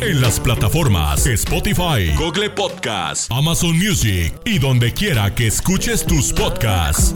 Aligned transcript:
en 0.00 0.20
las 0.20 0.38
plataformas 0.40 1.26
Spotify, 1.26 2.12
Google 2.16 2.50
Podcast, 2.50 3.30
Amazon 3.30 3.76
Music 3.76 4.32
y 4.44 4.58
donde 4.58 4.92
quiera 4.92 5.34
que 5.34 5.46
escuches 5.46 6.04
tus 6.04 6.32
podcasts. 6.32 7.14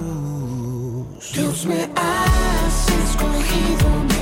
Dios 1.34 1.66
me 1.66 1.88
has 1.96 2.88
escogido. 2.88 4.21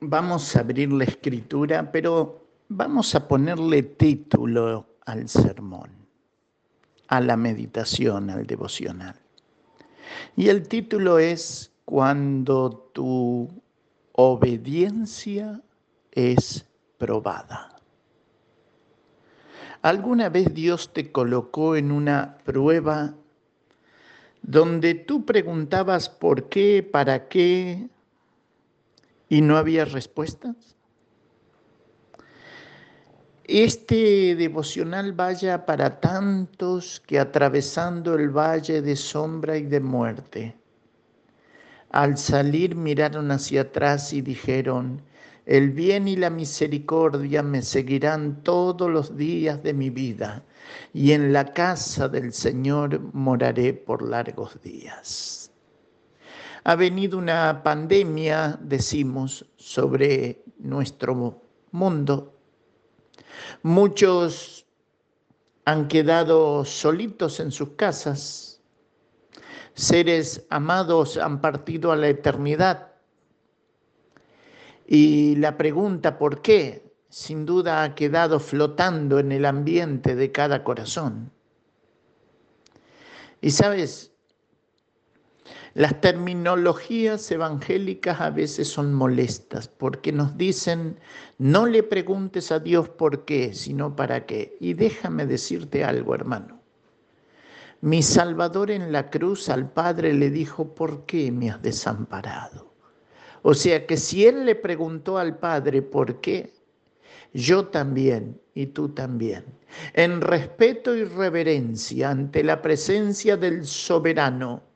vamos 0.00 0.56
a 0.56 0.60
abrir 0.60 0.92
la 0.92 1.04
escritura, 1.04 1.92
pero 1.92 2.46
vamos 2.68 3.14
a 3.14 3.28
ponerle 3.28 3.82
título 3.82 4.86
al 5.04 5.28
sermón, 5.28 5.90
a 7.08 7.20
la 7.20 7.36
meditación, 7.36 8.30
al 8.30 8.46
devocional. 8.46 9.16
Y 10.36 10.48
el 10.48 10.66
título 10.66 11.18
es 11.18 11.72
Cuando 11.84 12.90
tu 12.92 13.48
obediencia 14.12 15.60
es 16.12 16.66
probada. 16.98 17.76
¿Alguna 19.82 20.28
vez 20.28 20.52
Dios 20.52 20.92
te 20.92 21.10
colocó 21.10 21.74
en 21.74 21.90
una 21.90 22.36
prueba 22.44 23.14
donde 24.42 24.94
tú 24.94 25.24
preguntabas 25.24 26.08
por 26.08 26.48
qué, 26.48 26.82
para 26.82 27.28
qué, 27.28 27.88
y 29.30 29.40
no 29.40 29.56
había 29.56 29.86
respuestas? 29.86 30.76
Este 33.44 34.36
devocional 34.36 35.12
vaya 35.12 35.64
para 35.64 36.00
tantos 36.00 37.00
que 37.06 37.18
atravesando 37.18 38.14
el 38.14 38.28
valle 38.28 38.82
de 38.82 38.94
sombra 38.94 39.56
y 39.56 39.64
de 39.64 39.80
muerte, 39.80 40.56
al 41.90 42.18
salir 42.18 42.76
miraron 42.76 43.30
hacia 43.30 43.62
atrás 43.62 44.12
y 44.12 44.20
dijeron, 44.20 45.02
el 45.46 45.70
bien 45.70 46.06
y 46.06 46.16
la 46.16 46.30
misericordia 46.30 47.42
me 47.42 47.62
seguirán 47.62 48.42
todos 48.42 48.88
los 48.90 49.16
días 49.16 49.62
de 49.62 49.74
mi 49.74 49.90
vida, 49.90 50.44
y 50.92 51.12
en 51.12 51.32
la 51.32 51.52
casa 51.52 52.08
del 52.08 52.32
Señor 52.32 53.00
moraré 53.12 53.72
por 53.72 54.08
largos 54.08 54.60
días. 54.62 55.39
Ha 56.64 56.74
venido 56.76 57.18
una 57.18 57.62
pandemia, 57.62 58.58
decimos, 58.60 59.46
sobre 59.56 60.42
nuestro 60.58 61.42
mundo. 61.70 62.34
Muchos 63.62 64.66
han 65.64 65.88
quedado 65.88 66.64
solitos 66.64 67.40
en 67.40 67.50
sus 67.50 67.70
casas. 67.70 68.60
Seres 69.74 70.46
amados 70.50 71.16
han 71.16 71.40
partido 71.40 71.92
a 71.92 71.96
la 71.96 72.08
eternidad. 72.08 72.92
Y 74.86 75.36
la 75.36 75.56
pregunta 75.56 76.18
¿por 76.18 76.42
qué? 76.42 76.90
sin 77.10 77.44
duda 77.44 77.82
ha 77.82 77.94
quedado 77.94 78.38
flotando 78.38 79.18
en 79.18 79.32
el 79.32 79.44
ambiente 79.44 80.14
de 80.14 80.30
cada 80.30 80.62
corazón. 80.64 81.32
Y 83.40 83.50
sabes, 83.50 84.12
las 85.80 85.98
terminologías 86.02 87.30
evangélicas 87.30 88.20
a 88.20 88.28
veces 88.28 88.68
son 88.68 88.92
molestas 88.92 89.66
porque 89.66 90.12
nos 90.12 90.36
dicen, 90.36 90.98
no 91.38 91.64
le 91.64 91.82
preguntes 91.82 92.52
a 92.52 92.58
Dios 92.58 92.90
por 92.90 93.24
qué, 93.24 93.54
sino 93.54 93.96
para 93.96 94.26
qué. 94.26 94.58
Y 94.60 94.74
déjame 94.74 95.24
decirte 95.24 95.82
algo, 95.82 96.14
hermano. 96.14 96.60
Mi 97.80 98.02
Salvador 98.02 98.70
en 98.70 98.92
la 98.92 99.08
cruz 99.08 99.48
al 99.48 99.72
Padre 99.72 100.12
le 100.12 100.28
dijo, 100.28 100.74
¿por 100.74 101.06
qué 101.06 101.32
me 101.32 101.48
has 101.48 101.62
desamparado? 101.62 102.74
O 103.40 103.54
sea 103.54 103.86
que 103.86 103.96
si 103.96 104.26
Él 104.26 104.44
le 104.44 104.56
preguntó 104.56 105.16
al 105.16 105.38
Padre 105.38 105.80
por 105.80 106.20
qué, 106.20 106.52
yo 107.32 107.68
también 107.68 108.38
y 108.52 108.66
tú 108.66 108.90
también, 108.90 109.46
en 109.94 110.20
respeto 110.20 110.94
y 110.94 111.04
reverencia 111.04 112.10
ante 112.10 112.44
la 112.44 112.60
presencia 112.60 113.38
del 113.38 113.64
soberano, 113.64 114.68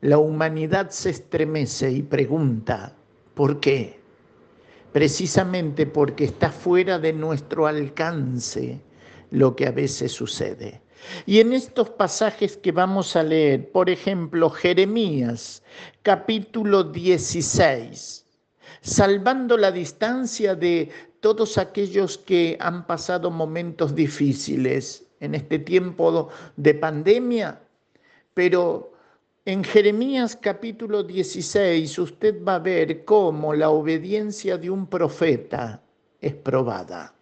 la 0.00 0.18
humanidad 0.18 0.90
se 0.90 1.10
estremece 1.10 1.90
y 1.90 2.02
pregunta, 2.02 2.96
¿por 3.34 3.60
qué? 3.60 4.00
Precisamente 4.92 5.86
porque 5.86 6.24
está 6.24 6.50
fuera 6.50 6.98
de 6.98 7.12
nuestro 7.12 7.66
alcance 7.66 8.80
lo 9.30 9.54
que 9.54 9.66
a 9.66 9.72
veces 9.72 10.12
sucede. 10.12 10.80
Y 11.26 11.40
en 11.40 11.52
estos 11.52 11.90
pasajes 11.90 12.56
que 12.56 12.72
vamos 12.72 13.16
a 13.16 13.22
leer, 13.22 13.70
por 13.70 13.88
ejemplo, 13.88 14.50
Jeremías 14.50 15.62
capítulo 16.02 16.84
16, 16.84 18.26
salvando 18.80 19.56
la 19.56 19.72
distancia 19.72 20.54
de 20.54 20.90
todos 21.20 21.58
aquellos 21.58 22.18
que 22.18 22.56
han 22.60 22.86
pasado 22.86 23.30
momentos 23.30 23.94
difíciles 23.94 25.06
en 25.20 25.34
este 25.34 25.58
tiempo 25.58 26.30
de 26.56 26.74
pandemia, 26.74 27.60
pero 28.34 28.92
en 29.50 29.64
Jeremías 29.64 30.38
capítulo 30.40 31.02
16 31.02 31.98
usted 31.98 32.44
va 32.44 32.54
a 32.54 32.58
ver 32.60 33.04
cómo 33.04 33.52
la 33.52 33.70
obediencia 33.70 34.56
de 34.56 34.70
un 34.70 34.86
profeta 34.86 35.82
es 36.20 36.34
probada. 36.34 37.12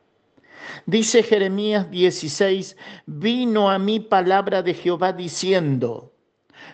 Dice 0.85 1.23
Jeremías 1.23 1.91
16, 1.91 2.77
vino 3.07 3.71
a 3.71 3.79
mí 3.79 3.99
palabra 4.01 4.63
de 4.63 4.75
Jehová 4.75 5.15
diciendo, 5.15 6.13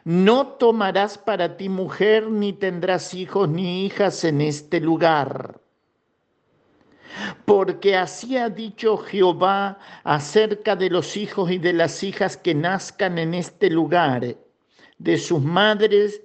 no 0.03 0.49
tomarás 0.49 1.19
para 1.19 1.57
ti 1.57 1.69
mujer, 1.69 2.29
ni 2.29 2.53
tendrás 2.53 3.15
hijos 3.15 3.49
ni 3.49 3.87
hijas 3.87 4.25
en 4.25 4.41
este 4.41 4.81
lugar. 4.81 5.61
Porque 7.45 7.97
así 7.97 8.37
ha 8.37 8.51
dicho 8.51 8.97
Jehová 8.97 9.79
acerca 10.03 10.75
de 10.75 10.91
los 10.91 11.17
hijos 11.17 11.53
y 11.53 11.59
de 11.59 11.75
las 11.75 12.03
hijas 12.03 12.37
que 12.37 12.57
nazcan 12.57 13.19
en 13.19 13.35
este 13.35 13.71
lugar, 13.71 14.37
de 15.05 15.19
sus 15.19 15.43
madres 15.43 16.23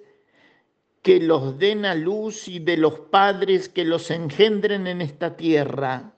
que 1.01 1.19
los 1.19 1.59
den 1.59 1.85
a 1.85 1.95
luz 1.95 2.47
y 2.47 2.59
de 2.59 2.78
los 2.78 3.00
padres 3.12 3.69
que 3.69 3.84
los 3.84 4.09
engendren 4.09 4.88
en 4.88 5.01
esta 5.01 5.35
tierra 5.35 6.13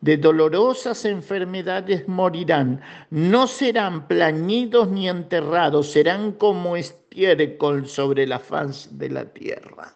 de 0.00 0.16
dolorosas 0.16 1.04
enfermedades 1.04 2.08
morirán, 2.08 2.80
no 3.10 3.46
serán 3.46 4.08
plañidos 4.08 4.88
ni 4.88 5.08
enterrados, 5.08 5.92
serán 5.92 6.32
como 6.32 6.76
estiércol 6.76 7.86
sobre 7.86 8.26
la 8.26 8.38
faz 8.38 8.88
de 8.98 9.10
la 9.10 9.26
tierra. 9.26 9.92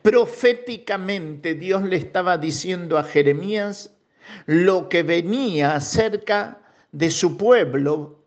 Proféticamente 0.00 1.54
Dios 1.54 1.82
le 1.82 1.96
estaba 1.96 2.38
diciendo 2.38 2.96
a 2.96 3.04
Jeremías 3.04 3.94
lo 4.46 4.88
que 4.88 5.02
venía 5.02 5.74
acerca 5.74 6.60
de 6.92 7.10
su 7.10 7.36
pueblo 7.36 8.21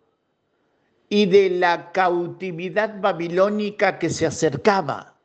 y 1.10 1.25
de 1.25 1.50
la 1.50 1.92
cautividad 1.92 3.00
babilónica 3.00 4.00
que 4.00 4.10
se 4.10 4.25
acercaba. 4.25 5.16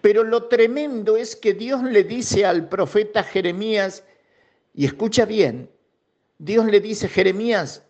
Pero 0.00 0.24
lo 0.24 0.44
tremendo 0.44 1.16
es 1.16 1.36
que 1.36 1.54
Dios 1.54 1.82
le 1.82 2.04
dice 2.04 2.44
al 2.44 2.68
profeta 2.68 3.22
Jeremías, 3.22 4.04
y 4.74 4.86
escucha 4.86 5.24
bien, 5.24 5.70
Dios 6.38 6.66
le 6.66 6.80
dice, 6.80 7.08
Jeremías, 7.08 7.82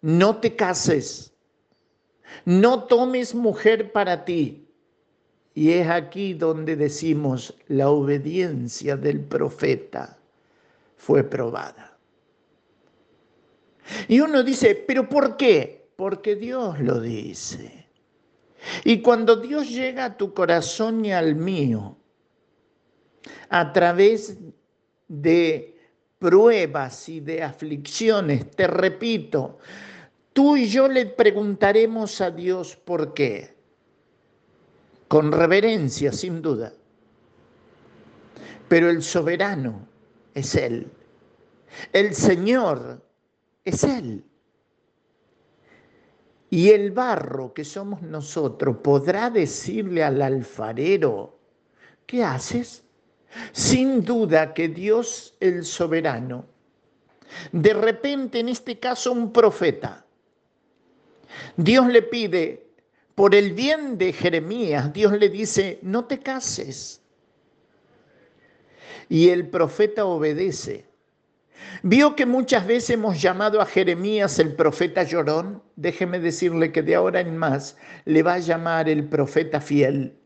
no 0.00 0.38
te 0.38 0.54
cases, 0.54 1.32
no 2.44 2.84
tomes 2.84 3.34
mujer 3.34 3.92
para 3.92 4.24
ti. 4.24 4.64
Y 5.54 5.72
es 5.72 5.88
aquí 5.88 6.34
donde 6.34 6.76
decimos, 6.76 7.54
la 7.66 7.90
obediencia 7.90 8.96
del 8.96 9.20
profeta 9.20 10.16
fue 10.96 11.24
probada. 11.24 11.87
Y 14.08 14.20
uno 14.20 14.42
dice, 14.42 14.74
¿pero 14.74 15.08
por 15.08 15.36
qué? 15.36 15.88
Porque 15.96 16.36
Dios 16.36 16.78
lo 16.80 17.00
dice. 17.00 17.86
Y 18.84 19.02
cuando 19.02 19.36
Dios 19.36 19.68
llega 19.68 20.04
a 20.04 20.16
tu 20.16 20.34
corazón 20.34 21.04
y 21.04 21.12
al 21.12 21.34
mío, 21.36 21.96
a 23.48 23.72
través 23.72 24.36
de 25.08 25.76
pruebas 26.18 27.08
y 27.08 27.20
de 27.20 27.42
aflicciones, 27.42 28.50
te 28.50 28.66
repito, 28.66 29.58
tú 30.32 30.56
y 30.56 30.68
yo 30.68 30.88
le 30.88 31.06
preguntaremos 31.06 32.20
a 32.20 32.30
Dios 32.30 32.76
por 32.76 33.14
qué. 33.14 33.56
Con 35.06 35.32
reverencia, 35.32 36.12
sin 36.12 36.42
duda. 36.42 36.72
Pero 38.68 38.90
el 38.90 39.02
soberano 39.02 39.86
es 40.34 40.54
Él. 40.54 40.90
El 41.92 42.14
Señor 42.14 43.02
es 43.68 43.84
Él. 43.84 44.24
Y 46.50 46.70
el 46.70 46.92
barro 46.92 47.52
que 47.52 47.64
somos 47.64 48.02
nosotros 48.02 48.78
podrá 48.82 49.28
decirle 49.28 50.02
al 50.02 50.22
alfarero, 50.22 51.38
¿qué 52.06 52.24
haces? 52.24 52.84
Sin 53.52 54.02
duda 54.02 54.54
que 54.54 54.68
Dios 54.68 55.34
el 55.40 55.64
soberano, 55.64 56.46
de 57.52 57.74
repente 57.74 58.40
en 58.40 58.48
este 58.48 58.78
caso 58.78 59.12
un 59.12 59.32
profeta, 59.32 60.06
Dios 61.56 61.86
le 61.88 62.02
pide, 62.02 62.66
por 63.14 63.34
el 63.34 63.52
bien 63.52 63.98
de 63.98 64.12
Jeremías, 64.12 64.92
Dios 64.92 65.12
le 65.12 65.28
dice, 65.28 65.80
no 65.82 66.04
te 66.04 66.20
cases. 66.20 67.02
Y 69.08 69.30
el 69.30 69.48
profeta 69.48 70.04
obedece. 70.04 70.87
Vio 71.82 72.16
que 72.16 72.26
muchas 72.26 72.66
veces 72.66 72.90
hemos 72.90 73.20
llamado 73.20 73.60
a 73.60 73.66
Jeremías 73.66 74.38
el 74.38 74.54
profeta 74.54 75.02
llorón. 75.02 75.62
Déjeme 75.76 76.18
decirle 76.18 76.72
que 76.72 76.82
de 76.82 76.94
ahora 76.94 77.20
en 77.20 77.36
más 77.36 77.76
le 78.04 78.22
va 78.22 78.34
a 78.34 78.38
llamar 78.38 78.88
el 78.88 79.08
profeta 79.08 79.60
fiel. 79.60 80.18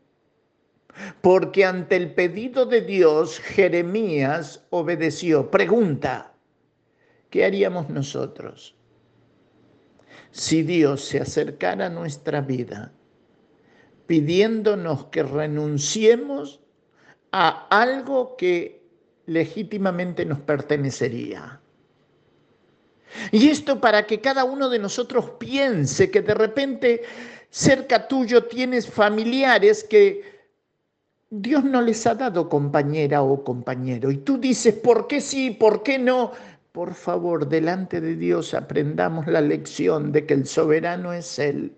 Porque 1.21 1.65
ante 1.65 1.95
el 1.95 2.13
pedido 2.13 2.65
de 2.65 2.81
Dios, 2.81 3.39
Jeremías 3.39 4.65
obedeció. 4.69 5.49
Pregunta, 5.49 6.33
¿qué 7.29 7.45
haríamos 7.45 7.89
nosotros 7.89 8.75
si 10.31 10.63
Dios 10.63 11.03
se 11.05 11.19
acercara 11.19 11.87
a 11.87 11.89
nuestra 11.89 12.41
vida 12.41 12.91
pidiéndonos 14.05 15.05
que 15.05 15.23
renunciemos 15.23 16.61
a 17.31 17.67
algo 17.69 18.35
que 18.37 18.82
legítimamente 19.25 20.25
nos 20.25 20.39
pertenecería. 20.39 21.59
Y 23.31 23.49
esto 23.49 23.79
para 23.79 24.05
que 24.05 24.21
cada 24.21 24.43
uno 24.43 24.69
de 24.69 24.79
nosotros 24.79 25.31
piense 25.39 26.09
que 26.09 26.21
de 26.21 26.33
repente 26.33 27.03
cerca 27.49 28.07
tuyo 28.07 28.45
tienes 28.45 28.87
familiares 28.87 29.83
que 29.83 30.33
Dios 31.29 31.63
no 31.63 31.81
les 31.81 32.05
ha 32.07 32.15
dado 32.15 32.49
compañera 32.49 33.21
o 33.21 33.43
compañero. 33.43 34.11
Y 34.11 34.17
tú 34.17 34.37
dices, 34.37 34.75
¿por 34.75 35.07
qué 35.07 35.21
sí? 35.21 35.51
¿Por 35.51 35.83
qué 35.83 35.99
no? 35.99 36.31
Por 36.71 36.95
favor, 36.95 37.47
delante 37.47 38.01
de 38.01 38.15
Dios 38.15 38.53
aprendamos 38.53 39.27
la 39.27 39.41
lección 39.41 40.11
de 40.11 40.25
que 40.25 40.33
el 40.33 40.47
soberano 40.47 41.13
es 41.13 41.37
Él 41.37 41.75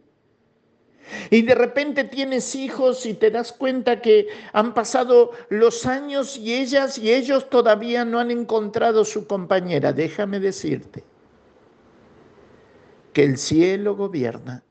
y 1.30 1.42
de 1.44 1.56
repente 1.56 2.04
tienes 2.04 2.56
hijos 2.56 3.06
y 3.06 3.14
te 3.14 3.32
das 3.32 3.52
cuenta 3.52 4.02
que 4.02 4.28
han 4.54 4.74
pasado 4.74 5.32
los 5.50 5.86
años 5.86 6.38
y 6.38 6.54
ellas 6.54 6.98
y 6.98 7.14
ellos 7.14 7.50
todavía 7.50 8.06
no 8.06 8.20
han 8.20 8.32
encontrado 8.32 9.06
su 9.06 9.28
compañera. 9.28 9.94
Déjame 9.94 10.40
decirte 10.40 11.04
que 13.14 13.24
el 13.24 13.38
cielo 13.38 13.96
gobierna 13.96 14.64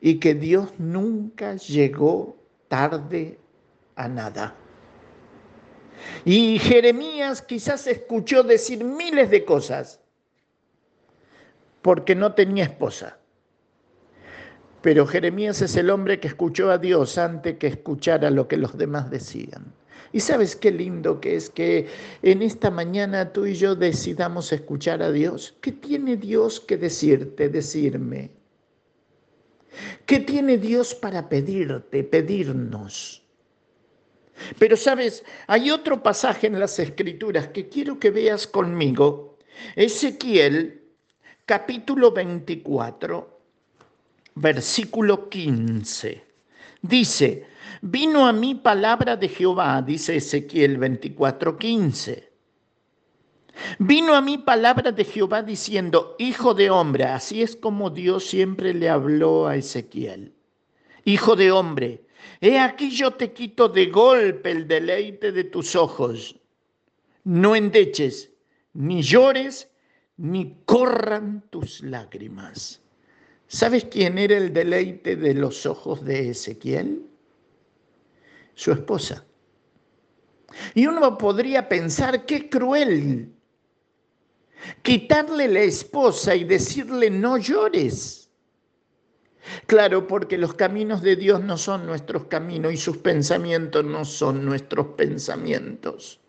y 0.00 0.18
que 0.18 0.34
Dios 0.34 0.70
nunca 0.78 1.56
llegó 1.56 2.36
tarde 2.68 3.38
a 3.96 4.08
nada. 4.08 4.54
Y 6.24 6.58
Jeremías 6.58 7.42
quizás 7.42 7.86
escuchó 7.86 8.42
decir 8.42 8.82
miles 8.82 9.30
de 9.30 9.44
cosas 9.44 10.00
porque 11.82 12.14
no 12.14 12.34
tenía 12.34 12.64
esposa 12.64 13.19
pero 14.82 15.06
Jeremías 15.06 15.60
es 15.62 15.76
el 15.76 15.90
hombre 15.90 16.20
que 16.20 16.28
escuchó 16.28 16.70
a 16.70 16.78
Dios 16.78 17.18
antes 17.18 17.58
que 17.58 17.66
escuchara 17.66 18.30
lo 18.30 18.48
que 18.48 18.56
los 18.56 18.76
demás 18.78 19.10
decían. 19.10 19.72
Y 20.12 20.20
sabes 20.20 20.56
qué 20.56 20.72
lindo 20.72 21.20
que 21.20 21.36
es 21.36 21.50
que 21.50 21.86
en 22.22 22.42
esta 22.42 22.70
mañana 22.70 23.32
tú 23.32 23.46
y 23.46 23.54
yo 23.54 23.76
decidamos 23.76 24.52
escuchar 24.52 25.02
a 25.02 25.12
Dios. 25.12 25.56
¿Qué 25.60 25.70
tiene 25.70 26.16
Dios 26.16 26.60
que 26.60 26.76
decirte, 26.76 27.48
decirme? 27.48 28.30
¿Qué 30.06 30.18
tiene 30.18 30.58
Dios 30.58 30.94
para 30.94 31.28
pedirte, 31.28 32.02
pedirnos? 32.02 33.22
Pero 34.58 34.76
sabes, 34.76 35.22
hay 35.46 35.70
otro 35.70 36.02
pasaje 36.02 36.46
en 36.48 36.58
las 36.58 36.78
escrituras 36.78 37.48
que 37.48 37.68
quiero 37.68 38.00
que 38.00 38.10
veas 38.10 38.46
conmigo. 38.46 39.38
Ezequiel 39.76 40.82
capítulo 41.46 42.10
24 42.10 43.39
versículo 44.34 45.28
15. 45.28 46.24
Dice, 46.82 47.46
vino 47.82 48.26
a 48.26 48.32
mí 48.32 48.54
palabra 48.54 49.16
de 49.16 49.28
Jehová, 49.28 49.82
dice 49.82 50.16
Ezequiel 50.16 50.78
24, 50.78 51.56
15. 51.56 52.30
Vino 53.78 54.14
a 54.14 54.20
mí 54.20 54.38
palabra 54.38 54.92
de 54.92 55.04
Jehová 55.04 55.42
diciendo, 55.42 56.16
Hijo 56.18 56.54
de 56.54 56.70
hombre, 56.70 57.04
así 57.04 57.42
es 57.42 57.56
como 57.56 57.90
Dios 57.90 58.24
siempre 58.24 58.72
le 58.72 58.88
habló 58.88 59.46
a 59.46 59.56
Ezequiel. 59.56 60.34
Hijo 61.04 61.36
de 61.36 61.50
hombre, 61.50 62.06
he 62.40 62.58
aquí 62.58 62.90
yo 62.90 63.12
te 63.12 63.32
quito 63.32 63.68
de 63.68 63.86
golpe 63.86 64.50
el 64.50 64.66
deleite 64.66 65.32
de 65.32 65.44
tus 65.44 65.76
ojos. 65.76 66.36
No 67.24 67.54
endeches, 67.54 68.30
ni 68.72 69.02
llores, 69.02 69.68
ni 70.16 70.56
corran 70.64 71.42
tus 71.50 71.82
lágrimas. 71.82 72.79
¿Sabes 73.52 73.86
quién 73.86 74.16
era 74.16 74.36
el 74.36 74.52
deleite 74.52 75.16
de 75.16 75.34
los 75.34 75.66
ojos 75.66 76.04
de 76.04 76.30
Ezequiel? 76.30 77.04
Su 78.54 78.70
esposa. 78.70 79.26
Y 80.72 80.86
uno 80.86 81.18
podría 81.18 81.68
pensar, 81.68 82.26
qué 82.26 82.48
cruel, 82.48 83.34
quitarle 84.82 85.48
la 85.48 85.62
esposa 85.62 86.36
y 86.36 86.44
decirle 86.44 87.10
no 87.10 87.38
llores. 87.38 88.30
Claro, 89.66 90.06
porque 90.06 90.38
los 90.38 90.54
caminos 90.54 91.02
de 91.02 91.16
Dios 91.16 91.42
no 91.42 91.58
son 91.58 91.86
nuestros 91.86 92.26
caminos 92.26 92.72
y 92.72 92.76
sus 92.76 92.98
pensamientos 92.98 93.84
no 93.84 94.04
son 94.04 94.44
nuestros 94.44 94.94
pensamientos. 94.96 96.20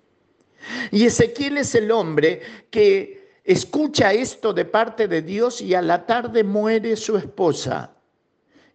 Y 0.89 1.05
Ezequiel 1.05 1.59
es 1.59 1.75
el 1.75 1.91
hombre 1.91 2.41
que 2.71 3.20
escucha 3.43 4.13
esto 4.13 4.53
de 4.53 4.65
parte 4.65 5.07
de 5.07 5.21
Dios 5.21 5.61
y 5.61 5.73
a 5.73 5.81
la 5.81 6.05
tarde 6.05 6.43
muere 6.43 6.95
su 6.95 7.17
esposa. 7.17 7.95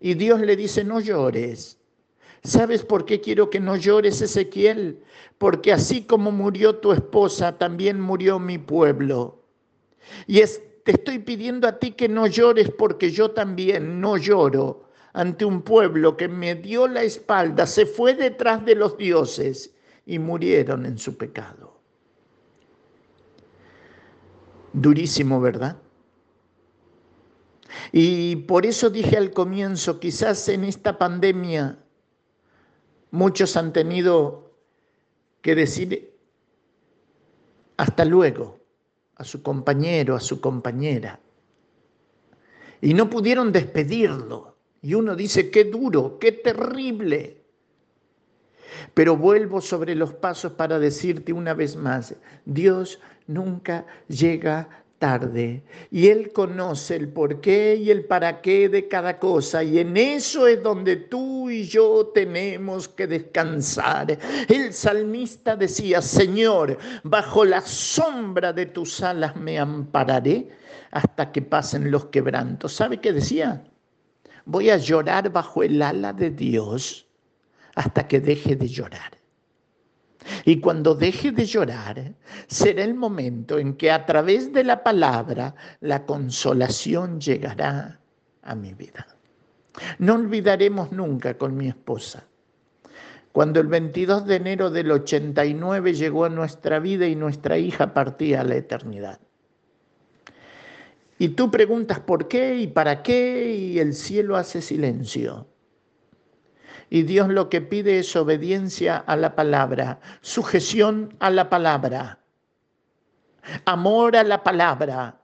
Y 0.00 0.14
Dios 0.14 0.40
le 0.40 0.56
dice, 0.56 0.84
no 0.84 1.00
llores. 1.00 1.78
¿Sabes 2.44 2.84
por 2.84 3.04
qué 3.04 3.20
quiero 3.20 3.50
que 3.50 3.58
no 3.58 3.76
llores, 3.76 4.22
Ezequiel? 4.22 5.02
Porque 5.38 5.72
así 5.72 6.04
como 6.04 6.30
murió 6.30 6.76
tu 6.76 6.92
esposa, 6.92 7.58
también 7.58 8.00
murió 8.00 8.38
mi 8.38 8.58
pueblo. 8.58 9.42
Y 10.26 10.40
te 10.84 10.92
estoy 10.92 11.18
pidiendo 11.18 11.66
a 11.66 11.78
ti 11.78 11.92
que 11.92 12.08
no 12.08 12.26
llores 12.26 12.70
porque 12.70 13.10
yo 13.10 13.32
también 13.32 14.00
no 14.00 14.16
lloro 14.16 14.86
ante 15.16 15.46
un 15.46 15.62
pueblo 15.62 16.14
que 16.14 16.28
me 16.28 16.54
dio 16.54 16.86
la 16.86 17.02
espalda, 17.02 17.66
se 17.66 17.86
fue 17.86 18.14
detrás 18.14 18.64
de 18.66 18.74
los 18.74 18.98
dioses 18.98 19.74
y 20.04 20.18
murieron 20.18 20.84
en 20.84 20.98
su 20.98 21.16
pecado. 21.16 21.65
Durísimo, 24.76 25.40
¿verdad? 25.40 25.78
Y 27.92 28.36
por 28.36 28.66
eso 28.66 28.90
dije 28.90 29.16
al 29.16 29.30
comienzo, 29.30 29.98
quizás 29.98 30.46
en 30.50 30.64
esta 30.64 30.98
pandemia 30.98 31.78
muchos 33.10 33.56
han 33.56 33.72
tenido 33.72 34.52
que 35.40 35.54
decir 35.54 36.12
hasta 37.78 38.04
luego 38.04 38.60
a 39.14 39.24
su 39.24 39.42
compañero, 39.42 40.14
a 40.14 40.20
su 40.20 40.42
compañera. 40.42 41.20
Y 42.82 42.92
no 42.92 43.08
pudieron 43.08 43.52
despedirlo. 43.52 44.56
Y 44.82 44.92
uno 44.92 45.16
dice, 45.16 45.50
qué 45.50 45.64
duro, 45.64 46.18
qué 46.18 46.32
terrible. 46.32 47.42
Pero 48.92 49.16
vuelvo 49.16 49.62
sobre 49.62 49.94
los 49.94 50.12
pasos 50.12 50.52
para 50.52 50.78
decirte 50.78 51.32
una 51.32 51.54
vez 51.54 51.76
más, 51.76 52.14
Dios 52.44 53.00
nunca 53.26 53.84
llega 54.08 54.68
tarde 54.98 55.62
y 55.90 56.08
Él 56.08 56.32
conoce 56.32 56.96
el 56.96 57.08
por 57.08 57.40
qué 57.40 57.76
y 57.76 57.90
el 57.90 58.04
para 58.04 58.40
qué 58.40 58.68
de 58.68 58.88
cada 58.88 59.18
cosa 59.18 59.62
y 59.62 59.78
en 59.78 59.96
eso 59.96 60.46
es 60.46 60.62
donde 60.62 60.96
tú 60.96 61.50
y 61.50 61.64
yo 61.64 62.06
tenemos 62.14 62.88
que 62.88 63.06
descansar. 63.06 64.18
El 64.48 64.72
salmista 64.72 65.56
decía, 65.56 66.00
Señor, 66.00 66.78
bajo 67.02 67.44
la 67.44 67.60
sombra 67.60 68.52
de 68.52 68.66
tus 68.66 69.02
alas 69.02 69.36
me 69.36 69.58
ampararé 69.58 70.48
hasta 70.90 71.30
que 71.30 71.42
pasen 71.42 71.90
los 71.90 72.06
quebrantos. 72.06 72.72
¿Sabe 72.72 73.00
qué 73.00 73.12
decía? 73.12 73.62
Voy 74.44 74.70
a 74.70 74.76
llorar 74.76 75.30
bajo 75.30 75.62
el 75.62 75.82
ala 75.82 76.12
de 76.12 76.30
Dios 76.30 77.06
hasta 77.74 78.08
que 78.08 78.20
deje 78.20 78.56
de 78.56 78.68
llorar. 78.68 79.15
Y 80.44 80.60
cuando 80.60 80.94
deje 80.94 81.32
de 81.32 81.44
llorar, 81.44 82.14
será 82.46 82.84
el 82.84 82.94
momento 82.94 83.58
en 83.58 83.74
que 83.74 83.90
a 83.90 84.06
través 84.06 84.52
de 84.52 84.64
la 84.64 84.82
palabra 84.82 85.54
la 85.80 86.04
consolación 86.04 87.20
llegará 87.20 88.00
a 88.42 88.54
mi 88.54 88.74
vida. 88.74 89.06
No 89.98 90.14
olvidaremos 90.14 90.92
nunca 90.92 91.36
con 91.36 91.56
mi 91.56 91.68
esposa. 91.68 92.24
Cuando 93.32 93.60
el 93.60 93.66
22 93.66 94.26
de 94.26 94.36
enero 94.36 94.70
del 94.70 94.90
89 94.90 95.92
llegó 95.92 96.24
a 96.24 96.30
nuestra 96.30 96.78
vida 96.78 97.06
y 97.06 97.14
nuestra 97.14 97.58
hija 97.58 97.92
partía 97.92 98.40
a 98.40 98.44
la 98.44 98.56
eternidad. 98.56 99.20
Y 101.18 101.28
tú 101.30 101.50
preguntas 101.50 102.00
por 102.00 102.28
qué 102.28 102.56
y 102.56 102.66
para 102.66 103.02
qué 103.02 103.54
y 103.54 103.78
el 103.78 103.94
cielo 103.94 104.36
hace 104.36 104.62
silencio. 104.62 105.46
Y 106.88 107.02
Dios 107.02 107.28
lo 107.28 107.48
que 107.48 107.60
pide 107.60 107.98
es 107.98 108.14
obediencia 108.14 108.96
a 108.98 109.16
la 109.16 109.34
palabra, 109.34 110.00
sujeción 110.20 111.14
a 111.18 111.30
la 111.30 111.50
palabra, 111.50 112.20
amor 113.64 114.16
a 114.16 114.22
la 114.22 114.42
palabra, 114.42 115.20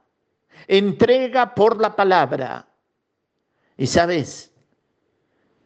entrega 0.67 1.55
por 1.55 1.81
la 1.81 1.95
palabra. 1.95 2.67
Y 3.77 3.87
sabes, 3.87 4.53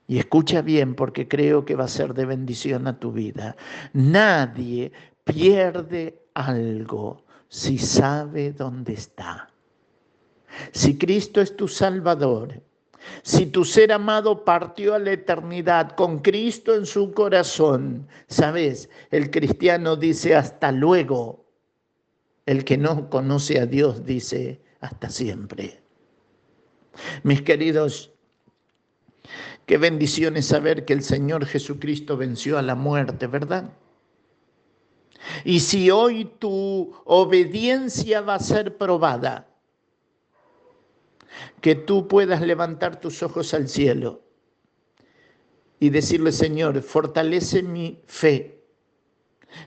y 0.06 0.18
escucha 0.18 0.62
bien 0.62 0.94
porque 0.94 1.26
creo 1.26 1.64
que 1.64 1.74
va 1.74 1.84
a 1.84 1.88
ser 1.88 2.14
de 2.14 2.26
bendición 2.26 2.86
a 2.86 2.98
tu 2.98 3.12
vida, 3.12 3.56
nadie 3.92 4.92
pierde 5.24 6.26
algo 6.34 7.24
si 7.48 7.78
sabe 7.78 8.52
dónde 8.52 8.92
está. 8.92 9.48
Si 10.72 10.96
Cristo 10.96 11.40
es 11.40 11.56
tu 11.56 11.68
Salvador, 11.68 12.62
si 13.22 13.46
tu 13.46 13.64
ser 13.64 13.92
amado 13.92 14.44
partió 14.44 14.94
a 14.94 14.98
la 14.98 15.12
eternidad 15.12 15.92
con 15.92 16.20
Cristo 16.20 16.74
en 16.74 16.86
su 16.86 17.12
corazón, 17.12 18.06
sabes, 18.28 18.88
el 19.10 19.30
cristiano 19.30 19.96
dice 19.96 20.34
hasta 20.34 20.72
luego. 20.72 21.44
El 22.46 22.64
que 22.64 22.78
no 22.78 23.10
conoce 23.10 23.58
a 23.58 23.66
Dios 23.66 24.04
dice 24.04 24.60
hasta 24.80 25.10
siempre. 25.10 25.82
Mis 27.24 27.42
queridos, 27.42 28.12
qué 29.66 29.78
bendición 29.78 30.36
es 30.36 30.46
saber 30.46 30.84
que 30.84 30.92
el 30.92 31.02
Señor 31.02 31.44
Jesucristo 31.46 32.16
venció 32.16 32.58
a 32.58 32.62
la 32.62 32.76
muerte, 32.76 33.26
¿verdad? 33.26 33.72
Y 35.44 35.60
si 35.60 35.90
hoy 35.90 36.24
tu 36.38 36.94
obediencia 37.04 38.20
va 38.20 38.36
a 38.36 38.40
ser 38.40 38.76
probada, 38.76 39.45
que 41.60 41.74
tú 41.74 42.08
puedas 42.08 42.40
levantar 42.40 43.00
tus 43.00 43.22
ojos 43.22 43.54
al 43.54 43.68
cielo 43.68 44.22
y 45.78 45.90
decirle, 45.90 46.32
Señor, 46.32 46.80
fortalece 46.82 47.62
mi 47.62 48.00
fe, 48.06 48.62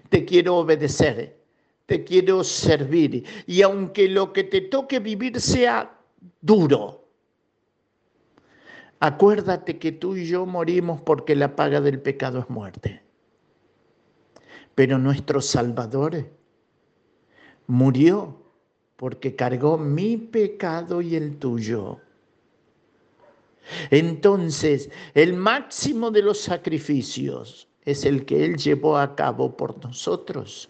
te 0.10 0.26
quiero 0.26 0.58
obedecer, 0.58 1.40
te 1.86 2.04
quiero 2.04 2.44
servir, 2.44 3.26
y 3.46 3.62
aunque 3.62 4.08
lo 4.08 4.34
que 4.34 4.44
te 4.44 4.62
toque 4.62 5.00
vivir 5.00 5.40
sea 5.40 6.00
duro, 6.42 7.08
acuérdate 9.00 9.80
que 9.80 9.92
tú 9.92 10.16
y 10.16 10.26
yo 10.26 10.46
morimos 10.46 11.02
porque 11.02 11.36
la 11.36 11.56
paga 11.56 11.82
del 11.82 12.02
pecado 12.02 12.40
es 12.40 12.50
muerte. 12.50 13.04
Pero 14.76 14.98
nuestro 14.98 15.42
Salvador 15.42 16.30
murió 17.68 18.49
porque 19.00 19.34
cargó 19.34 19.78
mi 19.78 20.18
pecado 20.18 21.02
y 21.02 21.16
el 21.16 21.38
tuyo. 21.38 22.00
Entonces, 23.92 24.90
el 25.14 25.36
máximo 25.36 26.12
de 26.12 26.22
los 26.22 26.42
sacrificios 26.42 27.70
es 27.86 28.04
el 28.04 28.26
que 28.26 28.44
Él 28.44 28.58
llevó 28.58 28.98
a 28.98 29.16
cabo 29.16 29.56
por 29.56 29.82
nosotros 29.82 30.70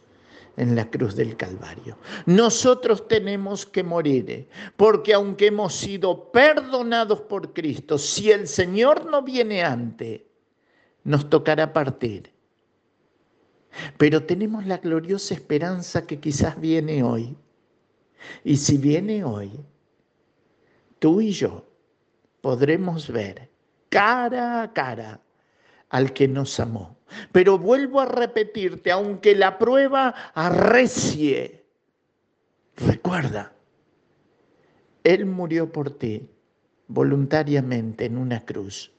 en 0.57 0.75
la 0.75 0.87
cruz 0.91 1.15
del 1.15 1.35
Calvario. 1.37 1.97
Nosotros 2.27 3.07
tenemos 3.07 3.65
que 3.65 3.81
morir, 3.81 4.47
porque 4.77 5.15
aunque 5.15 5.47
hemos 5.47 5.73
sido 5.73 6.31
perdonados 6.31 7.21
por 7.21 7.51
Cristo, 7.51 7.97
si 7.97 8.29
el 8.29 8.47
Señor 8.47 9.07
no 9.07 9.23
viene 9.23 9.63
antes, 9.63 10.21
nos 11.03 11.27
tocará 11.31 11.73
partir. 11.73 12.31
Pero 13.97 14.23
tenemos 14.23 14.67
la 14.67 14.77
gloriosa 14.77 15.33
esperanza 15.33 16.05
que 16.05 16.19
quizás 16.19 16.61
viene 16.61 17.01
hoy 17.01 17.35
y 18.43 18.57
si 18.57 18.77
viene 18.77 19.23
hoy, 19.23 19.51
tú 20.99 21.21
y 21.21 21.31
yo 21.31 21.65
podremos 22.41 23.11
ver 23.11 23.49
cara 23.89 24.61
a 24.61 24.73
cara 24.73 25.19
al 25.89 26.13
que 26.13 26.27
nos 26.27 26.59
amó. 26.59 26.97
Pero 27.31 27.57
vuelvo 27.57 28.01
a 28.01 28.05
repetirte, 28.05 28.91
aunque 28.91 29.35
la 29.35 29.57
prueba 29.57 30.13
arrecie, 30.35 31.65
recuerda, 32.75 33.51
Él 35.03 35.25
murió 35.25 35.71
por 35.71 35.89
ti 35.89 36.29
voluntariamente 36.87 38.05
en 38.05 38.17
una 38.17 38.45
cruz 38.45 38.91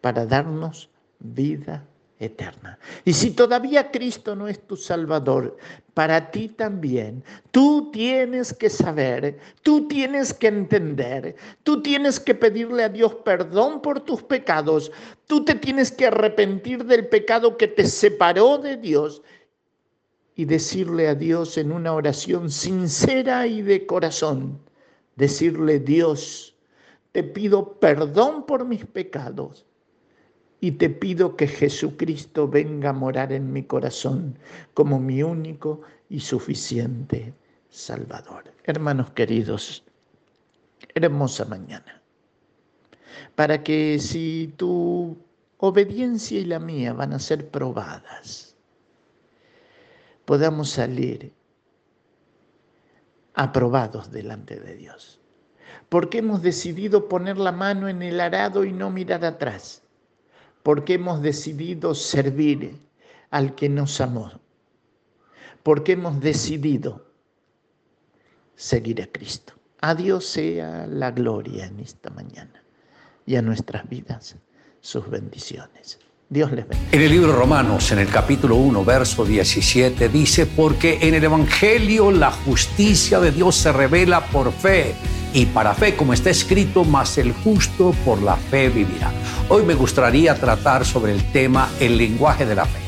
para 0.00 0.26
darnos 0.26 0.90
vida 1.18 1.86
eterna. 2.20 2.78
Y 3.04 3.14
si 3.14 3.30
todavía 3.30 3.90
Cristo 3.90 4.36
no 4.36 4.46
es 4.46 4.60
tu 4.66 4.76
Salvador, 4.76 5.56
para 5.94 6.30
ti 6.30 6.48
también, 6.48 7.24
tú 7.50 7.90
tienes 7.90 8.52
que 8.52 8.68
saber, 8.68 9.38
tú 9.62 9.88
tienes 9.88 10.32
que 10.32 10.48
entender, 10.48 11.34
tú 11.62 11.82
tienes 11.82 12.20
que 12.20 12.34
pedirle 12.34 12.84
a 12.84 12.88
Dios 12.90 13.14
perdón 13.24 13.80
por 13.80 14.00
tus 14.00 14.22
pecados, 14.22 14.92
tú 15.26 15.44
te 15.44 15.54
tienes 15.54 15.90
que 15.90 16.06
arrepentir 16.06 16.84
del 16.84 17.08
pecado 17.08 17.56
que 17.56 17.66
te 17.66 17.86
separó 17.86 18.58
de 18.58 18.76
Dios 18.76 19.22
y 20.36 20.44
decirle 20.44 21.08
a 21.08 21.14
Dios 21.14 21.56
en 21.56 21.72
una 21.72 21.94
oración 21.94 22.50
sincera 22.50 23.46
y 23.46 23.62
de 23.62 23.86
corazón, 23.86 24.60
decirle 25.16 25.80
Dios, 25.80 26.54
te 27.12 27.22
pido 27.22 27.78
perdón 27.80 28.44
por 28.44 28.66
mis 28.66 28.84
pecados 28.84 29.66
y 30.60 30.72
te 30.72 30.90
pido 30.90 31.36
que 31.36 31.46
Jesucristo 31.46 32.46
venga 32.46 32.90
a 32.90 32.92
morar 32.92 33.32
en 33.32 33.52
mi 33.52 33.64
corazón 33.64 34.38
como 34.74 35.00
mi 35.00 35.22
único 35.22 35.80
y 36.10 36.20
suficiente 36.20 37.34
Salvador. 37.70 38.52
Hermanos 38.64 39.10
queridos, 39.12 39.84
hermosa 40.94 41.46
mañana, 41.46 42.02
para 43.34 43.62
que 43.62 43.98
si 43.98 44.52
tu 44.56 45.16
obediencia 45.56 46.38
y 46.38 46.44
la 46.44 46.58
mía 46.58 46.92
van 46.92 47.14
a 47.14 47.18
ser 47.18 47.50
probadas, 47.50 48.54
podamos 50.26 50.70
salir 50.70 51.32
aprobados 53.34 54.10
delante 54.10 54.60
de 54.60 54.76
Dios. 54.76 55.20
Porque 55.88 56.18
hemos 56.18 56.42
decidido 56.42 57.08
poner 57.08 57.38
la 57.38 57.52
mano 57.52 57.88
en 57.88 58.02
el 58.02 58.20
arado 58.20 58.64
y 58.64 58.72
no 58.72 58.90
mirar 58.90 59.24
atrás 59.24 59.82
porque 60.62 60.94
hemos 60.94 61.22
decidido 61.22 61.94
servir 61.94 62.78
al 63.30 63.54
que 63.54 63.68
nos 63.68 64.00
amó, 64.00 64.40
porque 65.62 65.92
hemos 65.92 66.20
decidido 66.20 67.06
seguir 68.56 69.02
a 69.02 69.06
Cristo. 69.06 69.54
A 69.80 69.94
Dios 69.94 70.26
sea 70.26 70.86
la 70.86 71.10
gloria 71.10 71.66
en 71.66 71.80
esta 71.80 72.10
mañana 72.10 72.62
y 73.24 73.36
a 73.36 73.42
nuestras 73.42 73.88
vidas 73.88 74.36
sus 74.80 75.08
bendiciones. 75.08 75.98
Dios 76.32 76.52
les 76.52 76.68
bendiga. 76.68 76.90
En 76.92 77.00
el 77.02 77.10
libro 77.10 77.32
Romanos, 77.32 77.90
en 77.90 77.98
el 77.98 78.06
capítulo 78.06 78.54
1, 78.54 78.84
verso 78.84 79.24
17, 79.24 80.08
dice, 80.08 80.46
porque 80.46 81.00
en 81.02 81.14
el 81.14 81.24
Evangelio 81.24 82.12
la 82.12 82.30
justicia 82.30 83.18
de 83.18 83.32
Dios 83.32 83.56
se 83.56 83.72
revela 83.72 84.24
por 84.26 84.52
fe 84.52 84.94
y 85.34 85.46
para 85.46 85.74
fe, 85.74 85.96
como 85.96 86.12
está 86.12 86.30
escrito, 86.30 86.84
más 86.84 87.18
el 87.18 87.32
justo 87.32 87.92
por 88.04 88.22
la 88.22 88.36
fe 88.36 88.68
vivirá. 88.68 89.10
Hoy 89.48 89.64
me 89.64 89.74
gustaría 89.74 90.36
tratar 90.36 90.84
sobre 90.84 91.10
el 91.10 91.32
tema 91.32 91.68
el 91.80 91.98
lenguaje 91.98 92.46
de 92.46 92.54
la 92.54 92.64
fe. 92.64 92.78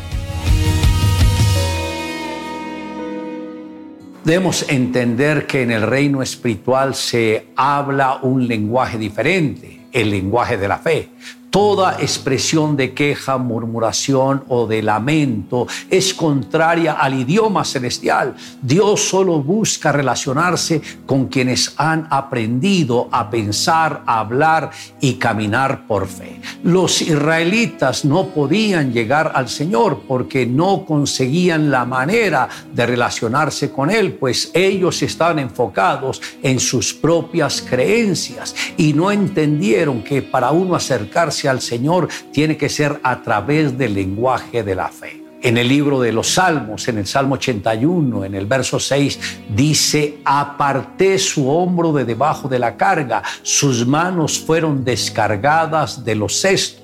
Debemos 4.22 4.66
entender 4.68 5.49
que 5.49 5.62
en 5.62 5.72
el 5.72 5.82
reino 5.82 6.22
espiritual 6.22 6.94
se 6.94 7.49
habla 7.56 8.20
un 8.22 8.46
lenguaje 8.46 8.99
diferente, 8.99 9.80
el 9.90 10.12
lenguaje 10.12 10.56
de 10.56 10.68
la 10.68 10.78
fe. 10.78 11.08
Toda 11.52 12.00
expresión 12.00 12.78
de 12.78 12.94
queja, 12.94 13.37
murmuración 13.37 14.42
o 14.49 14.66
de 14.66 14.82
lamento 14.82 15.66
es 15.90 16.14
contraria 16.14 16.94
al 16.94 17.12
idioma 17.12 17.62
celestial. 17.66 18.35
Dios 18.62 19.06
solo 19.06 19.42
busca 19.42 19.92
relacionarse 19.92 20.80
con 21.04 21.26
quienes 21.26 21.75
han 21.76 22.09
aprendido 22.09 23.11
a 23.12 23.28
pensar, 23.28 24.02
a 24.06 24.21
hablar 24.21 24.71
y 24.99 25.16
caminar 25.16 25.87
por 25.87 26.09
fe. 26.09 26.40
Los 26.64 27.02
israelitas 27.02 28.06
no 28.06 28.28
podían 28.28 28.90
llegar 28.90 29.32
al 29.35 29.50
Señor 29.50 30.04
porque 30.09 30.47
no 30.47 30.87
conseguían 30.87 31.71
la 31.71 31.85
manera 31.85 32.49
de 32.73 32.87
relacionarse 32.87 33.71
con 33.71 33.90
Él, 33.90 34.14
pues 34.14 34.50
ellos 34.54 35.02
estaban 35.02 35.38
enfocados 35.38 36.23
en 36.42 36.59
sus 36.59 36.94
propias 36.94 37.61
creencias 37.61 38.54
y 38.78 38.94
no 38.94 39.12
entendieron 39.12 40.02
que 40.02 40.23
para 40.23 40.50
uno 40.50 40.75
acercarse 40.75 41.41
al 41.49 41.61
Señor 41.61 42.08
tiene 42.32 42.56
que 42.56 42.68
ser 42.68 43.00
a 43.02 43.22
través 43.22 43.76
del 43.76 43.94
lenguaje 43.94 44.62
de 44.62 44.75
la 44.75 44.88
fe. 44.88 45.22
En 45.42 45.58
el 45.58 45.68
libro 45.68 46.00
de 46.00 46.12
los 46.12 46.34
Salmos, 46.34 46.87
en 46.87 46.99
el 46.99 47.06
Salmo 47.06 47.34
81, 47.34 48.25
en 48.25 48.34
el 48.37 48.46
verso 48.46 48.78
6, 48.78 49.18
dice, 49.54 50.18
aparté 50.25 51.18
su 51.18 51.49
hombro 51.50 51.92
de 51.92 52.04
debajo 52.04 52.49
de 52.49 52.61
la 52.61 52.76
carga, 52.76 53.22
sus 53.42 53.84
manos 53.84 54.38
fueron 54.38 54.84
descargadas 54.84 56.04
de 56.04 56.14
los 56.14 56.40
cestos 56.40 56.81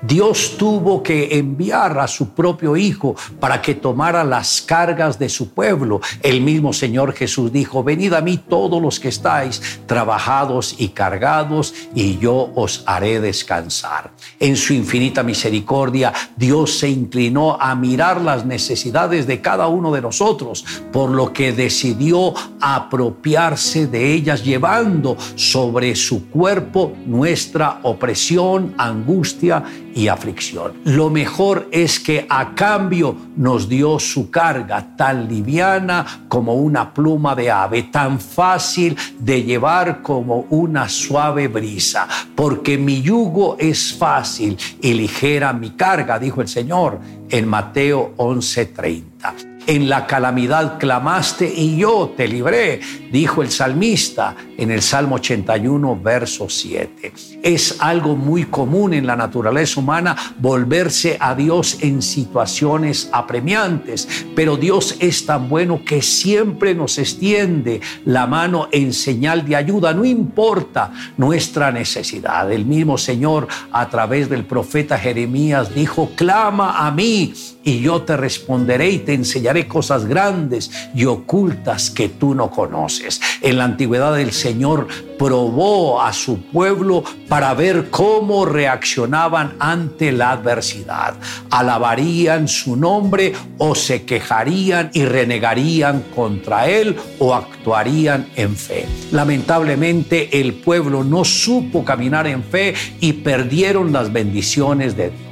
Dios 0.00 0.56
tuvo 0.56 1.02
que 1.02 1.36
enviar 1.36 1.98
a 1.98 2.06
su 2.06 2.30
propio 2.30 2.76
Hijo 2.76 3.16
para 3.38 3.60
que 3.60 3.74
tomara 3.74 4.24
las 4.24 4.62
cargas 4.62 5.18
de 5.18 5.28
su 5.28 5.50
pueblo. 5.50 6.00
El 6.22 6.40
mismo 6.40 6.72
Señor 6.72 7.12
Jesús 7.12 7.52
dijo, 7.52 7.82
venid 7.82 8.12
a 8.14 8.20
mí 8.20 8.38
todos 8.38 8.80
los 8.80 9.00
que 9.00 9.08
estáis 9.08 9.80
trabajados 9.86 10.76
y 10.78 10.88
cargados, 10.88 11.74
y 11.94 12.18
yo 12.18 12.50
os 12.54 12.84
haré 12.86 13.20
descansar. 13.20 14.12
En 14.38 14.56
su 14.56 14.72
infinita 14.72 15.22
misericordia, 15.22 16.12
Dios 16.36 16.78
se 16.78 16.88
inclinó 16.88 17.60
a 17.60 17.74
mirar 17.74 18.20
las 18.20 18.46
necesidades 18.46 19.26
de 19.26 19.40
cada 19.40 19.66
uno 19.66 19.92
de 19.92 20.00
nosotros, 20.00 20.64
por 20.92 21.10
lo 21.10 21.32
que 21.32 21.52
decidió 21.52 22.34
apropiarse 22.60 23.86
de 23.86 24.12
ellas, 24.12 24.44
llevando 24.44 25.16
sobre 25.34 25.94
su 25.96 26.28
cuerpo 26.28 26.92
nuestra 27.06 27.80
opresión, 27.82 28.74
angustia, 28.78 29.49
y 29.94 30.08
aflicción. 30.08 30.72
Lo 30.84 31.10
mejor 31.10 31.68
es 31.72 31.98
que 31.98 32.26
a 32.28 32.54
cambio 32.54 33.16
nos 33.36 33.68
dio 33.68 33.98
su 33.98 34.30
carga 34.30 34.96
tan 34.96 35.28
liviana 35.28 36.24
como 36.28 36.54
una 36.54 36.92
pluma 36.92 37.34
de 37.34 37.50
ave, 37.50 37.84
tan 37.84 38.20
fácil 38.20 38.96
de 39.18 39.42
llevar 39.42 40.02
como 40.02 40.46
una 40.50 40.88
suave 40.88 41.48
brisa, 41.48 42.06
porque 42.34 42.78
mi 42.78 43.02
yugo 43.02 43.56
es 43.58 43.94
fácil 43.94 44.56
y 44.80 44.94
ligera 44.94 45.52
mi 45.52 45.70
carga, 45.70 46.18
dijo 46.18 46.40
el 46.40 46.48
Señor 46.48 47.00
en 47.28 47.48
Mateo 47.48 48.14
11:30 48.16 49.50
en 49.66 49.88
la 49.88 50.06
calamidad 50.06 50.78
clamaste 50.78 51.52
y 51.54 51.76
yo 51.76 52.12
te 52.16 52.26
libré, 52.26 52.80
dijo 53.12 53.42
el 53.42 53.50
salmista 53.50 54.34
en 54.56 54.70
el 54.70 54.82
Salmo 54.82 55.16
81, 55.16 56.00
verso 56.02 56.48
7. 56.48 57.12
Es 57.42 57.76
algo 57.80 58.16
muy 58.16 58.44
común 58.44 58.92
en 58.92 59.06
la 59.06 59.16
naturaleza 59.16 59.80
humana 59.80 60.16
volverse 60.38 61.16
a 61.20 61.34
Dios 61.34 61.78
en 61.80 62.02
situaciones 62.02 63.08
apremiantes, 63.12 64.26
pero 64.36 64.56
Dios 64.56 64.96
es 65.00 65.24
tan 65.24 65.48
bueno 65.48 65.82
que 65.84 66.02
siempre 66.02 66.74
nos 66.74 66.98
extiende 66.98 67.80
la 68.04 68.26
mano 68.26 68.68
en 68.72 68.92
señal 68.92 69.46
de 69.46 69.56
ayuda, 69.56 69.94
no 69.94 70.04
importa 70.04 70.92
nuestra 71.16 71.72
necesidad. 71.72 72.50
El 72.52 72.66
mismo 72.66 72.98
Señor 72.98 73.48
a 73.72 73.88
través 73.88 74.28
del 74.28 74.44
profeta 74.44 74.98
Jeremías 74.98 75.74
dijo, 75.74 76.10
clama 76.14 76.86
a 76.86 76.90
mí 76.90 77.32
y 77.62 77.80
yo 77.80 78.02
te 78.02 78.16
responderé 78.16 78.90
y 78.90 78.98
te 78.98 79.14
enseñaré 79.14 79.66
cosas 79.66 80.06
grandes 80.06 80.70
y 80.94 81.04
ocultas 81.04 81.90
que 81.90 82.08
tú 82.08 82.34
no 82.34 82.50
conoces. 82.50 83.20
En 83.40 83.58
la 83.58 83.64
antigüedad 83.64 84.18
el 84.20 84.32
Señor 84.32 84.88
probó 85.20 86.00
a 86.00 86.14
su 86.14 86.40
pueblo 86.40 87.04
para 87.28 87.52
ver 87.52 87.90
cómo 87.90 88.46
reaccionaban 88.46 89.54
ante 89.58 90.12
la 90.12 90.30
adversidad. 90.30 91.14
Alabarían 91.50 92.48
su 92.48 92.74
nombre 92.74 93.34
o 93.58 93.74
se 93.74 94.06
quejarían 94.06 94.90
y 94.94 95.04
renegarían 95.04 96.04
contra 96.16 96.70
él 96.70 96.96
o 97.18 97.34
actuarían 97.34 98.30
en 98.34 98.56
fe. 98.56 98.86
Lamentablemente 99.12 100.40
el 100.40 100.54
pueblo 100.54 101.04
no 101.04 101.22
supo 101.26 101.84
caminar 101.84 102.26
en 102.26 102.42
fe 102.42 102.72
y 102.98 103.12
perdieron 103.12 103.92
las 103.92 104.10
bendiciones 104.10 104.96
de 104.96 105.10
Dios. 105.10 105.29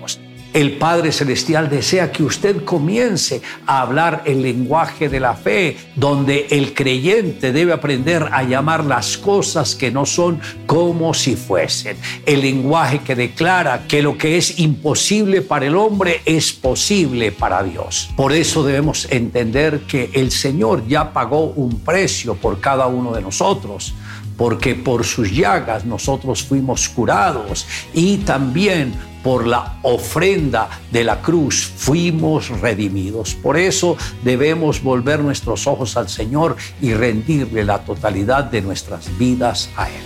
El 0.53 0.79
Padre 0.79 1.13
Celestial 1.13 1.69
desea 1.69 2.11
que 2.11 2.23
usted 2.23 2.65
comience 2.65 3.43
a 3.67 3.83
hablar 3.83 4.23
el 4.25 4.43
lenguaje 4.43 5.09
de 5.09 5.21
la 5.21 5.35
fe, 5.35 5.77
donde 5.95 6.47
el 6.51 6.73
creyente 6.73 7.53
debe 7.53 7.73
aprender 7.73 8.29
a 8.33 8.43
llamar 8.43 8.85
las 8.85 9.19
cosas 9.19 9.75
que 9.75 9.91
no 9.91 10.07
son 10.07 10.41
como 10.67 11.13
si 11.13 11.37
fuesen. 11.37 11.99
El 12.25 12.41
lenguaje 12.41 13.01
que 13.01 13.15
declara 13.15 13.87
que 13.87 14.03
lo 14.03 14.17
que 14.17 14.39
es 14.39 14.59
imposible 14.59 15.43
para 15.43 15.67
el 15.67 15.77
hombre 15.77 16.23
es 16.25 16.53
posible 16.53 17.31
para 17.31 17.63
Dios. 17.63 18.09
Por 18.17 18.33
eso 18.33 18.65
debemos 18.65 19.07
entender 19.11 19.81
que 19.81 20.11
el 20.15 20.31
Señor 20.31 20.87
ya 20.89 21.13
pagó 21.13 21.45
un 21.45 21.81
precio 21.81 22.35
por 22.35 22.61
cada 22.61 22.87
uno 22.87 23.13
de 23.13 23.21
nosotros 23.21 23.95
porque 24.39 24.75
por 24.77 25.05
sus 25.05 25.31
llagas 25.31 25.85
nosotros 25.85 26.45
fuimos 26.45 26.89
curados 26.89 27.67
y 27.93 28.19
también 28.19 28.95
por 29.23 29.47
la 29.47 29.79
ofrenda 29.83 30.71
de 30.93 31.05
la 31.05 31.21
cruz 31.21 31.71
fuimos 31.77 32.49
redimidos. 32.61 33.35
Por 33.35 33.59
eso 33.59 33.97
debemos 34.23 34.83
volver 34.83 35.21
nuestros 35.21 35.67
ojos 35.67 35.97
al 35.97 36.09
Señor 36.09 36.57
y 36.81 36.95
rendirle 36.95 37.65
la 37.65 37.81
totalidad 37.81 38.45
de 38.45 38.63
nuestras 38.63 39.19
vidas 39.19 39.69
a 39.77 39.89
Él. 39.89 40.03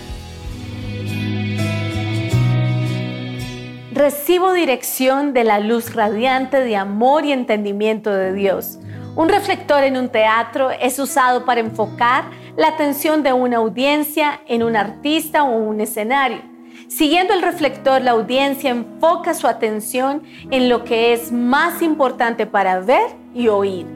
Recibo 3.92 4.54
dirección 4.54 5.34
de 5.34 5.44
la 5.44 5.60
luz 5.60 5.94
radiante 5.94 6.64
de 6.64 6.76
amor 6.76 7.26
y 7.26 7.32
entendimiento 7.32 8.10
de 8.10 8.32
Dios. 8.32 8.78
Un 9.14 9.28
reflector 9.28 9.84
en 9.84 9.98
un 9.98 10.08
teatro 10.08 10.70
es 10.70 10.98
usado 10.98 11.44
para 11.44 11.60
enfocar 11.60 12.24
la 12.56 12.68
atención 12.68 13.22
de 13.22 13.32
una 13.32 13.58
audiencia 13.58 14.40
en 14.46 14.62
un 14.62 14.76
artista 14.76 15.44
o 15.44 15.56
un 15.56 15.80
escenario. 15.80 16.42
Siguiendo 16.88 17.32
el 17.32 17.42
reflector, 17.42 18.02
la 18.02 18.10
audiencia 18.10 18.70
enfoca 18.70 19.32
su 19.34 19.46
atención 19.46 20.22
en 20.50 20.68
lo 20.68 20.84
que 20.84 21.12
es 21.12 21.32
más 21.32 21.80
importante 21.80 22.46
para 22.46 22.80
ver 22.80 23.10
y 23.34 23.48
oír. 23.48 23.86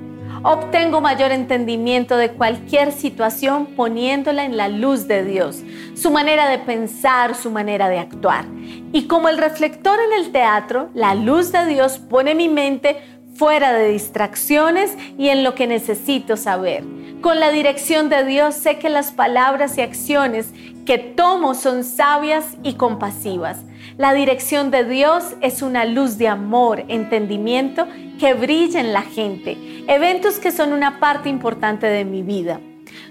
Obtengo 0.42 1.00
mayor 1.00 1.32
entendimiento 1.32 2.16
de 2.16 2.30
cualquier 2.30 2.92
situación 2.92 3.66
poniéndola 3.66 4.44
en 4.44 4.56
la 4.56 4.68
luz 4.68 5.08
de 5.08 5.24
Dios, 5.24 5.62
su 5.94 6.10
manera 6.10 6.48
de 6.48 6.58
pensar, 6.58 7.34
su 7.34 7.50
manera 7.50 7.88
de 7.88 7.98
actuar. 7.98 8.44
Y 8.92 9.06
como 9.06 9.28
el 9.28 9.38
reflector 9.38 9.98
en 9.98 10.24
el 10.24 10.32
teatro, 10.32 10.88
la 10.94 11.14
luz 11.14 11.52
de 11.52 11.66
Dios 11.66 11.98
pone 11.98 12.34
mi 12.34 12.48
mente 12.48 13.02
fuera 13.36 13.72
de 13.72 13.88
distracciones 13.88 14.96
y 15.18 15.28
en 15.28 15.44
lo 15.44 15.54
que 15.54 15.66
necesito 15.66 16.36
saber. 16.36 16.84
Con 17.20 17.40
la 17.40 17.50
dirección 17.50 18.08
de 18.08 18.24
Dios 18.24 18.54
sé 18.54 18.78
que 18.78 18.88
las 18.88 19.12
palabras 19.12 19.78
y 19.78 19.80
acciones 19.80 20.52
que 20.84 20.98
tomo 20.98 21.54
son 21.54 21.82
sabias 21.82 22.56
y 22.62 22.74
compasivas. 22.74 23.58
La 23.98 24.14
dirección 24.14 24.70
de 24.70 24.84
Dios 24.84 25.34
es 25.40 25.62
una 25.62 25.84
luz 25.84 26.18
de 26.18 26.28
amor, 26.28 26.84
entendimiento 26.88 27.86
que 28.20 28.34
brilla 28.34 28.80
en 28.80 28.92
la 28.92 29.02
gente, 29.02 29.56
eventos 29.88 30.38
que 30.38 30.52
son 30.52 30.72
una 30.72 31.00
parte 31.00 31.28
importante 31.28 31.86
de 31.86 32.04
mi 32.04 32.22
vida. 32.22 32.60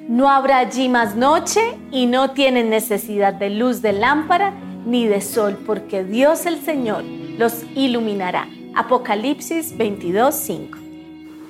No 0.08 0.30
habrá 0.30 0.60
allí 0.60 0.88
más 0.88 1.16
noche 1.16 1.60
y 1.92 2.06
no 2.06 2.32
tienen 2.32 2.70
necesidad 2.70 3.34
de 3.34 3.50
luz 3.50 3.82
de 3.82 3.94
lámpara 3.94 4.54
ni 4.86 5.08
de 5.08 5.22
sol, 5.22 5.58
porque 5.66 6.04
Dios 6.04 6.46
el 6.46 6.62
Señor 6.62 7.04
los 7.04 7.64
iluminará. 7.76 8.48
Apocalipsis 8.76 9.78
22:5. 9.78 10.78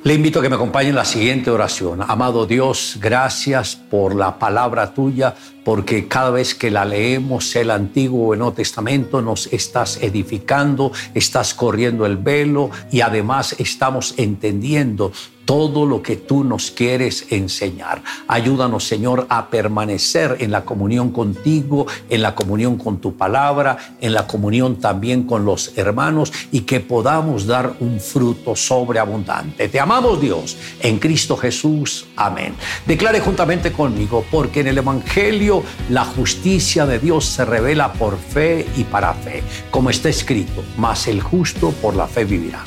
Le 0.03 0.13
invito 0.13 0.38
a 0.38 0.43
que 0.43 0.49
me 0.49 0.55
acompañe 0.55 0.89
en 0.89 0.95
la 0.95 1.03
siguiente 1.03 1.49
oración. 1.49 2.03
Amado 2.07 2.45
Dios, 2.45 2.99
gracias 3.01 3.75
por 3.75 4.13
la 4.13 4.38
palabra 4.38 4.93
tuya, 4.93 5.33
porque 5.63 6.07
cada 6.07 6.29
vez 6.29 6.53
que 6.53 6.69
la 6.69 6.85
leemos, 6.85 7.55
el 7.55 7.71
Antiguo 7.71 8.27
o 8.27 8.33
el 8.33 8.39
Nuevo 8.39 8.53
Testamento, 8.53 9.23
nos 9.23 9.47
estás 9.51 9.97
edificando, 10.03 10.91
estás 11.15 11.55
corriendo 11.55 12.05
el 12.05 12.17
velo 12.17 12.69
y 12.91 13.01
además 13.01 13.55
estamos 13.57 14.13
entendiendo 14.17 15.11
todo 15.45 15.86
lo 15.86 16.01
que 16.01 16.15
tú 16.17 16.43
nos 16.43 16.71
quieres 16.71 17.27
enseñar. 17.29 18.01
Ayúdanos, 18.27 18.84
Señor, 18.84 19.27
a 19.29 19.49
permanecer 19.49 20.38
en 20.39 20.51
la 20.51 20.65
comunión 20.65 21.12
contigo, 21.12 21.86
en 22.10 22.21
la 22.21 22.36
comunión 22.36 22.77
con 22.77 22.97
tu 22.97 23.15
palabra, 23.15 23.95
en 24.01 24.13
la 24.13 24.27
comunión 24.27 24.77
también 24.77 25.23
con 25.23 25.45
los 25.45 25.77
hermanos 25.77 26.34
y 26.51 26.62
que 26.62 26.79
podamos 26.79 27.45
dar 27.45 27.75
un 27.79 27.99
fruto 27.99 28.55
sobreabundante. 28.55 29.69
Te 29.69 29.79
amamos, 29.79 30.19
Dios, 30.19 30.58
en 30.81 30.99
Cristo 30.99 31.38
Jesús. 31.38 32.08
Amén. 32.15 32.55
Declare 32.86 33.19
juntamente 33.19 33.71
conmigo, 33.71 34.25
porque 34.31 34.62
en 34.62 34.67
el 34.67 34.77
Evangelio 34.79 35.63
la 35.89 36.05
justicia 36.05 36.86
de 36.86 36.99
Dios 36.99 37.25
se 37.25 37.45
revela 37.45 37.93
por 37.93 38.17
fe 38.17 38.65
y 38.75 38.84
para 38.84 39.13
fe, 39.13 39.43
como 39.71 39.89
está 39.89 40.10
escrito, 40.10 40.63
mas 40.77 41.08
el 41.08 41.21
justo 41.21 41.71
por 41.81 41.95
la 41.95 42.08
fe 42.08 42.25
vivirá. 42.25 42.63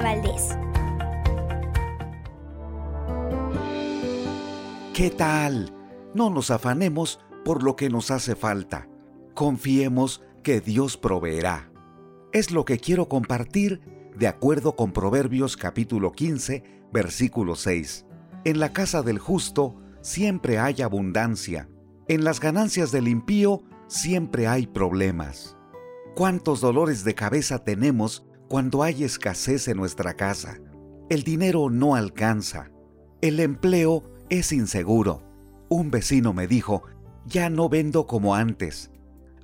Valdés. 0.00 0.56
¿Qué 4.94 5.10
tal? 5.10 5.72
No 6.14 6.30
nos 6.30 6.50
afanemos 6.50 7.20
por 7.44 7.62
lo 7.62 7.76
que 7.76 7.90
nos 7.90 8.10
hace 8.10 8.36
falta. 8.36 8.88
Confiemos 9.34 10.22
que 10.42 10.60
Dios 10.60 10.96
proveerá. 10.96 11.70
Es 12.32 12.50
lo 12.50 12.64
que 12.64 12.78
quiero 12.78 13.08
compartir 13.08 13.80
de 14.16 14.28
acuerdo 14.28 14.76
con 14.76 14.92
Proverbios 14.92 15.56
capítulo 15.56 16.12
15, 16.12 16.62
versículo 16.92 17.56
6. 17.56 18.06
En 18.44 18.60
la 18.60 18.72
casa 18.72 19.02
del 19.02 19.18
justo 19.18 19.76
siempre 20.00 20.58
hay 20.58 20.82
abundancia. 20.82 21.68
En 22.06 22.22
las 22.22 22.38
ganancias 22.38 22.92
del 22.92 23.08
impío 23.08 23.62
siempre 23.88 24.46
hay 24.46 24.66
problemas. 24.66 25.56
¿Cuántos 26.14 26.60
dolores 26.60 27.02
de 27.02 27.14
cabeza 27.14 27.64
tenemos 27.64 28.24
cuando 28.48 28.82
hay 28.82 29.04
escasez 29.04 29.68
en 29.68 29.76
nuestra 29.76 30.14
casa? 30.14 30.58
El 31.10 31.22
dinero 31.22 31.70
no 31.70 31.94
alcanza. 31.94 32.70
El 33.20 33.40
empleo 33.40 34.04
es 34.28 34.52
inseguro. 34.52 35.22
Un 35.68 35.90
vecino 35.90 36.32
me 36.32 36.46
dijo, 36.46 36.82
ya 37.26 37.50
no 37.50 37.68
vendo 37.68 38.06
como 38.06 38.34
antes. 38.34 38.90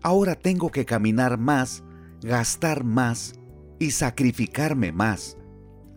Ahora 0.03 0.35
tengo 0.35 0.71
que 0.71 0.85
caminar 0.85 1.39
más, 1.39 1.85
gastar 2.23 2.85
más 2.85 3.35
y 3.79 3.91
sacrificarme 3.91 4.93
más. 4.93 5.37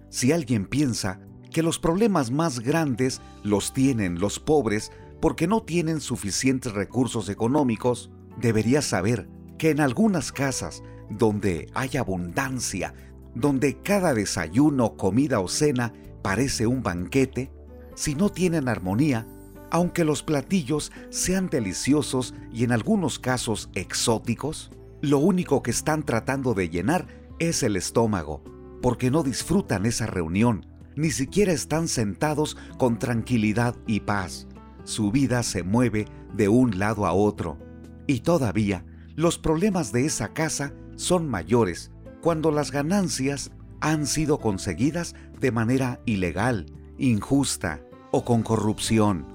Si 0.10 0.32
alguien 0.32 0.66
piensa 0.66 1.20
que 1.52 1.64
los 1.64 1.80
problemas 1.80 2.32
más 2.32 2.60
grandes 2.60 3.22
los 3.44 3.74
tienen 3.74 4.20
los 4.20 4.40
pobres 4.40 4.92
porque 5.22 5.48
no 5.48 5.62
tienen 5.64 6.02
suficientes 6.02 6.74
recursos 6.74 7.30
económicos, 7.30 8.12
debería 8.38 8.82
saber 8.82 9.30
que 9.58 9.70
en 9.70 9.80
algunas 9.80 10.32
casas 10.32 10.84
donde 11.10 11.70
hay 11.74 11.98
abundancia, 11.98 12.94
donde 13.36 13.80
cada 13.82 14.14
desayuno, 14.14 14.96
comida 14.96 15.40
o 15.40 15.48
cena 15.48 15.94
parece 16.22 16.68
un 16.68 16.84
banquete, 16.84 17.52
si 17.96 18.16
no 18.16 18.30
tienen 18.30 18.68
armonía, 18.68 19.28
aunque 19.72 20.06
los 20.06 20.24
platillos 20.24 20.92
sean 21.10 21.50
deliciosos 21.50 22.34
y 22.52 22.64
en 22.64 22.72
algunos 22.72 23.20
casos 23.20 23.70
exóticos, 23.74 24.72
lo 25.02 25.18
único 25.18 25.64
que 25.64 25.72
están 25.72 26.04
tratando 26.04 26.54
de 26.54 26.70
llenar 26.70 27.08
es 27.40 27.64
el 27.64 27.76
estómago, 27.76 28.44
porque 28.82 29.12
no 29.12 29.24
disfrutan 29.24 29.86
esa 29.86 30.06
reunión, 30.06 30.66
ni 30.96 31.12
siquiera 31.12 31.52
están 31.52 31.88
sentados 31.88 32.56
con 32.78 33.00
tranquilidad 33.00 33.76
y 33.88 34.02
paz. 34.02 34.48
Su 34.84 35.12
vida 35.12 35.44
se 35.44 35.64
mueve 35.64 36.06
de 36.36 36.50
un 36.50 36.78
lado 36.78 37.06
a 37.06 37.14
otro. 37.14 37.58
Y 38.06 38.20
todavía, 38.20 38.86
los 39.16 39.38
problemas 39.38 39.92
de 39.92 40.06
esa 40.06 40.34
casa 40.34 40.74
son 40.96 41.30
mayores 41.30 41.92
cuando 42.22 42.52
las 42.52 42.72
ganancias 42.72 43.52
han 43.82 44.08
sido 44.08 44.40
conseguidas 44.40 45.16
de 45.40 45.52
manera 45.52 46.00
ilegal, 46.06 46.68
injusta 46.98 47.82
o 48.12 48.24
con 48.24 48.44
corrupción. 48.44 49.28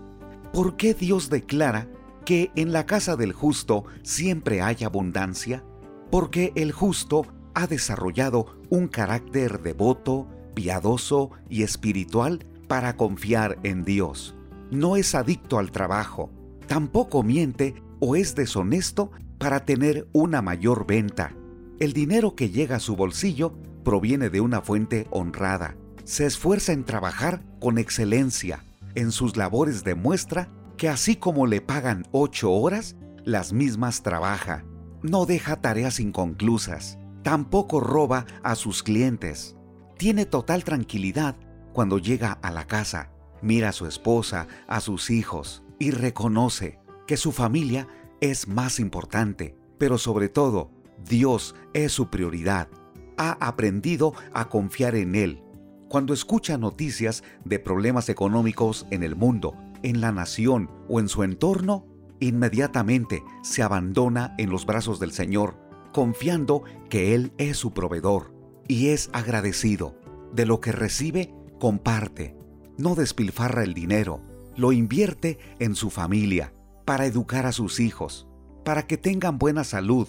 ¿Por 0.52 0.76
qué 0.76 0.94
Dios 0.94 1.28
declara 1.28 1.88
que 2.24 2.50
en 2.56 2.72
la 2.72 2.86
casa 2.86 3.16
del 3.16 3.32
justo 3.32 3.84
siempre 4.02 4.62
hay 4.62 4.84
abundancia? 4.84 5.64
Porque 6.10 6.52
el 6.54 6.72
justo 6.72 7.26
ha 7.54 7.66
desarrollado 7.66 8.56
un 8.70 8.88
carácter 8.88 9.60
devoto, 9.60 10.26
piadoso 10.54 11.30
y 11.50 11.62
espiritual 11.62 12.46
para 12.68 12.96
confiar 12.96 13.58
en 13.64 13.84
Dios. 13.84 14.34
No 14.70 14.96
es 14.96 15.14
adicto 15.14 15.58
al 15.58 15.70
trabajo, 15.70 16.30
tampoco 16.66 17.22
miente 17.22 17.74
o 18.00 18.16
es 18.16 18.34
deshonesto 18.34 19.10
para 19.38 19.64
tener 19.64 20.08
una 20.12 20.40
mayor 20.40 20.86
venta. 20.86 21.34
El 21.80 21.92
dinero 21.92 22.34
que 22.34 22.50
llega 22.50 22.76
a 22.76 22.80
su 22.80 22.96
bolsillo 22.96 23.56
proviene 23.84 24.30
de 24.30 24.40
una 24.40 24.60
fuente 24.60 25.06
honrada. 25.10 25.76
Se 26.02 26.26
esfuerza 26.26 26.72
en 26.72 26.84
trabajar 26.84 27.44
con 27.60 27.78
excelencia. 27.78 28.64
En 28.96 29.12
sus 29.12 29.36
labores 29.36 29.84
demuestra 29.84 30.48
que 30.76 30.88
así 30.88 31.14
como 31.14 31.46
le 31.46 31.60
pagan 31.60 32.04
ocho 32.10 32.50
horas, 32.50 32.96
las 33.24 33.52
mismas 33.52 34.02
trabaja. 34.02 34.64
No 35.02 35.24
deja 35.24 35.60
tareas 35.60 36.00
inconclusas. 36.00 36.98
Tampoco 37.22 37.78
roba 37.78 38.26
a 38.42 38.56
sus 38.56 38.82
clientes. 38.82 39.56
Tiene 39.98 40.26
total 40.26 40.64
tranquilidad 40.64 41.36
cuando 41.72 41.98
llega 41.98 42.32
a 42.32 42.50
la 42.50 42.66
casa. 42.66 43.12
Mira 43.40 43.68
a 43.68 43.72
su 43.72 43.86
esposa, 43.86 44.48
a 44.66 44.80
sus 44.80 45.10
hijos 45.10 45.62
y 45.78 45.92
reconoce 45.92 46.80
que 47.06 47.16
su 47.16 47.30
familia 47.30 47.86
es 48.20 48.48
más 48.48 48.80
importante, 48.80 49.56
pero 49.78 49.96
sobre 49.96 50.28
todo, 50.28 50.72
Dios 51.06 51.54
es 51.74 51.92
su 51.92 52.08
prioridad. 52.08 52.68
Ha 53.16 53.32
aprendido 53.46 54.14
a 54.32 54.48
confiar 54.48 54.94
en 54.94 55.14
Él. 55.14 55.42
Cuando 55.88 56.12
escucha 56.12 56.58
noticias 56.58 57.24
de 57.44 57.58
problemas 57.58 58.08
económicos 58.08 58.86
en 58.90 59.02
el 59.02 59.16
mundo, 59.16 59.54
en 59.82 60.00
la 60.00 60.12
nación 60.12 60.70
o 60.88 61.00
en 61.00 61.08
su 61.08 61.22
entorno, 61.22 61.86
inmediatamente 62.20 63.22
se 63.42 63.62
abandona 63.62 64.34
en 64.38 64.50
los 64.50 64.66
brazos 64.66 65.00
del 65.00 65.12
Señor, 65.12 65.56
confiando 65.92 66.62
que 66.90 67.14
Él 67.14 67.32
es 67.38 67.56
su 67.56 67.72
proveedor 67.72 68.32
y 68.68 68.88
es 68.88 69.08
agradecido. 69.12 69.98
De 70.32 70.44
lo 70.44 70.60
que 70.60 70.72
recibe, 70.72 71.32
comparte. 71.58 72.36
No 72.76 72.94
despilfarra 72.94 73.64
el 73.64 73.74
dinero, 73.74 74.20
lo 74.56 74.72
invierte 74.72 75.38
en 75.58 75.74
su 75.74 75.90
familia, 75.90 76.52
para 76.84 77.06
educar 77.06 77.46
a 77.46 77.52
sus 77.52 77.80
hijos, 77.80 78.28
para 78.64 78.86
que 78.86 78.96
tengan 78.96 79.38
buena 79.38 79.64
salud, 79.64 80.08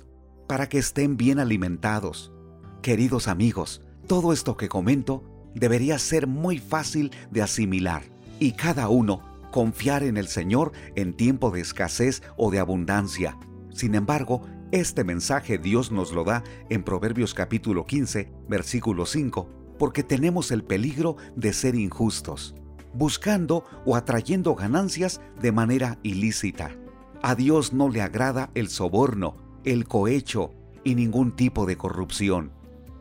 para 0.49 0.67
que 0.67 0.79
estén 0.79 1.15
bien 1.15 1.37
alimentados. 1.37 2.33
Queridos 2.81 3.27
amigos, 3.27 3.83
todo 4.07 4.33
esto 4.33 4.57
que 4.57 4.67
comento 4.67 5.23
debería 5.53 5.99
ser 5.99 6.25
muy 6.25 6.57
fácil 6.57 7.11
de 7.29 7.43
asimilar 7.43 8.01
y 8.39 8.53
cada 8.53 8.89
uno 8.89 9.21
confiar 9.51 10.01
en 10.01 10.17
el 10.17 10.27
Señor 10.27 10.71
en 10.95 11.13
tiempo 11.13 11.51
de 11.51 11.61
escasez 11.61 12.23
o 12.35 12.49
de 12.49 12.57
abundancia. 12.57 13.37
Sin 13.69 13.93
embargo, 13.93 14.41
este 14.71 15.03
mensaje 15.03 15.59
Dios 15.59 15.91
nos 15.91 16.13
lo 16.13 16.23
da 16.23 16.43
en 16.71 16.81
Proverbios 16.83 17.35
capítulo 17.35 17.85
15, 17.85 18.31
versículo 18.47 19.05
5, 19.05 19.75
porque 19.77 20.01
tenemos 20.01 20.49
el 20.51 20.63
peligro 20.63 21.15
de 21.35 21.53
ser 21.53 21.75
injustos 21.75 22.55
buscando 22.91 23.65
o 23.85 23.95
atrayendo 23.95 24.55
ganancias 24.55 25.21
de 25.39 25.51
manera 25.51 25.99
ilícita. 26.01 26.75
A 27.21 27.35
Dios 27.35 27.71
no 27.71 27.87
le 27.87 28.01
agrada 28.01 28.49
el 28.55 28.67
soborno, 28.67 29.48
el 29.65 29.87
cohecho 29.87 30.53
y 30.83 30.95
ningún 30.95 31.35
tipo 31.35 31.65
de 31.65 31.77
corrupción. 31.77 32.51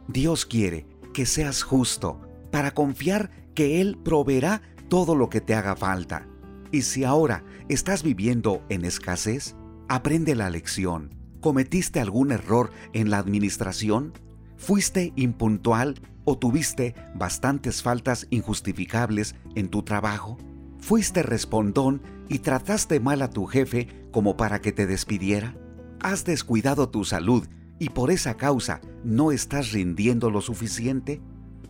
Dios 0.09 0.47
quiere 0.47 0.87
que 1.13 1.27
seas 1.27 1.63
justo 1.63 2.21
para 2.51 2.73
confiar 2.73 3.31
que 3.55 3.81
Él 3.81 3.99
proveerá 4.03 4.63
todo 4.89 5.15
lo 5.15 5.29
que 5.29 5.41
te 5.41 5.55
haga 5.55 5.77
falta. 5.77 6.27
Y 6.71 6.83
si 6.83 7.05
ahora 7.05 7.45
estás 7.69 8.03
viviendo 8.03 8.63
en 8.69 8.85
escasez, 8.85 9.55
aprende 9.89 10.35
la 10.35 10.51
lección. 10.51 11.15
¿Cometiste 11.41 12.01
algún 12.01 12.33
error 12.33 12.71
en 12.93 13.11
la 13.11 13.19
administración? 13.19 14.13
¿Fuiste 14.57 15.13
impuntual 15.17 16.01
o 16.25 16.37
tuviste 16.37 16.95
bastantes 17.15 17.83
faltas 17.83 18.27
injustificables 18.31 19.35
en 19.55 19.69
tu 19.69 19.83
trabajo? 19.83 20.37
¿Fuiste 20.79 21.23
respondón 21.23 22.03
y 22.29 22.41
trataste 22.41 23.01
mal 23.01 23.23
a 23.23 23.31
tu 23.31 23.47
jefe 23.47 23.89
como 24.11 24.37
para 24.37 24.61
que 24.61 24.73
te 24.73 24.87
despidiera? 24.87 25.55
¿Has 26.01 26.25
descuidado 26.25 26.89
tu 26.89 27.05
salud 27.05 27.47
y 27.81 27.91
por 27.91 28.13
esa 28.13 28.37
causa 28.37 28.81
no 29.03 29.33
estás 29.33 29.73
rindiendo 29.73 30.31
lo 30.31 30.41
suficiente? 30.41 31.21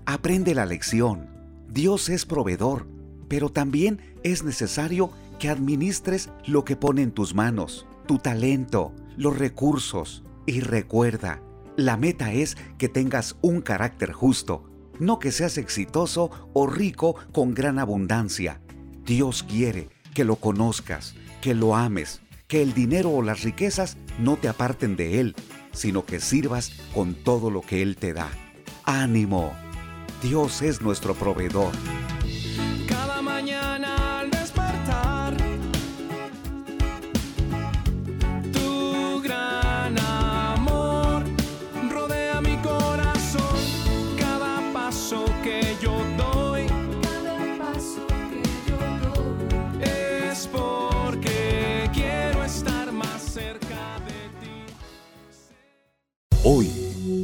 Aprende 0.05 0.55
la 0.55 0.67
lección. 0.67 1.31
Dios 1.71 2.11
es 2.11 2.27
proveedor, 2.27 2.87
pero 3.29 3.49
también 3.49 4.01
es 4.23 4.45
necesario 4.45 5.11
que 5.39 5.49
administres 5.49 6.31
lo 6.47 6.65
que 6.65 6.77
pone 6.77 7.03
en 7.03 7.13
tus 7.13 7.35
manos, 7.35 7.87
tu 8.07 8.19
talento, 8.19 8.93
los 9.17 9.39
recursos. 9.39 10.25
Y 10.47 10.61
recuerda, 10.61 11.43
La 11.77 11.97
meta 11.97 12.33
es 12.33 12.57
que 12.77 12.89
tengas 12.89 13.37
un 13.41 13.61
carácter 13.61 14.13
justo, 14.13 14.65
no 14.99 15.19
que 15.19 15.31
seas 15.31 15.57
exitoso 15.59 16.31
o 16.53 16.67
rico 16.67 17.15
con 17.33 17.55
gran 17.55 17.79
abundancia. 17.79 18.61
Dios 19.07 19.43
quiere 19.43 19.89
que 20.13 20.25
lo 20.25 20.37
conozcas, 20.37 21.15
que 21.41 21.55
lo 21.55 21.77
ames, 21.77 22.21
que 22.49 22.63
el 22.63 22.73
dinero 22.73 23.11
o 23.11 23.23
las 23.23 23.43
riquezas 23.43 23.99
no 24.19 24.37
te 24.37 24.49
aparten 24.49 24.97
de 24.97 25.21
Él, 25.21 25.37
sino 25.73 26.05
que 26.07 26.19
sirvas 26.19 26.73
con 26.95 27.15
todo 27.15 27.51
lo 27.51 27.61
que 27.61 27.83
Él 27.83 27.97
te 27.97 28.15
da. 28.15 28.31
Ánimo, 28.85 29.53
Dios 30.23 30.63
es 30.63 30.81
nuestro 30.81 31.15
proveedor. 31.15 31.73
Cada 32.89 33.21
mañana 33.21 34.08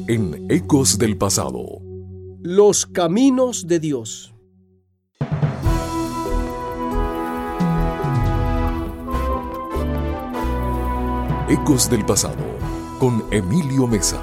en 0.07 0.51
Ecos 0.51 0.99
del 0.99 1.17
Pasado. 1.17 1.81
Los 2.43 2.85
caminos 2.85 3.67
de 3.67 3.81
Dios. 3.81 4.35
Ecos 11.49 11.88
del 11.88 12.05
Pasado 12.05 12.45
con 13.01 13.25
Emilio 13.31 13.87
Mesa. 13.87 14.21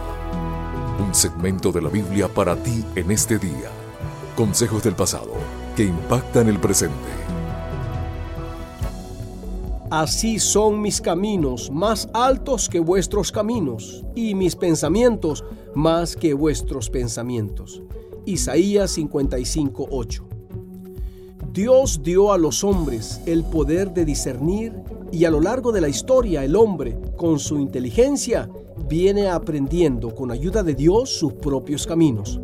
Un 1.04 1.16
segmento 1.16 1.72
de 1.72 1.82
la 1.82 1.90
Biblia 1.90 2.28
para 2.28 2.56
ti 2.56 2.86
en 2.96 3.10
este 3.10 3.40
día. 3.40 3.72
Consejos 4.36 4.84
del 4.84 4.94
pasado 4.94 5.34
que 5.76 5.86
impactan 5.86 6.48
el 6.48 6.60
presente. 6.60 7.22
Así 9.90 10.40
son 10.40 10.80
mis 10.80 11.02
caminos 11.02 11.70
más 11.70 12.08
altos 12.14 12.70
que 12.70 12.80
vuestros 12.80 13.30
caminos, 13.30 14.06
y 14.16 14.36
mis 14.36 14.56
pensamientos 14.56 15.44
más 15.76 16.16
que 16.16 16.34
vuestros 16.34 16.90
pensamientos. 16.90 17.82
Isaías 18.26 18.92
55:8. 18.98 20.24
Dios 21.54 22.02
dio 22.04 22.32
a 22.32 22.38
los 22.38 22.64
hombres 22.64 23.22
el 23.26 23.44
poder 23.44 23.94
de 23.94 24.06
discernir 24.06 24.74
y 25.12 25.26
a 25.26 25.32
lo 25.32 25.42
largo 25.42 25.72
de 25.72 25.82
la 25.82 25.90
historia 25.90 26.46
el 26.46 26.56
hombre, 26.56 26.98
con 27.18 27.40
su 27.40 27.60
inteligencia, 27.60 28.50
viene 28.88 29.28
aprendiendo 29.28 30.16
con 30.16 30.32
ayuda 30.32 30.64
de 30.64 30.76
Dios 30.76 31.10
sus 31.10 31.34
propios 31.34 31.86
caminos. 31.86 32.40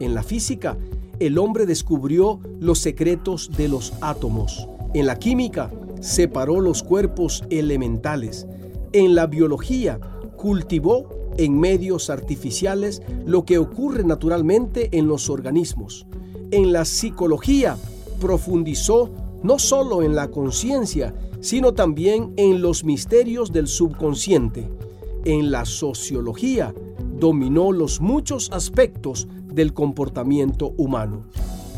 En 0.00 0.14
la 0.14 0.22
física, 0.22 0.76
el 1.20 1.38
hombre 1.38 1.66
descubrió 1.66 2.40
los 2.58 2.80
secretos 2.80 3.50
de 3.56 3.68
los 3.68 3.92
átomos. 4.00 4.68
En 4.94 5.06
la 5.06 5.18
química, 5.18 5.70
separó 6.00 6.60
los 6.60 6.82
cuerpos 6.82 7.44
elementales. 7.50 8.46
En 8.92 9.14
la 9.14 9.26
biología, 9.26 10.00
cultivó 10.36 11.21
en 11.36 11.58
medios 11.58 12.10
artificiales 12.10 13.02
lo 13.24 13.44
que 13.44 13.58
ocurre 13.58 14.04
naturalmente 14.04 14.88
en 14.96 15.08
los 15.08 15.30
organismos. 15.30 16.06
En 16.50 16.72
la 16.72 16.84
psicología, 16.84 17.76
profundizó 18.20 19.10
no 19.42 19.58
solo 19.58 20.02
en 20.02 20.14
la 20.14 20.28
conciencia, 20.28 21.14
sino 21.40 21.74
también 21.74 22.32
en 22.36 22.62
los 22.62 22.84
misterios 22.84 23.52
del 23.52 23.66
subconsciente. 23.66 24.70
En 25.24 25.50
la 25.50 25.64
sociología, 25.64 26.72
dominó 27.18 27.72
los 27.72 28.00
muchos 28.00 28.50
aspectos 28.52 29.26
del 29.52 29.72
comportamiento 29.72 30.72
humano. 30.76 31.24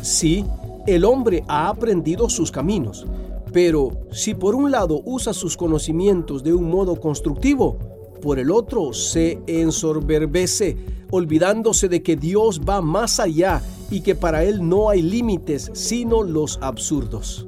Sí, 0.01 0.45
el 0.87 1.03
hombre 1.03 1.43
ha 1.47 1.69
aprendido 1.69 2.29
sus 2.29 2.51
caminos, 2.51 3.07
pero 3.51 3.91
si 4.11 4.35
por 4.35 4.53
un 4.53 4.69
lado 4.69 5.01
usa 5.05 5.33
sus 5.33 5.57
conocimientos 5.57 6.43
de 6.43 6.53
un 6.53 6.69
modo 6.69 6.99
constructivo, 6.99 7.77
por 8.25 8.39
el 8.39 8.49
otro 8.49 8.91
se 8.91 9.39
ensoberbece, 9.45 10.75
olvidándose 11.11 11.87
de 11.87 12.01
que 12.01 12.15
Dios 12.15 12.59
va 12.67 12.81
más 12.81 13.19
allá 13.19 13.61
y 13.91 14.01
que 14.01 14.15
para 14.15 14.43
Él 14.43 14.67
no 14.67 14.89
hay 14.89 15.03
límites 15.03 15.69
sino 15.73 16.23
los 16.23 16.57
absurdos. 16.59 17.45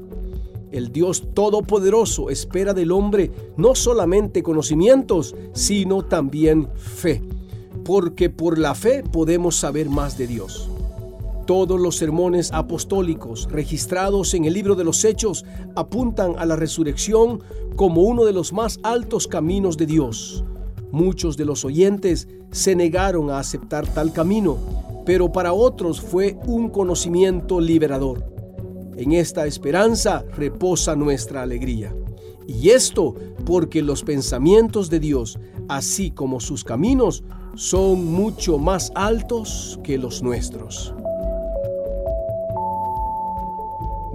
El 0.71 0.91
Dios 0.91 1.23
Todopoderoso 1.33 2.29
espera 2.29 2.75
del 2.75 2.91
hombre 2.91 3.31
no 3.57 3.73
solamente 3.73 4.43
conocimientos, 4.43 5.33
sino 5.53 6.05
también 6.05 6.69
fe, 6.75 7.23
porque 7.83 8.29
por 8.29 8.59
la 8.59 8.75
fe 8.75 9.01
podemos 9.01 9.55
saber 9.55 9.89
más 9.89 10.15
de 10.15 10.27
Dios. 10.27 10.69
Todos 11.47 11.81
los 11.81 11.95
sermones 11.95 12.51
apostólicos 12.53 13.47
registrados 13.49 14.35
en 14.35 14.45
el 14.45 14.53
libro 14.53 14.75
de 14.75 14.83
los 14.83 15.03
Hechos 15.05 15.43
apuntan 15.75 16.35
a 16.37 16.45
la 16.45 16.55
resurrección 16.55 17.41
como 17.75 18.03
uno 18.03 18.25
de 18.25 18.33
los 18.33 18.53
más 18.53 18.79
altos 18.83 19.25
caminos 19.27 19.75
de 19.75 19.87
Dios. 19.87 20.43
Muchos 20.91 21.37
de 21.37 21.45
los 21.45 21.65
oyentes 21.65 22.27
se 22.51 22.75
negaron 22.75 23.29
a 23.29 23.39
aceptar 23.39 23.87
tal 23.87 24.13
camino, 24.13 24.57
pero 25.05 25.31
para 25.31 25.53
otros 25.53 26.01
fue 26.01 26.37
un 26.47 26.69
conocimiento 26.69 27.59
liberador. 27.59 28.23
En 28.95 29.11
esta 29.11 29.45
esperanza 29.45 30.25
reposa 30.35 30.95
nuestra 30.95 31.43
alegría. 31.43 31.95
Y 32.47 32.69
esto 32.69 33.13
porque 33.45 33.81
los 33.81 34.03
pensamientos 34.03 34.89
de 34.89 34.99
Dios, 34.99 35.37
así 35.67 36.11
como 36.11 36.39
sus 36.39 36.63
caminos, 36.63 37.23
son 37.55 38.05
mucho 38.05 38.57
más 38.57 38.91
altos 38.95 39.79
que 39.83 39.97
los 39.97 40.23
nuestros. 40.23 40.93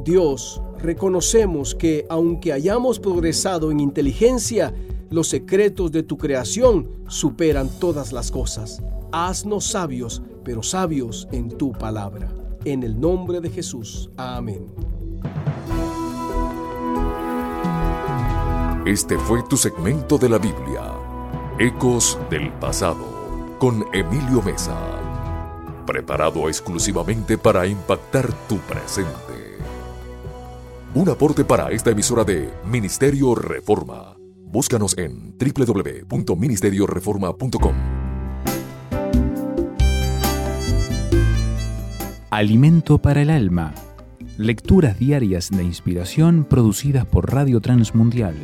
Dios, 0.05 0.61
reconocemos 0.79 1.75
que 1.75 2.07
aunque 2.09 2.53
hayamos 2.53 2.99
progresado 2.99 3.71
en 3.71 3.79
inteligencia, 3.79 4.75
los 5.13 5.29
secretos 5.29 5.93
de 5.93 6.03
tu 6.03 6.17
creación 6.17 6.89
superan 7.07 7.69
todas 7.79 8.13
las 8.13 8.31
cosas. 8.31 8.83
Haznos 9.13 9.67
sabios, 9.67 10.23
pero 10.43 10.63
sabios 10.63 11.29
en 11.33 11.51
tu 11.51 11.73
palabra. 11.73 12.33
En 12.65 12.83
el 12.83 12.99
nombre 12.99 13.41
de 13.41 13.51
Jesús. 13.51 14.11
Amén. 14.17 14.67
Este 18.87 19.19
fue 19.19 19.43
tu 19.43 19.57
segmento 19.57 20.19
de 20.19 20.29
la 20.29 20.39
Biblia, 20.39 20.93
Ecos 21.59 22.19
del 22.31 22.51
Pasado, 22.55 23.57
con 23.59 23.85
Emilio 23.93 24.43
Mesa. 24.43 24.77
Preparado 25.87 26.49
exclusivamente 26.49 27.37
para 27.37 27.67
impactar 27.67 28.33
tu 28.49 28.57
presente. 28.59 29.13
Un 30.95 31.11
aporte 31.11 31.45
para 31.45 31.71
esta 31.71 31.91
emisora 31.91 32.25
de 32.25 32.51
Ministerio 32.65 33.35
Reforma. 33.35 34.12
Búscanos 34.53 34.97
en 34.99 35.35
www.ministerioreforma.com. 35.39 37.75
Alimento 42.31 42.99
para 42.99 43.23
el 43.23 43.31
alma. 43.31 43.73
Lecturas 44.37 44.99
diarias 44.99 45.49
de 45.51 45.65
inspiración 45.65 46.45
producidas 46.45 47.07
por 47.07 47.33
Radio 47.33 47.63
Transmundial. 47.63 48.35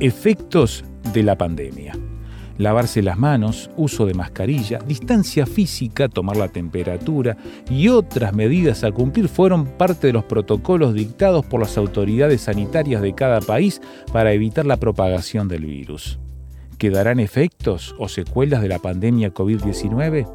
Efectos 0.00 0.84
de 1.12 1.22
la 1.22 1.38
pandemia 1.38 2.01
lavarse 2.58 3.02
las 3.02 3.18
manos, 3.18 3.70
uso 3.76 4.06
de 4.06 4.14
mascarilla, 4.14 4.78
distancia 4.86 5.46
física, 5.46 6.08
tomar 6.08 6.36
la 6.36 6.48
temperatura 6.48 7.36
y 7.70 7.88
otras 7.88 8.34
medidas 8.34 8.84
a 8.84 8.92
cumplir 8.92 9.28
fueron 9.28 9.66
parte 9.66 10.08
de 10.08 10.12
los 10.12 10.24
protocolos 10.24 10.94
dictados 10.94 11.44
por 11.46 11.60
las 11.60 11.76
autoridades 11.76 12.42
sanitarias 12.42 13.02
de 13.02 13.14
cada 13.14 13.40
país 13.40 13.80
para 14.12 14.32
evitar 14.32 14.66
la 14.66 14.76
propagación 14.78 15.48
del 15.48 15.66
virus. 15.66 16.18
¿Quedarán 16.78 17.20
efectos 17.20 17.94
o 17.98 18.08
secuelas 18.08 18.62
de 18.62 18.68
la 18.68 18.78
pandemia 18.78 19.32
COVID-19? 19.32 20.26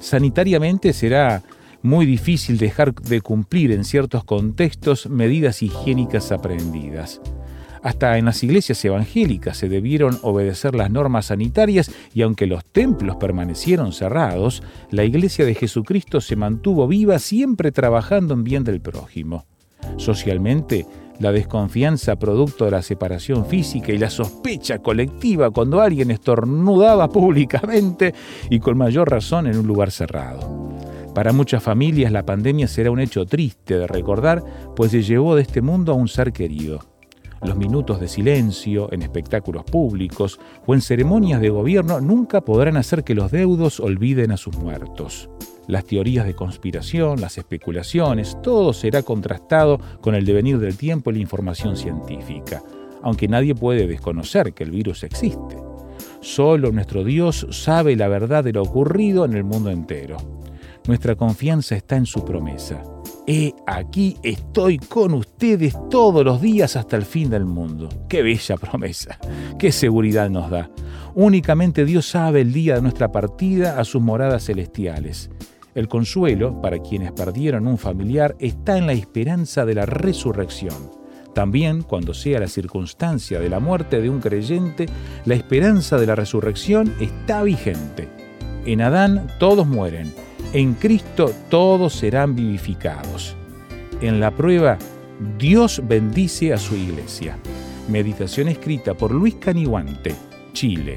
Sanitariamente 0.00 0.92
será 0.92 1.42
muy 1.82 2.06
difícil 2.06 2.58
dejar 2.58 2.94
de 2.94 3.20
cumplir 3.20 3.72
en 3.72 3.84
ciertos 3.84 4.24
contextos 4.24 5.08
medidas 5.08 5.62
higiénicas 5.62 6.32
aprendidas. 6.32 7.20
Hasta 7.82 8.18
en 8.18 8.24
las 8.24 8.42
iglesias 8.42 8.84
evangélicas 8.84 9.56
se 9.56 9.68
debieron 9.68 10.18
obedecer 10.22 10.74
las 10.74 10.90
normas 10.90 11.26
sanitarias 11.26 11.90
y 12.14 12.22
aunque 12.22 12.46
los 12.46 12.64
templos 12.64 13.16
permanecieron 13.16 13.92
cerrados, 13.92 14.62
la 14.90 15.04
iglesia 15.04 15.44
de 15.44 15.54
Jesucristo 15.54 16.20
se 16.20 16.36
mantuvo 16.36 16.88
viva 16.88 17.18
siempre 17.18 17.72
trabajando 17.72 18.34
en 18.34 18.44
bien 18.44 18.64
del 18.64 18.80
prójimo. 18.80 19.46
Socialmente, 19.96 20.86
la 21.18 21.32
desconfianza 21.32 22.16
producto 22.16 22.64
de 22.64 22.70
la 22.70 22.82
separación 22.82 23.44
física 23.46 23.92
y 23.92 23.98
la 23.98 24.10
sospecha 24.10 24.78
colectiva 24.78 25.50
cuando 25.50 25.80
alguien 25.80 26.10
estornudaba 26.10 27.08
públicamente 27.08 28.14
y 28.50 28.60
con 28.60 28.78
mayor 28.78 29.10
razón 29.10 29.46
en 29.46 29.58
un 29.58 29.66
lugar 29.66 29.90
cerrado. 29.90 30.68
Para 31.14 31.32
muchas 31.32 31.62
familias 31.62 32.12
la 32.12 32.24
pandemia 32.24 32.68
será 32.68 32.90
un 32.90 33.00
hecho 33.00 33.26
triste 33.26 33.76
de 33.76 33.86
recordar, 33.88 34.44
pues 34.76 34.92
se 34.92 35.02
llevó 35.02 35.34
de 35.34 35.42
este 35.42 35.62
mundo 35.62 35.92
a 35.92 35.96
un 35.96 36.06
ser 36.06 36.32
querido. 36.32 36.97
Los 37.42 37.56
minutos 37.56 38.00
de 38.00 38.08
silencio 38.08 38.92
en 38.92 39.02
espectáculos 39.02 39.64
públicos 39.64 40.40
o 40.66 40.74
en 40.74 40.80
ceremonias 40.80 41.40
de 41.40 41.50
gobierno 41.50 42.00
nunca 42.00 42.40
podrán 42.40 42.76
hacer 42.76 43.04
que 43.04 43.14
los 43.14 43.30
deudos 43.30 43.78
olviden 43.78 44.32
a 44.32 44.36
sus 44.36 44.56
muertos. 44.56 45.30
Las 45.68 45.84
teorías 45.84 46.26
de 46.26 46.34
conspiración, 46.34 47.20
las 47.20 47.38
especulaciones, 47.38 48.36
todo 48.42 48.72
será 48.72 49.02
contrastado 49.02 49.78
con 50.00 50.14
el 50.14 50.24
devenir 50.24 50.58
del 50.58 50.76
tiempo 50.76 51.10
y 51.10 51.14
la 51.14 51.20
información 51.20 51.76
científica, 51.76 52.62
aunque 53.02 53.28
nadie 53.28 53.54
puede 53.54 53.86
desconocer 53.86 54.52
que 54.52 54.64
el 54.64 54.70
virus 54.72 55.04
existe. 55.04 55.56
Solo 56.20 56.72
nuestro 56.72 57.04
Dios 57.04 57.46
sabe 57.50 57.94
la 57.94 58.08
verdad 58.08 58.42
de 58.42 58.52
lo 58.52 58.62
ocurrido 58.62 59.24
en 59.24 59.34
el 59.34 59.44
mundo 59.44 59.70
entero. 59.70 60.16
Nuestra 60.88 61.14
confianza 61.14 61.76
está 61.76 61.96
en 61.96 62.06
su 62.06 62.24
promesa. 62.24 62.82
He 63.30 63.54
aquí 63.66 64.16
estoy 64.22 64.78
con 64.78 65.12
ustedes 65.12 65.76
todos 65.90 66.24
los 66.24 66.40
días 66.40 66.76
hasta 66.76 66.96
el 66.96 67.04
fin 67.04 67.28
del 67.28 67.44
mundo. 67.44 67.90
Qué 68.08 68.22
bella 68.22 68.56
promesa, 68.56 69.18
qué 69.58 69.70
seguridad 69.70 70.30
nos 70.30 70.50
da. 70.50 70.70
Únicamente 71.14 71.84
Dios 71.84 72.08
sabe 72.08 72.40
el 72.40 72.54
día 72.54 72.76
de 72.76 72.80
nuestra 72.80 73.12
partida 73.12 73.78
a 73.78 73.84
sus 73.84 74.00
moradas 74.00 74.46
celestiales. 74.46 75.28
El 75.74 75.88
consuelo 75.88 76.62
para 76.62 76.78
quienes 76.78 77.12
perdieron 77.12 77.66
un 77.66 77.76
familiar 77.76 78.34
está 78.38 78.78
en 78.78 78.86
la 78.86 78.94
esperanza 78.94 79.66
de 79.66 79.74
la 79.74 79.84
resurrección. 79.84 80.90
También, 81.34 81.82
cuando 81.82 82.14
sea 82.14 82.40
la 82.40 82.48
circunstancia 82.48 83.40
de 83.40 83.50
la 83.50 83.60
muerte 83.60 84.00
de 84.00 84.08
un 84.08 84.20
creyente, 84.20 84.86
la 85.26 85.34
esperanza 85.34 85.98
de 85.98 86.06
la 86.06 86.14
resurrección 86.14 86.94
está 86.98 87.42
vigente. 87.42 88.08
En 88.64 88.80
Adán 88.80 89.26
todos 89.38 89.66
mueren, 89.66 90.14
en 90.52 90.74
Cristo 90.74 91.32
todos 91.50 91.94
serán 91.94 92.34
vivificados. 92.34 93.36
En 94.00 94.20
la 94.20 94.30
prueba, 94.30 94.78
Dios 95.38 95.82
bendice 95.86 96.52
a 96.52 96.58
su 96.58 96.76
iglesia. 96.76 97.36
Meditación 97.88 98.48
escrita 98.48 98.94
por 98.94 99.12
Luis 99.12 99.34
Caniguante, 99.36 100.14
Chile. 100.52 100.96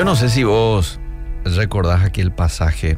Yo 0.00 0.06
no 0.06 0.16
sé 0.16 0.30
si 0.30 0.44
vos 0.44 0.98
recordás 1.44 2.02
aquel 2.04 2.32
pasaje. 2.32 2.96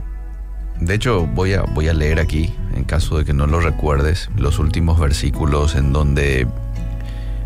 De 0.79 0.95
hecho, 0.95 1.27
voy 1.27 1.53
a, 1.53 1.62
voy 1.62 1.88
a 1.88 1.95
leer 1.95 2.21
aquí, 2.21 2.55
en 2.77 2.85
caso 2.85 3.19
de 3.19 3.25
que 3.25 3.35
no 3.35 3.49
lo 3.49 3.59
recuerdes, 3.59 4.31
los 4.37 4.61
últimos 4.61 5.01
versículos 5.01 5.75
en 5.75 5.93
donde 5.93 6.47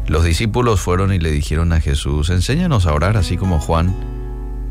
los 0.08 0.24
discípulos 0.24 0.82
fueron 0.82 1.10
y 1.10 1.18
le 1.18 1.30
dijeron 1.30 1.72
a 1.72 1.80
Jesús, 1.80 2.28
enséñanos 2.28 2.84
a 2.84 2.92
orar 2.92 3.16
así 3.16 3.38
como 3.38 3.58
Juan 3.58 3.94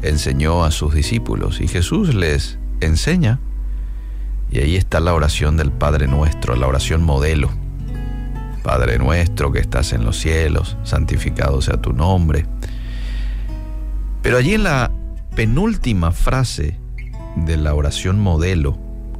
enseñó 0.03 0.63
a 0.63 0.69
sus 0.69 0.93
discípulos. 0.93 1.61
Y 1.61 1.67
Jesús 1.67 2.13
les 2.13 2.59
enseña. 2.79 3.39
Y 4.51 4.59
ahí 4.59 4.75
está 4.75 4.99
la 4.99 5.15
oración 5.15 5.57
del 5.57 5.71
Padre 5.71 6.05
nuestro, 6.05 6.55
la 6.55 6.67
oración 6.67 7.01
modelo. 7.01 7.49
Padre 8.61 8.99
nuestro 8.99 9.51
que 9.51 9.61
estás 9.61 9.93
en 9.93 10.05
los 10.05 10.19
cielos, 10.19 10.77
santificado 10.83 11.59
sea 11.63 11.81
tu 11.81 11.91
nombre. 11.91 12.45
Pero 14.25 14.39
allí 14.39 14.55
en 14.55 14.63
la 14.63 14.89
penúltima 15.35 16.11
frase 16.11 16.79
de 17.35 17.57
la 17.57 17.75
oración 17.75 18.19
modelo 18.19 18.75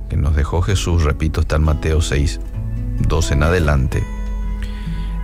que 0.10 0.18
nos 0.18 0.36
dejó 0.36 0.64
Jesús, 0.64 1.04
repito, 1.04 1.42
está 1.42 1.58
en 1.58 1.62
Mateo 1.62 2.02
6, 2.02 2.40
12 3.08 3.34
en 3.36 3.44
adelante, 3.44 4.04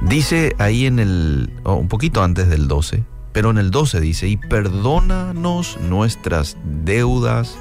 dice 0.04 0.56
ahí 0.60 0.86
en 0.86 1.00
el, 1.00 1.52
un 1.64 1.88
poquito 1.88 2.22
antes 2.24 2.48
del 2.48 2.68
12, 2.68 3.04
pero 3.32 3.50
en 3.50 3.58
el 3.58 3.72
12 3.72 4.02
dice, 4.02 4.28
y 4.28 4.38
perdónanos 4.38 5.80
nuestras 5.90 6.58
deudas 6.84 7.58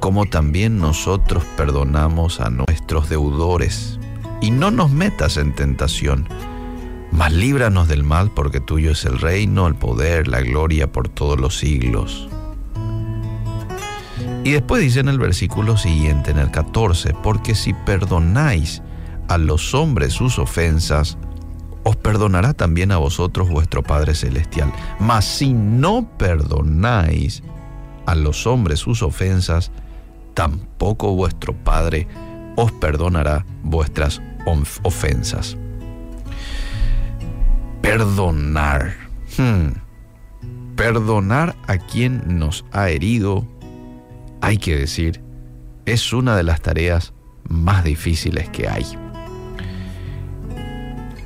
como 0.00 0.26
también 0.26 0.76
nosotros 0.76 1.44
perdonamos 1.56 2.40
a 2.40 2.50
nuestros 2.50 3.08
deudores. 3.08 3.98
Y 4.42 4.50
no 4.50 4.70
nos 4.70 4.90
metas 4.90 5.38
en 5.38 5.54
tentación 5.54 6.28
mas 7.12 7.32
líbranos 7.32 7.88
del 7.88 8.04
mal, 8.04 8.30
porque 8.30 8.60
tuyo 8.60 8.92
es 8.92 9.04
el 9.04 9.18
reino, 9.18 9.66
el 9.66 9.74
poder, 9.74 10.28
la 10.28 10.40
gloria 10.40 10.90
por 10.90 11.08
todos 11.08 11.38
los 11.38 11.58
siglos. 11.58 12.28
Y 14.44 14.52
después 14.52 14.82
dice 14.82 15.00
en 15.00 15.08
el 15.08 15.18
versículo 15.18 15.76
siguiente, 15.76 16.30
en 16.30 16.38
el 16.38 16.50
14, 16.50 17.14
porque 17.22 17.54
si 17.54 17.74
perdonáis 17.74 18.82
a 19.28 19.38
los 19.38 19.74
hombres 19.74 20.14
sus 20.14 20.38
ofensas, 20.38 21.18
os 21.84 21.96
perdonará 21.96 22.54
también 22.54 22.92
a 22.92 22.96
vosotros 22.96 23.50
vuestro 23.50 23.82
Padre 23.82 24.14
Celestial. 24.14 24.72
Mas 24.98 25.24
si 25.26 25.52
no 25.52 26.08
perdonáis 26.16 27.42
a 28.06 28.14
los 28.14 28.46
hombres 28.46 28.80
sus 28.80 29.02
ofensas, 29.02 29.70
tampoco 30.34 31.14
vuestro 31.14 31.52
Padre 31.52 32.08
os 32.56 32.72
perdonará 32.72 33.44
vuestras 33.62 34.20
ofensas 34.82 35.56
perdonar. 37.82 38.96
Hmm. 39.36 39.72
Perdonar 40.76 41.54
a 41.66 41.76
quien 41.76 42.38
nos 42.38 42.64
ha 42.72 42.88
herido, 42.88 43.46
hay 44.40 44.56
que 44.56 44.76
decir, 44.76 45.20
es 45.84 46.12
una 46.12 46.36
de 46.36 46.44
las 46.44 46.62
tareas 46.62 47.12
más 47.48 47.84
difíciles 47.84 48.48
que 48.48 48.68
hay. 48.68 48.86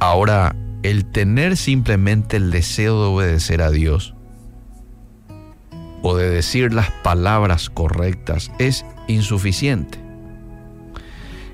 Ahora, 0.00 0.56
el 0.82 1.04
tener 1.04 1.56
simplemente 1.56 2.36
el 2.36 2.50
deseo 2.50 3.00
de 3.00 3.08
obedecer 3.08 3.62
a 3.62 3.70
Dios 3.70 4.14
o 6.02 6.16
de 6.16 6.30
decir 6.30 6.72
las 6.72 6.90
palabras 6.90 7.70
correctas 7.70 8.50
es 8.58 8.84
insuficiente. 9.08 9.98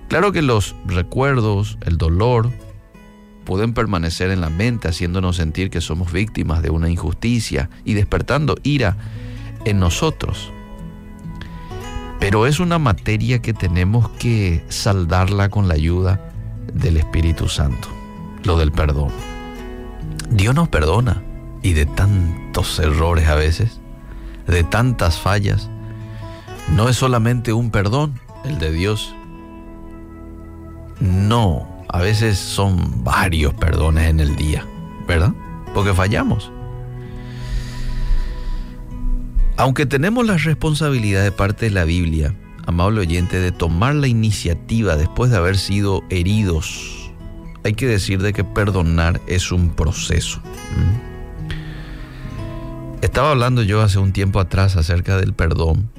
Claro 0.08 0.32
que 0.32 0.42
los 0.42 0.74
recuerdos, 0.86 1.78
el 1.86 1.96
dolor, 1.96 2.50
pueden 3.44 3.74
permanecer 3.74 4.30
en 4.30 4.40
la 4.40 4.50
mente 4.50 4.88
haciéndonos 4.88 5.36
sentir 5.36 5.70
que 5.70 5.80
somos 5.80 6.12
víctimas 6.12 6.62
de 6.62 6.70
una 6.70 6.88
injusticia 6.88 7.70
y 7.84 7.94
despertando 7.94 8.56
ira 8.62 8.96
en 9.64 9.78
nosotros. 9.78 10.50
Pero 12.20 12.46
es 12.46 12.60
una 12.60 12.78
materia 12.78 13.42
que 13.42 13.52
tenemos 13.52 14.08
que 14.10 14.64
saldarla 14.68 15.48
con 15.48 15.68
la 15.68 15.74
ayuda 15.74 16.32
del 16.72 16.96
Espíritu 16.96 17.48
Santo, 17.48 17.88
lo 18.44 18.58
del 18.58 18.70
perdón. 18.70 19.10
Dios 20.30 20.54
nos 20.54 20.68
perdona 20.68 21.22
y 21.62 21.72
de 21.72 21.86
tantos 21.86 22.78
errores 22.78 23.28
a 23.28 23.34
veces, 23.34 23.80
de 24.46 24.64
tantas 24.64 25.18
fallas, 25.18 25.68
no 26.74 26.88
es 26.88 26.96
solamente 26.96 27.52
un 27.52 27.70
perdón 27.70 28.20
el 28.44 28.58
de 28.58 28.72
Dios. 28.72 29.14
No, 31.00 31.68
a 31.92 32.00
veces 32.00 32.38
son 32.38 33.04
varios 33.04 33.52
perdones 33.54 34.08
en 34.08 34.20
el 34.20 34.34
día, 34.34 34.66
¿verdad? 35.06 35.32
Porque 35.74 35.92
fallamos. 35.92 36.50
Aunque 39.58 39.84
tenemos 39.84 40.26
la 40.26 40.38
responsabilidad 40.38 41.22
de 41.22 41.32
parte 41.32 41.66
de 41.66 41.72
la 41.72 41.84
Biblia, 41.84 42.34
amable 42.66 43.00
oyente, 43.00 43.38
de 43.38 43.52
tomar 43.52 43.94
la 43.94 44.08
iniciativa 44.08 44.96
después 44.96 45.30
de 45.30 45.36
haber 45.36 45.58
sido 45.58 46.02
heridos, 46.08 47.12
hay 47.62 47.74
que 47.74 47.86
decir 47.86 48.22
de 48.22 48.32
que 48.32 48.42
perdonar 48.42 49.20
es 49.26 49.52
un 49.52 49.70
proceso. 49.70 50.40
Estaba 53.02 53.32
hablando 53.32 53.62
yo 53.62 53.82
hace 53.82 53.98
un 53.98 54.12
tiempo 54.12 54.40
atrás 54.40 54.76
acerca 54.76 55.18
del 55.18 55.34
perdón 55.34 55.91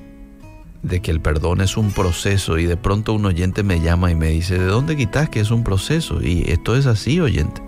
de 0.84 1.02
que 1.02 1.12
el 1.12 1.22
perdón 1.22 1.62
es 1.62 1.78
un 1.78 1.91
proceso 1.91 2.60
y 2.60 2.65
de 2.65 2.78
pronto 2.78 3.13
un 3.13 3.26
oyente 3.26 3.63
me 3.63 3.80
llama 3.80 4.12
y 4.12 4.15
me 4.15 4.28
dice, 4.28 4.60
¿de 4.60 4.65
dónde 4.65 4.98
quitas 4.98 5.30
que 5.30 5.39
es 5.39 5.50
un 5.50 5.63
proceso? 5.63 6.22
Y 6.22 6.43
esto 6.48 6.76
es 6.76 6.86
así, 6.86 7.19
oyente. 7.22 7.62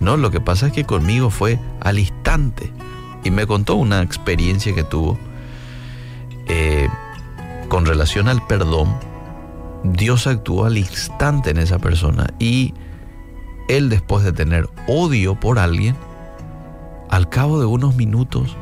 No, 0.00 0.16
lo 0.16 0.30
que 0.30 0.40
pasa 0.40 0.66
es 0.66 0.72
que 0.72 0.84
conmigo 0.84 1.30
fue 1.30 1.58
al 1.80 1.98
instante. 1.98 2.72
Y 3.24 3.30
me 3.30 3.46
contó 3.46 3.76
una 3.76 4.02
experiencia 4.02 4.74
que 4.74 4.84
tuvo 4.84 5.18
eh, 6.46 6.88
con 7.68 7.86
relación 7.86 8.28
al 8.28 8.44
perdón. 8.46 8.94
Dios 9.84 10.26
actuó 10.26 10.64
al 10.64 10.76
instante 10.76 11.50
en 11.50 11.58
esa 11.58 11.78
persona 11.78 12.26
y 12.40 12.74
él 13.68 13.88
después 13.88 14.24
de 14.24 14.32
tener 14.32 14.68
odio 14.88 15.38
por 15.38 15.58
alguien, 15.60 15.94
al 17.08 17.28
cabo 17.28 17.60
de 17.60 17.66
unos 17.66 17.94
minutos 17.94 18.56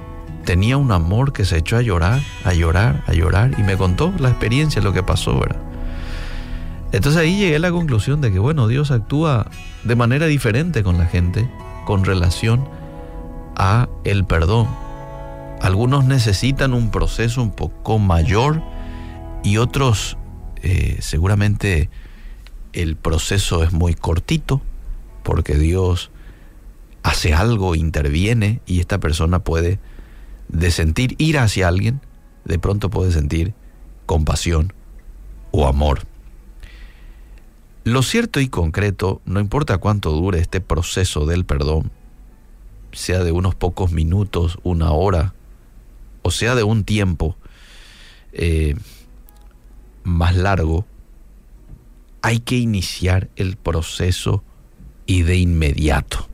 tenía 0.46 0.78
un 0.78 0.92
amor 0.92 1.34
que 1.34 1.44
se 1.44 1.58
echó 1.58 1.76
a 1.76 1.82
llorar, 1.82 2.22
a 2.44 2.54
llorar, 2.54 3.02
a 3.06 3.12
llorar 3.12 3.50
y 3.58 3.62
me 3.62 3.76
contó 3.76 4.14
la 4.18 4.30
experiencia, 4.30 4.80
lo 4.80 4.94
que 4.94 5.02
pasó, 5.02 5.38
¿verdad? 5.38 5.60
Entonces 6.92 7.20
ahí 7.20 7.36
llegué 7.36 7.56
a 7.56 7.58
la 7.58 7.72
conclusión 7.72 8.22
de 8.22 8.32
que, 8.32 8.38
bueno, 8.38 8.68
Dios 8.68 8.90
actúa 8.90 9.50
de 9.84 9.96
manera 9.96 10.26
diferente 10.26 10.82
con 10.82 10.96
la 10.96 11.06
gente 11.06 11.50
con 11.84 12.04
relación 12.04 12.66
a 13.56 13.88
el 14.04 14.24
perdón. 14.24 14.68
Algunos 15.60 16.04
necesitan 16.04 16.72
un 16.72 16.90
proceso 16.90 17.42
un 17.42 17.50
poco 17.50 17.98
mayor 17.98 18.62
y 19.42 19.58
otros 19.58 20.16
eh, 20.62 20.98
seguramente 21.00 21.90
el 22.72 22.96
proceso 22.96 23.64
es 23.64 23.72
muy 23.72 23.94
cortito 23.94 24.62
porque 25.22 25.54
Dios 25.54 26.10
hace 27.02 27.34
algo, 27.34 27.74
interviene 27.74 28.60
y 28.64 28.80
esta 28.80 28.98
persona 28.98 29.40
puede 29.40 29.80
de 30.48 30.70
sentir 30.70 31.14
ir 31.18 31.38
hacia 31.38 31.68
alguien, 31.68 32.00
de 32.44 32.58
pronto 32.58 32.90
puede 32.90 33.12
sentir 33.12 33.54
compasión 34.06 34.72
o 35.50 35.66
amor. 35.66 36.02
Lo 37.84 38.02
cierto 38.02 38.40
y 38.40 38.48
concreto, 38.48 39.20
no 39.24 39.40
importa 39.40 39.78
cuánto 39.78 40.10
dure 40.10 40.40
este 40.40 40.60
proceso 40.60 41.24
del 41.26 41.44
perdón, 41.44 41.92
sea 42.92 43.22
de 43.22 43.32
unos 43.32 43.54
pocos 43.54 43.92
minutos, 43.92 44.58
una 44.62 44.90
hora, 44.90 45.34
o 46.22 46.30
sea 46.30 46.54
de 46.54 46.64
un 46.64 46.84
tiempo 46.84 47.36
eh, 48.32 48.74
más 50.02 50.34
largo, 50.36 50.86
hay 52.22 52.40
que 52.40 52.56
iniciar 52.56 53.28
el 53.36 53.56
proceso 53.56 54.42
y 55.06 55.22
de 55.22 55.36
inmediato. 55.36 56.28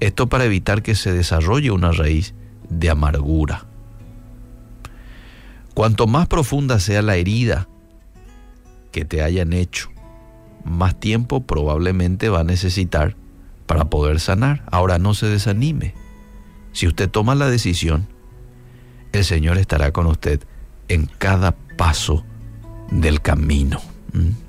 Esto 0.00 0.28
para 0.28 0.44
evitar 0.44 0.82
que 0.82 0.94
se 0.94 1.12
desarrolle 1.12 1.70
una 1.70 1.92
raíz 1.92 2.34
de 2.68 2.90
amargura. 2.90 3.66
Cuanto 5.74 6.06
más 6.06 6.26
profunda 6.26 6.80
sea 6.80 7.02
la 7.02 7.16
herida 7.16 7.68
que 8.92 9.04
te 9.04 9.22
hayan 9.22 9.52
hecho, 9.52 9.90
más 10.64 10.98
tiempo 10.98 11.42
probablemente 11.42 12.28
va 12.28 12.40
a 12.40 12.44
necesitar 12.44 13.14
para 13.66 13.84
poder 13.86 14.20
sanar. 14.20 14.62
Ahora 14.70 14.98
no 14.98 15.14
se 15.14 15.26
desanime. 15.26 15.94
Si 16.72 16.86
usted 16.86 17.10
toma 17.10 17.34
la 17.34 17.48
decisión, 17.48 18.06
el 19.12 19.24
Señor 19.24 19.58
estará 19.58 19.92
con 19.92 20.06
usted 20.06 20.40
en 20.88 21.06
cada 21.18 21.52
paso 21.76 22.24
del 22.90 23.20
camino. 23.20 23.80
¿Mm? 24.12 24.46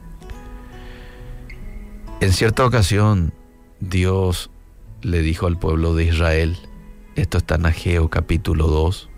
En 2.20 2.34
cierta 2.34 2.66
ocasión, 2.66 3.34
Dios 3.80 4.50
le 5.02 5.22
dijo 5.22 5.46
al 5.46 5.60
pueblo 5.60 5.94
de 5.94 6.06
Israel, 6.06 6.58
esto 7.18 7.40
está 7.40 7.56
en 7.56 7.66
Ageo 7.66 8.10
capítulo 8.10 8.68
2, 8.68 9.10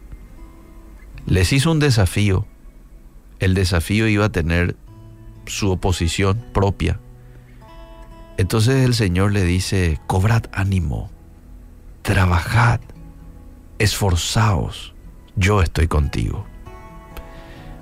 les 1.25 1.51
hizo 1.51 1.69
un 1.71 1.79
desafío. 1.79 2.47
El 3.39 3.53
desafío 3.53 4.07
iba 4.07 4.25
a 4.25 4.31
tener 4.31 4.77
su 5.45 5.69
oposición 5.69 6.43
propia. 6.53 6.99
Entonces 8.37 8.85
el 8.85 8.93
Señor 8.93 9.33
le 9.33 9.43
dice, 9.43 9.99
cobrad 10.07 10.43
ánimo, 10.53 11.11
trabajad, 12.01 12.79
esforzaos, 13.79 14.93
yo 15.35 15.61
estoy 15.61 15.87
contigo. 15.87 16.45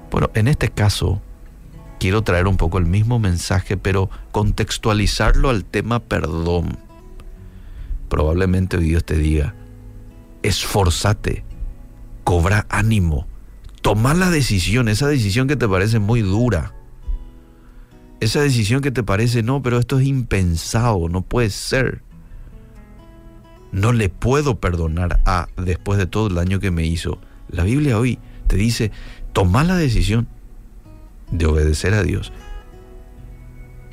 Bueno, 0.10 0.32
en 0.34 0.48
este 0.48 0.70
caso 0.70 1.22
quiero 2.00 2.24
traer 2.24 2.48
un 2.48 2.58
poco 2.58 2.80
el 2.80 2.88
mismo 2.88 3.20
mensaje, 3.20 3.78
pero 3.78 4.10
contextualizarlo 4.32 5.50
al 5.50 5.64
tema 5.64 6.00
perdón. 6.00 6.80
Probablemente 8.10 8.78
hoy 8.78 8.86
Dios 8.86 9.04
te 9.04 9.16
diga, 9.16 9.54
esforzate, 10.44 11.44
cobra 12.24 12.66
ánimo, 12.70 13.28
toma 13.82 14.14
la 14.14 14.30
decisión, 14.30 14.90
esa 14.90 15.08
decisión 15.08 15.48
que 15.48 15.56
te 15.56 15.68
parece 15.68 16.00
muy 16.00 16.22
dura, 16.22 16.74
esa 18.20 18.42
decisión 18.42 18.82
que 18.82 18.92
te 18.92 19.04
parece, 19.04 19.44
no, 19.44 19.62
pero 19.62 19.78
esto 19.78 20.00
es 20.00 20.08
impensado, 20.08 21.08
no 21.10 21.22
puede 21.22 21.50
ser. 21.50 22.02
No 23.72 23.92
le 23.92 24.10
puedo 24.10 24.60
perdonar 24.60 25.20
a 25.26 25.50
después 25.58 26.00
de 26.00 26.08
todo 26.08 26.28
el 26.28 26.36
daño 26.36 26.60
que 26.60 26.72
me 26.72 26.86
hizo. 26.86 27.20
La 27.50 27.64
Biblia 27.64 28.00
hoy 28.00 28.18
te 28.48 28.56
dice, 28.56 28.92
toma 29.34 29.64
la 29.64 29.76
decisión 29.76 30.28
de 31.32 31.46
obedecer 31.46 31.94
a 31.94 32.02
Dios, 32.02 32.32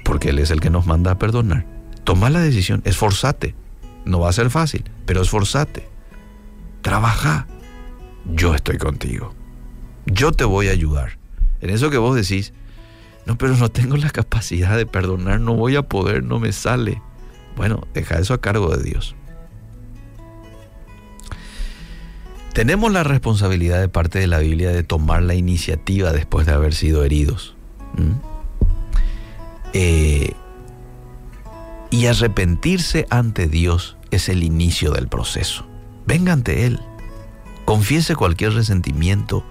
porque 0.05 0.31
Él 0.31 0.39
es 0.39 0.51
el 0.51 0.61
que 0.61 0.71
nos 0.71 0.87
manda 0.87 1.11
a 1.11 1.19
perdonar. 1.19 1.67
Toma 2.05 2.31
la 2.31 2.41
decisión, 2.41 2.83
esforzate. 2.85 3.55
No 4.05 4.21
va 4.21 4.29
a 4.29 4.33
ser 4.33 4.51
fácil, 4.51 4.85
pero 5.07 5.23
esforzate. 5.23 5.89
Trabaja. 6.85 7.47
Yo 8.27 8.55
estoy 8.55 8.77
contigo. 8.77 9.35
Yo 10.05 10.33
te 10.33 10.45
voy 10.45 10.69
a 10.69 10.73
ayudar. 10.73 11.19
En 11.63 11.71
eso 11.71 11.89
que 11.89 11.97
vos 11.97 12.15
decís, 12.15 12.53
no, 13.25 13.39
pero 13.39 13.57
no 13.57 13.71
tengo 13.71 13.97
la 13.97 14.11
capacidad 14.11 14.77
de 14.77 14.85
perdonar, 14.85 15.41
no 15.41 15.55
voy 15.55 15.77
a 15.77 15.83
poder, 15.83 16.23
no 16.23 16.39
me 16.39 16.53
sale. 16.53 17.01
Bueno, 17.57 17.89
deja 17.95 18.19
eso 18.19 18.35
a 18.35 18.41
cargo 18.43 18.77
de 18.77 18.83
Dios. 18.83 19.17
Tenemos 22.53 22.93
la 22.93 23.03
responsabilidad 23.03 23.81
de 23.81 23.89
parte 23.89 24.19
de 24.19 24.27
la 24.27 24.41
Biblia 24.41 24.71
de 24.71 24.83
tomar 24.83 25.23
la 25.23 25.35
iniciativa 25.35 26.13
después 26.13 26.47
de 26.47 26.53
haber 26.53 26.75
sido 26.75 27.03
heridos. 27.03 27.57
Eh, 29.73 30.35
y 31.91 32.07
arrepentirse 32.07 33.07
ante 33.09 33.47
Dios 33.47 33.97
es 34.11 34.29
el 34.29 34.43
inicio 34.43 34.91
del 34.93 35.09
proceso. 35.09 35.67
Venga 36.07 36.33
ante 36.33 36.67
Él. 36.67 36.81
Confiese 37.65 38.15
cualquier 38.15 38.53
resentimiento. 38.53 39.45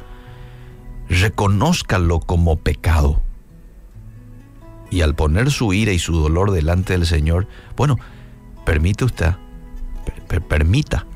Reconózcalo 1.10 2.20
como 2.20 2.58
pecado 2.58 3.22
y 4.94 5.02
al 5.02 5.16
poner 5.16 5.50
su 5.50 5.74
ira 5.74 5.92
y 5.92 5.98
su 5.98 6.16
dolor 6.16 6.52
delante 6.52 6.94
del 6.94 7.08
Señor, 7.08 7.48
bueno, 7.76 7.98
permite 8.64 9.06
usted, 9.06 9.34
permita 10.48 11.08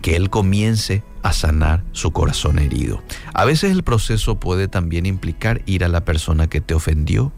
que 0.00 0.16
Él 0.16 0.30
comience 0.30 1.04
a 1.22 1.34
sanar 1.34 1.84
su 1.92 2.12
corazón 2.12 2.58
herido. 2.58 3.02
A 3.34 3.44
veces 3.44 3.70
el 3.70 3.82
proceso 3.82 4.40
puede 4.40 4.66
también 4.66 5.04
implicar 5.04 5.60
ir 5.66 5.84
a 5.84 5.88
la 5.88 6.06
persona 6.06 6.46
que 6.46 6.62
te 6.62 6.72
ofendió 6.72 7.32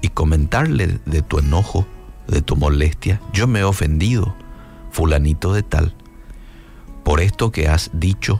y 0.00 0.10
comentarle 0.10 1.00
de 1.04 1.22
tu 1.22 1.40
enojo, 1.40 1.84
de 2.28 2.40
tu 2.40 2.54
molestia. 2.54 3.20
Yo 3.32 3.48
me 3.48 3.58
he 3.58 3.64
ofendido, 3.64 4.36
fulanito 4.92 5.52
de 5.52 5.64
tal, 5.64 5.96
por 7.08 7.22
esto 7.22 7.50
que 7.50 7.68
has 7.68 7.90
dicho, 7.94 8.38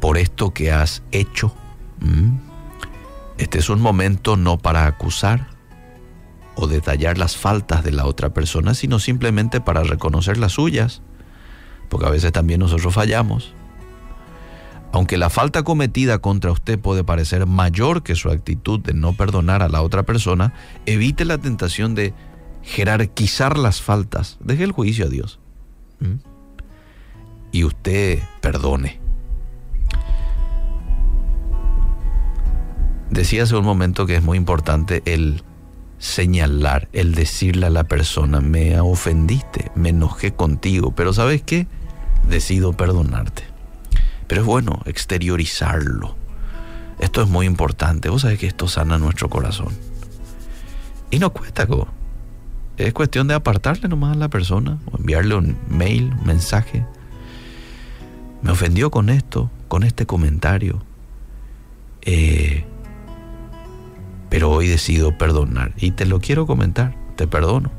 por 0.00 0.18
esto 0.18 0.54
que 0.54 0.70
has 0.70 1.02
hecho. 1.10 1.52
Este 3.38 3.58
es 3.58 3.68
un 3.68 3.80
momento 3.80 4.36
no 4.36 4.56
para 4.56 4.86
acusar 4.86 5.48
o 6.54 6.68
detallar 6.68 7.18
las 7.18 7.36
faltas 7.36 7.82
de 7.82 7.90
la 7.90 8.06
otra 8.06 8.32
persona, 8.32 8.72
sino 8.74 9.00
simplemente 9.00 9.60
para 9.60 9.82
reconocer 9.82 10.38
las 10.38 10.52
suyas, 10.52 11.02
porque 11.88 12.06
a 12.06 12.10
veces 12.10 12.30
también 12.30 12.60
nosotros 12.60 12.94
fallamos. 12.94 13.52
Aunque 14.92 15.18
la 15.18 15.28
falta 15.28 15.64
cometida 15.64 16.20
contra 16.20 16.52
usted 16.52 16.78
puede 16.78 17.02
parecer 17.02 17.46
mayor 17.46 18.04
que 18.04 18.14
su 18.14 18.30
actitud 18.30 18.78
de 18.78 18.94
no 18.94 19.12
perdonar 19.14 19.64
a 19.64 19.68
la 19.68 19.82
otra 19.82 20.04
persona, 20.04 20.54
evite 20.86 21.24
la 21.24 21.38
tentación 21.38 21.96
de 21.96 22.14
jerarquizar 22.62 23.58
las 23.58 23.82
faltas. 23.82 24.38
Deje 24.38 24.62
el 24.62 24.70
juicio 24.70 25.06
a 25.06 25.08
Dios. 25.08 25.40
Y 27.52 27.64
usted 27.64 28.20
perdone. 28.40 29.00
Decía 33.10 33.44
hace 33.44 33.56
un 33.56 33.64
momento 33.64 34.06
que 34.06 34.16
es 34.16 34.22
muy 34.22 34.36
importante 34.36 35.02
el 35.06 35.42
señalar, 35.98 36.88
el 36.92 37.14
decirle 37.14 37.66
a 37.66 37.70
la 37.70 37.84
persona, 37.84 38.40
me 38.40 38.78
ofendiste, 38.80 39.70
me 39.74 39.90
enojé 39.90 40.34
contigo, 40.34 40.92
pero 40.94 41.12
¿sabes 41.12 41.42
qué? 41.42 41.66
Decido 42.28 42.72
perdonarte. 42.72 43.44
Pero 44.26 44.40
es 44.42 44.46
bueno 44.46 44.82
exteriorizarlo. 44.86 46.16
Esto 46.98 47.22
es 47.22 47.28
muy 47.28 47.46
importante. 47.46 48.08
Vos 48.08 48.22
sabés 48.22 48.38
que 48.38 48.46
esto 48.46 48.68
sana 48.68 48.98
nuestro 48.98 49.28
corazón. 49.28 49.68
Y 51.10 51.18
no 51.18 51.32
cuesta. 51.32 51.66
Es 52.76 52.92
cuestión 52.92 53.28
de 53.28 53.34
apartarle 53.34 53.88
nomás 53.88 54.16
a 54.16 54.18
la 54.18 54.28
persona 54.28 54.78
o 54.90 54.98
enviarle 54.98 55.34
un 55.34 55.56
mail, 55.68 56.12
un 56.18 56.26
mensaje. 56.26 56.84
Me 58.46 58.52
ofendió 58.52 58.92
con 58.92 59.10
esto, 59.10 59.50
con 59.66 59.82
este 59.82 60.06
comentario. 60.06 60.80
Eh, 62.02 62.64
pero 64.30 64.52
hoy 64.52 64.68
decido 64.68 65.18
perdonar 65.18 65.72
y 65.76 65.90
te 65.90 66.06
lo 66.06 66.20
quiero 66.20 66.46
comentar, 66.46 66.94
te 67.16 67.26
perdono. 67.26 67.72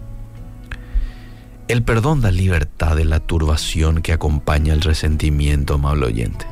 El 1.70 1.84
perdón 1.84 2.20
da 2.20 2.32
libertad 2.32 2.98
de 2.98 3.06
la 3.06 3.22
turbación 3.22 4.02
que 4.02 4.12
acompaña 4.12 4.74
el 4.74 4.82
resentimiento, 4.82 5.76
amable 5.76 6.08
oyente. 6.08 6.46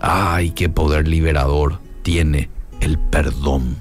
¡Ay, 0.00 0.52
qué 0.52 0.68
poder 0.68 1.08
liberador 1.08 1.80
tiene 2.04 2.50
el 2.78 3.00
perdón! 3.00 3.74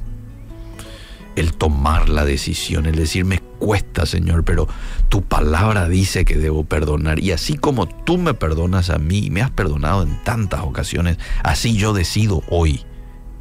El 1.36 1.54
tomar 1.54 2.10
la 2.10 2.26
decisión, 2.26 2.88
el 2.88 2.96
decir, 2.96 3.24
me 3.24 3.43
cuesta, 3.60 4.06
Señor, 4.06 4.44
pero 4.44 4.68
tu 5.10 5.22
palabra 5.22 5.88
dice 5.88 6.26
que 6.26 6.38
debo 6.38 6.64
perdonar. 6.64 7.20
Y 7.20 7.32
así 7.32 7.58
como 7.58 7.88
tú 7.88 8.18
me 8.18 8.34
perdonas 8.34 8.90
a 8.90 8.98
mí 8.98 9.20
y 9.26 9.30
me 9.30 9.42
has 9.42 9.52
perdonado 9.52 10.04
en 10.04 10.22
tantas 10.24 10.62
ocasiones, 10.62 11.18
así 11.44 11.76
yo 11.76 11.94
decido 11.94 12.44
hoy 12.50 12.82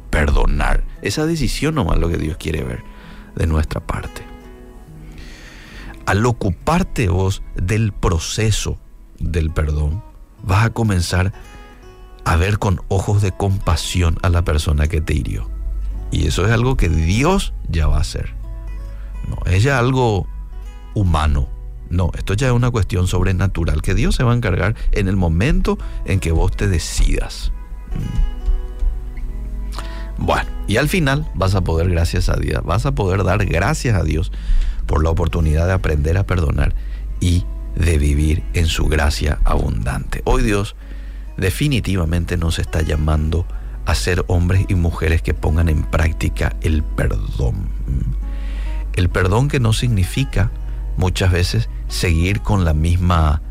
perdonar. 0.09 0.83
Esa 1.01 1.25
decisión 1.25 1.75
nomás 1.75 1.97
lo 1.97 2.09
que 2.09 2.17
Dios 2.17 2.37
quiere 2.37 2.63
ver 2.63 2.83
de 3.35 3.47
nuestra 3.47 3.81
parte 3.81 4.33
al 6.05 6.25
ocuparte 6.25 7.09
vos 7.09 7.41
del 7.55 7.91
proceso 7.91 8.77
del 9.19 9.51
perdón, 9.51 10.03
vas 10.43 10.65
a 10.65 10.69
comenzar 10.71 11.33
a 12.25 12.35
ver 12.35 12.59
con 12.59 12.81
ojos 12.87 13.21
de 13.21 13.31
compasión 13.31 14.17
a 14.21 14.29
la 14.29 14.43
persona 14.43 14.87
que 14.87 15.01
te 15.01 15.13
hirió. 15.13 15.49
Y 16.11 16.27
eso 16.27 16.45
es 16.45 16.51
algo 16.51 16.77
que 16.77 16.89
Dios 16.89 17.53
ya 17.67 17.87
va 17.87 17.97
a 17.97 18.01
hacer. 18.01 18.35
No, 19.27 19.37
es 19.45 19.63
ya 19.63 19.79
algo 19.79 20.27
humano. 20.93 21.49
No, 21.89 22.11
esto 22.17 22.33
ya 22.33 22.47
es 22.47 22.53
una 22.53 22.71
cuestión 22.71 23.07
sobrenatural 23.07 23.81
que 23.81 23.93
Dios 23.93 24.15
se 24.15 24.23
va 24.23 24.31
a 24.31 24.35
encargar 24.35 24.75
en 24.91 25.07
el 25.07 25.15
momento 25.15 25.77
en 26.05 26.19
que 26.19 26.31
vos 26.31 26.55
te 26.55 26.67
decidas. 26.67 27.51
Mm. 27.91 28.33
Bueno, 30.17 30.49
y 30.67 30.77
al 30.77 30.89
final 30.89 31.27
vas 31.33 31.55
a 31.55 31.61
poder, 31.61 31.89
gracias 31.89 32.29
a 32.29 32.35
Dios, 32.35 32.63
vas 32.63 32.85
a 32.85 32.93
poder 32.93 33.23
dar 33.23 33.45
gracias 33.45 33.95
a 33.99 34.03
Dios 34.03 34.31
por 34.85 35.03
la 35.03 35.09
oportunidad 35.09 35.67
de 35.67 35.73
aprender 35.73 36.17
a 36.17 36.25
perdonar 36.25 36.75
y 37.19 37.45
de 37.75 37.97
vivir 37.97 38.43
en 38.53 38.67
su 38.67 38.85
gracia 38.85 39.39
abundante. 39.43 40.21
Hoy 40.25 40.43
Dios 40.43 40.75
definitivamente 41.37 42.37
nos 42.37 42.59
está 42.59 42.81
llamando 42.81 43.45
a 43.85 43.95
ser 43.95 44.23
hombres 44.27 44.65
y 44.69 44.75
mujeres 44.75 45.21
que 45.21 45.33
pongan 45.33 45.67
en 45.69 45.83
práctica 45.83 46.55
el 46.61 46.83
perdón. 46.83 47.67
El 48.95 49.09
perdón 49.09 49.47
que 49.47 49.59
no 49.59 49.73
significa 49.73 50.51
muchas 50.97 51.31
veces 51.31 51.69
seguir 51.87 52.41
con 52.41 52.65
la 52.65 52.73
misma 52.73 53.41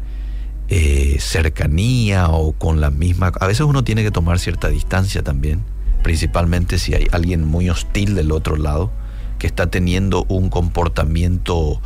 eh, 0.68 1.16
cercanía 1.20 2.28
o 2.28 2.52
con 2.52 2.80
la 2.80 2.90
misma... 2.90 3.32
A 3.40 3.46
veces 3.46 3.62
uno 3.62 3.84
tiene 3.84 4.02
que 4.02 4.10
tomar 4.10 4.38
cierta 4.38 4.68
distancia 4.68 5.22
también, 5.22 5.62
principalmente 6.02 6.78
si 6.78 6.94
hay 6.94 7.06
alguien 7.12 7.44
muy 7.44 7.68
hostil 7.68 8.14
del 8.14 8.32
otro 8.32 8.56
lado 8.56 8.90
que 9.38 9.46
está 9.46 9.68
teniendo 9.68 10.24
un 10.28 10.48
comportamiento 10.48 11.80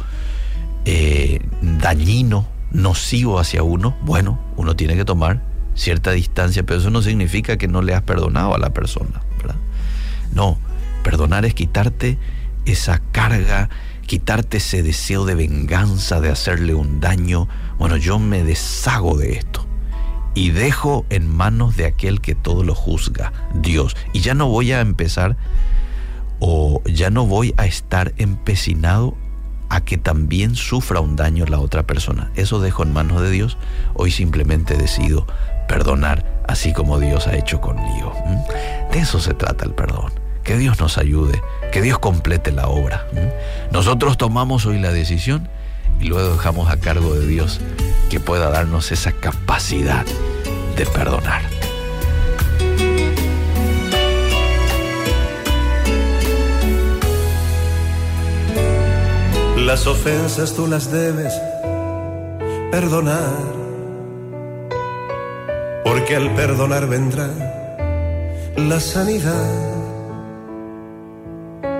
eh, 0.84 1.40
dañino, 1.62 2.46
nocivo 2.70 3.38
hacia 3.40 3.62
uno, 3.62 3.96
bueno, 4.02 4.38
uno 4.56 4.76
tiene 4.76 4.94
que 4.94 5.04
tomar 5.04 5.42
cierta 5.74 6.12
distancia, 6.12 6.64
pero 6.64 6.80
eso 6.80 6.90
no 6.90 7.02
significa 7.02 7.56
que 7.56 7.68
no 7.68 7.82
le 7.82 7.94
has 7.94 8.02
perdonado 8.02 8.54
a 8.54 8.58
la 8.58 8.70
persona. 8.70 9.22
No, 10.32 10.58
perdonar 11.02 11.46
es 11.46 11.54
quitarte 11.54 12.18
esa 12.66 13.00
carga, 13.12 13.70
quitarte 14.06 14.58
ese 14.58 14.82
deseo 14.82 15.24
de 15.24 15.34
venganza, 15.34 16.20
de 16.20 16.30
hacerle 16.30 16.74
un 16.74 17.00
daño. 17.00 17.48
Bueno, 17.78 17.96
yo 17.96 18.18
me 18.18 18.44
deshago 18.44 19.16
de 19.16 19.32
esto 19.32 19.66
y 20.34 20.50
dejo 20.50 21.06
en 21.08 21.34
manos 21.34 21.76
de 21.76 21.86
aquel 21.86 22.20
que 22.20 22.34
todo 22.34 22.62
lo 22.62 22.74
juzga, 22.74 23.32
Dios. 23.54 23.96
Y 24.12 24.20
ya 24.20 24.34
no 24.34 24.48
voy 24.48 24.72
a 24.72 24.80
empezar 24.80 25.36
o 26.40 26.82
ya 26.84 27.08
no 27.08 27.24
voy 27.24 27.54
a 27.56 27.64
estar 27.64 28.12
empecinado 28.18 29.16
a 29.68 29.80
que 29.80 29.96
también 29.96 30.54
sufra 30.54 31.00
un 31.00 31.16
daño 31.16 31.46
la 31.46 31.58
otra 31.58 31.86
persona. 31.86 32.30
Eso 32.36 32.60
dejo 32.60 32.82
en 32.82 32.92
manos 32.92 33.22
de 33.22 33.30
Dios. 33.30 33.56
Hoy 33.94 34.10
simplemente 34.10 34.76
decido 34.76 35.26
perdonar 35.68 36.42
así 36.46 36.72
como 36.72 37.00
Dios 37.00 37.26
ha 37.26 37.36
hecho 37.36 37.60
conmigo. 37.60 38.12
De 38.92 38.98
eso 38.98 39.18
se 39.20 39.34
trata 39.34 39.64
el 39.64 39.72
perdón. 39.72 40.12
Que 40.46 40.56
Dios 40.56 40.78
nos 40.78 40.96
ayude, 40.96 41.42
que 41.72 41.82
Dios 41.82 41.98
complete 41.98 42.52
la 42.52 42.68
obra. 42.68 43.04
Nosotros 43.72 44.16
tomamos 44.16 44.64
hoy 44.64 44.78
la 44.78 44.92
decisión 44.92 45.48
y 46.00 46.04
luego 46.04 46.34
dejamos 46.34 46.70
a 46.70 46.76
cargo 46.76 47.14
de 47.14 47.26
Dios 47.26 47.60
que 48.10 48.20
pueda 48.20 48.48
darnos 48.50 48.92
esa 48.92 49.10
capacidad 49.10 50.06
de 50.76 50.86
perdonar. 50.86 51.42
Las 59.56 59.88
ofensas 59.88 60.54
tú 60.54 60.68
las 60.68 60.92
debes 60.92 61.34
perdonar, 62.70 63.34
porque 65.82 66.14
al 66.14 66.32
perdonar 66.36 66.86
vendrá 66.86 67.28
la 68.56 68.78
sanidad. 68.78 69.85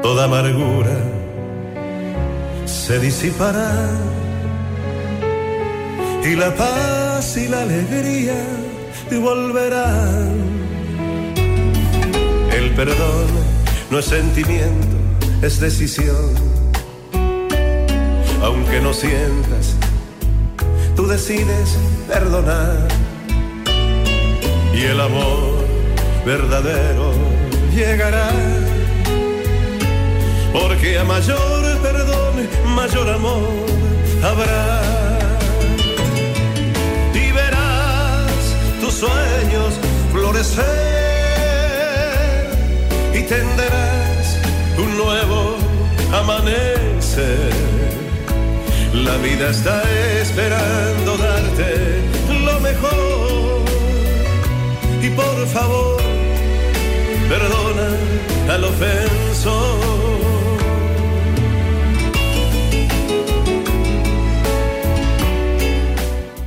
Toda 0.06 0.26
amargura 0.26 0.96
se 2.64 3.00
disipará 3.00 3.90
y 6.22 6.36
la 6.36 6.54
paz 6.54 7.36
y 7.36 7.48
la 7.48 7.62
alegría 7.62 8.40
volverán. 9.10 10.30
El 12.56 12.70
perdón 12.76 13.26
no 13.90 13.98
es 13.98 14.04
sentimiento, 14.04 14.96
es 15.42 15.58
decisión 15.58 16.36
aunque 18.44 18.80
no 18.80 18.94
sientas, 18.94 19.74
tú 20.94 21.08
decides 21.08 21.76
perdonar. 22.06 22.86
Y 24.72 24.84
el 24.84 25.00
amor 25.00 25.64
verdadero 26.24 27.10
llegará. 27.74 28.65
Porque 30.58 30.98
a 30.98 31.04
mayor 31.04 31.62
perdón, 31.82 32.34
mayor 32.74 33.08
amor 33.10 33.66
habrá. 34.22 34.82
Y 37.12 37.30
verás 37.32 38.42
tus 38.80 38.94
sueños 38.94 39.70
florecer 40.12 40.64
y 43.14 43.22
tendrás 43.34 44.38
un 44.78 44.96
nuevo 44.96 45.56
amanecer 46.20 47.52
la 49.04 49.16
vida 49.18 49.50
está 49.50 49.82
esperando 50.22 51.16
darte 51.18 52.00
lo 52.44 52.60
mejor. 52.60 53.60
Y 55.02 55.10
por 55.10 55.46
favor, 55.48 56.00
perdona 57.28 57.88
al 58.54 58.64
ofensor. 58.64 60.15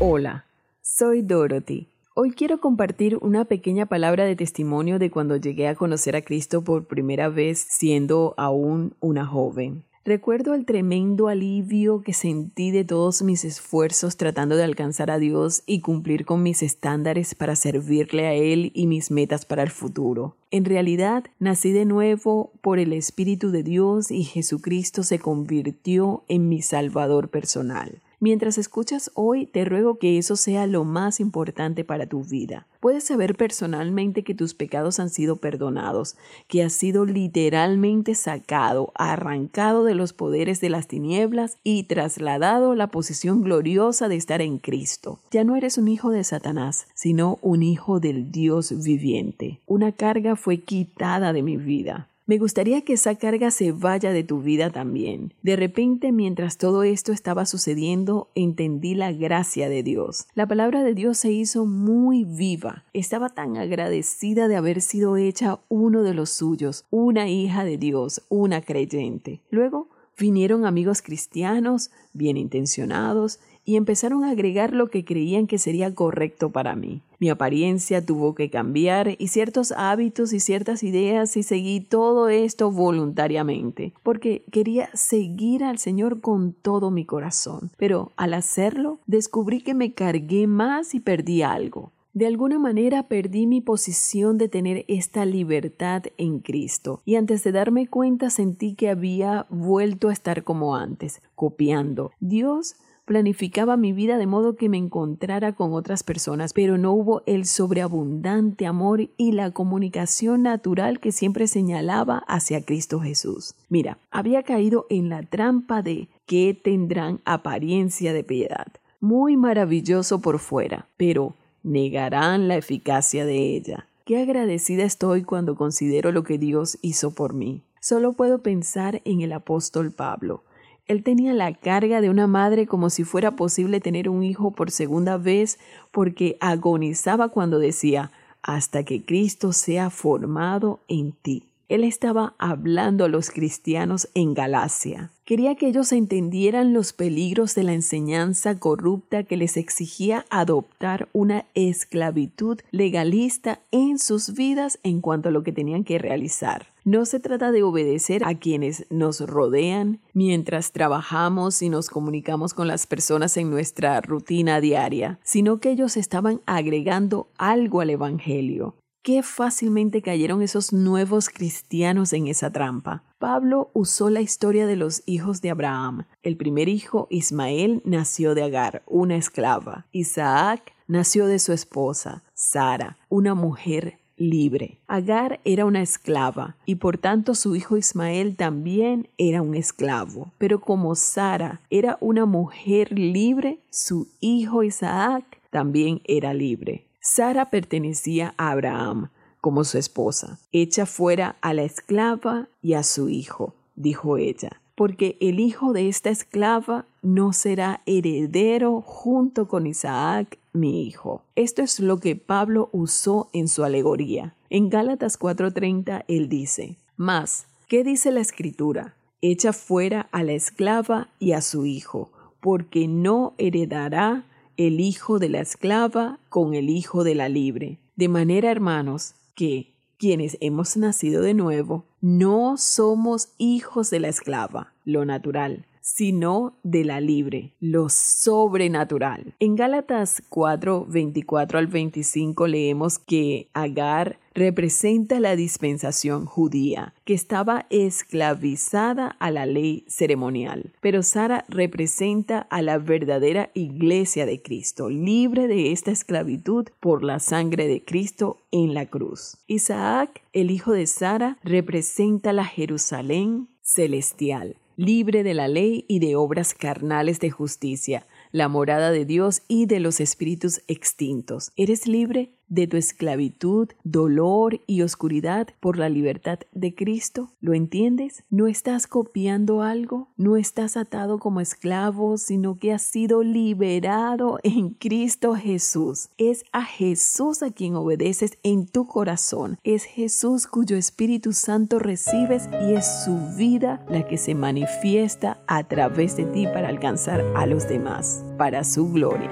Hola, 0.02 0.46
soy 0.82 1.22
Dorothy. 1.24 1.90
Hoy 2.16 2.32
quiero 2.32 2.62
compartir 2.62 3.18
una 3.18 3.44
pequeña 3.44 3.86
palabra 3.86 4.24
de 4.24 4.38
testimonio 4.38 4.98
de 4.98 5.12
cuando 5.12 5.36
llegué 5.36 5.68
a 5.68 5.76
conocer 5.76 6.16
a 6.16 6.22
Cristo 6.22 6.64
por 6.64 6.86
primera 6.86 7.28
vez 7.28 7.60
siendo 7.70 8.34
aún 8.38 8.96
una 9.02 9.26
joven. 9.26 9.84
Recuerdo 10.06 10.54
el 10.54 10.66
tremendo 10.66 11.28
alivio 11.28 12.02
que 12.02 12.14
sentí 12.14 12.72
de 12.72 12.86
todos 12.86 13.22
mis 13.24 13.44
esfuerzos 13.44 14.16
tratando 14.16 14.56
de 14.56 14.64
alcanzar 14.64 15.12
a 15.12 15.20
Dios 15.20 15.64
y 15.66 15.82
cumplir 15.82 16.24
con 16.24 16.44
mis 16.44 16.64
estándares 16.64 17.36
para 17.36 17.58
servirle 17.58 18.26
a 18.26 18.34
Él 18.34 18.72
y 18.74 18.88
mis 18.88 19.12
metas 19.12 19.46
para 19.46 19.64
el 19.64 19.70
futuro. 19.70 20.38
En 20.50 20.64
realidad, 20.64 21.26
nací 21.40 21.74
de 21.74 21.84
nuevo 21.84 22.54
por 22.62 22.80
el 22.80 22.94
Espíritu 22.94 23.52
de 23.52 23.64
Dios 23.64 24.12
y 24.12 24.24
Jesucristo 24.24 25.04
se 25.04 25.20
convirtió 25.20 26.24
en 26.30 26.48
mi 26.48 26.62
Salvador 26.62 27.28
personal. 27.28 28.02
Mientras 28.22 28.58
escuchas 28.58 29.12
hoy, 29.14 29.46
te 29.46 29.64
ruego 29.64 29.98
que 29.98 30.18
eso 30.18 30.36
sea 30.36 30.68
lo 30.68 30.84
más 30.84 31.22
importante 31.22 31.86
para 31.86 32.06
tu 32.06 32.26
vida. 32.26 32.68
Puedes 32.82 33.06
saber 33.06 33.36
personalmente 33.36 34.24
que 34.24 34.36
tus 34.36 34.54
pecados 34.54 35.00
han 35.00 35.10
sido 35.10 35.38
perdonados, 35.38 36.18
que 36.50 36.62
has 36.62 36.74
sido 36.74 37.06
literalmente 37.06 38.16
sacado, 38.16 38.92
arrancado 38.96 39.86
de 39.86 39.96
los 39.96 40.12
poderes 40.12 40.60
de 40.60 40.70
las 40.70 40.88
tinieblas 40.88 41.58
y 41.64 41.84
trasladado 41.84 42.72
a 42.72 42.76
la 42.76 42.88
posición 42.88 43.42
gloriosa 43.42 44.10
de 44.10 44.18
estar 44.18 44.42
en 44.42 44.58
Cristo. 44.58 45.20
Ya 45.32 45.46
no 45.46 45.56
eres 45.56 45.78
un 45.78 45.88
hijo 45.88 46.10
de 46.10 46.26
Satanás, 46.26 46.88
sino 46.94 47.40
un 47.42 47.64
hijo 47.64 48.02
del 48.02 48.34
Dios 48.34 48.84
viviente. 48.84 49.60
Una 49.66 49.94
carga 49.94 50.36
fue 50.36 50.58
quitada 50.58 51.32
de 51.32 51.42
mi 51.42 51.56
vida. 51.56 52.09
Me 52.30 52.38
gustaría 52.38 52.82
que 52.82 52.94
esa 52.94 53.16
carga 53.16 53.50
se 53.50 53.72
vaya 53.72 54.14
de 54.14 54.24
tu 54.24 54.40
vida 54.40 54.70
también. 54.70 55.34
De 55.42 55.56
repente, 55.56 56.12
mientras 56.12 56.60
todo 56.60 56.84
esto 56.84 57.12
estaba 57.12 57.48
sucediendo, 57.48 58.30
entendí 58.36 58.94
la 58.94 59.12
gracia 59.12 59.68
de 59.68 59.82
Dios. 59.82 60.28
La 60.36 60.48
palabra 60.48 60.84
de 60.84 60.94
Dios 60.94 61.18
se 61.18 61.32
hizo 61.32 61.66
muy 61.66 62.26
viva. 62.26 62.86
Estaba 62.94 63.30
tan 63.30 63.58
agradecida 63.58 64.48
de 64.48 64.58
haber 64.58 64.82
sido 64.82 65.18
hecha 65.18 65.62
uno 65.70 66.04
de 66.04 66.14
los 66.14 66.30
suyos, 66.30 66.86
una 66.92 67.28
hija 67.28 67.64
de 67.64 67.80
Dios, 67.80 68.22
una 68.30 68.62
creyente. 68.62 69.42
Luego, 69.50 69.90
Vinieron 70.20 70.66
amigos 70.66 71.02
cristianos, 71.02 71.92
bien 72.12 72.36
intencionados, 72.36 73.40
y 73.70 73.76
empezaron 73.76 74.24
a 74.24 74.32
agregar 74.32 74.74
lo 74.74 74.90
que 74.90 75.06
creían 75.06 75.46
que 75.46 75.60
sería 75.60 75.94
correcto 75.94 76.50
para 76.50 76.76
mí. 76.76 77.04
Mi 77.20 77.30
apariencia 77.30 78.04
tuvo 78.04 78.34
que 78.34 78.50
cambiar 78.50 79.16
y 79.20 79.28
ciertos 79.28 79.74
hábitos 79.74 80.34
y 80.34 80.40
ciertas 80.40 80.82
ideas 80.82 81.38
y 81.38 81.44
seguí 81.44 81.80
todo 81.80 82.30
esto 82.30 82.72
voluntariamente, 82.72 83.94
porque 84.02 84.44
quería 84.52 84.90
seguir 84.96 85.64
al 85.64 85.78
Señor 85.78 86.20
con 86.20 86.54
todo 86.54 86.90
mi 86.90 87.06
corazón. 87.06 87.70
Pero 87.78 88.12
al 88.18 88.34
hacerlo, 88.34 89.02
descubrí 89.06 89.62
que 89.62 89.76
me 89.76 89.94
cargué 89.94 90.48
más 90.48 90.96
y 90.96 91.00
perdí 91.00 91.44
algo. 91.44 91.92
De 92.12 92.26
alguna 92.26 92.58
manera 92.58 93.04
perdí 93.04 93.46
mi 93.46 93.62
posición 93.62 94.40
de 94.40 94.50
tener 94.50 94.84
esta 94.88 95.26
libertad 95.26 96.06
en 96.18 96.40
Cristo 96.40 97.04
y 97.06 97.18
antes 97.18 97.44
de 97.44 97.52
darme 97.52 97.86
cuenta 97.86 98.32
sentí 98.32 98.74
que 98.74 98.90
había 98.90 99.46
vuelto 99.52 100.10
a 100.10 100.14
estar 100.14 100.44
como 100.44 100.76
antes, 100.76 101.22
copiando. 101.36 102.10
Dios 102.20 102.76
planificaba 103.10 103.76
mi 103.76 103.92
vida 103.92 104.20
de 104.20 104.28
modo 104.28 104.56
que 104.56 104.70
me 104.70 104.78
encontrara 104.78 105.54
con 105.54 105.74
otras 105.74 106.04
personas, 106.04 106.54
pero 106.54 106.78
no 106.78 106.94
hubo 106.94 107.24
el 107.26 107.48
sobreabundante 107.48 108.68
amor 108.68 109.10
y 109.18 109.32
la 109.32 109.50
comunicación 109.50 110.44
natural 110.44 111.00
que 111.00 111.12
siempre 111.12 111.48
señalaba 111.48 112.20
hacia 112.28 112.64
Cristo 112.64 113.00
Jesús. 113.00 113.56
Mira, 113.68 113.98
había 114.12 114.44
caído 114.44 114.86
en 114.92 115.10
la 115.10 115.24
trampa 115.24 115.82
de 115.82 116.08
que 116.28 116.54
tendrán 116.54 117.20
apariencia 117.26 118.14
de 118.14 118.24
piedad. 118.24 118.68
Muy 119.00 119.38
maravilloso 119.38 120.22
por 120.22 120.38
fuera, 120.38 120.88
pero 120.96 121.34
negarán 121.64 122.48
la 122.48 122.58
eficacia 122.58 123.26
de 123.26 123.56
ella. 123.56 123.88
Qué 124.06 124.22
agradecida 124.22 124.84
estoy 124.84 125.24
cuando 125.24 125.56
considero 125.56 126.12
lo 126.12 126.24
que 126.24 126.38
Dios 126.38 126.78
hizo 126.84 127.10
por 127.10 127.34
mí. 127.34 127.64
Solo 127.82 128.14
puedo 128.14 128.44
pensar 128.44 129.02
en 129.04 129.22
el 129.22 129.34
apóstol 129.34 129.92
Pablo. 129.92 130.44
Él 130.90 131.04
tenía 131.04 131.34
la 131.36 131.54
carga 131.54 132.02
de 132.02 132.10
una 132.10 132.26
madre 132.26 132.66
como 132.66 132.90
si 132.90 133.04
fuera 133.04 133.36
posible 133.36 133.80
tener 133.80 134.10
un 134.10 134.24
hijo 134.24 134.50
por 134.50 134.72
segunda 134.72 135.18
vez 135.18 135.60
porque 135.92 136.36
agonizaba 136.40 137.30
cuando 137.30 137.60
decía, 137.60 138.12
hasta 138.42 138.84
que 138.84 139.06
Cristo 139.06 139.54
sea 139.54 139.92
formado 139.92 140.80
en 140.88 141.12
ti. 141.12 141.44
Él 141.68 141.84
estaba 141.84 142.34
hablando 142.40 143.06
a 143.06 143.08
los 143.08 143.30
cristianos 143.30 144.10
en 144.16 144.34
Galacia. 144.34 145.12
Quería 145.26 145.54
que 145.54 145.68
ellos 145.68 145.92
entendieran 145.92 146.74
los 146.74 146.92
peligros 146.92 147.54
de 147.54 147.62
la 147.62 147.74
enseñanza 147.74 148.58
corrupta 148.58 149.22
que 149.22 149.38
les 149.38 149.58
exigía 149.58 150.26
adoptar 150.32 151.08
una 151.14 151.46
esclavitud 151.54 152.60
legalista 152.72 153.60
en 153.70 154.00
sus 154.00 154.34
vidas 154.34 154.80
en 154.82 155.02
cuanto 155.02 155.30
a 155.30 155.32
lo 155.32 155.44
que 155.44 155.52
tenían 155.52 155.84
que 155.84 156.00
realizar. 156.00 156.66
No 156.90 157.06
se 157.06 157.20
trata 157.20 157.52
de 157.52 157.62
obedecer 157.62 158.24
a 158.26 158.34
quienes 158.34 158.88
nos 158.90 159.20
rodean 159.20 160.02
mientras 160.14 160.72
trabajamos 160.72 161.62
y 161.62 161.70
nos 161.70 161.88
comunicamos 161.88 162.56
con 162.56 162.68
las 162.68 162.88
personas 162.88 163.38
en 163.38 163.52
nuestra 163.52 164.02
rutina 164.02 164.60
diaria, 164.60 165.20
sino 165.22 165.60
que 165.60 165.70
ellos 165.70 165.98
estaban 165.98 166.42
agregando 166.48 167.30
algo 167.38 167.82
al 167.82 167.92
Evangelio. 167.92 168.76
Qué 169.04 169.22
fácilmente 169.22 170.02
cayeron 170.02 170.42
esos 170.42 170.74
nuevos 170.74 171.30
cristianos 171.30 172.12
en 172.12 172.26
esa 172.26 172.52
trampa. 172.52 173.04
Pablo 173.20 173.70
usó 173.76 174.10
la 174.10 174.22
historia 174.22 174.66
de 174.66 174.76
los 174.76 175.04
hijos 175.06 175.42
de 175.42 175.52
Abraham. 175.52 176.06
El 176.24 176.38
primer 176.38 176.70
hijo, 176.70 177.06
Ismael, 177.12 177.84
nació 177.86 178.34
de 178.34 178.42
Agar, 178.42 178.82
una 178.88 179.16
esclava. 179.16 179.86
Isaac 179.92 180.74
nació 180.88 181.28
de 181.28 181.38
su 181.38 181.54
esposa, 181.54 182.24
Sara, 182.34 182.98
una 183.10 183.36
mujer 183.36 183.99
libre. 184.20 184.80
Agar 184.88 185.40
era 185.44 185.66
una 185.66 185.82
esclava 185.82 186.58
y 186.66 186.76
por 186.76 186.98
tanto 186.98 187.34
su 187.34 187.56
hijo 187.56 187.78
Ismael 187.78 188.36
también 188.36 189.10
era 189.18 189.42
un 189.42 189.56
esclavo. 189.56 190.32
Pero 190.38 190.62
como 190.62 190.94
Sara 190.96 191.62
era 191.70 191.98
una 192.02 192.26
mujer 192.26 192.92
libre, 192.92 193.60
su 193.72 194.10
hijo 194.20 194.64
Isaac 194.64 195.24
también 195.50 196.02
era 196.06 196.34
libre. 196.34 196.86
Sara 197.02 197.50
pertenecía 197.50 198.36
a 198.38 198.52
Abraham 198.52 199.10
como 199.42 199.64
su 199.64 199.78
esposa. 199.78 200.40
Echa 200.52 200.86
fuera 200.86 201.38
a 201.42 201.54
la 201.54 201.64
esclava 201.64 202.50
y 202.62 202.74
a 202.74 202.84
su 202.84 203.10
hijo, 203.10 203.56
dijo 203.76 204.18
ella, 204.18 204.62
porque 204.76 205.18
el 205.22 205.40
hijo 205.40 205.74
de 205.74 205.88
esta 205.88 206.10
esclava 206.10 206.86
no 207.02 207.34
será 207.34 207.82
heredero 207.86 208.82
junto 208.82 209.48
con 209.48 209.68
Isaac, 209.68 210.39
mi 210.54 210.84
hijo. 210.84 211.24
Esto 211.36 211.62
es 211.62 211.80
lo 211.80 212.00
que 212.00 212.16
Pablo 212.16 212.70
usó 212.72 213.30
en 213.34 213.48
su 213.48 213.64
alegoría. 213.64 214.36
En 214.50 214.70
Gálatas 214.70 215.18
4:30 215.20 216.06
él 216.08 216.30
dice, 216.30 216.78
Mas, 216.98 217.48
¿qué 217.68 217.84
dice 217.84 218.12
la 218.12 218.22
escritura? 218.22 218.96
Echa 219.22 219.54
fuera 219.54 220.08
a 220.12 220.24
la 220.24 220.34
esclava 220.34 221.10
y 221.20 221.34
a 221.34 221.42
su 221.42 221.66
hijo, 221.66 222.12
porque 222.40 222.88
no 222.88 223.34
heredará 223.38 224.24
el 224.58 224.80
hijo 224.80 225.20
de 225.20 225.30
la 225.30 225.40
esclava 225.40 226.20
con 226.30 226.54
el 226.54 226.70
hijo 226.70 227.04
de 227.04 227.16
la 227.16 227.30
libre. 227.30 227.80
De 227.96 228.08
manera, 228.08 228.52
hermanos, 228.52 229.16
que 229.36 229.74
quienes 229.98 230.38
hemos 230.40 230.78
nacido 230.78 231.22
de 231.22 231.34
nuevo, 231.34 231.86
no 232.02 232.58
somos 232.58 233.30
hijos 233.38 233.90
de 233.90 234.00
la 234.00 234.08
esclava, 234.08 234.74
lo 234.86 235.06
natural, 235.06 235.66
sino 235.96 236.60
de 236.64 236.84
la 236.86 237.02
libre, 237.02 237.56
lo 237.60 237.90
sobrenatural. 237.90 239.34
En 239.40 239.56
Gálatas 239.56 240.22
4, 240.30 240.86
24 240.88 241.58
al 241.58 241.68
25 241.68 242.48
leemos 242.48 243.00
que 243.00 243.50
Agar 243.54 244.20
representa 244.36 245.20
la 245.20 245.36
dispensación 245.36 246.26
judía, 246.26 246.94
que 247.06 247.14
estaba 247.14 247.66
esclavizada 247.70 249.08
a 249.20 249.32
la 249.32 249.46
ley 249.46 249.84
ceremonial. 249.88 250.74
Pero 250.80 251.02
Sara 251.02 251.44
representa 251.50 252.40
a 252.40 252.62
la 252.62 252.78
verdadera 252.78 253.50
iglesia 253.54 254.26
de 254.26 254.42
Cristo, 254.42 254.90
libre 254.90 255.48
de 255.48 255.72
esta 255.72 255.92
esclavitud 255.92 256.68
por 256.80 257.04
la 257.04 257.20
sangre 257.20 257.68
de 257.68 257.84
Cristo 257.84 258.38
en 258.52 258.74
la 258.74 258.86
cruz. 258.86 259.38
Isaac, 259.48 260.22
el 260.34 260.52
hijo 260.52 260.72
de 260.72 260.86
Sara, 260.86 261.38
representa 261.44 262.32
la 262.32 262.46
Jerusalén 262.46 263.50
celestial 263.62 264.56
libre 264.80 265.24
de 265.24 265.34
la 265.34 265.50
ley 265.50 265.84
y 265.90 266.00
de 266.00 266.16
obras 266.16 266.54
carnales 266.54 267.20
de 267.20 267.30
justicia, 267.30 268.08
la 268.32 268.48
morada 268.48 268.92
de 268.92 269.04
Dios 269.04 269.42
y 269.50 269.66
de 269.66 269.82
los 269.82 270.00
espíritus 270.00 270.62
extintos. 270.70 271.52
¿Eres 271.58 271.86
libre? 271.86 272.39
De 272.50 272.68
tu 272.68 272.78
esclavitud, 272.78 273.70
dolor 273.84 274.60
y 274.68 274.82
oscuridad 274.82 275.48
por 275.60 275.78
la 275.78 275.90
libertad 275.90 276.40
de 276.52 276.76
Cristo? 276.76 277.32
¿Lo 277.40 277.54
entiendes? 277.54 278.24
¿No 278.30 278.48
estás 278.48 278.88
copiando 278.88 279.62
algo? 279.62 280.10
¿No 280.18 280.36
estás 280.36 280.76
atado 280.78 281.20
como 281.20 281.42
esclavo, 281.42 282.18
sino 282.18 282.58
que 282.58 282.74
has 282.74 282.82
sido 282.82 283.24
liberado 283.24 284.40
en 284.44 284.72
Cristo 284.72 285.36
Jesús? 285.36 286.10
Es 286.18 286.44
a 286.52 286.64
Jesús 286.64 287.44
a 287.44 287.52
quien 287.52 287.76
obedeces 287.76 288.38
en 288.44 288.68
tu 288.68 288.86
corazón. 288.86 289.58
Es 289.64 289.84
Jesús 289.84 290.48
cuyo 290.48 290.76
Espíritu 290.76 291.34
Santo 291.34 291.80
recibes 291.80 292.50
y 292.68 292.74
es 292.74 293.04
su 293.06 293.18
vida 293.38 293.86
la 293.90 294.08
que 294.08 294.18
se 294.18 294.36
manifiesta 294.36 295.40
a 295.48 295.64
través 295.68 296.18
de 296.18 296.26
ti 296.26 296.46
para 296.48 296.70
alcanzar 296.70 297.24
a 297.36 297.46
los 297.46 297.68
demás, 297.68 298.24
para 298.38 298.64
su 298.64 298.92
gloria 298.92 299.30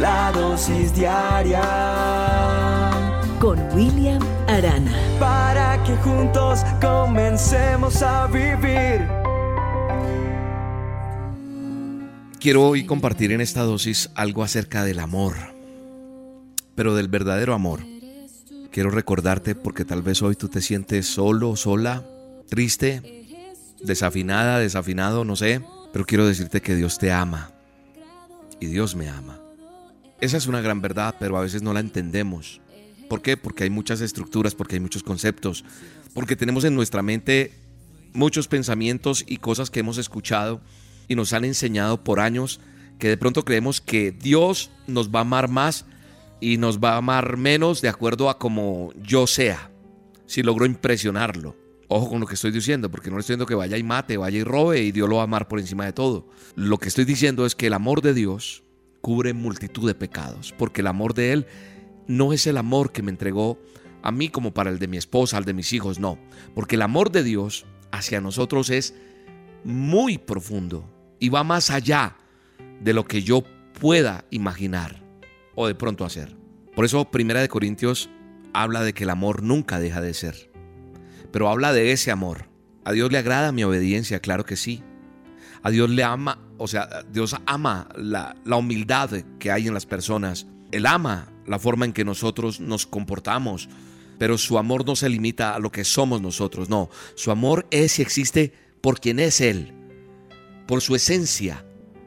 la 0.00 0.32
dosis 0.32 0.94
diaria 0.94 1.62
con 3.38 3.58
William 3.74 4.22
Arana. 4.48 4.92
Para 5.20 5.82
que 5.84 5.94
juntos 5.96 6.60
comencemos 6.80 8.02
a 8.02 8.26
vivir. 8.26 9.06
Quiero 12.40 12.66
hoy 12.66 12.84
compartir 12.84 13.32
en 13.32 13.40
esta 13.40 13.62
dosis 13.62 14.10
algo 14.14 14.42
acerca 14.42 14.84
del 14.84 14.98
amor, 14.98 15.34
pero 16.74 16.94
del 16.94 17.08
verdadero 17.08 17.54
amor. 17.54 17.80
Quiero 18.70 18.90
recordarte 18.90 19.54
porque 19.54 19.84
tal 19.84 20.02
vez 20.02 20.20
hoy 20.20 20.36
tú 20.36 20.48
te 20.48 20.60
sientes 20.60 21.06
solo, 21.06 21.56
sola, 21.56 22.04
triste, 22.48 23.24
desafinada, 23.82 24.58
desafinado, 24.58 25.24
no 25.24 25.36
sé, 25.36 25.62
pero 25.92 26.04
quiero 26.04 26.26
decirte 26.26 26.60
que 26.60 26.74
Dios 26.74 26.98
te 26.98 27.12
ama 27.12 27.52
y 28.60 28.66
Dios 28.66 28.96
me 28.96 29.08
ama. 29.08 29.43
Esa 30.20 30.36
es 30.36 30.46
una 30.46 30.60
gran 30.60 30.80
verdad, 30.80 31.16
pero 31.18 31.36
a 31.36 31.42
veces 31.42 31.62
no 31.62 31.72
la 31.72 31.80
entendemos. 31.80 32.60
¿Por 33.08 33.22
qué? 33.22 33.36
Porque 33.36 33.64
hay 33.64 33.70
muchas 33.70 34.00
estructuras, 34.00 34.54
porque 34.54 34.76
hay 34.76 34.80
muchos 34.80 35.02
conceptos, 35.02 35.64
porque 36.14 36.36
tenemos 36.36 36.64
en 36.64 36.74
nuestra 36.74 37.02
mente 37.02 37.52
muchos 38.12 38.48
pensamientos 38.48 39.24
y 39.26 39.38
cosas 39.38 39.70
que 39.70 39.80
hemos 39.80 39.98
escuchado 39.98 40.60
y 41.08 41.16
nos 41.16 41.32
han 41.32 41.44
enseñado 41.44 42.02
por 42.02 42.20
años 42.20 42.60
que 42.98 43.08
de 43.08 43.16
pronto 43.16 43.44
creemos 43.44 43.80
que 43.80 44.12
Dios 44.12 44.70
nos 44.86 45.10
va 45.10 45.18
a 45.18 45.22
amar 45.22 45.48
más 45.48 45.84
y 46.40 46.56
nos 46.56 46.78
va 46.78 46.94
a 46.94 46.98
amar 46.98 47.36
menos 47.36 47.82
de 47.82 47.88
acuerdo 47.88 48.30
a 48.30 48.38
como 48.38 48.92
yo 49.02 49.26
sea, 49.26 49.70
si 50.26 50.42
logro 50.42 50.64
impresionarlo. 50.64 51.56
Ojo 51.88 52.08
con 52.08 52.20
lo 52.20 52.26
que 52.26 52.34
estoy 52.34 52.50
diciendo, 52.50 52.90
porque 52.90 53.10
no 53.10 53.18
estoy 53.18 53.34
diciendo 53.34 53.46
que 53.46 53.54
vaya 53.54 53.76
y 53.76 53.82
mate, 53.82 54.16
vaya 54.16 54.38
y 54.38 54.44
robe 54.44 54.80
y 54.80 54.92
Dios 54.92 55.08
lo 55.08 55.16
va 55.16 55.22
a 55.22 55.24
amar 55.24 55.48
por 55.48 55.58
encima 55.58 55.84
de 55.84 55.92
todo. 55.92 56.28
Lo 56.54 56.78
que 56.78 56.88
estoy 56.88 57.04
diciendo 57.04 57.44
es 57.44 57.54
que 57.54 57.66
el 57.66 57.74
amor 57.74 58.00
de 58.00 58.14
Dios 58.14 58.62
cubre 59.04 59.34
multitud 59.34 59.86
de 59.86 59.94
pecados, 59.94 60.54
porque 60.56 60.80
el 60.80 60.86
amor 60.86 61.12
de 61.12 61.32
Él 61.32 61.46
no 62.06 62.32
es 62.32 62.46
el 62.46 62.56
amor 62.56 62.90
que 62.90 63.02
me 63.02 63.10
entregó 63.10 63.60
a 64.02 64.10
mí 64.10 64.30
como 64.30 64.54
para 64.54 64.70
el 64.70 64.78
de 64.78 64.88
mi 64.88 64.96
esposa, 64.96 65.36
al 65.36 65.44
de 65.44 65.52
mis 65.52 65.74
hijos, 65.74 65.98
no, 65.98 66.18
porque 66.54 66.76
el 66.76 66.82
amor 66.82 67.12
de 67.12 67.22
Dios 67.22 67.66
hacia 67.92 68.22
nosotros 68.22 68.70
es 68.70 68.94
muy 69.62 70.16
profundo 70.16 70.90
y 71.20 71.28
va 71.28 71.44
más 71.44 71.68
allá 71.68 72.16
de 72.80 72.94
lo 72.94 73.04
que 73.04 73.22
yo 73.22 73.44
pueda 73.78 74.24
imaginar 74.30 75.02
o 75.54 75.66
de 75.66 75.74
pronto 75.74 76.06
hacer. 76.06 76.34
Por 76.74 76.86
eso 76.86 77.04
Primera 77.10 77.42
de 77.42 77.48
Corintios 77.50 78.08
habla 78.54 78.82
de 78.84 78.94
que 78.94 79.04
el 79.04 79.10
amor 79.10 79.42
nunca 79.42 79.80
deja 79.80 80.00
de 80.00 80.14
ser. 80.14 80.50
Pero 81.30 81.50
habla 81.50 81.74
de 81.74 81.92
ese 81.92 82.10
amor. 82.10 82.48
A 82.86 82.92
Dios 82.92 83.12
le 83.12 83.18
agrada 83.18 83.52
mi 83.52 83.64
obediencia, 83.64 84.20
claro 84.20 84.46
que 84.46 84.56
sí. 84.56 84.82
A 85.64 85.70
Dios 85.70 85.90
le 85.90 86.04
ama, 86.04 86.38
o 86.58 86.68
sea, 86.68 87.02
Dios 87.10 87.34
ama 87.46 87.88
la, 87.96 88.36
la 88.44 88.56
humildad 88.56 89.10
que 89.38 89.50
hay 89.50 89.66
en 89.66 89.74
las 89.74 89.86
personas. 89.86 90.46
Él 90.70 90.86
ama 90.86 91.32
la 91.46 91.58
forma 91.58 91.86
en 91.86 91.92
que 91.92 92.04
nosotros 92.04 92.60
nos 92.60 92.86
comportamos. 92.86 93.68
Pero 94.18 94.38
su 94.38 94.58
amor 94.58 94.86
no 94.86 94.94
se 94.94 95.08
limita 95.08 95.54
a 95.54 95.58
lo 95.58 95.72
que 95.72 95.82
somos 95.84 96.20
nosotros, 96.20 96.68
no. 96.68 96.90
Su 97.14 97.30
amor 97.30 97.66
es 97.70 97.98
y 97.98 98.02
existe 98.02 98.52
por 98.80 99.00
quien 99.00 99.18
es 99.18 99.40
Él, 99.40 99.72
por 100.68 100.82
su 100.82 100.94
esencia. 100.94 101.64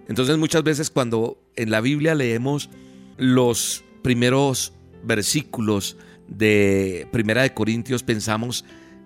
Entonces 0.08 0.38
muchas 0.38 0.64
veces 0.64 0.90
cuando 0.90 1.38
en 1.56 1.72
la 1.72 1.82
Biblia 1.82 2.16
leemos 2.16 2.70
los 3.18 3.84
primeros 4.04 4.74
versículos 5.04 5.98
de 6.28 7.08
Primera 7.12 7.42
de 7.42 7.54
Corintios 7.54 8.04
pensamos 8.04 8.64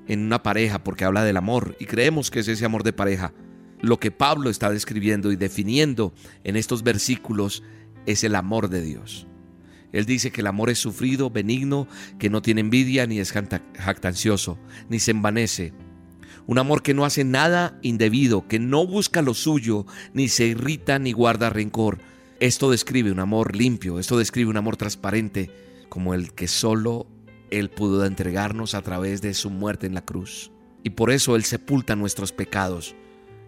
en 0.08 0.26
una 0.26 0.44
pareja 0.44 0.84
porque 0.84 1.06
habla 1.06 1.24
del 1.24 1.38
amor 1.38 1.76
y 1.80 1.86
creemos 1.86 2.30
que 2.30 2.40
es 2.40 2.48
ese 2.48 2.66
amor 2.66 2.84
de 2.84 2.94
pareja. 2.94 3.34
Lo 3.82 4.00
que 4.00 4.12
Pablo 4.12 4.50
está 4.50 4.70
describiendo 4.70 5.32
y 5.32 5.36
definiendo 5.36 6.14
en 6.44 6.56
estos 6.56 6.84
versículos 6.84 7.64
es 8.06 8.24
el 8.24 8.36
amor 8.36 8.70
de 8.70 8.82
Dios. 8.82 9.28
Él 9.92 10.06
dice 10.06 10.32
que 10.32 10.42
el 10.42 10.48
amor 10.48 10.70
es 10.70 10.80
sufrido, 10.80 11.30
benigno, 11.30 11.88
que 12.20 12.30
no 12.30 12.42
tiene 12.42 12.62
envidia 12.62 13.08
ni 13.08 13.20
es 13.20 13.34
jactancioso, 13.34 14.58
ni 14.88 15.00
se 15.00 15.12
envanece. 15.12 15.74
Un 16.48 16.60
amor 16.60 16.82
que 16.82 16.94
no 16.94 17.06
hace 17.06 17.24
nada 17.24 17.78
indebido, 17.82 18.48
que 18.48 18.60
no 18.60 18.86
busca 18.88 19.22
lo 19.22 19.34
suyo, 19.34 19.86
ni 20.14 20.30
se 20.30 20.46
irrita 20.46 20.98
ni 21.00 21.12
guarda 21.12 21.50
rencor. 21.50 22.00
Esto 22.40 22.72
describe 22.72 23.12
un 23.12 23.20
amor 23.20 23.56
limpio, 23.56 24.00
esto 24.00 24.18
describe 24.18 24.50
un 24.50 24.58
amor 24.58 24.78
transparente, 24.78 25.52
como 25.90 26.14
el 26.14 26.34
que 26.34 26.48
solo 26.48 27.08
Él 27.50 27.70
pudo 27.70 28.06
entregarnos 28.06 28.76
a 28.76 28.82
través 28.82 29.22
de 29.22 29.34
su 29.34 29.50
muerte 29.50 29.88
en 29.88 29.94
la 29.94 30.06
cruz. 30.06 30.52
Y 30.84 30.92
por 30.92 31.12
eso 31.12 31.36
Él 31.36 31.44
sepulta 31.44 31.96
nuestros 31.96 32.32
pecados 32.32 32.96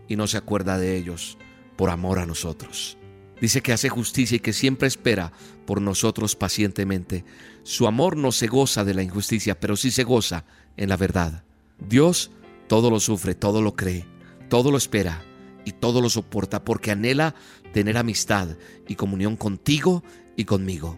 y 0.08 0.16
no 0.16 0.28
se 0.28 0.38
acuerda 0.38 0.78
de 0.78 0.97
ellos 0.97 1.38
por 1.76 1.89
amor 1.89 2.20
a 2.20 2.26
nosotros. 2.26 2.97
Dice 3.41 3.62
que 3.62 3.74
hace 3.74 3.89
justicia 3.89 4.38
y 4.38 4.39
que 4.39 4.54
siempre 4.54 4.88
espera 4.88 5.34
por 5.66 5.82
nosotros 5.82 6.36
pacientemente. 6.36 7.26
Su 7.64 7.88
amor 7.88 8.16
no 8.16 8.32
se 8.32 8.47
goza 8.47 8.86
de 8.86 8.93
la 8.93 9.04
injusticia, 9.04 9.60
pero 9.60 9.76
sí 9.76 9.91
se 9.91 10.04
goza 10.04 10.45
en 10.78 10.89
la 10.89 10.97
verdad. 10.97 11.43
Dios 11.80 12.32
todo 12.68 12.89
lo 12.89 12.99
sufre, 12.99 13.36
todo 13.36 13.62
lo 13.62 13.76
cree, 13.76 14.06
todo 14.49 14.72
lo 14.72 14.78
espera 14.78 15.24
y 15.66 15.74
todo 15.74 16.01
lo 16.01 16.10
soporta 16.10 16.64
porque 16.64 16.91
anhela 16.91 17.36
tener 17.74 17.97
amistad 17.97 18.49
y 18.88 18.95
comunión 18.95 19.36
contigo 19.36 20.04
y 20.36 20.45
conmigo. 20.45 20.97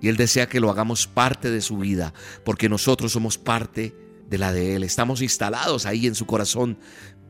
Y 0.00 0.08
Él 0.08 0.16
desea 0.16 0.48
que 0.48 0.60
lo 0.60 0.70
hagamos 0.70 1.06
parte 1.06 1.50
de 1.50 1.60
su 1.60 1.78
vida, 1.78 2.12
porque 2.44 2.68
nosotros 2.68 3.12
somos 3.12 3.38
parte 3.38 3.94
de 4.28 4.38
la 4.38 4.52
de 4.52 4.76
Él. 4.76 4.82
Estamos 4.82 5.22
instalados 5.22 5.86
ahí 5.86 6.06
en 6.06 6.14
su 6.14 6.26
corazón. 6.26 6.78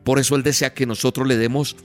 Por 0.05 0.19
eso 0.19 0.35
Él 0.35 0.43
desea 0.43 0.75
que 0.75 0.85
nosotros 0.85 1.27
le 1.27 1.35
demos 1.35 1.75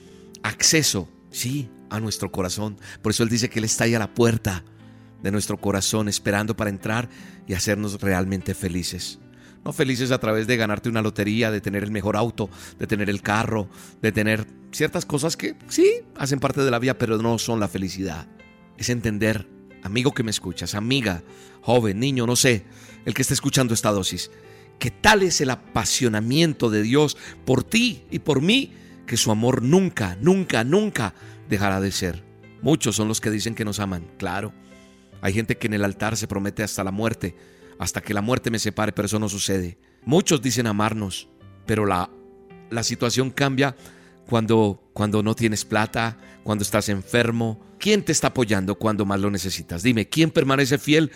acceso, 0.42 1.08
sí, 1.30 1.70
a 1.88 1.98
nuestro 2.00 2.30
corazón. 2.30 2.76
Por 3.02 3.12
eso 3.12 3.22
Él 3.22 3.30
dice 3.30 3.48
que 3.48 3.58
Él 3.58 3.64
está 3.64 3.84
ahí 3.84 3.94
a 3.94 3.98
la 3.98 4.14
puerta 4.14 4.62
de 5.22 5.30
nuestro 5.30 5.56
corazón, 5.56 6.06
esperando 6.06 6.54
para 6.54 6.68
entrar 6.68 7.08
y 7.48 7.54
hacernos 7.54 7.98
realmente 8.00 8.54
felices. 8.54 9.18
No 9.64 9.72
felices 9.72 10.10
a 10.10 10.18
través 10.18 10.46
de 10.46 10.58
ganarte 10.58 10.90
una 10.90 11.00
lotería, 11.00 11.50
de 11.50 11.62
tener 11.62 11.82
el 11.82 11.90
mejor 11.90 12.14
auto, 12.14 12.50
de 12.78 12.86
tener 12.86 13.08
el 13.08 13.22
carro, 13.22 13.70
de 14.02 14.12
tener 14.12 14.46
ciertas 14.70 15.06
cosas 15.06 15.38
que 15.38 15.56
sí 15.68 15.90
hacen 16.14 16.40
parte 16.40 16.62
de 16.62 16.70
la 16.70 16.78
vida, 16.78 16.98
pero 16.98 17.16
no 17.16 17.38
son 17.38 17.58
la 17.58 17.68
felicidad. 17.68 18.28
Es 18.76 18.90
entender, 18.90 19.48
amigo 19.82 20.12
que 20.12 20.24
me 20.24 20.30
escuchas, 20.30 20.74
amiga, 20.74 21.22
joven, 21.62 21.98
niño, 21.98 22.26
no 22.26 22.36
sé, 22.36 22.66
el 23.06 23.14
que 23.14 23.22
esté 23.22 23.32
escuchando 23.32 23.72
esta 23.72 23.90
dosis, 23.90 24.30
que 24.80 24.90
tal 24.90 25.22
es 25.22 25.40
el 25.40 25.50
apasionamiento 25.50 26.70
de 26.70 26.82
Dios 26.82 27.16
por 27.44 27.62
ti 27.62 28.02
y 28.10 28.18
por 28.18 28.40
mí, 28.40 28.72
que 29.06 29.16
su 29.16 29.30
amor 29.30 29.62
nunca, 29.62 30.16
nunca, 30.20 30.64
nunca 30.64 31.14
dejará 31.48 31.80
de 31.80 31.92
ser. 31.92 32.24
Muchos 32.62 32.96
son 32.96 33.06
los 33.06 33.20
que 33.20 33.30
dicen 33.30 33.54
que 33.54 33.64
nos 33.64 33.78
aman, 33.78 34.10
claro. 34.18 34.52
Hay 35.20 35.34
gente 35.34 35.58
que 35.58 35.66
en 35.66 35.74
el 35.74 35.84
altar 35.84 36.16
se 36.16 36.26
promete 36.26 36.62
hasta 36.62 36.82
la 36.82 36.90
muerte, 36.90 37.36
hasta 37.78 38.00
que 38.00 38.14
la 38.14 38.22
muerte 38.22 38.50
me 38.50 38.58
separe, 38.58 38.92
pero 38.92 39.06
eso 39.06 39.18
no 39.18 39.28
sucede. 39.28 39.78
Muchos 40.04 40.40
dicen 40.40 40.66
amarnos, 40.66 41.28
pero 41.66 41.84
la, 41.84 42.10
la 42.70 42.82
situación 42.82 43.30
cambia 43.30 43.76
cuando, 44.26 44.90
cuando 44.94 45.22
no 45.22 45.34
tienes 45.34 45.64
plata, 45.64 46.16
cuando 46.42 46.62
estás 46.62 46.88
enfermo. 46.88 47.60
¿Quién 47.78 48.02
te 48.02 48.12
está 48.12 48.28
apoyando 48.28 48.76
cuando 48.76 49.04
más 49.04 49.20
lo 49.20 49.30
necesitas? 49.30 49.82
Dime, 49.82 50.08
¿quién 50.08 50.30
permanece 50.30 50.78
fiel 50.78 51.10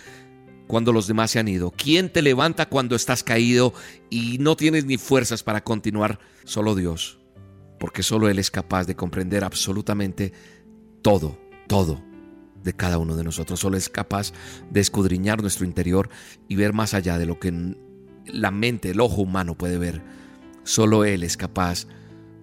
cuando 0.67 0.93
los 0.93 1.07
demás 1.07 1.31
se 1.31 1.39
han 1.39 1.49
ido? 1.49 1.71
¿Quién 1.71 2.11
te 2.11 2.23
levanta 2.23 2.69
cuando 2.69 2.97
estás 2.97 3.23
caído 3.23 3.75
y 4.11 4.39
no 4.39 4.57
tienes 4.57 4.85
ni 4.85 4.97
fuerzas 4.97 5.43
para 5.43 5.63
continuar? 5.63 6.19
Solo 6.45 6.75
Dios, 6.75 7.19
porque 7.79 8.03
solo 8.03 8.29
Él 8.29 8.39
es 8.39 8.51
capaz 8.51 8.87
de 8.87 8.97
comprender 8.97 9.45
absolutamente 9.45 10.33
todo, 11.03 11.39
todo 11.67 12.03
de 12.63 12.73
cada 12.73 12.99
uno 12.99 13.15
de 13.15 13.25
nosotros. 13.25 13.61
Solo 13.61 13.77
es 13.77 13.89
capaz 13.89 14.33
de 14.71 14.81
escudriñar 14.81 15.43
nuestro 15.43 15.65
interior 15.67 16.09
y 16.49 16.57
ver 16.57 16.73
más 16.73 16.95
allá 16.95 17.19
de 17.19 17.27
lo 17.27 17.39
que 17.39 17.77
la 18.27 18.51
mente, 18.51 18.91
el 18.91 19.01
ojo 19.01 19.23
humano 19.23 19.57
puede 19.57 19.79
ver. 19.79 20.03
Solo 20.65 21.05
Él 21.05 21.23
es 21.23 21.37
capaz 21.37 21.87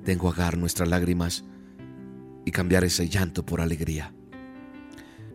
de 0.05 0.13
enjuagar 0.13 0.57
nuestras 0.57 0.88
lágrimas 0.88 1.43
y 2.45 2.51
cambiar 2.51 2.84
ese 2.84 3.09
llanto 3.09 3.45
por 3.45 3.61
alegría. 3.61 4.13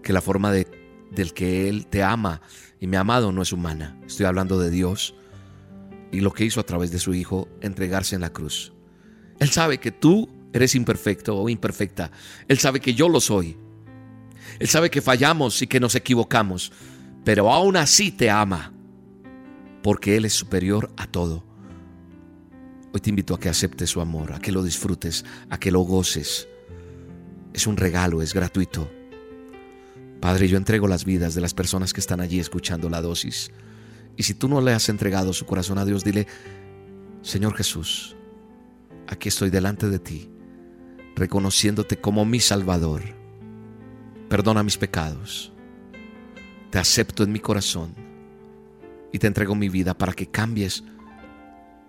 Que 0.03 0.13
la 0.13 0.21
forma 0.21 0.53
de, 0.53 0.67
del 1.11 1.33
que 1.33 1.69
Él 1.69 1.87
te 1.87 2.03
ama 2.03 2.41
y 2.81 2.87
me 2.87 2.97
ha 2.97 3.01
amado 3.01 3.33
no 3.33 3.43
es 3.43 3.53
humana. 3.53 3.99
Estoy 4.07 4.27
hablando 4.27 4.59
de 4.59 4.71
Dios 4.71 5.15
y 6.13 6.21
lo 6.21 6.33
que 6.33 6.45
hizo 6.45 6.61
a 6.61 6.67
través 6.67 6.91
de 6.91 6.99
su 6.99 7.15
Hijo 7.15 7.49
entregarse 7.61 8.15
en 8.15 8.21
la 8.21 8.33
cruz. 8.33 8.73
Él 9.39 9.51
sabe 9.51 9.79
que 9.79 9.93
tú 9.93 10.29
eres 10.53 10.75
imperfecto 10.75 11.37
o 11.37 11.49
imperfecta. 11.49 12.11
Él 12.49 12.59
sabe 12.59 12.81
que 12.81 12.95
yo 12.95 13.09
lo 13.09 13.21
soy. 13.21 13.57
Él 14.59 14.69
sabe 14.69 14.91
que 14.91 15.03
fallamos 15.03 15.61
y 15.61 15.67
que 15.67 15.81
nos 15.81 15.95
equivocamos, 15.95 16.73
pero 17.25 17.53
aún 17.53 17.77
así 17.77 18.11
te 18.11 18.31
ama, 18.31 18.73
porque 19.83 20.17
Él 20.17 20.25
es 20.25 20.33
superior 20.33 20.91
a 20.97 21.07
todo. 21.07 21.45
Hoy 22.93 23.01
te 23.01 23.11
invito 23.11 23.35
a 23.35 23.41
que 23.41 23.51
aceptes 23.51 23.91
su 23.91 24.01
amor, 24.01 24.33
a 24.33 24.39
que 24.39 24.53
lo 24.53 24.63
disfrutes, 24.63 25.25
a 25.51 25.59
que 25.59 25.71
lo 25.71 25.81
goces. 25.81 26.49
Es 27.53 27.67
un 27.67 27.77
regalo, 27.77 28.23
es 28.23 28.33
gratuito. 28.33 28.91
Padre, 30.27 30.49
yo 30.49 30.57
entrego 30.57 30.89
las 30.89 31.05
vidas 31.05 31.37
de 31.37 31.41
las 31.41 31.55
personas 31.55 31.93
que 31.93 32.01
están 32.01 32.21
allí 32.21 32.41
escuchando 32.41 32.91
la 32.91 33.01
dosis. 33.01 33.53
Y 34.17 34.25
si 34.25 34.35
tú 34.35 34.49
no 34.49 34.61
le 34.61 34.73
has 34.73 34.89
entregado 34.89 35.33
su 35.33 35.47
corazón 35.47 35.79
a 35.79 35.85
Dios, 35.85 36.03
dile, 36.03 36.27
Señor 37.23 37.55
Jesús, 37.55 38.17
aquí 39.07 39.29
estoy 39.29 39.51
delante 39.51 39.89
de 39.89 40.01
ti, 40.01 40.29
reconociéndote 41.15 42.01
como 42.01 42.25
mi 42.25 42.41
Salvador 42.41 43.05
Perdona 44.29 44.65
mis 44.65 44.77
pecados. 44.79 45.53
Te 46.71 46.81
acepto 46.81 47.23
en 47.23 47.31
mi 47.31 47.39
corazón 47.39 47.95
y 49.13 49.21
te 49.21 49.29
entrego 49.29 49.55
mi 49.55 49.69
vida 49.69 49.97
para 49.97 50.13
que 50.13 50.27
cambies 50.27 50.83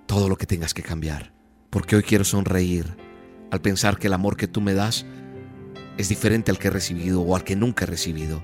todo 0.06 0.30
lo 0.30 0.38
que 0.38 0.46
tengas 0.46 0.76
que 0.76 0.84
cambiar. 0.84 1.34
Porque 1.72 1.96
hoy 1.96 2.04
quiero 2.04 2.24
sonreír 2.24 2.98
al 3.50 3.62
pensar 3.62 3.98
que 3.98 4.06
el 4.06 4.14
amor 4.14 4.38
que 4.38 4.48
tú 4.48 4.62
me 4.62 4.76
das 4.76 5.08
es 5.98 6.10
diferente 6.10 6.52
al 6.52 6.60
que 6.60 6.68
he 6.68 6.72
recibido 6.72 7.22
o 7.22 7.36
al 7.36 7.43
que 7.43 7.56
nunca 7.56 7.86
he 7.86 7.88
recibido. 7.88 8.43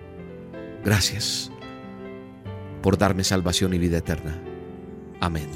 Gracias 0.83 1.51
por 2.81 2.97
darme 2.97 3.23
salvación 3.23 3.73
y 3.73 3.77
vida 3.77 3.97
eterna. 3.97 4.41
Amén. 5.19 5.47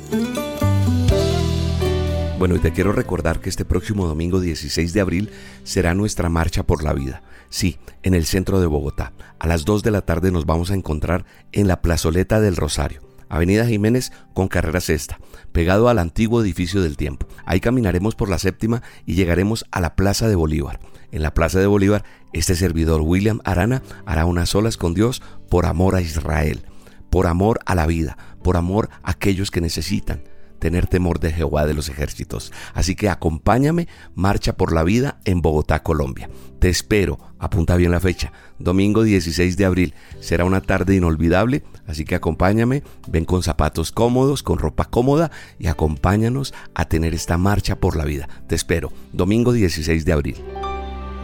Bueno, 2.39 2.55
y 2.55 2.59
te 2.59 2.71
quiero 2.71 2.91
recordar 2.91 3.39
que 3.39 3.49
este 3.49 3.65
próximo 3.65 4.07
domingo 4.07 4.39
16 4.39 4.93
de 4.93 5.01
abril 5.01 5.31
será 5.63 5.95
nuestra 5.95 6.29
marcha 6.29 6.63
por 6.63 6.83
la 6.83 6.93
vida. 6.93 7.23
Sí, 7.49 7.79
en 8.03 8.13
el 8.13 8.25
centro 8.25 8.59
de 8.59 8.67
Bogotá. 8.67 9.13
A 9.39 9.47
las 9.47 9.65
2 9.65 9.81
de 9.81 9.91
la 9.91 10.03
tarde 10.03 10.31
nos 10.31 10.45
vamos 10.45 10.69
a 10.69 10.75
encontrar 10.75 11.25
en 11.51 11.67
la 11.67 11.81
plazoleta 11.81 12.39
del 12.39 12.55
Rosario. 12.55 13.06
Avenida 13.29 13.65
Jiménez 13.65 14.11
con 14.33 14.47
carrera 14.47 14.81
sexta, 14.81 15.19
pegado 15.51 15.89
al 15.89 15.99
antiguo 15.99 16.41
edificio 16.41 16.81
del 16.81 16.97
tiempo. 16.97 17.27
Ahí 17.45 17.59
caminaremos 17.59 18.15
por 18.15 18.29
la 18.29 18.39
séptima 18.39 18.81
y 19.05 19.15
llegaremos 19.15 19.65
a 19.71 19.81
la 19.81 19.95
Plaza 19.95 20.27
de 20.27 20.35
Bolívar. 20.35 20.79
En 21.11 21.21
la 21.21 21.33
Plaza 21.33 21.59
de 21.59 21.67
Bolívar, 21.67 22.03
este 22.33 22.55
servidor 22.55 23.01
William 23.01 23.39
Arana 23.43 23.81
hará 24.05 24.25
unas 24.25 24.53
olas 24.55 24.77
con 24.77 24.93
Dios 24.93 25.21
por 25.49 25.65
amor 25.65 25.95
a 25.95 26.01
Israel, 26.01 26.65
por 27.09 27.27
amor 27.27 27.59
a 27.65 27.75
la 27.75 27.87
vida, 27.87 28.17
por 28.43 28.57
amor 28.57 28.89
a 29.03 29.11
aquellos 29.11 29.51
que 29.51 29.61
necesitan 29.61 30.21
tener 30.59 30.87
temor 30.87 31.19
de 31.19 31.31
Jehová 31.31 31.65
de 31.65 31.73
los 31.73 31.89
ejércitos. 31.89 32.51
Así 32.73 32.95
que 32.95 33.09
acompáñame, 33.09 33.87
marcha 34.15 34.57
por 34.57 34.73
la 34.73 34.83
vida 34.83 35.19
en 35.25 35.41
Bogotá, 35.41 35.83
Colombia. 35.83 36.29
Te 36.59 36.69
espero, 36.69 37.19
apunta 37.37 37.75
bien 37.75 37.91
la 37.91 37.99
fecha, 37.99 38.33
domingo 38.57 39.03
16 39.03 39.57
de 39.57 39.65
abril. 39.65 39.93
Será 40.19 40.45
una 40.45 40.61
tarde 40.61 40.95
inolvidable, 40.95 41.63
así 41.85 42.03
que 42.03 42.15
acompáñame, 42.15 42.83
ven 43.07 43.25
con 43.25 43.43
zapatos 43.43 43.91
cómodos, 43.91 44.41
con 44.41 44.57
ropa 44.57 44.85
cómoda 44.85 45.31
y 45.59 45.67
acompáñanos 45.67 46.53
a 46.73 46.85
tener 46.85 47.13
esta 47.13 47.37
marcha 47.37 47.75
por 47.75 47.95
la 47.95 48.05
vida. 48.05 48.27
Te 48.47 48.55
espero, 48.55 48.91
domingo 49.13 49.53
16 49.53 50.03
de 50.05 50.13
abril. 50.13 50.37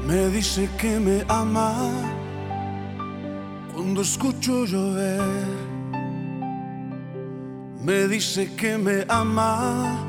Me 0.08 0.30
dice 0.30 0.70
que 0.78 1.00
me 1.00 1.24
ama 1.30 1.74
cuando 3.74 4.02
escucho 4.02 4.66
llover 4.66 5.63
me 7.84 8.08
dice 8.08 8.56
que 8.56 8.78
me 8.78 9.06
ama 9.10 10.08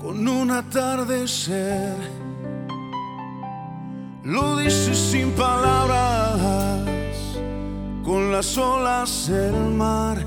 con 0.00 0.26
un 0.28 0.50
atardecer. 0.52 1.96
Lo 4.22 4.56
dice 4.56 4.94
sin 4.94 5.32
palabras, 5.32 6.78
con 8.04 8.30
las 8.30 8.56
olas 8.56 9.28
del 9.28 9.54
mar. 9.74 10.18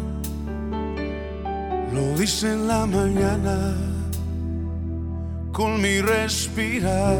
Lo 1.93 2.17
dice 2.17 2.51
en 2.51 2.67
la 2.67 2.85
mañana, 2.85 3.73
con 5.53 5.81
mi 5.81 6.01
respirar. 6.01 7.17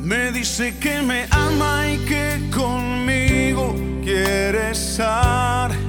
Me 0.00 0.32
dice 0.32 0.76
que 0.78 1.02
me 1.02 1.26
ama 1.30 1.88
y 1.88 1.98
que 2.06 2.50
conmigo 2.50 3.74
quiere 4.02 4.70
estar 4.70 5.83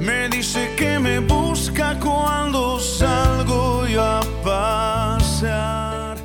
me 0.00 0.28
dice 0.28 0.74
que 0.76 0.98
me 0.98 1.20
busca 1.20 1.98
cuando 2.00 2.78
salgo 2.80 3.86
yo 3.86 4.02
a 4.02 4.20
pasear. 4.42 6.16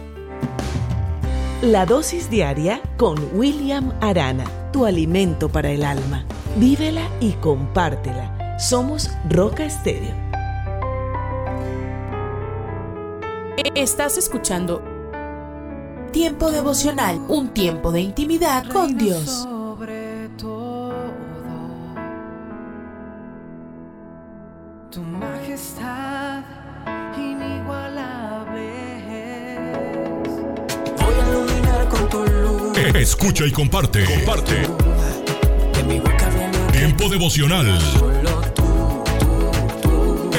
La 1.62 1.86
dosis 1.86 2.30
diaria 2.30 2.82
con 2.98 3.18
William 3.34 3.94
Arana, 4.02 4.46
tu 4.72 4.86
alimento 4.86 5.50
para 5.50 5.72
el 5.72 5.84
alma. 5.84 6.26
Vívela 6.58 7.10
y 7.20 7.32
compártela. 7.34 8.58
Somos 8.60 9.12
Roca 9.30 9.66
Estéreo. 9.66 10.16
Estás 13.76 14.18
escuchando 14.18 14.82
Tiempo 16.16 16.50
devocional, 16.50 17.20
un 17.28 17.50
tiempo 17.50 17.92
de 17.92 18.00
intimidad 18.00 18.66
con 18.72 18.98
Dios. 18.98 19.46
Escucha 33.00 33.46
y 33.46 33.52
comparte. 33.52 34.06
Comparte. 34.06 34.68
Tiempo 36.72 37.10
devocional. 37.10 37.78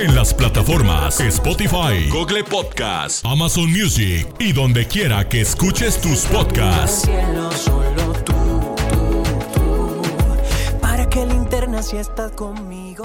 En 0.01 0.15
las 0.15 0.33
plataformas 0.33 1.21
Spotify, 1.21 2.09
Google 2.11 2.45
Podcast, 2.45 3.25
Amazon 3.27 3.71
Music 3.71 4.27
y 4.39 4.53
donde 4.53 4.87
quiera 4.87 5.29
que 5.29 5.43
escuches 5.43 6.01
tus 6.01 6.21
podcasts. 6.27 7.09
Para 10.81 11.11
que 11.11 11.27
linterna 11.27 11.83
si 11.83 11.99
estás 11.99 12.33
conmigo. 12.33 13.05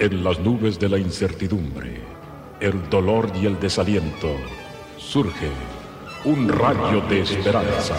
En 0.00 0.24
las 0.24 0.38
nubes 0.38 0.78
de 0.78 0.88
la 0.88 0.96
incertidumbre, 0.96 2.00
el 2.58 2.88
dolor 2.88 3.30
y 3.36 3.44
el 3.44 3.60
desaliento, 3.60 4.34
surge 4.96 5.50
un 6.24 6.48
rayo 6.48 7.02
de 7.02 7.20
esperanza 7.20 7.98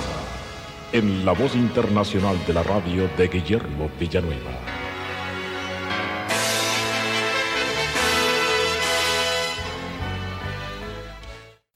en 0.91 1.23
la 1.23 1.33
voz 1.33 1.53
internacional 1.53 2.43
de 2.47 2.53
la 2.55 2.63
radio 2.63 3.07
de 3.15 3.27
Guillermo 3.27 3.91
Villanueva. 3.99 4.49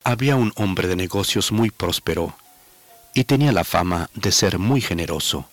Había 0.03 0.37
un 0.37 0.53
hombre 0.55 0.87
de 0.87 0.95
negocios 0.95 1.51
muy 1.51 1.69
próspero 1.69 2.33
y 3.13 3.25
tenía 3.25 3.51
la 3.51 3.63
fama 3.63 4.09
de 4.15 4.31
ser 4.31 4.57
muy 4.57 4.81
generoso. 4.81 5.47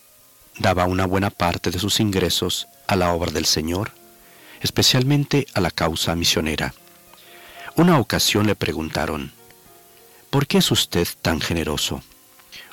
Daba 0.58 0.86
una 0.86 1.04
buena 1.04 1.28
parte 1.28 1.70
de 1.70 1.78
sus 1.78 2.00
ingresos 2.00 2.68
a 2.86 2.96
la 2.96 3.12
obra 3.12 3.30
del 3.32 3.44
Señor 3.44 3.92
especialmente 4.62 5.46
a 5.54 5.60
la 5.60 5.70
causa 5.70 6.14
misionera. 6.14 6.72
Una 7.76 7.98
ocasión 7.98 8.46
le 8.46 8.54
preguntaron, 8.54 9.32
¿por 10.30 10.46
qué 10.46 10.58
es 10.58 10.70
usted 10.70 11.06
tan 11.20 11.40
generoso? 11.40 12.02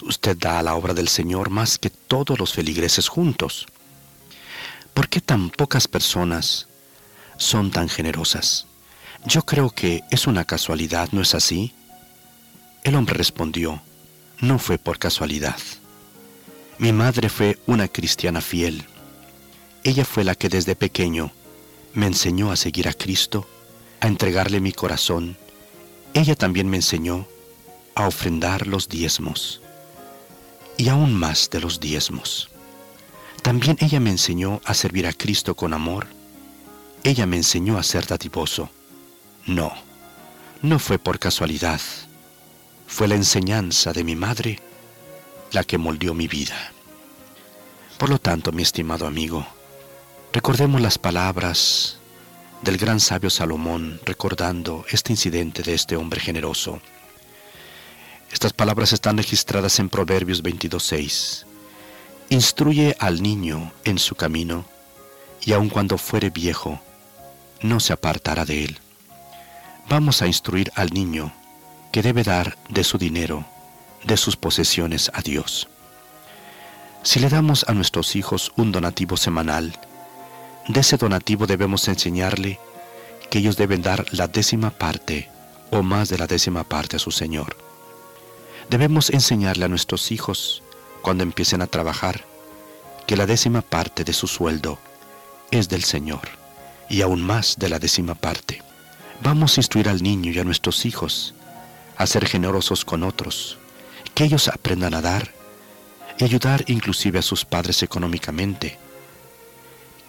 Usted 0.02 0.38
da 0.38 0.60
a 0.60 0.64
la 0.64 0.76
obra 0.76 0.94
del 0.94 1.10
Señor 1.10 1.50
más 1.50 1.78
que 1.78 1.90
todos 1.90 2.40
los 2.40 2.54
feligreses 2.54 3.08
juntos. 3.08 3.66
¿Por 4.94 5.10
qué 5.10 5.20
tan 5.20 5.50
pocas 5.50 5.88
personas 5.88 6.68
son 7.38 7.72
tan 7.72 7.90
generosas? 7.90 8.66
Yo 9.26 9.42
creo 9.44 9.70
que 9.70 10.04
es 10.12 10.28
una 10.28 10.46
casualidad, 10.46 11.10
¿no 11.12 11.22
es 11.22 11.36
así? 11.36 11.74
El 12.84 12.96
hombre 12.96 13.16
respondió, 13.16 13.82
no 14.40 14.60
fue 14.60 14.78
por 14.78 15.00
casualidad. 15.00 15.58
Mi 16.78 16.94
madre 16.94 17.28
fue 17.28 17.60
una 17.66 17.88
cristiana 17.90 18.40
fiel. 18.42 18.86
Ella 19.84 20.06
fue 20.06 20.24
la 20.24 20.36
que 20.36 20.48
desde 20.48 20.76
pequeño 20.76 21.32
me 21.94 22.08
enseñó 22.08 22.52
a 22.52 22.56
seguir 22.56 22.88
a 22.88 22.94
Cristo, 22.94 23.48
a 24.00 24.08
entregarle 24.08 24.60
mi 24.60 24.72
corazón. 24.72 25.38
Ella 26.14 26.36
también 26.36 26.70
me 26.70 26.78
enseñó 26.78 27.28
a 27.96 28.08
ofrendar 28.08 28.68
los 28.68 28.88
diezmos 28.88 29.62
y 30.78 30.88
aún 30.88 31.14
más 31.14 31.50
de 31.50 31.60
los 31.60 31.80
diezmos. 31.80 32.50
También 33.42 33.78
ella 33.80 34.00
me 34.00 34.10
enseñó 34.10 34.62
a 34.64 34.74
servir 34.74 35.08
a 35.08 35.14
Cristo 35.14 35.56
con 35.56 35.74
amor. 35.74 36.08
Ella 37.04 37.26
me 37.26 37.38
enseñó 37.38 37.78
a 37.78 37.84
ser 37.84 38.08
dadivoso. 38.08 38.70
No, 39.46 39.74
no 40.62 40.80
fue 40.80 41.00
por 41.00 41.20
casualidad. 41.20 41.82
Fue 42.88 43.08
la 43.08 43.16
enseñanza 43.16 43.94
de 43.94 44.04
mi 44.04 44.16
madre 44.16 44.60
la 45.52 45.64
que 45.64 45.78
moldeó 45.78 46.14
mi 46.14 46.28
vida. 46.28 46.72
Por 47.98 48.10
lo 48.10 48.20
tanto, 48.20 48.52
mi 48.52 48.64
estimado 48.64 49.08
amigo, 49.08 49.46
Recordemos 50.32 50.80
las 50.80 51.00
palabras 51.00 51.98
del 52.62 52.78
gran 52.78 53.00
sabio 53.00 53.32
Salomón 53.32 54.00
recordando 54.06 54.86
este 54.90 55.12
incidente 55.12 55.64
de 55.64 55.74
este 55.74 55.96
hombre 55.96 56.20
generoso. 56.20 56.80
Estas 58.32 58.54
palabras 58.54 58.94
están 58.94 59.18
registradas 59.18 59.80
en 59.80 59.90
Proverbios 59.90 60.44
22.6. 60.44 61.46
Instruye 62.30 62.96
al 63.00 63.24
niño 63.24 63.74
en 63.86 63.98
su 63.98 64.14
camino, 64.14 64.66
y 65.42 65.54
aun 65.54 65.68
cuando 65.68 65.98
fuere 65.98 66.30
viejo, 66.30 66.80
no 67.64 67.80
se 67.80 67.94
apartará 67.94 68.46
de 68.46 68.66
él. 68.66 68.80
Vamos 69.90 70.22
a 70.22 70.28
instruir 70.28 70.72
al 70.76 70.92
niño 70.92 71.34
que 71.92 72.04
debe 72.04 72.22
dar 72.24 72.56
de 72.70 72.84
su 72.84 73.00
dinero, 73.00 73.48
de 74.04 74.16
sus 74.16 74.38
posesiones 74.38 75.10
a 75.16 75.24
Dios. 75.24 75.68
Si 77.02 77.20
le 77.20 77.30
damos 77.30 77.66
a 77.68 77.74
nuestros 77.74 78.16
hijos 78.16 78.52
un 78.58 78.72
donativo 78.72 79.18
semanal, 79.18 79.80
de 80.70 80.82
ese 80.82 80.98
donativo 80.98 81.48
debemos 81.48 81.88
enseñarle 81.88 82.60
que 83.32 83.40
ellos 83.40 83.58
deben 83.58 83.82
dar 83.82 84.06
la 84.12 84.28
décima 84.28 84.70
parte 84.70 85.28
o 85.72 85.82
más 85.82 86.10
de 86.10 86.18
la 86.20 86.28
décima 86.28 86.64
parte 86.64 86.98
a 86.98 87.00
su 87.00 87.10
Señor. 87.10 87.58
Debemos 88.70 89.10
enseñarle 89.10 89.66
a 89.66 89.68
nuestros 89.68 90.12
hijos, 90.12 90.62
cuando 91.02 91.24
empiecen 91.24 91.64
a 91.64 91.68
trabajar, 91.68 92.24
que 93.08 93.18
la 93.18 93.26
décima 93.26 93.64
parte 93.64 94.04
de 94.04 94.14
su 94.14 94.28
sueldo 94.28 94.78
es 95.50 95.70
del 95.70 95.84
Señor, 95.84 96.30
y 96.88 97.02
aún 97.02 97.24
más 97.24 97.56
de 97.58 97.70
la 97.70 97.80
décima 97.80 98.14
parte. 98.14 98.62
Vamos 99.24 99.58
a 99.58 99.62
instruir 99.62 99.90
al 99.90 100.04
niño 100.04 100.32
y 100.32 100.38
a 100.38 100.44
nuestros 100.44 100.86
hijos 100.86 101.34
a 101.98 102.06
ser 102.06 102.28
generosos 102.28 102.86
con 102.86 103.02
otros, 103.02 103.58
que 104.14 104.24
ellos 104.24 104.48
aprendan 104.48 104.94
a 104.94 105.02
dar 105.02 105.32
y 106.20 106.26
ayudar 106.26 106.64
inclusive 106.68 107.18
a 107.18 107.24
sus 107.24 107.44
padres 107.44 107.82
económicamente, 107.82 108.78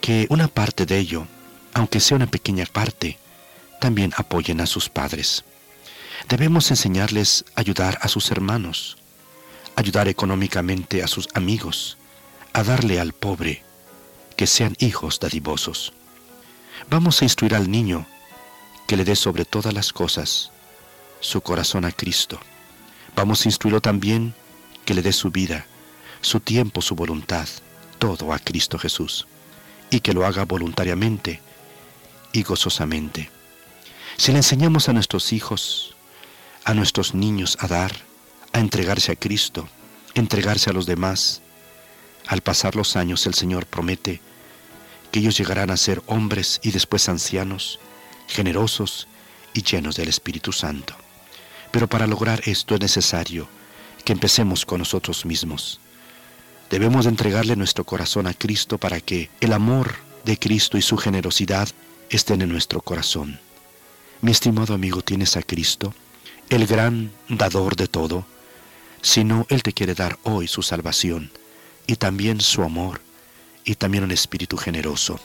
que 0.01 0.27
una 0.31 0.49
parte 0.49 0.87
de 0.87 0.99
ello, 0.99 1.27
aunque 1.75 2.01
sea 2.01 2.17
una 2.17 2.27
pequeña 2.27 2.67
parte, 2.67 3.19
también 3.81 4.13
apoyen 4.17 4.61
a 4.61 4.67
sus 4.67 4.89
padres. 4.89 5.45
Debemos 6.29 6.71
enseñarles 6.71 7.45
a 7.55 7.61
ayudar 7.61 7.99
a 8.03 8.09
sus 8.09 8.31
hermanos, 8.31 8.99
ayudar 9.77 10.09
económicamente 10.09 11.03
a 11.03 11.07
sus 11.07 11.29
amigos, 11.35 11.97
a 12.53 12.63
darle 12.63 13.01
al 13.01 13.13
pobre, 13.13 13.63
que 14.37 14.47
sean 14.47 14.77
hijos 14.79 15.21
dadivosos. 15.21 15.93
Vamos 16.89 17.21
a 17.21 17.25
instruir 17.25 17.55
al 17.55 17.71
niño 17.71 18.07
que 18.87 18.97
le 18.97 19.05
dé 19.05 19.17
sobre 19.17 19.45
todas 19.45 19.73
las 19.73 19.93
cosas 19.93 20.51
su 21.21 21.41
corazón 21.43 21.85
a 21.85 21.93
Cristo. 21.93 22.41
Vamos 23.15 23.45
a 23.45 23.49
instruirlo 23.49 23.81
también 23.81 24.35
que 24.85 24.95
le 24.95 25.03
dé 25.03 25.13
su 25.13 25.31
vida, 25.31 25.67
su 26.21 26.41
tiempo, 26.41 26.83
su 26.83 26.95
voluntad, 26.95 27.49
todo 27.99 28.33
a 28.33 28.39
Cristo 28.39 28.79
Jesús, 28.79 29.27
y 29.91 30.01
que 30.01 30.13
lo 30.13 30.25
haga 30.25 30.45
voluntariamente 30.45 31.41
y 32.33 32.43
gozosamente. 32.43 33.31
Si 34.17 34.33
le 34.33 34.39
enseñamos 34.39 34.89
a 34.89 34.93
nuestros 34.93 35.33
hijos, 35.33 35.95
a 36.65 36.75
nuestros 36.75 37.15
niños 37.15 37.57
a 37.61 37.67
dar, 37.67 37.93
a 38.53 38.61
entregarse 38.61 39.13
a 39.13 39.17
Cristo, 39.17 39.69
entregarse 40.15 40.71
a 40.71 40.73
los 40.73 40.87
demás, 40.87 41.43
al 42.27 42.41
pasar 42.43 42.77
los 42.77 42.97
años 42.97 43.27
el 43.27 43.35
Señor 43.35 43.67
promete 43.67 44.21
que 45.11 45.21
ellos 45.21 45.37
llegarán 45.37 45.71
a 45.71 45.77
ser 45.77 46.03
hombres 46.07 46.61
y 46.63 46.71
después 46.71 47.09
ancianos, 47.09 47.81
generosos 48.29 49.09
y 49.55 49.63
llenos 49.63 49.97
del 49.97 50.09
Espíritu 50.09 50.53
Santo. 50.53 50.95
Pero 51.73 51.89
para 51.89 52.07
lograr 52.07 52.43
esto 52.45 52.75
es 52.75 52.81
necesario 52.81 53.49
que 54.05 54.13
empecemos 54.13 54.65
con 54.65 54.79
nosotros 54.79 55.25
mismos. 55.27 55.81
Debemos 56.71 57.07
entregarle 57.07 57.57
nuestro 57.57 57.85
corazón 57.85 58.29
a 58.29 58.35
Cristo 58.35 58.79
para 58.79 59.01
que 59.01 59.29
el 59.41 59.53
amor 59.53 59.97
de 60.25 60.39
Cristo 60.39 60.79
y 60.79 60.83
su 60.83 60.97
generosidad 60.97 61.69
estén 62.11 62.43
en 62.43 62.49
nuestro 62.49 62.81
corazón. 62.81 63.41
Mi 64.21 64.31
estimado 64.31 64.73
amigo, 64.73 65.03
¿tienes 65.03 65.37
a 65.37 65.43
Cristo, 65.43 65.93
el 66.49 66.69
gran 66.69 67.11
dador 67.29 67.75
de 67.75 67.89
todo? 67.89 68.25
Si 69.03 69.25
no, 69.25 69.47
Él 69.49 69.65
te 69.65 69.73
quiere 69.73 69.97
dar 69.97 70.17
hoy 70.23 70.47
su 70.47 70.63
salvación 70.63 71.33
y 71.89 71.97
también 71.97 72.41
su 72.41 72.63
amor 72.63 73.01
y 73.65 73.75
también 73.75 74.05
un 74.05 74.13
espíritu 74.13 74.57
generoso. 74.57 75.19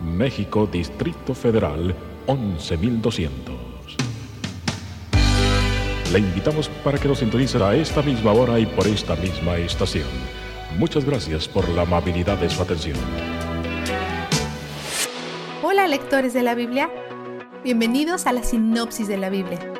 México, 0.00 0.66
Distrito 0.66 1.32
Federal, 1.32 1.94
11200. 2.26 3.54
Le 6.12 6.18
invitamos 6.18 6.68
para 6.82 6.98
que 6.98 7.06
nos 7.06 7.20
sintonice 7.20 7.62
a 7.62 7.76
esta 7.76 8.02
misma 8.02 8.32
hora 8.32 8.58
y 8.58 8.66
por 8.66 8.88
esta 8.88 9.14
misma 9.14 9.58
estación. 9.58 10.08
Muchas 10.76 11.04
gracias 11.04 11.46
por 11.46 11.68
la 11.68 11.82
amabilidad 11.82 12.38
de 12.38 12.50
su 12.50 12.60
atención. 12.60 12.98
Hola 15.62 15.86
lectores 15.86 16.34
de 16.34 16.42
la 16.42 16.56
Biblia, 16.56 16.90
bienvenidos 17.62 18.26
a 18.26 18.32
la 18.32 18.42
sinopsis 18.42 19.06
de 19.06 19.18
la 19.18 19.30
Biblia. 19.30 19.71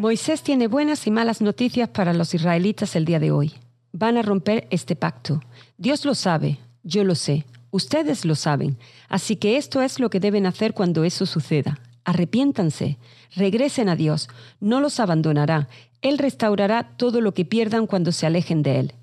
Moisés 0.00 0.40
tiene 0.40 0.66
buenas 0.66 1.06
y 1.06 1.10
malas 1.10 1.42
noticias 1.42 1.90
para 1.90 2.14
los 2.14 2.32
israelitas 2.32 2.96
el 2.96 3.04
día 3.04 3.20
de 3.20 3.32
hoy. 3.32 3.52
Van 3.92 4.16
a 4.16 4.22
romper 4.22 4.66
este 4.70 4.96
pacto. 4.96 5.42
Dios 5.76 6.06
lo 6.06 6.14
sabe, 6.14 6.58
yo 6.82 7.04
lo 7.04 7.14
sé, 7.14 7.44
ustedes 7.70 8.24
lo 8.24 8.34
saben. 8.34 8.78
Así 9.10 9.36
que 9.36 9.58
esto 9.58 9.82
es 9.82 10.00
lo 10.00 10.08
que 10.08 10.18
deben 10.18 10.46
hacer 10.46 10.72
cuando 10.72 11.04
eso 11.04 11.26
suceda. 11.26 11.80
Arrepiéntanse, 12.04 12.96
regresen 13.36 13.90
a 13.90 13.94
Dios, 13.94 14.30
no 14.58 14.80
los 14.80 15.00
abandonará. 15.00 15.68
Él 16.00 16.16
restaurará 16.16 16.96
todo 16.96 17.20
lo 17.20 17.34
que 17.34 17.44
pierdan 17.44 17.86
cuando 17.86 18.10
se 18.10 18.24
alejen 18.24 18.62
de 18.62 18.80
Él. 18.80 18.94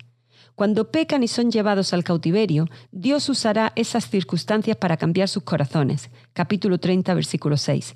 Cuando 0.56 0.90
pecan 0.90 1.22
y 1.22 1.28
son 1.28 1.52
llevados 1.52 1.92
al 1.92 2.02
cautiverio, 2.02 2.66
Dios 2.90 3.28
usará 3.28 3.72
esas 3.76 4.10
circunstancias 4.10 4.76
para 4.76 4.96
cambiar 4.96 5.28
sus 5.28 5.44
corazones. 5.44 6.10
Capítulo 6.32 6.78
30, 6.78 7.14
versículo 7.14 7.56
6. 7.56 7.94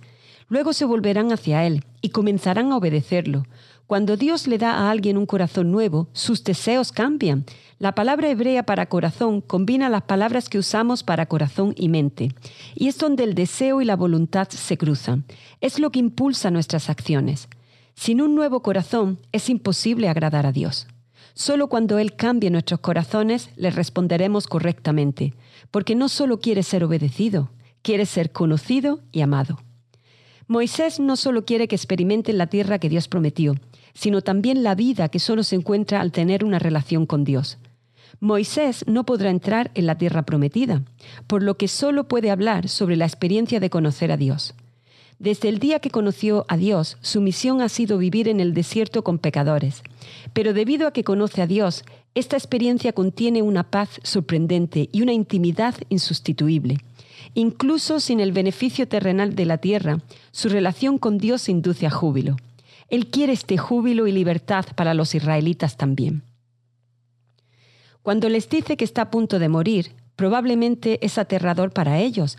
Luego 0.48 0.72
se 0.72 0.84
volverán 0.84 1.32
hacia 1.32 1.66
Él 1.66 1.84
y 2.00 2.10
comenzarán 2.10 2.72
a 2.72 2.76
obedecerlo. 2.76 3.44
Cuando 3.86 4.16
Dios 4.16 4.46
le 4.46 4.58
da 4.58 4.74
a 4.74 4.90
alguien 4.90 5.18
un 5.18 5.26
corazón 5.26 5.70
nuevo, 5.70 6.08
sus 6.12 6.44
deseos 6.44 6.92
cambian. 6.92 7.44
La 7.78 7.94
palabra 7.94 8.30
hebrea 8.30 8.62
para 8.64 8.86
corazón 8.86 9.40
combina 9.40 9.88
las 9.88 10.02
palabras 10.02 10.48
que 10.48 10.58
usamos 10.58 11.02
para 11.02 11.26
corazón 11.26 11.74
y 11.76 11.88
mente, 11.88 12.34
y 12.74 12.88
es 12.88 12.96
donde 12.96 13.24
el 13.24 13.34
deseo 13.34 13.82
y 13.82 13.84
la 13.84 13.96
voluntad 13.96 14.48
se 14.48 14.78
cruzan. 14.78 15.24
Es 15.60 15.78
lo 15.78 15.90
que 15.90 15.98
impulsa 15.98 16.50
nuestras 16.50 16.88
acciones. 16.88 17.48
Sin 17.94 18.22
un 18.22 18.34
nuevo 18.34 18.62
corazón 18.62 19.18
es 19.32 19.50
imposible 19.50 20.08
agradar 20.08 20.46
a 20.46 20.52
Dios. 20.52 20.86
Solo 21.34 21.68
cuando 21.68 21.98
Él 21.98 22.14
cambie 22.14 22.50
nuestros 22.50 22.80
corazones 22.80 23.50
le 23.56 23.70
responderemos 23.70 24.46
correctamente, 24.46 25.34
porque 25.70 25.94
no 25.94 26.08
solo 26.08 26.40
quiere 26.40 26.62
ser 26.62 26.84
obedecido, 26.84 27.50
quiere 27.82 28.06
ser 28.06 28.32
conocido 28.32 29.00
y 29.12 29.22
amado. 29.22 29.58
Moisés 30.52 31.00
no 31.00 31.16
solo 31.16 31.46
quiere 31.46 31.66
que 31.66 31.76
experimenten 31.76 32.36
la 32.36 32.46
tierra 32.46 32.78
que 32.78 32.90
Dios 32.90 33.08
prometió, 33.08 33.54
sino 33.94 34.20
también 34.20 34.62
la 34.62 34.74
vida 34.74 35.08
que 35.08 35.18
solo 35.18 35.44
se 35.44 35.56
encuentra 35.56 36.02
al 36.02 36.12
tener 36.12 36.44
una 36.44 36.58
relación 36.58 37.06
con 37.06 37.24
Dios. 37.24 37.56
Moisés 38.20 38.84
no 38.86 39.06
podrá 39.06 39.30
entrar 39.30 39.70
en 39.72 39.86
la 39.86 39.96
tierra 39.96 40.26
prometida, 40.26 40.82
por 41.26 41.42
lo 41.42 41.56
que 41.56 41.68
solo 41.68 42.06
puede 42.06 42.30
hablar 42.30 42.68
sobre 42.68 42.96
la 42.96 43.06
experiencia 43.06 43.60
de 43.60 43.70
conocer 43.70 44.12
a 44.12 44.18
Dios. 44.18 44.52
Desde 45.18 45.48
el 45.48 45.58
día 45.58 45.78
que 45.78 45.88
conoció 45.88 46.44
a 46.48 46.58
Dios, 46.58 46.98
su 47.00 47.22
misión 47.22 47.62
ha 47.62 47.70
sido 47.70 47.96
vivir 47.96 48.28
en 48.28 48.38
el 48.38 48.52
desierto 48.52 49.02
con 49.02 49.18
pecadores. 49.18 49.82
Pero 50.34 50.52
debido 50.52 50.86
a 50.86 50.92
que 50.92 51.02
conoce 51.02 51.40
a 51.40 51.46
Dios, 51.46 51.82
esta 52.14 52.36
experiencia 52.36 52.92
contiene 52.92 53.40
una 53.40 53.70
paz 53.70 54.00
sorprendente 54.02 54.90
y 54.92 55.00
una 55.00 55.14
intimidad 55.14 55.76
insustituible. 55.88 56.76
Incluso 57.34 58.00
sin 58.00 58.20
el 58.20 58.32
beneficio 58.32 58.86
terrenal 58.86 59.34
de 59.34 59.46
la 59.46 59.58
tierra, 59.58 59.98
su 60.32 60.48
relación 60.48 60.98
con 60.98 61.18
Dios 61.18 61.48
induce 61.48 61.86
a 61.86 61.90
júbilo. 61.90 62.36
Él 62.88 63.08
quiere 63.08 63.32
este 63.32 63.56
júbilo 63.56 64.06
y 64.06 64.12
libertad 64.12 64.66
para 64.76 64.92
los 64.92 65.14
israelitas 65.14 65.76
también. 65.76 66.24
Cuando 68.02 68.28
les 68.28 68.48
dice 68.48 68.76
que 68.76 68.84
está 68.84 69.02
a 69.02 69.10
punto 69.10 69.38
de 69.38 69.48
morir, 69.48 69.92
probablemente 70.16 71.04
es 71.04 71.16
aterrador 71.16 71.72
para 71.72 72.00
ellos, 72.00 72.36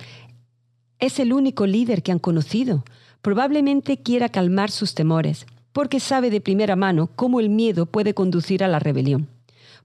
es 0.99 1.19
el 1.19 1.33
único 1.33 1.65
líder 1.65 2.03
que 2.03 2.11
han 2.11 2.19
conocido. 2.19 2.85
Probablemente 3.21 3.97
quiera 3.97 4.29
calmar 4.29 4.71
sus 4.71 4.93
temores, 4.93 5.47
porque 5.71 5.99
sabe 5.99 6.29
de 6.29 6.39
primera 6.39 6.75
mano 6.75 7.09
cómo 7.15 7.39
el 7.39 7.49
miedo 7.49 7.85
puede 7.87 8.13
conducir 8.13 8.63
a 8.63 8.67
la 8.67 8.79
rebelión. 8.79 9.27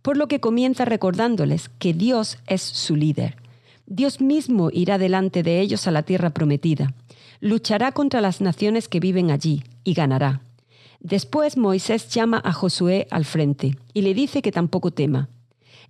Por 0.03 0.17
lo 0.17 0.29
que 0.29 0.39
comienza 0.39 0.85
recordándoles 0.85 1.71
que 1.79 1.93
Dios 1.93 2.39
es 2.47 2.63
su 2.63 2.95
líder. 2.95 3.37
Dios 3.91 4.21
mismo 4.21 4.69
irá 4.71 4.99
delante 4.99 5.43
de 5.43 5.63
ellos 5.63 5.87
a 5.87 5.91
la 5.91 6.03
tierra 6.03 6.29
prometida. 6.29 6.93
Luchará 7.41 7.93
contra 7.93 8.21
las 8.21 8.43
naciones 8.43 8.87
que 8.87 9.01
viven 9.01 9.31
allí 9.31 9.65
y 9.83 9.95
ganará. 9.95 10.43
Después 11.01 11.57
Moisés 11.57 12.11
llama 12.11 12.43
a 12.45 12.53
Josué 12.53 13.09
al 13.11 13.25
frente 13.25 13.79
y 13.95 14.03
le 14.03 14.13
dice 14.13 14.43
que 14.43 14.53
tampoco 14.53 14.91
tema. 14.91 15.31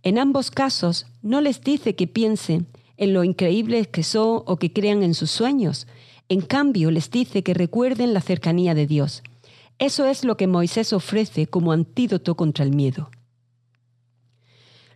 En 0.05 0.21
ambos 0.21 0.53
casos 0.53 1.07
no 1.23 1.41
les 1.41 1.65
dice 1.65 1.97
que 1.97 2.07
piensen 2.07 2.69
en 2.99 3.15
lo 3.15 3.25
increíbles 3.25 3.89
que 3.89 4.05
son 4.05 4.45
o 4.47 4.59
que 4.59 4.73
crean 4.73 5.03
en 5.03 5.15
sus 5.15 5.33
sueños. 5.33 5.89
En 6.29 6.41
cambio, 6.41 6.93
les 6.93 7.11
dice 7.11 7.43
que 7.43 7.53
recuerden 7.53 8.15
la 8.15 8.21
cercanía 8.21 8.75
de 8.75 8.87
Dios. 8.87 9.25
Eso 9.81 10.07
es 10.07 10.25
lo 10.25 10.37
que 10.37 10.47
Moisés 10.47 10.93
ofrece 10.93 11.49
como 11.49 11.73
antídoto 11.73 12.37
contra 12.37 12.65
el 12.65 12.73
miedo. 12.73 13.11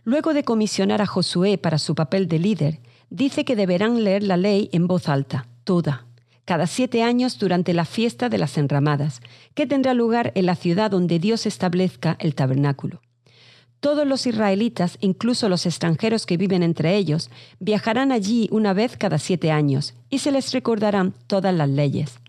Luego 0.05 0.33
de 0.33 0.45
comisionar 0.45 1.01
a 1.01 1.05
Josué 1.05 1.57
para 1.57 1.79
su 1.79 1.95
papel 1.95 2.29
de 2.29 2.39
líder, 2.39 2.79
dice 3.13 3.45
que 3.45 3.55
deberán 3.55 4.03
leer 4.03 4.23
la 4.23 4.37
ley 4.37 4.69
en 4.73 4.87
voz 4.87 5.07
alta, 5.07 5.47
toda, 5.63 6.07
cada 6.45 6.65
siete 6.65 7.03
años 7.03 7.37
durante 7.37 7.71
la 7.73 7.85
fiesta 7.85 8.27
de 8.27 8.39
las 8.39 8.57
enramadas, 8.57 9.21
que 9.53 9.67
tendrá 9.67 9.93
lugar 9.93 10.31
en 10.33 10.47
la 10.47 10.55
ciudad 10.55 10.89
donde 10.89 11.19
Dios 11.19 11.45
establezca 11.45 12.17
el 12.19 12.33
tabernáculo. 12.33 13.01
Todos 13.79 14.07
los 14.07 14.25
israelitas, 14.25 14.97
incluso 14.99 15.47
los 15.47 15.67
extranjeros 15.67 16.25
que 16.25 16.37
viven 16.37 16.63
entre 16.63 16.95
ellos, 16.95 17.29
viajarán 17.59 18.11
allí 18.11 18.49
una 18.51 18.73
vez 18.73 18.97
cada 18.97 19.19
siete 19.19 19.51
años 19.51 19.93
y 20.09 20.19
se 20.19 20.31
les 20.31 20.51
recordarán 20.51 21.13
todas 21.27 21.53
las 21.53 21.69
leyes. 21.69 22.19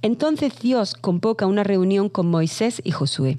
Entonces 0.00 0.58
Dios 0.60 0.94
convoca 0.94 1.46
una 1.46 1.62
reunión 1.62 2.08
con 2.08 2.28
Moisés 2.28 2.80
y 2.84 2.90
Josué. 2.90 3.38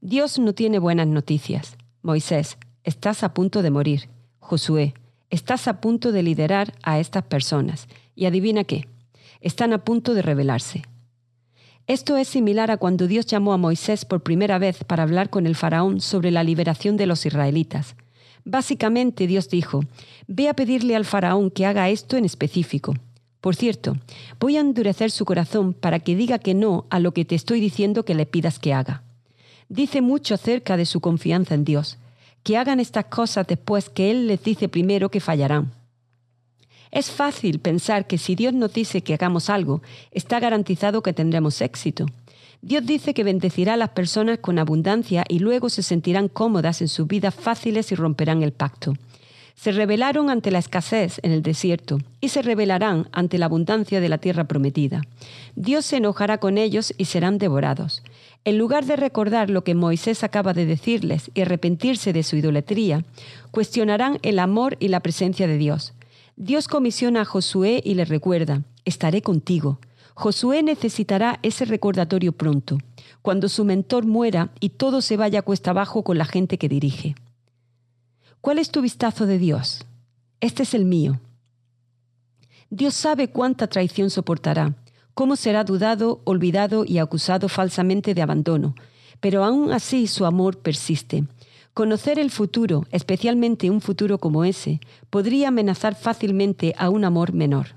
Dios 0.00 0.38
no 0.38 0.52
tiene 0.52 0.78
buenas 0.78 1.08
noticias. 1.08 1.76
Moisés, 2.02 2.58
estás 2.84 3.24
a 3.24 3.34
punto 3.34 3.62
de 3.62 3.70
morir. 3.70 4.08
Josué, 4.38 4.94
estás 5.32 5.66
a 5.66 5.80
punto 5.80 6.12
de 6.12 6.22
liderar 6.22 6.74
a 6.82 7.00
estas 7.00 7.24
personas. 7.24 7.88
Y 8.14 8.26
adivina 8.26 8.64
qué, 8.64 8.86
están 9.40 9.72
a 9.72 9.82
punto 9.82 10.12
de 10.12 10.20
rebelarse. 10.20 10.82
Esto 11.86 12.16
es 12.18 12.28
similar 12.28 12.70
a 12.70 12.76
cuando 12.76 13.08
Dios 13.08 13.26
llamó 13.26 13.54
a 13.54 13.56
Moisés 13.56 14.04
por 14.04 14.22
primera 14.22 14.58
vez 14.58 14.84
para 14.84 15.02
hablar 15.02 15.30
con 15.30 15.46
el 15.46 15.56
faraón 15.56 16.00
sobre 16.00 16.30
la 16.30 16.44
liberación 16.44 16.98
de 16.98 17.06
los 17.06 17.24
israelitas. 17.24 17.96
Básicamente 18.44 19.26
Dios 19.26 19.48
dijo, 19.48 19.80
ve 20.26 20.48
a 20.50 20.54
pedirle 20.54 20.94
al 20.94 21.06
faraón 21.06 21.50
que 21.50 21.64
haga 21.64 21.88
esto 21.88 22.16
en 22.18 22.26
específico. 22.26 22.94
Por 23.40 23.56
cierto, 23.56 23.96
voy 24.38 24.58
a 24.58 24.60
endurecer 24.60 25.10
su 25.10 25.24
corazón 25.24 25.72
para 25.72 25.98
que 25.98 26.14
diga 26.14 26.38
que 26.38 26.54
no 26.54 26.86
a 26.90 27.00
lo 27.00 27.14
que 27.14 27.24
te 27.24 27.34
estoy 27.34 27.58
diciendo 27.58 28.04
que 28.04 28.14
le 28.14 28.26
pidas 28.26 28.58
que 28.58 28.74
haga. 28.74 29.02
Dice 29.70 30.02
mucho 30.02 30.34
acerca 30.34 30.76
de 30.76 30.84
su 30.84 31.00
confianza 31.00 31.54
en 31.54 31.64
Dios, 31.64 31.98
que 32.42 32.56
hagan 32.56 32.80
estas 32.80 33.06
cosas 33.06 33.46
después 33.46 33.88
que 33.88 34.10
Él 34.10 34.26
les 34.26 34.42
dice 34.42 34.68
primero 34.68 35.10
que 35.10 35.20
fallarán. 35.20 35.72
Es 36.90 37.10
fácil 37.10 37.58
pensar 37.58 38.06
que 38.06 38.18
si 38.18 38.34
Dios 38.34 38.52
nos 38.52 38.72
dice 38.72 39.02
que 39.02 39.14
hagamos 39.14 39.48
algo, 39.48 39.80
está 40.10 40.40
garantizado 40.40 41.02
que 41.02 41.14
tendremos 41.14 41.60
éxito. 41.62 42.06
Dios 42.60 42.84
dice 42.84 43.14
que 43.14 43.24
bendecirá 43.24 43.74
a 43.74 43.76
las 43.76 43.88
personas 43.88 44.38
con 44.38 44.58
abundancia 44.58 45.24
y 45.28 45.38
luego 45.38 45.70
se 45.70 45.82
sentirán 45.82 46.28
cómodas 46.28 46.80
en 46.80 46.88
sus 46.88 47.08
vidas 47.08 47.34
fáciles 47.34 47.90
y 47.90 47.94
romperán 47.94 48.42
el 48.42 48.52
pacto. 48.52 48.94
Se 49.54 49.72
rebelaron 49.72 50.30
ante 50.30 50.50
la 50.50 50.58
escasez 50.58 51.18
en 51.22 51.32
el 51.32 51.42
desierto 51.42 51.98
y 52.20 52.28
se 52.28 52.42
rebelarán 52.42 53.08
ante 53.12 53.38
la 53.38 53.46
abundancia 53.46 54.00
de 54.00 54.08
la 54.08 54.18
tierra 54.18 54.44
prometida. 54.44 55.02
Dios 55.56 55.86
se 55.86 55.96
enojará 55.96 56.38
con 56.38 56.58
ellos 56.58 56.94
y 56.98 57.06
serán 57.06 57.38
devorados. 57.38 58.02
En 58.44 58.58
lugar 58.58 58.86
de 58.86 58.96
recordar 58.96 59.50
lo 59.50 59.62
que 59.62 59.74
Moisés 59.74 60.24
acaba 60.24 60.52
de 60.52 60.66
decirles 60.66 61.30
y 61.32 61.42
arrepentirse 61.42 62.12
de 62.12 62.24
su 62.24 62.36
idolatría, 62.36 63.04
cuestionarán 63.52 64.18
el 64.22 64.40
amor 64.40 64.76
y 64.80 64.88
la 64.88 65.00
presencia 65.00 65.46
de 65.46 65.58
Dios. 65.58 65.94
Dios 66.36 66.66
comisiona 66.66 67.20
a 67.20 67.24
Josué 67.24 67.80
y 67.84 67.94
le 67.94 68.04
recuerda, 68.04 68.62
estaré 68.84 69.22
contigo. 69.22 69.78
Josué 70.14 70.62
necesitará 70.62 71.38
ese 71.42 71.64
recordatorio 71.64 72.32
pronto, 72.32 72.78
cuando 73.22 73.48
su 73.48 73.64
mentor 73.64 74.06
muera 74.06 74.50
y 74.58 74.70
todo 74.70 75.02
se 75.02 75.16
vaya 75.16 75.42
cuesta 75.42 75.70
abajo 75.70 76.02
con 76.02 76.18
la 76.18 76.24
gente 76.24 76.58
que 76.58 76.68
dirige. 76.68 77.14
¿Cuál 78.40 78.58
es 78.58 78.70
tu 78.70 78.82
vistazo 78.82 79.26
de 79.26 79.38
Dios? 79.38 79.86
Este 80.40 80.64
es 80.64 80.74
el 80.74 80.84
mío. 80.84 81.20
Dios 82.70 82.94
sabe 82.94 83.28
cuánta 83.28 83.68
traición 83.68 84.10
soportará, 84.10 84.74
cómo 85.14 85.36
será 85.36 85.64
dudado, 85.64 86.20
olvidado 86.24 86.84
y 86.86 86.98
acusado 86.98 87.48
falsamente 87.48 88.14
de 88.14 88.22
abandono, 88.22 88.74
pero 89.20 89.44
aún 89.44 89.72
así 89.72 90.06
su 90.06 90.24
amor 90.24 90.58
persiste. 90.58 91.24
Conocer 91.74 92.18
el 92.18 92.30
futuro, 92.30 92.84
especialmente 92.90 93.70
un 93.70 93.80
futuro 93.80 94.18
como 94.18 94.44
ese, 94.44 94.80
podría 95.08 95.48
amenazar 95.48 95.94
fácilmente 95.94 96.74
a 96.76 96.90
un 96.90 97.04
amor 97.04 97.32
menor, 97.32 97.68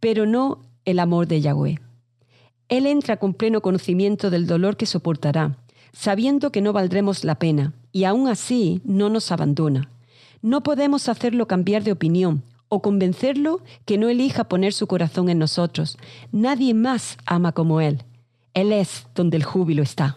pero 0.00 0.24
no 0.26 0.62
el 0.84 0.98
amor 0.98 1.26
de 1.26 1.40
Yahweh. 1.40 1.80
Él 2.68 2.86
entra 2.86 3.18
con 3.18 3.34
pleno 3.34 3.60
conocimiento 3.60 4.30
del 4.30 4.46
dolor 4.46 4.76
que 4.76 4.86
soportará, 4.86 5.58
sabiendo 5.92 6.52
que 6.52 6.62
no 6.62 6.72
valdremos 6.72 7.22
la 7.22 7.34
pena, 7.34 7.74
y 7.92 8.04
aún 8.04 8.28
así 8.28 8.80
no 8.84 9.10
nos 9.10 9.30
abandona. 9.30 9.90
No 10.40 10.62
podemos 10.62 11.08
hacerlo 11.10 11.46
cambiar 11.46 11.84
de 11.84 11.92
opinión 11.92 12.42
o 12.74 12.80
convencerlo 12.80 13.60
que 13.84 13.98
no 13.98 14.08
elija 14.08 14.44
poner 14.44 14.72
su 14.72 14.86
corazón 14.86 15.28
en 15.28 15.38
nosotros. 15.38 15.98
Nadie 16.32 16.72
más 16.72 17.18
ama 17.26 17.52
como 17.52 17.82
Él. 17.82 18.02
Él 18.54 18.72
es 18.72 19.06
donde 19.14 19.36
el 19.36 19.44
júbilo 19.44 19.82
está. 19.82 20.16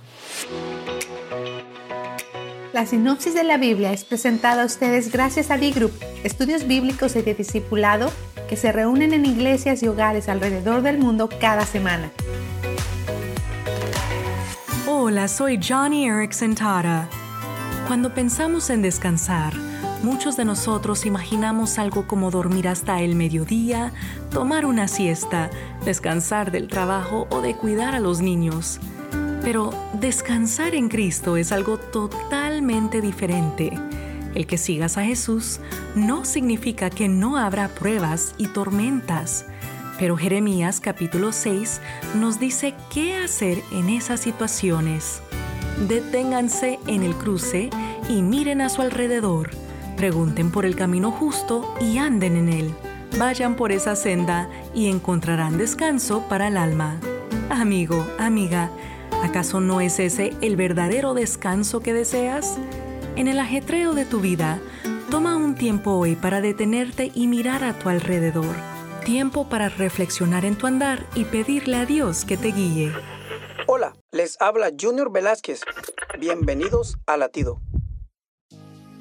La 2.72 2.86
sinopsis 2.86 3.34
de 3.34 3.43
la 3.43 3.58
Biblia 3.58 3.91
es 3.91 4.06
presentada 4.06 4.64
a 4.64 4.66
ustedes 4.66 5.12
gracias 5.12 5.51
a 5.51 5.58
B-Group, 5.58 5.91
estudios 6.24 6.66
bíblicos 6.66 7.18
y 7.18 7.24
de 7.24 7.34
discipulado 7.34 8.10
que 8.47 8.56
se 8.56 8.72
reúnen 8.72 9.12
en 9.12 9.26
iglesias 9.26 9.84
y 9.84 9.89
hogares 9.89 10.30
alrededor 10.30 10.82
del 10.82 10.97
mundo 10.97 11.28
cada 11.41 11.66
semana. 11.66 12.10
Hola, 14.88 15.28
soy 15.28 15.60
Johnny 15.62 16.08
Erickson 16.08 16.56
Tara. 16.56 17.10
Cuando 17.88 18.14
pensamos 18.14 18.70
en 18.70 18.82
descansar, 18.82 19.53
muchos 20.06 20.38
de 20.38 20.45
nosotros 20.45 21.08
imaginamos 21.08 21.80
algo 21.80 22.08
como 22.08 22.30
dormir 22.30 22.68
hasta 22.68 23.01
el 23.01 23.16
mediodía, 23.16 23.91
tomar 24.30 24.68
una 24.68 24.88
siesta, 24.88 25.49
descansar 25.84 26.51
del 26.51 26.68
trabajo 26.68 27.26
o 27.32 27.41
de 27.41 27.56
cuidar 27.56 27.95
a 27.95 27.99
los 27.99 28.22
niños. 28.22 28.80
Pero 29.41 29.72
descansar 29.93 30.76
en 30.76 30.89
Cristo 30.89 31.38
es 31.38 31.51
algo 31.51 31.78
totalmente 31.80 33.01
diferente. 33.01 33.74
El 34.36 34.45
que 34.45 34.60
sigas 34.60 34.99
a 34.99 35.03
Jesús 35.03 35.60
no 35.95 36.24
significa 36.24 36.91
que 36.91 37.08
no 37.08 37.38
habrá 37.38 37.68
pruebas 37.70 38.36
y 38.38 38.45
tormentas. 38.47 39.47
Pero 39.97 40.18
Jeremías 40.18 40.82
capítulo 40.82 41.32
6 41.32 41.82
nos 42.14 42.39
dice 42.39 42.76
qué 42.93 43.16
hacer 43.18 43.64
en 43.72 43.89
esas 43.89 44.20
situaciones. 44.20 45.24
Deténganse 45.88 46.78
en 46.86 47.01
el 47.01 47.16
cruce 47.16 47.72
y 48.08 48.22
miren 48.22 48.62
a 48.62 48.70
su 48.70 48.84
alrededor. 48.84 49.64
Pregunten 49.98 50.52
por 50.52 50.66
el 50.66 50.76
camino 50.76 51.12
justo 51.12 51.74
y 51.80 51.98
anden 51.98 52.36
en 52.36 52.50
él. 52.50 52.74
Vayan 53.18 53.56
por 53.56 53.72
esa 53.72 53.96
senda 53.96 54.50
y 54.74 54.89
encontrarán 54.89 55.58
descanso 55.58 56.28
para 56.28 56.50
el 56.50 56.58
alma. 56.58 57.00
Amigo, 57.50 58.06
amiga, 58.20 58.70
¿acaso 59.24 59.62
no 59.62 59.80
es 59.80 60.00
ese 60.00 60.34
el 60.41 60.58
verdadero 60.58 61.14
descanso 61.14 61.80
que 61.80 61.93
deseas? 61.93 62.58
En 63.16 63.30
el 63.30 63.39
ajetreo 63.39 63.93
de 63.93 64.04
tu 64.04 64.20
vida, 64.20 64.60
toma 65.10 65.38
un 65.38 65.56
tiempo 65.56 65.91
hoy 65.91 66.18
para 66.18 66.41
detenerte 66.41 67.12
y 67.16 67.28
mirar 67.28 67.64
a 67.64 67.74
tu 67.80 67.88
alrededor. 67.88 68.56
Tiempo 69.06 69.48
para 69.48 69.70
reflexionar 69.70 70.43
en 70.43 70.58
tu 70.58 70.68
andar 70.68 71.06
y 71.16 71.24
pedirle 71.24 71.78
a 71.78 71.86
Dios 71.86 72.26
que 72.26 72.36
te 72.36 72.50
guíe. 72.50 72.91
Hola, 73.68 73.96
les 74.12 74.36
habla 74.41 74.72
Junior 74.78 75.10
Velázquez. 75.12 75.62
Bienvenidos 76.20 76.98
a 77.06 77.16
Latido. 77.16 77.62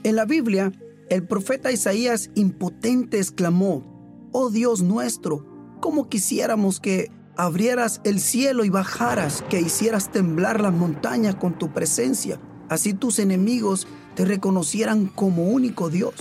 En 0.05 0.17
la 0.17 0.27
Biblia, 0.27 0.71
el 1.11 1.27
profeta 1.27 1.71
Isaías 1.71 2.31
impotente 2.35 3.19
exclamó, 3.19 4.29
Oh 4.33 4.51
Dios 4.51 4.83
nuestro, 4.83 5.47
cómo 5.81 6.09
quisiéramos 6.09 6.81
que 6.81 7.11
abrieras 7.37 8.01
el 8.05 8.21
cielo 8.21 8.65
y 8.65 8.71
bajaras, 8.71 9.45
que 9.49 9.61
hicieras 9.61 10.11
temblar 10.11 10.61
las 10.61 10.73
montañas 10.73 11.35
con 11.35 11.59
tu 11.59 11.73
presencia, 11.73 12.41
así 12.69 12.95
tus 12.95 13.19
enemigos 13.19 13.87
te 14.15 14.25
reconocieran 14.25 15.07
como 15.07 15.45
único 15.45 15.91
Dios. 15.91 16.15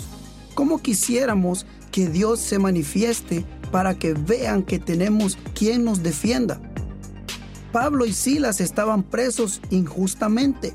¿Cómo 0.53 0.81
quisiéramos 0.81 1.65
que 1.91 2.07
Dios 2.07 2.39
se 2.39 2.59
manifieste 2.59 3.45
para 3.71 3.97
que 3.97 4.13
vean 4.13 4.63
que 4.63 4.79
tenemos 4.79 5.37
quien 5.55 5.83
nos 5.85 6.03
defienda? 6.03 6.59
Pablo 7.71 8.05
y 8.05 8.13
Silas 8.13 8.61
estaban 8.61 9.03
presos 9.03 9.61
injustamente, 9.71 10.73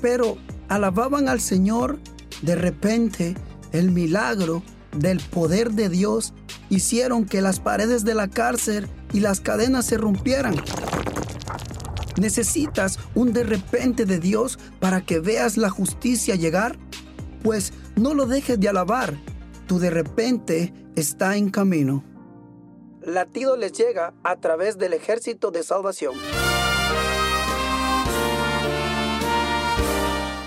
pero 0.00 0.36
alababan 0.68 1.28
al 1.28 1.40
Señor 1.40 2.00
de 2.42 2.54
repente, 2.54 3.34
el 3.72 3.90
milagro 3.90 4.62
del 4.96 5.20
poder 5.20 5.72
de 5.72 5.88
Dios 5.88 6.32
hicieron 6.68 7.24
que 7.24 7.40
las 7.40 7.60
paredes 7.60 8.04
de 8.04 8.14
la 8.14 8.28
cárcel 8.28 8.88
y 9.12 9.20
las 9.20 9.40
cadenas 9.40 9.86
se 9.86 9.98
rompieran. 9.98 10.56
¿Necesitas 12.16 12.98
un 13.14 13.32
de 13.32 13.44
repente 13.44 14.04
de 14.04 14.18
Dios 14.18 14.58
para 14.78 15.00
que 15.00 15.20
veas 15.20 15.56
la 15.56 15.70
justicia 15.70 16.34
llegar? 16.34 16.78
Pues 17.42 17.72
no 17.96 18.14
lo 18.14 18.26
dejes 18.26 18.58
de 18.60 18.68
alabar. 18.68 19.16
Tu 19.66 19.78
de 19.78 19.90
repente 19.90 20.74
está 20.96 21.36
en 21.36 21.50
camino. 21.50 22.04
Latido 23.02 23.56
les 23.56 23.72
llega 23.72 24.12
a 24.22 24.36
través 24.36 24.76
del 24.76 24.92
ejército 24.92 25.50
de 25.50 25.62
salvación. 25.62 26.14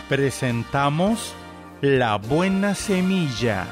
Presentamos 0.08 1.34
la 1.84 2.16
buena 2.16 2.76
semilla, 2.76 3.68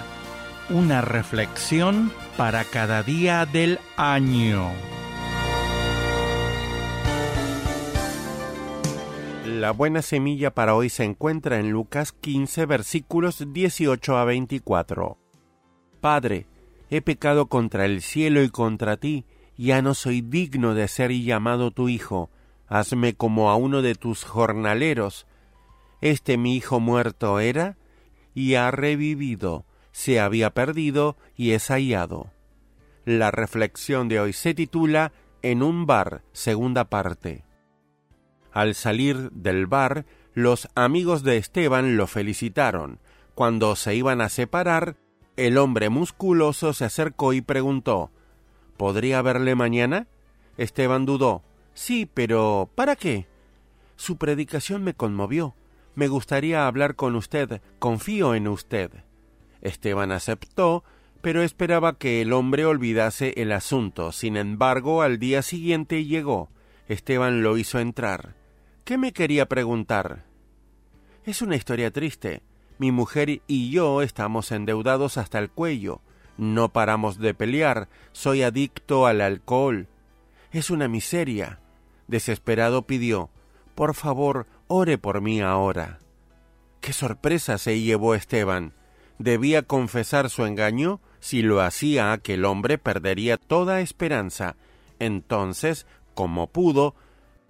una 0.70 1.00
reflexión 1.00 2.12
para 2.36 2.66
cada 2.66 3.04
día 3.04 3.46
del 3.46 3.80
año. 3.96 4.70
La 9.46 9.72
buena 9.72 10.02
semilla 10.02 10.54
para 10.54 10.76
hoy 10.76 10.90
se 10.90 11.06
encuentra 11.06 11.58
en 11.58 11.72
Lucas 11.72 12.12
15 12.12 12.66
versículos 12.66 13.46
18 13.54 14.18
a 14.18 14.26
24. 14.26 15.18
Padre, 16.02 16.48
he 16.90 17.02
pecado 17.02 17.46
contra 17.46 17.86
el 17.86 18.02
cielo 18.02 18.44
y 18.44 18.50
contra 18.50 18.98
ti, 18.98 19.26
ya 19.56 19.82
no 19.82 19.94
soy 19.94 20.20
digno 20.20 20.74
de 20.74 20.90
ser 20.90 21.14
llamado 21.14 21.72
tu 21.72 21.88
hijo, 21.88 22.30
hazme 22.68 23.14
como 23.14 23.50
a 23.50 23.56
uno 23.56 23.82
de 23.82 23.96
tus 23.96 24.26
jornaleros. 24.26 25.28
Este 26.02 26.38
mi 26.38 26.58
hijo 26.58 26.82
muerto 26.82 27.40
era, 27.40 27.78
y 28.34 28.56
ha 28.56 28.72
revivido, 28.72 29.66
se 29.92 30.20
había 30.20 30.52
perdido 30.52 31.18
y 31.36 31.52
es 31.52 31.68
hallado. 31.70 32.32
La 33.06 33.32
reflexión 33.32 34.08
de 34.08 34.20
hoy 34.20 34.34
se 34.34 34.54
titula 34.54 35.12
En 35.42 35.64
un 35.64 35.86
bar, 35.86 36.24
segunda 36.32 36.86
parte. 36.86 37.44
Al 38.52 38.76
salir 38.76 39.32
del 39.32 39.66
bar, 39.66 40.06
los 40.34 40.70
amigos 40.76 41.24
de 41.24 41.38
Esteban 41.38 41.98
lo 41.98 42.08
felicitaron. 42.08 43.00
Cuando 43.34 43.76
se 43.76 43.96
iban 43.96 44.22
a 44.22 44.30
separar, 44.30 44.98
el 45.36 45.58
hombre 45.58 45.90
musculoso 45.90 46.74
se 46.74 46.86
acercó 46.86 47.34
y 47.34 47.42
preguntó 47.42 48.12
¿Podría 48.78 49.22
verle 49.22 49.56
mañana? 49.56 50.08
Esteban 50.58 51.06
dudó. 51.06 51.44
Sí, 51.74 52.10
pero 52.12 52.70
¿para 52.76 52.96
qué? 52.96 53.28
Su 53.96 54.18
predicación 54.18 54.84
me 54.84 54.94
conmovió. 54.94 55.56
Me 55.96 56.08
gustaría 56.08 56.68
hablar 56.68 56.96
con 56.96 57.16
usted. 57.16 57.62
Confío 57.80 58.36
en 58.36 58.48
usted. 58.48 58.92
Esteban 59.62 60.12
aceptó, 60.12 60.84
pero 61.22 61.44
esperaba 61.44 61.98
que 61.98 62.22
el 62.22 62.34
hombre 62.34 62.66
olvidase 62.66 63.34
el 63.38 63.52
asunto. 63.52 64.12
Sin 64.12 64.38
embargo, 64.38 65.02
al 65.02 65.20
día 65.20 65.42
siguiente 65.42 66.06
llegó. 66.06 66.50
Esteban 66.88 67.44
lo 67.44 67.58
hizo 67.58 67.80
entrar. 67.80 68.36
¿Qué 68.84 68.98
me 68.98 69.14
quería 69.14 69.48
preguntar? 69.48 70.26
Es 71.24 71.42
una 71.42 71.56
historia 71.56 71.92
triste. 71.92 72.42
Mi 72.80 72.92
mujer 72.92 73.42
y 73.46 73.70
yo 73.70 74.02
estamos 74.02 74.52
endeudados 74.52 75.18
hasta 75.18 75.38
el 75.38 75.52
cuello. 75.52 76.02
No 76.38 76.74
paramos 76.74 77.20
de 77.20 77.36
pelear. 77.36 77.90
Soy 78.12 78.42
adicto 78.42 79.06
al 79.06 79.22
alcohol. 79.22 79.88
Es 80.52 80.72
una 80.72 80.88
miseria. 80.88 81.60
Desesperado 82.08 82.88
pidió 82.88 83.30
Por 83.76 83.94
favor, 83.94 84.48
ore 84.72 84.98
por 84.98 85.20
mí 85.20 85.42
ahora. 85.42 86.00
Qué 86.80 86.94
sorpresa 86.94 87.58
se 87.58 87.82
llevó 87.82 88.16
Esteban. 88.16 88.74
Debía 89.20 89.64
confesar 89.64 90.30
su 90.30 90.46
engaño. 90.46 91.02
Si 91.20 91.42
lo 91.42 91.62
hacía, 91.62 92.14
aquel 92.14 92.46
hombre 92.46 92.78
perdería 92.78 93.38
toda 93.38 93.82
esperanza. 93.82 94.56
Entonces, 94.98 95.86
como 96.14 96.48
pudo, 96.48 96.96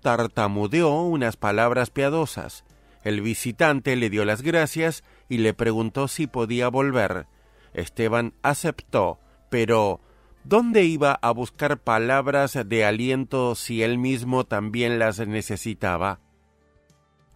tartamudeó 0.01 1.03
unas 1.03 1.37
palabras 1.37 1.91
piadosas. 1.91 2.65
El 3.03 3.21
visitante 3.21 3.95
le 3.95 4.09
dio 4.09 4.25
las 4.25 4.41
gracias 4.41 5.03
y 5.29 5.37
le 5.37 5.53
preguntó 5.53 6.07
si 6.07 6.25
podía 6.25 6.69
volver. 6.69 7.27
Esteban 7.73 8.33
aceptó, 8.41 9.19
pero 9.49 10.01
¿dónde 10.43 10.85
iba 10.85 11.19
a 11.21 11.31
buscar 11.31 11.77
palabras 11.77 12.57
de 12.65 12.83
aliento 12.83 13.53
si 13.53 13.83
él 13.83 13.99
mismo 13.99 14.43
también 14.43 14.97
las 14.97 15.19
necesitaba? 15.19 16.19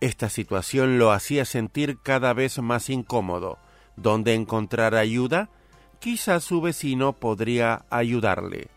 Esta 0.01 0.29
situación 0.29 0.99
lo 0.99 1.11
hacía 1.11 1.45
sentir 1.45 1.97
cada 2.03 2.33
vez 2.33 2.59
más 2.59 2.89
incómodo. 2.89 3.57
¿Dónde 3.95 4.33
encontrar 4.33 4.95
ayuda? 4.95 5.49
Quizás 5.99 6.43
su 6.43 6.61
vecino 6.61 7.13
podría 7.13 7.85
ayudarle. 7.89 8.67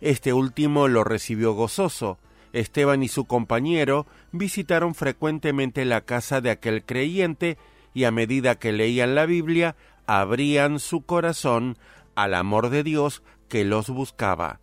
Este 0.00 0.32
último 0.32 0.88
lo 0.88 1.04
recibió 1.04 1.52
gozoso, 1.52 2.18
Esteban 2.52 3.02
y 3.02 3.08
su 3.08 3.26
compañero 3.26 4.06
visitaron 4.32 4.94
frecuentemente 4.94 5.84
la 5.84 6.00
casa 6.02 6.40
de 6.40 6.50
aquel 6.50 6.84
creyente 6.84 7.58
y 7.94 8.04
a 8.04 8.10
medida 8.10 8.58
que 8.58 8.72
leían 8.72 9.14
la 9.14 9.26
Biblia 9.26 9.76
abrían 10.06 10.78
su 10.78 11.02
corazón 11.02 11.76
al 12.14 12.34
amor 12.34 12.70
de 12.70 12.82
Dios 12.82 13.22
que 13.48 13.64
los 13.64 13.90
buscaba. 13.90 14.60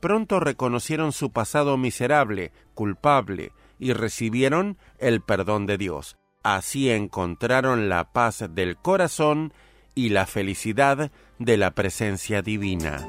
Pronto 0.00 0.40
reconocieron 0.40 1.12
su 1.12 1.30
pasado 1.30 1.76
miserable, 1.76 2.52
culpable, 2.74 3.52
y 3.78 3.92
recibieron 3.92 4.78
el 4.98 5.20
perdón 5.20 5.66
de 5.66 5.78
Dios. 5.78 6.16
Así 6.42 6.90
encontraron 6.90 7.88
la 7.88 8.12
paz 8.12 8.44
del 8.50 8.76
corazón 8.76 9.52
y 9.94 10.10
la 10.10 10.26
felicidad 10.26 11.10
de 11.38 11.56
la 11.56 11.70
presencia 11.72 12.42
divina. 12.42 13.08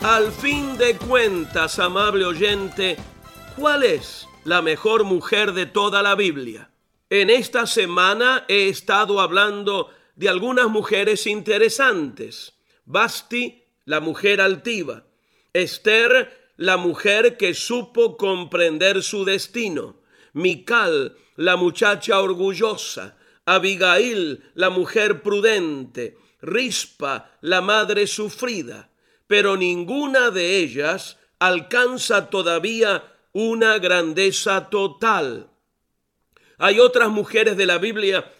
Al 0.00 0.32
fin 0.32 0.78
de 0.78 0.96
cuentas, 0.96 1.78
amable 1.78 2.24
oyente, 2.24 2.96
¿cuál 3.56 3.82
es 3.82 4.28
la 4.44 4.62
mejor 4.62 5.04
mujer 5.04 5.52
de 5.52 5.66
toda 5.66 6.02
la 6.02 6.14
Biblia? 6.14 6.70
En 7.10 7.30
esta 7.30 7.66
semana 7.66 8.44
he 8.48 8.68
estado 8.68 9.20
hablando 9.20 9.90
de 10.14 10.28
algunas 10.28 10.68
mujeres 10.68 11.26
interesantes. 11.26 12.54
Basti, 12.84 13.64
la 13.84 14.00
mujer 14.00 14.40
altiva. 14.40 15.04
Esther, 15.52 16.47
la 16.58 16.76
mujer 16.76 17.36
que 17.36 17.54
supo 17.54 18.16
comprender 18.16 19.02
su 19.02 19.24
destino. 19.24 20.00
Mical, 20.32 21.16
la 21.36 21.56
muchacha 21.56 22.20
orgullosa. 22.20 23.16
Abigail, 23.46 24.42
la 24.54 24.68
mujer 24.68 25.22
prudente. 25.22 26.18
Rispa, 26.42 27.30
la 27.40 27.60
madre 27.60 28.08
sufrida. 28.08 28.90
Pero 29.28 29.56
ninguna 29.56 30.30
de 30.30 30.58
ellas 30.58 31.16
alcanza 31.38 32.28
todavía 32.28 33.04
una 33.32 33.78
grandeza 33.78 34.68
total. 34.68 35.50
Hay 36.58 36.80
otras 36.80 37.08
mujeres 37.08 37.56
de 37.56 37.66
la 37.66 37.78
Biblia 37.78 38.32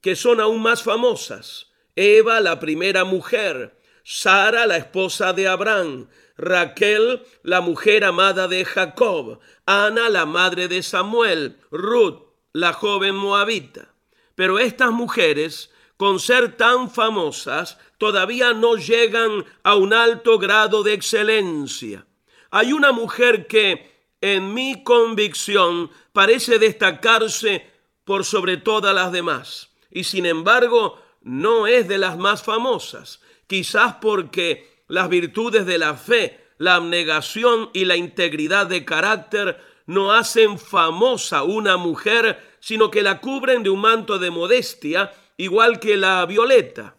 que 0.00 0.16
son 0.16 0.40
aún 0.40 0.62
más 0.62 0.82
famosas. 0.82 1.66
Eva, 1.94 2.40
la 2.40 2.58
primera 2.58 3.04
mujer, 3.04 3.76
Sara, 4.02 4.66
la 4.66 4.78
esposa 4.78 5.34
de 5.34 5.46
Abraham, 5.46 6.08
Raquel, 6.40 7.22
la 7.42 7.60
mujer 7.60 8.04
amada 8.04 8.48
de 8.48 8.64
Jacob, 8.64 9.40
Ana, 9.66 10.08
la 10.08 10.26
madre 10.26 10.68
de 10.68 10.82
Samuel, 10.82 11.58
Ruth, 11.70 12.22
la 12.52 12.72
joven 12.72 13.14
moabita. 13.14 13.94
Pero 14.34 14.58
estas 14.58 14.90
mujeres, 14.90 15.70
con 15.96 16.18
ser 16.18 16.56
tan 16.56 16.90
famosas, 16.90 17.78
todavía 17.98 18.54
no 18.54 18.76
llegan 18.76 19.44
a 19.62 19.74
un 19.74 19.92
alto 19.92 20.38
grado 20.38 20.82
de 20.82 20.94
excelencia. 20.94 22.06
Hay 22.50 22.72
una 22.72 22.92
mujer 22.92 23.46
que, 23.46 24.08
en 24.20 24.54
mi 24.54 24.82
convicción, 24.82 25.90
parece 26.12 26.58
destacarse 26.58 27.70
por 28.04 28.24
sobre 28.24 28.56
todas 28.56 28.94
las 28.94 29.12
demás, 29.12 29.70
y 29.90 30.04
sin 30.04 30.26
embargo 30.26 31.00
no 31.20 31.66
es 31.66 31.86
de 31.86 31.98
las 31.98 32.16
más 32.16 32.42
famosas, 32.42 33.20
quizás 33.46 33.96
porque 34.00 34.69
las 34.90 35.08
virtudes 35.08 35.66
de 35.66 35.78
la 35.78 35.94
fe, 35.94 36.40
la 36.58 36.74
abnegación 36.74 37.70
y 37.72 37.84
la 37.84 37.96
integridad 37.96 38.66
de 38.66 38.84
carácter 38.84 39.58
no 39.86 40.12
hacen 40.12 40.58
famosa 40.58 41.44
una 41.44 41.76
mujer, 41.76 42.56
sino 42.58 42.90
que 42.90 43.02
la 43.02 43.20
cubren 43.20 43.62
de 43.62 43.70
un 43.70 43.80
manto 43.80 44.18
de 44.18 44.30
modestia, 44.30 45.12
igual 45.36 45.78
que 45.78 45.96
la 45.96 46.26
violeta. 46.26 46.96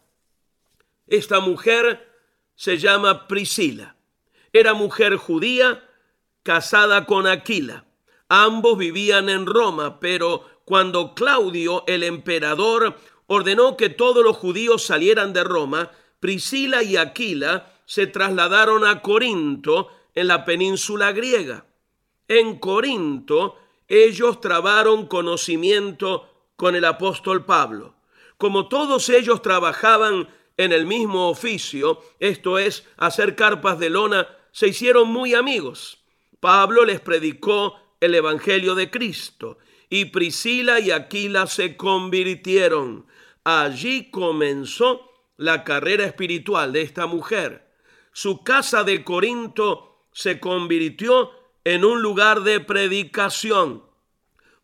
Esta 1.06 1.40
mujer 1.40 2.08
se 2.56 2.78
llama 2.78 3.28
Priscila. 3.28 3.94
Era 4.54 4.72
mujer 4.72 5.16
judía, 5.16 5.84
casada 6.42 7.04
con 7.04 7.26
Aquila. 7.26 7.84
Ambos 8.28 8.78
vivían 8.78 9.28
en 9.28 9.44
Roma, 9.44 10.00
pero 10.00 10.46
cuando 10.64 11.14
Claudio, 11.14 11.84
el 11.86 12.02
emperador, 12.04 12.96
ordenó 13.26 13.76
que 13.76 13.90
todos 13.90 14.24
los 14.24 14.36
judíos 14.38 14.82
salieran 14.82 15.34
de 15.34 15.44
Roma, 15.44 15.90
Priscila 16.20 16.82
y 16.82 16.96
Aquila 16.96 17.68
se 17.92 18.06
trasladaron 18.06 18.86
a 18.86 19.02
Corinto 19.02 19.90
en 20.14 20.26
la 20.26 20.46
península 20.46 21.12
griega. 21.12 21.66
En 22.26 22.58
Corinto 22.58 23.58
ellos 23.86 24.40
trabaron 24.40 25.06
conocimiento 25.06 26.26
con 26.56 26.74
el 26.74 26.86
apóstol 26.86 27.44
Pablo. 27.44 27.94
Como 28.38 28.66
todos 28.68 29.10
ellos 29.10 29.42
trabajaban 29.42 30.26
en 30.56 30.72
el 30.72 30.86
mismo 30.86 31.28
oficio, 31.28 32.00
esto 32.18 32.58
es, 32.58 32.88
hacer 32.96 33.36
carpas 33.36 33.78
de 33.78 33.90
lona, 33.90 34.26
se 34.52 34.68
hicieron 34.68 35.08
muy 35.08 35.34
amigos. 35.34 35.98
Pablo 36.40 36.86
les 36.86 37.00
predicó 37.00 37.76
el 38.00 38.14
Evangelio 38.14 38.74
de 38.74 38.90
Cristo 38.90 39.58
y 39.90 40.06
Priscila 40.06 40.80
y 40.80 40.92
Aquila 40.92 41.46
se 41.46 41.76
convirtieron. 41.76 43.04
Allí 43.44 44.10
comenzó 44.10 45.12
la 45.36 45.62
carrera 45.62 46.06
espiritual 46.06 46.72
de 46.72 46.80
esta 46.80 47.04
mujer. 47.04 47.70
Su 48.12 48.44
casa 48.44 48.84
de 48.84 49.04
Corinto 49.04 50.06
se 50.12 50.38
convirtió 50.38 51.30
en 51.64 51.84
un 51.84 52.02
lugar 52.02 52.42
de 52.42 52.60
predicación. 52.60 53.84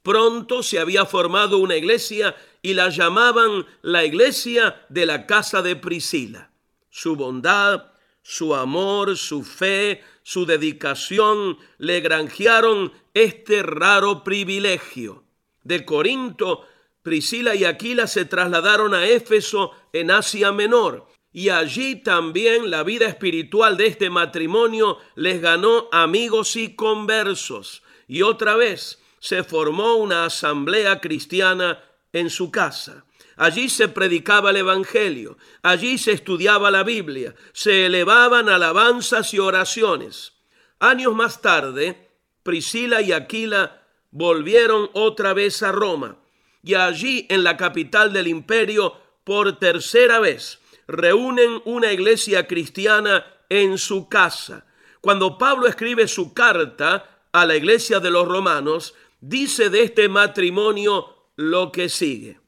Pronto 0.02 0.62
se 0.62 0.78
había 0.78 1.06
formado 1.06 1.58
una 1.58 1.76
iglesia 1.76 2.36
y 2.60 2.74
la 2.74 2.90
llamaban 2.90 3.66
la 3.80 4.04
iglesia 4.04 4.84
de 4.90 5.06
la 5.06 5.26
casa 5.26 5.62
de 5.62 5.76
Priscila. 5.76 6.50
Su 6.90 7.16
bondad, 7.16 7.92
su 8.22 8.54
amor, 8.54 9.16
su 9.16 9.42
fe, 9.42 10.02
su 10.22 10.44
dedicación 10.44 11.58
le 11.78 12.00
granjearon 12.00 12.92
este 13.14 13.62
raro 13.62 14.24
privilegio. 14.24 15.24
De 15.62 15.86
Corinto, 15.86 16.66
Priscila 17.02 17.54
y 17.54 17.64
Aquila 17.64 18.06
se 18.06 18.26
trasladaron 18.26 18.92
a 18.92 19.06
Éfeso 19.06 19.72
en 19.94 20.10
Asia 20.10 20.52
Menor 20.52 21.08
y 21.32 21.50
allí 21.50 21.96
también 21.96 22.70
la 22.70 22.82
vida 22.82 23.06
espiritual 23.06 23.76
de 23.76 23.86
este 23.86 24.10
matrimonio 24.10 24.98
les 25.14 25.40
ganó 25.40 25.88
amigos 25.92 26.56
y 26.56 26.74
conversos. 26.74 27.82
Y 28.06 28.22
otra 28.22 28.56
vez 28.56 28.98
se 29.20 29.44
formó 29.44 29.96
una 29.96 30.24
asamblea 30.24 31.00
cristiana 31.00 31.82
en 32.12 32.30
su 32.30 32.50
casa. 32.50 33.04
Allí 33.36 33.68
se 33.68 33.88
predicaba 33.88 34.50
el 34.50 34.56
Evangelio, 34.56 35.38
allí 35.62 35.98
se 35.98 36.12
estudiaba 36.12 36.70
la 36.70 36.82
Biblia, 36.82 37.34
se 37.52 37.86
elevaban 37.86 38.48
alabanzas 38.48 39.32
y 39.32 39.38
oraciones. 39.38 40.32
Años 40.80 41.14
más 41.14 41.40
tarde, 41.40 42.08
Priscila 42.42 43.00
y 43.00 43.12
Aquila 43.12 43.82
volvieron 44.10 44.90
otra 44.92 45.34
vez 45.34 45.62
a 45.62 45.70
Roma 45.70 46.18
y 46.62 46.74
allí 46.74 47.26
en 47.30 47.44
la 47.44 47.56
capital 47.56 48.12
del 48.12 48.26
imperio, 48.26 48.94
por 49.24 49.58
tercera 49.58 50.18
vez, 50.18 50.58
reúnen 50.88 51.60
una 51.66 51.92
iglesia 51.92 52.46
cristiana 52.46 53.24
en 53.48 53.78
su 53.78 54.08
casa. 54.08 54.66
Cuando 55.00 55.38
Pablo 55.38 55.68
escribe 55.68 56.08
su 56.08 56.34
carta 56.34 57.26
a 57.30 57.46
la 57.46 57.54
iglesia 57.54 58.00
de 58.00 58.10
los 58.10 58.26
romanos, 58.26 58.94
dice 59.20 59.70
de 59.70 59.82
este 59.82 60.08
matrimonio 60.08 61.28
lo 61.36 61.70
que 61.70 61.88
sigue. 61.88 62.40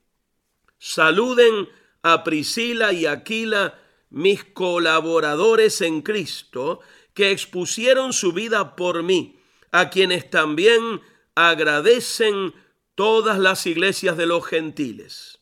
Saluden 0.79 1.69
a 2.03 2.25
Priscila 2.25 2.93
y 2.93 3.07
Aquila, 3.07 3.79
mis 4.09 4.43
colaboradores 4.45 5.83
en 5.83 6.01
Cristo, 6.01 6.81
que 7.15 7.31
expusieron 7.31 8.13
su 8.13 8.33
vida 8.33 8.75
por 8.75 9.03
mí, 9.03 9.39
a 9.71 9.91
quienes 9.91 10.31
también 10.31 11.03
agradecen 11.35 12.55
todas 12.95 13.39
las 13.39 13.67
iglesias 13.67 14.17
de 14.17 14.27
los 14.27 14.47
gentiles. 14.47 15.41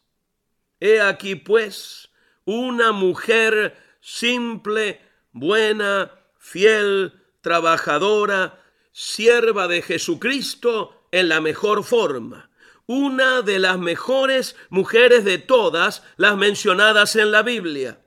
He 0.81 1.01
aquí 1.01 1.35
pues 1.37 2.08
una 2.49 2.93
mujer 2.93 3.77
simple, 4.01 5.03
buena, 5.33 6.13
fiel, 6.39 7.13
trabajadora, 7.43 8.65
sierva 8.91 9.69
de 9.69 9.83
Jesucristo 9.83 11.05
en 11.13 11.29
la 11.29 11.43
mejor 11.43 11.85
forma, 11.85 12.49
una 12.87 13.43
de 13.43 13.59
las 13.59 13.79
mejores 13.79 14.57
mujeres 14.71 15.27
de 15.27 15.37
todas 15.37 16.03
las 16.17 16.39
mencionadas 16.39 17.17
en 17.17 17.33
la 17.33 17.43
Biblia. 17.43 18.01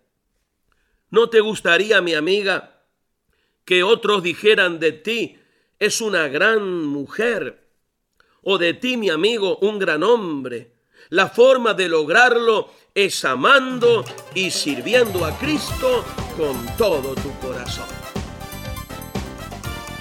¿No 1.11 1.29
te 1.29 1.39
gustaría, 1.39 2.01
mi 2.01 2.15
amiga, 2.15 2.81
que 3.63 3.83
otros 3.83 4.23
dijeran 4.23 4.79
de 4.79 4.91
ti, 4.91 5.37
es 5.77 6.01
una 6.01 6.27
gran 6.29 6.83
mujer, 6.83 7.69
o 8.41 8.57
de 8.57 8.73
ti, 8.73 8.97
mi 8.97 9.11
amigo, 9.11 9.57
un 9.57 9.77
gran 9.77 10.01
hombre? 10.01 10.80
La 11.11 11.27
forma 11.27 11.73
de 11.73 11.89
lograrlo 11.89 12.69
es 12.95 13.25
amando 13.25 14.05
y 14.33 14.49
sirviendo 14.49 15.25
a 15.25 15.37
Cristo 15.37 16.05
con 16.37 16.65
todo 16.77 17.15
tu 17.15 17.37
corazón. 17.45 17.83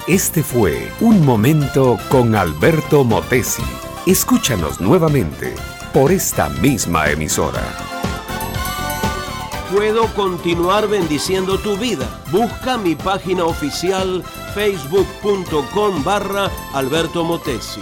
Este 0.06 0.44
fue 0.44 0.88
Un 1.00 1.26
Momento 1.26 1.98
con 2.10 2.36
Alberto 2.36 3.02
Motesi. 3.02 3.64
Escúchanos 4.06 4.80
nuevamente 4.80 5.52
por 5.92 6.12
esta 6.12 6.48
misma 6.48 7.10
emisora. 7.10 7.64
Puedo 9.74 10.06
continuar 10.14 10.86
bendiciendo 10.86 11.58
tu 11.58 11.76
vida. 11.76 12.06
Busca 12.30 12.78
mi 12.78 12.94
página 12.94 13.46
oficial 13.46 14.22
facebook.com 14.54 16.04
barra 16.04 16.48
Alberto 16.72 17.24
Motesi. 17.24 17.80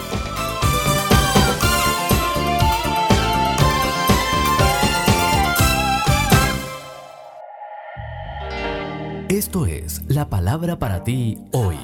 Esto 9.29 9.67
es 9.67 10.01
la 10.09 10.31
palabra 10.31 10.79
para 10.79 11.05
ti 11.05 11.37
hoy. 11.53 11.77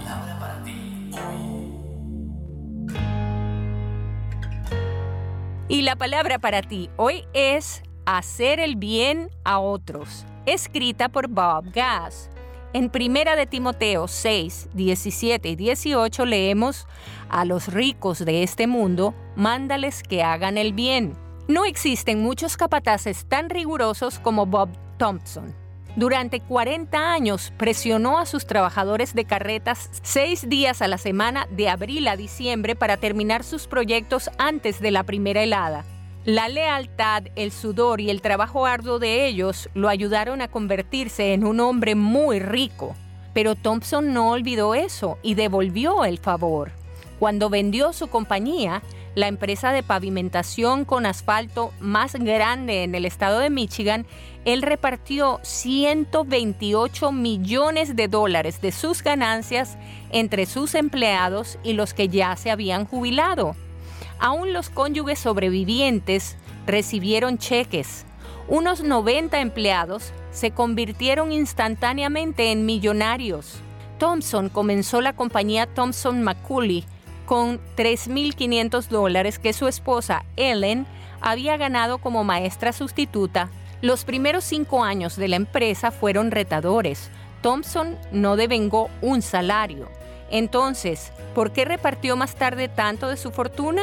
Y 5.68 5.82
la 5.82 5.94
palabra 5.96 6.38
para 6.38 6.62
ti 6.62 6.88
hoy 6.96 7.24
es 7.34 7.82
hacer 8.06 8.60
el 8.60 8.76
bien 8.76 9.28
a 9.44 9.58
otros, 9.58 10.24
escrita 10.46 11.10
por 11.10 11.28
Bob 11.28 11.70
Gass. 11.70 12.30
En 12.72 12.88
Primera 12.88 13.36
de 13.36 13.44
Timoteo 13.44 14.08
6, 14.08 14.70
17 14.72 15.46
y 15.50 15.54
18 15.54 16.24
leemos, 16.24 16.86
a 17.28 17.44
los 17.44 17.68
ricos 17.68 18.24
de 18.24 18.42
este 18.42 18.66
mundo, 18.66 19.14
mándales 19.36 20.02
que 20.02 20.22
hagan 20.22 20.56
el 20.56 20.72
bien. 20.72 21.12
No 21.46 21.66
existen 21.66 22.22
muchos 22.22 22.56
capataces 22.56 23.26
tan 23.28 23.50
rigurosos 23.50 24.18
como 24.18 24.46
Bob 24.46 24.70
Thompson. 24.96 25.63
Durante 25.96 26.40
40 26.40 27.12
años 27.12 27.52
presionó 27.56 28.18
a 28.18 28.26
sus 28.26 28.46
trabajadores 28.46 29.14
de 29.14 29.24
carretas 29.24 29.90
seis 30.02 30.48
días 30.48 30.82
a 30.82 30.88
la 30.88 30.98
semana 30.98 31.46
de 31.50 31.68
abril 31.68 32.08
a 32.08 32.16
diciembre 32.16 32.74
para 32.74 32.96
terminar 32.96 33.44
sus 33.44 33.68
proyectos 33.68 34.28
antes 34.36 34.80
de 34.80 34.90
la 34.90 35.04
primera 35.04 35.44
helada. 35.44 35.84
La 36.24 36.48
lealtad, 36.48 37.24
el 37.36 37.52
sudor 37.52 38.00
y 38.00 38.10
el 38.10 38.22
trabajo 38.22 38.66
arduo 38.66 38.98
de 38.98 39.26
ellos 39.26 39.68
lo 39.74 39.88
ayudaron 39.88 40.40
a 40.40 40.48
convertirse 40.48 41.32
en 41.32 41.44
un 41.44 41.60
hombre 41.60 41.94
muy 41.94 42.40
rico. 42.40 42.96
Pero 43.32 43.54
Thompson 43.54 44.12
no 44.12 44.30
olvidó 44.30 44.74
eso 44.74 45.18
y 45.22 45.34
devolvió 45.34 46.04
el 46.04 46.18
favor. 46.18 46.72
Cuando 47.20 47.50
vendió 47.50 47.92
su 47.92 48.08
compañía, 48.08 48.82
la 49.14 49.28
empresa 49.28 49.72
de 49.72 49.82
pavimentación 49.82 50.84
con 50.84 51.06
asfalto 51.06 51.72
más 51.80 52.14
grande 52.14 52.82
en 52.82 52.94
el 52.94 53.04
estado 53.04 53.38
de 53.38 53.50
Michigan, 53.50 54.06
él 54.44 54.62
repartió 54.62 55.40
128 55.42 57.12
millones 57.12 57.96
de 57.96 58.08
dólares 58.08 58.60
de 58.60 58.72
sus 58.72 59.02
ganancias 59.02 59.78
entre 60.10 60.46
sus 60.46 60.74
empleados 60.74 61.58
y 61.62 61.74
los 61.74 61.94
que 61.94 62.08
ya 62.08 62.36
se 62.36 62.50
habían 62.50 62.84
jubilado. 62.84 63.56
Aún 64.18 64.52
los 64.52 64.70
cónyuges 64.70 65.18
sobrevivientes 65.18 66.36
recibieron 66.66 67.38
cheques. 67.38 68.04
Unos 68.48 68.82
90 68.82 69.40
empleados 69.40 70.12
se 70.30 70.50
convirtieron 70.50 71.32
instantáneamente 71.32 72.52
en 72.52 72.66
millonarios. 72.66 73.60
Thompson 73.98 74.48
comenzó 74.48 75.00
la 75.00 75.14
compañía 75.14 75.66
Thompson 75.66 76.22
McCulley 76.22 76.84
con 77.26 77.60
3.500 77.76 78.88
dólares 78.88 79.38
que 79.38 79.52
su 79.52 79.66
esposa 79.66 80.24
Ellen 80.36 80.86
había 81.20 81.56
ganado 81.56 81.98
como 81.98 82.24
maestra 82.24 82.72
sustituta. 82.72 83.50
Los 83.80 84.04
primeros 84.04 84.44
cinco 84.44 84.84
años 84.84 85.16
de 85.16 85.28
la 85.28 85.36
empresa 85.36 85.90
fueron 85.90 86.30
retadores. 86.30 87.10
Thompson 87.42 87.98
no 88.12 88.36
devengó 88.36 88.90
un 89.00 89.22
salario. 89.22 89.88
Entonces, 90.30 91.12
¿por 91.34 91.52
qué 91.52 91.64
repartió 91.64 92.16
más 92.16 92.34
tarde 92.34 92.68
tanto 92.68 93.08
de 93.08 93.16
su 93.16 93.30
fortuna? 93.30 93.82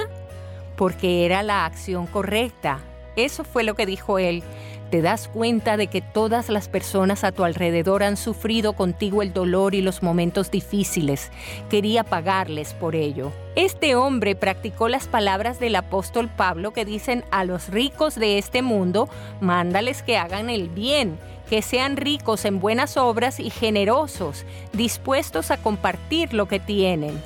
Porque 0.76 1.26
era 1.26 1.44
la 1.44 1.66
acción 1.66 2.08
correcta. 2.08 2.80
Eso 3.16 3.44
fue 3.44 3.64
lo 3.64 3.76
que 3.76 3.86
dijo 3.86 4.20
él. 4.20 4.44
Te 4.92 5.02
das 5.02 5.30
cuenta 5.30 5.78
de 5.78 5.88
que 5.88 6.02
todas 6.02 6.50
las 6.50 6.68
personas 6.68 7.24
a 7.24 7.32
tu 7.32 7.46
alrededor 7.46 8.04
han 8.04 8.18
sufrido 8.18 8.74
contigo 8.74 9.22
el 9.22 9.32
dolor 9.32 9.74
y 9.74 9.82
los 9.82 10.04
momentos 10.04 10.52
difíciles. 10.52 11.32
Quería 11.70 12.04
pagarles 12.04 12.74
por 12.74 12.96
ello. 12.96 13.32
Este 13.56 13.96
hombre 13.96 14.36
practicó 14.36 14.90
las 14.90 15.08
palabras 15.08 15.60
del 15.60 15.78
apóstol 15.78 16.30
Pablo 16.30 16.72
que 16.72 16.84
dicen 16.84 17.24
a 17.32 17.46
los 17.46 17.70
ricos 17.70 18.16
de 18.16 18.38
este 18.38 18.62
mundo, 18.62 19.08
mándales 19.40 20.04
que 20.04 20.18
hagan 20.18 20.50
el 20.50 20.68
bien, 20.68 21.18
que 21.50 21.62
sean 21.62 21.96
ricos 21.96 22.44
en 22.44 22.60
buenas 22.60 22.98
obras 22.98 23.40
y 23.40 23.50
generosos, 23.50 24.46
dispuestos 24.74 25.52
a 25.52 25.58
compartir 25.58 26.34
lo 26.34 26.50
que 26.50 26.60
tienen. 26.60 27.18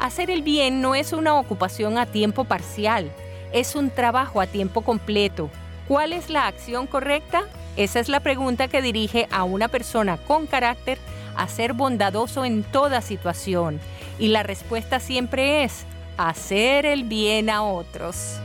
Hacer 0.00 0.30
el 0.30 0.40
bien 0.40 0.80
no 0.80 0.94
es 0.94 1.12
una 1.12 1.38
ocupación 1.38 1.98
a 1.98 2.06
tiempo 2.06 2.44
parcial, 2.44 3.10
es 3.52 3.74
un 3.74 3.90
trabajo 3.90 4.40
a 4.40 4.46
tiempo 4.46 4.80
completo. 4.80 5.50
¿Cuál 5.88 6.12
es 6.12 6.28
la 6.28 6.46
acción 6.46 6.86
correcta? 6.86 7.44
Esa 7.78 7.98
es 7.98 8.10
la 8.10 8.20
pregunta 8.20 8.68
que 8.68 8.82
dirige 8.82 9.26
a 9.30 9.44
una 9.44 9.68
persona 9.68 10.18
con 10.18 10.46
carácter 10.46 10.98
a 11.34 11.48
ser 11.48 11.72
bondadoso 11.72 12.44
en 12.44 12.62
toda 12.62 13.00
situación. 13.00 13.80
Y 14.18 14.28
la 14.28 14.42
respuesta 14.42 15.00
siempre 15.00 15.64
es 15.64 15.86
hacer 16.18 16.84
el 16.84 17.04
bien 17.04 17.48
a 17.48 17.62
otros. 17.62 18.38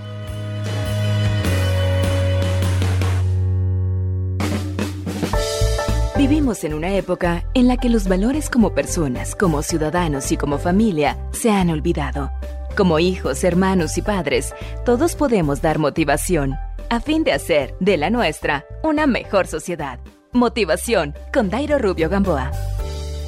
Vivimos 6.16 6.64
en 6.64 6.74
una 6.74 6.96
época 6.96 7.44
en 7.56 7.68
la 7.68 7.76
que 7.76 7.90
los 7.90 8.08
valores 8.08 8.50
como 8.50 8.74
personas, 8.74 9.36
como 9.36 9.64
ciudadanos 9.64 10.32
y 10.32 10.38
como 10.38 10.60
familia 10.60 11.18
se 11.34 11.52
han 11.52 11.70
olvidado. 11.70 12.32
Como 12.78 13.00
hijos, 13.00 13.44
hermanos 13.44 13.98
y 13.98 14.02
padres, 14.02 14.56
todos 14.86 15.16
podemos 15.16 15.62
dar 15.62 15.78
motivación 15.78 16.56
a 16.90 17.00
fin 17.00 17.24
de 17.24 17.34
hacer 17.34 17.76
de 17.80 17.98
la 17.98 18.10
nuestra 18.10 18.66
una 18.84 19.08
mejor 19.08 19.48
sociedad. 19.48 20.00
Motivación 20.32 21.14
con 21.34 21.50
Dairo 21.50 21.78
Rubio 21.78 22.10
Gamboa. 22.10 22.52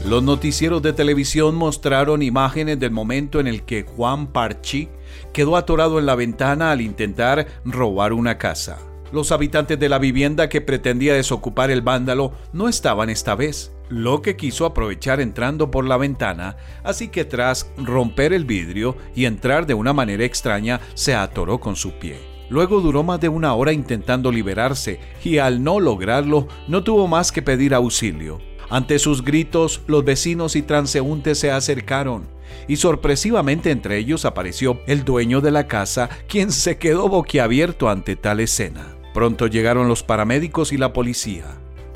Los 0.06 0.22
noticieros 0.22 0.82
de 0.84 0.94
televisión 0.94 1.56
mostraron 1.56 2.22
imágenes 2.22 2.80
del 2.80 2.92
momento 2.92 3.40
en 3.40 3.48
el 3.48 3.64
que 3.64 3.84
Juan 3.84 4.28
Parchi 4.28 4.90
quedó 5.34 5.58
atorado 5.58 5.98
en 5.98 6.06
la 6.06 6.14
ventana 6.16 6.72
al 6.72 6.82
intentar 6.82 7.48
robar 7.66 8.14
una 8.14 8.38
casa. 8.38 8.78
Los 9.12 9.32
habitantes 9.32 9.80
de 9.80 9.90
la 9.90 9.98
vivienda 9.98 10.50
que 10.50 10.62
pretendía 10.62 11.14
desocupar 11.14 11.72
el 11.72 11.82
vándalo 11.82 12.34
no 12.54 12.68
estaban 12.68 13.10
esta 13.10 13.34
vez, 13.34 13.72
lo 13.90 14.22
que 14.22 14.36
quiso 14.36 14.66
aprovechar 14.66 15.22
entrando 15.22 15.72
por 15.72 15.86
la 15.86 15.98
ventana, 15.98 16.58
así 16.84 17.08
que 17.08 17.26
tras 17.26 17.72
romper 17.78 18.34
el 18.34 18.46
vidrio 18.46 18.98
y 19.16 19.26
entrar 19.26 19.66
de 19.66 19.74
una 19.74 19.94
manera 19.94 20.26
extraña, 20.26 20.82
se 20.96 21.16
atoró 21.16 21.60
con 21.60 21.76
su 21.76 21.94
pie. 21.94 22.35
Luego 22.50 22.82
duró 22.82 23.04
más 23.04 23.20
de 23.20 23.30
una 23.30 23.54
hora 23.54 23.74
intentando 23.74 24.32
liberarse 24.32 25.00
y 25.24 25.38
al 25.38 25.64
no 25.64 25.80
lograrlo 25.80 26.48
no 26.68 26.84
tuvo 26.84 27.08
más 27.08 27.32
que 27.32 27.42
pedir 27.42 27.74
auxilio. 27.74 28.40
Ante 28.70 29.00
sus 29.00 29.24
gritos, 29.24 29.82
los 29.88 30.04
vecinos 30.04 30.56
y 30.56 30.62
transeúntes 30.62 31.40
se 31.40 31.52
acercaron 31.52 32.36
y 32.68 32.78
sorpresivamente 32.78 33.72
entre 33.72 33.98
ellos 33.98 34.26
apareció 34.26 34.82
el 34.88 35.04
dueño 35.04 35.42
de 35.42 35.52
la 35.52 35.68
casa, 35.68 36.10
quien 36.28 36.52
se 36.52 36.78
quedó 36.78 37.10
boquiabierto 37.10 37.90
ante 37.90 38.16
tal 38.16 38.40
escena. 38.40 38.96
Pronto 39.14 39.48
llegaron 39.48 39.88
los 39.88 40.04
paramédicos 40.04 40.74
y 40.74 40.78
la 40.78 40.94
policía. 40.94 41.46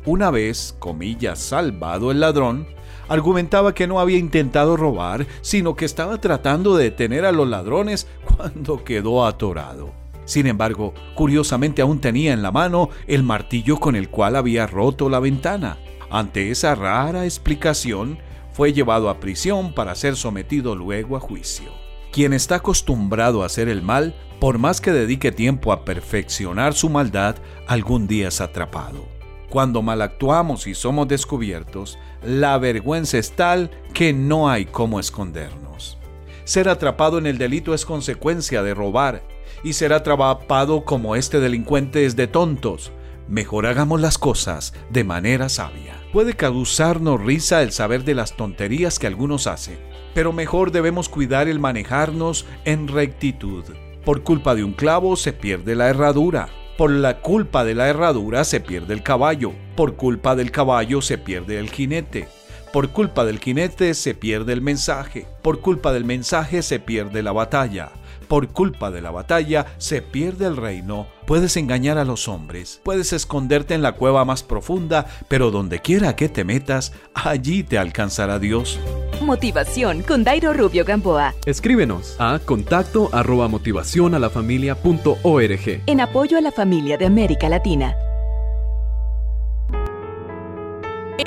Una 0.06 0.30
vez, 0.30 0.74
comillas, 0.78 1.38
salvado 1.38 2.10
el 2.10 2.20
ladrón, 2.20 2.66
argumentaba 3.08 3.74
que 3.74 3.86
no 3.86 4.00
había 4.00 4.18
intentado 4.18 4.76
robar, 4.76 5.26
sino 5.42 5.74
que 5.74 5.84
estaba 5.84 6.18
tratando 6.20 6.76
de 6.76 6.84
detener 6.84 7.26
a 7.26 7.32
los 7.32 7.48
ladrones 7.48 8.06
cuando 8.36 8.82
quedó 8.84 9.26
atorado. 9.26 9.99
Sin 10.30 10.46
embargo, 10.46 10.94
curiosamente 11.16 11.82
aún 11.82 12.00
tenía 12.00 12.32
en 12.32 12.40
la 12.40 12.52
mano 12.52 12.90
el 13.08 13.24
martillo 13.24 13.78
con 13.78 13.96
el 13.96 14.10
cual 14.10 14.36
había 14.36 14.68
roto 14.68 15.08
la 15.08 15.18
ventana. 15.18 15.78
Ante 16.08 16.52
esa 16.52 16.76
rara 16.76 17.24
explicación, 17.24 18.16
fue 18.52 18.72
llevado 18.72 19.10
a 19.10 19.18
prisión 19.18 19.74
para 19.74 19.96
ser 19.96 20.14
sometido 20.14 20.76
luego 20.76 21.16
a 21.16 21.20
juicio. 21.20 21.72
Quien 22.12 22.32
está 22.32 22.54
acostumbrado 22.54 23.42
a 23.42 23.46
hacer 23.46 23.68
el 23.68 23.82
mal, 23.82 24.14
por 24.38 24.58
más 24.58 24.80
que 24.80 24.92
dedique 24.92 25.32
tiempo 25.32 25.72
a 25.72 25.84
perfeccionar 25.84 26.74
su 26.74 26.90
maldad, 26.90 27.34
algún 27.66 28.06
día 28.06 28.28
es 28.28 28.40
atrapado. 28.40 29.08
Cuando 29.48 29.82
mal 29.82 30.00
actuamos 30.00 30.68
y 30.68 30.74
somos 30.74 31.08
descubiertos, 31.08 31.98
la 32.22 32.56
vergüenza 32.58 33.18
es 33.18 33.32
tal 33.32 33.72
que 33.92 34.12
no 34.12 34.48
hay 34.48 34.66
cómo 34.66 35.00
escondernos. 35.00 35.98
Ser 36.44 36.68
atrapado 36.68 37.18
en 37.18 37.26
el 37.26 37.36
delito 37.36 37.74
es 37.74 37.84
consecuencia 37.84 38.62
de 38.62 38.74
robar, 38.74 39.24
y 39.62 39.74
ser 39.74 39.92
atrapado 39.92 40.84
como 40.84 41.16
este 41.16 41.40
delincuente 41.40 42.06
es 42.06 42.16
de 42.16 42.26
tontos. 42.26 42.92
Mejor 43.28 43.66
hagamos 43.66 44.00
las 44.00 44.18
cosas 44.18 44.74
de 44.90 45.04
manera 45.04 45.48
sabia. 45.48 45.94
Puede 46.12 46.34
causarnos 46.34 47.22
risa 47.22 47.62
el 47.62 47.70
saber 47.70 48.04
de 48.04 48.14
las 48.14 48.36
tonterías 48.36 48.98
que 48.98 49.06
algunos 49.06 49.46
hacen, 49.46 49.78
pero 50.14 50.32
mejor 50.32 50.72
debemos 50.72 51.08
cuidar 51.08 51.48
el 51.48 51.60
manejarnos 51.60 52.46
en 52.64 52.88
rectitud. 52.88 53.64
Por 54.04 54.22
culpa 54.22 54.54
de 54.54 54.64
un 54.64 54.72
clavo 54.72 55.14
se 55.14 55.32
pierde 55.32 55.76
la 55.76 55.88
herradura. 55.88 56.48
Por 56.76 56.90
la 56.90 57.20
culpa 57.20 57.64
de 57.64 57.74
la 57.74 57.88
herradura 57.88 58.42
se 58.44 58.60
pierde 58.60 58.94
el 58.94 59.02
caballo. 59.02 59.52
Por 59.76 59.96
culpa 59.96 60.34
del 60.34 60.50
caballo 60.50 61.02
se 61.02 61.18
pierde 61.18 61.58
el 61.58 61.70
jinete. 61.70 62.26
Por 62.72 62.90
culpa 62.90 63.24
del 63.24 63.38
jinete 63.38 63.94
se 63.94 64.14
pierde 64.14 64.52
el 64.54 64.62
mensaje. 64.62 65.26
Por 65.42 65.60
culpa 65.60 65.92
del 65.92 66.04
mensaje 66.04 66.62
se 66.62 66.80
pierde 66.80 67.22
la 67.22 67.32
batalla. 67.32 67.92
Por 68.30 68.50
culpa 68.50 68.92
de 68.92 69.00
la 69.00 69.10
batalla 69.10 69.66
se 69.78 70.02
pierde 70.02 70.46
el 70.46 70.56
reino. 70.56 71.08
Puedes 71.26 71.56
engañar 71.56 71.98
a 71.98 72.04
los 72.04 72.28
hombres, 72.28 72.80
puedes 72.84 73.12
esconderte 73.12 73.74
en 73.74 73.82
la 73.82 73.96
cueva 73.96 74.24
más 74.24 74.44
profunda, 74.44 75.06
pero 75.26 75.50
donde 75.50 75.80
quiera 75.80 76.14
que 76.14 76.28
te 76.28 76.44
metas, 76.44 76.92
allí 77.12 77.64
te 77.64 77.76
alcanzará 77.76 78.38
Dios. 78.38 78.78
Motivación 79.20 80.02
con 80.02 80.22
Dairo 80.22 80.52
Rubio 80.52 80.84
Gamboa. 80.84 81.34
Escríbenos 81.44 82.14
a 82.20 82.38
contacto 82.38 83.08
arroba 83.12 83.48
motivación 83.48 84.14
a 84.14 84.20
la 84.20 84.30
familia 84.30 84.76
punto 84.76 85.18
org. 85.24 85.82
En 85.86 86.00
apoyo 86.00 86.38
a 86.38 86.40
la 86.40 86.52
familia 86.52 86.96
de 86.96 87.06
América 87.06 87.48
Latina. 87.48 87.96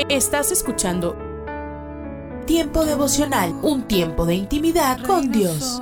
Estás 0.08 0.54
escuchando 0.54 1.18
Tiempo 2.46 2.86
devocional, 2.86 3.54
un 3.62 3.90
tiempo 3.90 4.26
de 4.26 4.36
intimidad 4.36 5.02
con 5.06 5.32
Dios. 5.34 5.82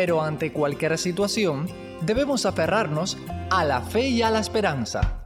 pero 0.00 0.22
ante 0.22 0.50
cualquier 0.50 0.96
situación 0.96 1.66
debemos 2.00 2.46
aferrarnos 2.46 3.18
a 3.50 3.66
la 3.66 3.82
fe 3.82 4.08
y 4.08 4.22
a 4.22 4.30
la 4.30 4.40
esperanza. 4.40 5.22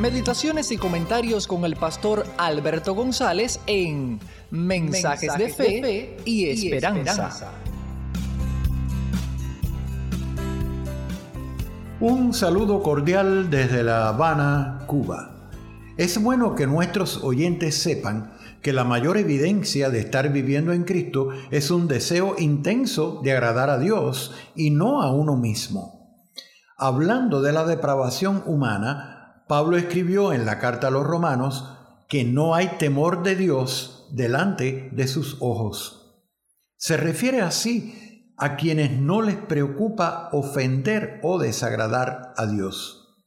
Meditaciones 0.00 0.72
y 0.72 0.78
comentarios 0.78 1.46
con 1.46 1.66
el 1.66 1.76
pastor 1.76 2.24
Alberto 2.38 2.94
González 2.94 3.60
en 3.66 4.20
Mensajes, 4.50 5.36
de, 5.36 5.50
fe 5.50 6.16
y 6.24 6.48
esperanza. 6.48 7.52
Un 12.00 12.32
saludo 12.32 12.82
cordial 12.82 13.50
desde 13.50 13.82
La 13.82 14.08
Habana, 14.08 14.78
Cuba. 14.86 15.34
Es 15.98 16.22
bueno 16.22 16.54
que 16.54 16.66
nuestros 16.66 17.22
oyentes 17.22 17.76
sepan 17.76 18.37
que 18.62 18.72
la 18.72 18.84
mayor 18.84 19.16
evidencia 19.16 19.90
de 19.90 20.00
estar 20.00 20.32
viviendo 20.32 20.72
en 20.72 20.84
Cristo 20.84 21.28
es 21.50 21.70
un 21.70 21.88
deseo 21.88 22.34
intenso 22.38 23.20
de 23.22 23.32
agradar 23.32 23.70
a 23.70 23.78
Dios 23.78 24.34
y 24.54 24.70
no 24.70 25.02
a 25.02 25.12
uno 25.12 25.36
mismo. 25.36 26.24
Hablando 26.76 27.42
de 27.42 27.52
la 27.52 27.64
depravación 27.64 28.42
humana, 28.46 29.44
Pablo 29.48 29.76
escribió 29.76 30.32
en 30.32 30.44
la 30.44 30.58
carta 30.58 30.88
a 30.88 30.90
los 30.90 31.06
romanos 31.06 31.68
que 32.08 32.24
no 32.24 32.54
hay 32.54 32.68
temor 32.78 33.22
de 33.22 33.36
Dios 33.36 34.08
delante 34.12 34.88
de 34.92 35.08
sus 35.08 35.36
ojos. 35.40 36.22
Se 36.76 36.96
refiere 36.96 37.40
así 37.40 38.34
a 38.36 38.56
quienes 38.56 38.92
no 38.92 39.20
les 39.22 39.36
preocupa 39.36 40.28
ofender 40.32 41.20
o 41.22 41.38
desagradar 41.38 42.32
a 42.36 42.46
Dios. 42.46 43.24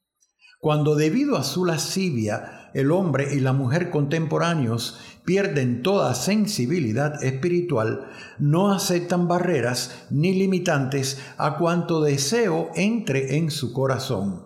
Cuando 0.59 0.95
debido 0.95 1.37
a 1.37 1.43
su 1.43 1.65
lascivia 1.65 2.69
el 2.73 2.91
hombre 2.91 3.33
y 3.33 3.39
la 3.39 3.51
mujer 3.51 3.89
contemporáneos 3.89 4.99
pierden 5.25 5.83
toda 5.83 6.15
sensibilidad 6.15 7.23
espiritual, 7.23 8.09
no 8.39 8.71
aceptan 8.73 9.27
barreras 9.27 10.05
ni 10.09 10.33
limitantes 10.33 11.19
a 11.37 11.57
cuanto 11.57 12.01
deseo 12.01 12.71
entre 12.75 13.37
en 13.37 13.51
su 13.51 13.73
corazón. 13.73 14.45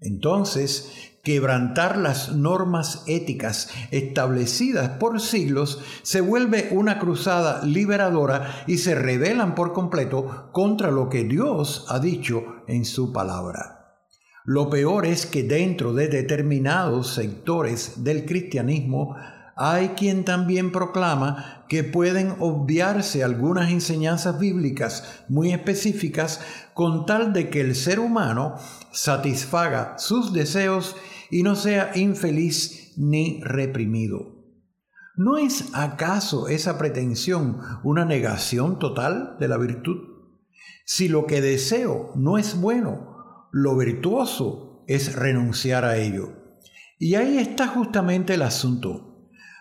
Entonces, 0.00 1.18
quebrantar 1.24 1.98
las 1.98 2.32
normas 2.34 3.02
éticas 3.06 3.70
establecidas 3.90 4.90
por 4.98 5.20
siglos 5.20 5.80
se 6.02 6.20
vuelve 6.20 6.68
una 6.70 6.98
cruzada 6.98 7.64
liberadora 7.64 8.64
y 8.66 8.78
se 8.78 8.94
rebelan 8.94 9.54
por 9.54 9.72
completo 9.72 10.50
contra 10.52 10.90
lo 10.90 11.08
que 11.08 11.24
Dios 11.24 11.84
ha 11.88 11.98
dicho 11.98 12.62
en 12.66 12.84
su 12.84 13.12
palabra. 13.12 13.78
Lo 14.44 14.70
peor 14.70 15.04
es 15.04 15.26
que 15.26 15.42
dentro 15.42 15.92
de 15.92 16.08
determinados 16.08 17.08
sectores 17.12 18.04
del 18.04 18.24
cristianismo 18.24 19.14
hay 19.58 19.88
quien 19.90 20.24
también 20.24 20.70
proclama 20.70 21.64
que 21.68 21.82
pueden 21.82 22.36
obviarse 22.38 23.24
algunas 23.24 23.70
enseñanzas 23.70 24.38
bíblicas 24.38 25.24
muy 25.28 25.52
específicas 25.52 26.40
con 26.74 27.06
tal 27.06 27.32
de 27.32 27.50
que 27.50 27.60
el 27.60 27.74
ser 27.74 27.98
humano 27.98 28.54
satisfaga 28.92 29.98
sus 29.98 30.32
deseos 30.32 30.96
y 31.30 31.42
no 31.42 31.56
sea 31.56 31.90
infeliz 31.96 32.92
ni 32.96 33.40
reprimido. 33.42 34.38
¿No 35.16 35.36
es 35.36 35.70
acaso 35.74 36.46
esa 36.46 36.78
pretensión 36.78 37.60
una 37.82 38.04
negación 38.04 38.78
total 38.78 39.36
de 39.40 39.48
la 39.48 39.56
virtud? 39.56 39.98
Si 40.84 41.08
lo 41.08 41.26
que 41.26 41.40
deseo 41.40 42.12
no 42.14 42.38
es 42.38 42.60
bueno, 42.60 43.48
lo 43.50 43.76
virtuoso 43.76 44.84
es 44.86 45.16
renunciar 45.16 45.84
a 45.84 45.96
ello. 45.96 46.34
Y 46.98 47.16
ahí 47.16 47.38
está 47.38 47.66
justamente 47.66 48.34
el 48.34 48.42
asunto. 48.42 49.07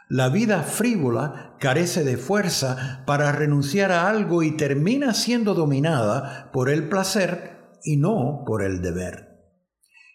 La 0.09 0.29
vida 0.29 0.63
frívola 0.63 1.57
carece 1.59 2.05
de 2.05 2.15
fuerza 2.15 3.03
para 3.05 3.33
renunciar 3.33 3.91
a 3.91 4.09
algo 4.09 4.41
y 4.41 4.55
termina 4.55 5.13
siendo 5.13 5.53
dominada 5.53 6.49
por 6.53 6.69
el 6.69 6.87
placer 6.87 7.79
y 7.83 7.97
no 7.97 8.43
por 8.45 8.63
el 8.63 8.81
deber. 8.81 9.27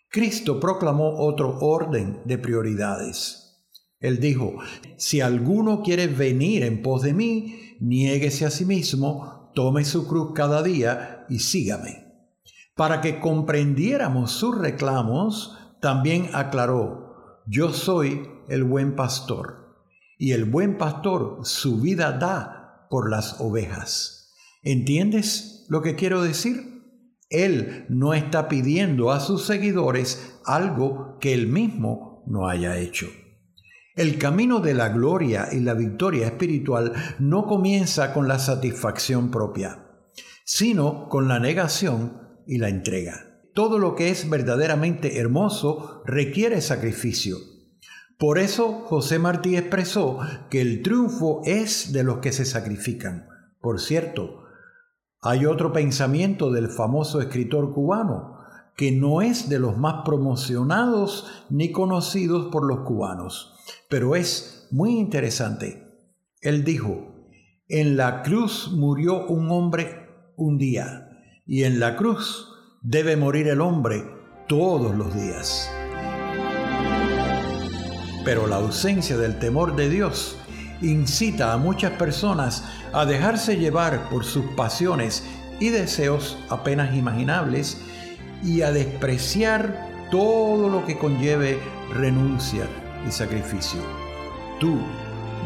Cristo 0.08 0.58
proclamó 0.60 1.18
otro 1.18 1.58
orden 1.60 2.22
de 2.24 2.38
prioridades. 2.38 3.66
Él 4.00 4.18
dijo, 4.18 4.54
si 4.96 5.20
alguno 5.20 5.82
quiere 5.82 6.06
venir 6.06 6.64
en 6.64 6.82
pos 6.82 7.02
de 7.02 7.12
mí, 7.12 7.76
niéguese 7.80 8.46
a 8.46 8.50
sí 8.50 8.64
mismo, 8.64 9.50
tome 9.54 9.84
su 9.84 10.06
cruz 10.08 10.32
cada 10.34 10.62
día 10.62 11.26
y 11.28 11.40
sígame. 11.40 12.06
Para 12.74 13.02
que 13.02 13.20
comprendiéramos 13.20 14.32
sus 14.32 14.58
reclamos, 14.58 15.58
también 15.80 16.30
aclaró, 16.32 17.42
yo 17.46 17.72
soy 17.72 18.28
el 18.48 18.64
buen 18.64 18.96
pastor, 18.96 19.61
y 20.18 20.32
el 20.32 20.44
buen 20.44 20.78
pastor 20.78 21.40
su 21.42 21.80
vida 21.80 22.12
da 22.12 22.86
por 22.90 23.10
las 23.10 23.40
ovejas. 23.40 24.32
¿Entiendes 24.62 25.66
lo 25.68 25.82
que 25.82 25.96
quiero 25.96 26.22
decir? 26.22 26.72
Él 27.30 27.86
no 27.88 28.12
está 28.12 28.48
pidiendo 28.48 29.10
a 29.10 29.20
sus 29.20 29.44
seguidores 29.44 30.38
algo 30.44 31.16
que 31.18 31.32
él 31.32 31.46
mismo 31.46 32.22
no 32.26 32.48
haya 32.48 32.78
hecho. 32.78 33.06
El 33.94 34.18
camino 34.18 34.60
de 34.60 34.74
la 34.74 34.90
gloria 34.90 35.48
y 35.52 35.60
la 35.60 35.74
victoria 35.74 36.26
espiritual 36.26 36.92
no 37.18 37.46
comienza 37.46 38.14
con 38.14 38.28
la 38.28 38.38
satisfacción 38.38 39.30
propia, 39.30 39.86
sino 40.44 41.08
con 41.08 41.28
la 41.28 41.38
negación 41.38 42.18
y 42.46 42.58
la 42.58 42.68
entrega. 42.68 43.40
Todo 43.54 43.78
lo 43.78 43.94
que 43.94 44.08
es 44.08 44.30
verdaderamente 44.30 45.18
hermoso 45.18 46.02
requiere 46.06 46.60
sacrificio. 46.60 47.36
Por 48.18 48.38
eso 48.38 48.84
José 48.86 49.18
Martí 49.18 49.56
expresó 49.56 50.20
que 50.50 50.60
el 50.60 50.82
triunfo 50.82 51.42
es 51.44 51.92
de 51.92 52.04
los 52.04 52.18
que 52.18 52.32
se 52.32 52.44
sacrifican. 52.44 53.28
Por 53.60 53.80
cierto, 53.80 54.44
hay 55.20 55.46
otro 55.46 55.72
pensamiento 55.72 56.50
del 56.50 56.68
famoso 56.68 57.20
escritor 57.20 57.72
cubano, 57.72 58.38
que 58.76 58.90
no 58.90 59.22
es 59.22 59.48
de 59.48 59.58
los 59.58 59.76
más 59.76 60.02
promocionados 60.04 61.44
ni 61.50 61.70
conocidos 61.72 62.50
por 62.50 62.64
los 62.64 62.80
cubanos, 62.80 63.54
pero 63.88 64.16
es 64.16 64.66
muy 64.70 64.98
interesante. 64.98 65.86
Él 66.40 66.64
dijo, 66.64 67.12
en 67.68 67.96
la 67.96 68.22
cruz 68.22 68.72
murió 68.72 69.26
un 69.26 69.50
hombre 69.50 70.08
un 70.36 70.58
día, 70.58 71.08
y 71.46 71.64
en 71.64 71.78
la 71.78 71.96
cruz 71.96 72.48
debe 72.82 73.16
morir 73.16 73.48
el 73.48 73.60
hombre 73.60 74.04
todos 74.48 74.94
los 74.96 75.14
días. 75.14 75.70
Pero 78.24 78.46
la 78.46 78.56
ausencia 78.56 79.16
del 79.16 79.38
temor 79.38 79.76
de 79.76 79.88
Dios 79.88 80.36
incita 80.80 81.52
a 81.52 81.56
muchas 81.56 81.92
personas 81.92 82.64
a 82.92 83.04
dejarse 83.04 83.56
llevar 83.56 84.08
por 84.08 84.24
sus 84.24 84.44
pasiones 84.56 85.24
y 85.60 85.68
deseos 85.68 86.38
apenas 86.48 86.94
imaginables 86.94 87.78
y 88.44 88.62
a 88.62 88.72
despreciar 88.72 90.08
todo 90.10 90.68
lo 90.68 90.84
que 90.84 90.98
conlleve 90.98 91.58
renuncia 91.94 92.66
y 93.06 93.12
sacrificio. 93.12 93.80
Tú, 94.58 94.78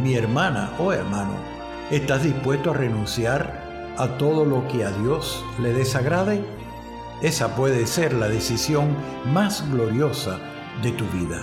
mi 0.02 0.14
hermana 0.14 0.72
o 0.78 0.92
hermano, 0.92 1.34
¿estás 1.90 2.22
dispuesto 2.22 2.70
a 2.70 2.74
renunciar 2.74 3.66
a 3.96 4.08
todo 4.18 4.44
lo 4.44 4.66
que 4.68 4.84
a 4.84 4.90
Dios 4.90 5.44
le 5.60 5.72
desagrade, 5.72 6.44
esa 7.22 7.56
puede 7.56 7.86
ser 7.86 8.12
la 8.12 8.28
decisión 8.28 8.94
más 9.32 9.68
gloriosa 9.70 10.38
de 10.82 10.92
tu 10.92 11.06
vida. 11.06 11.42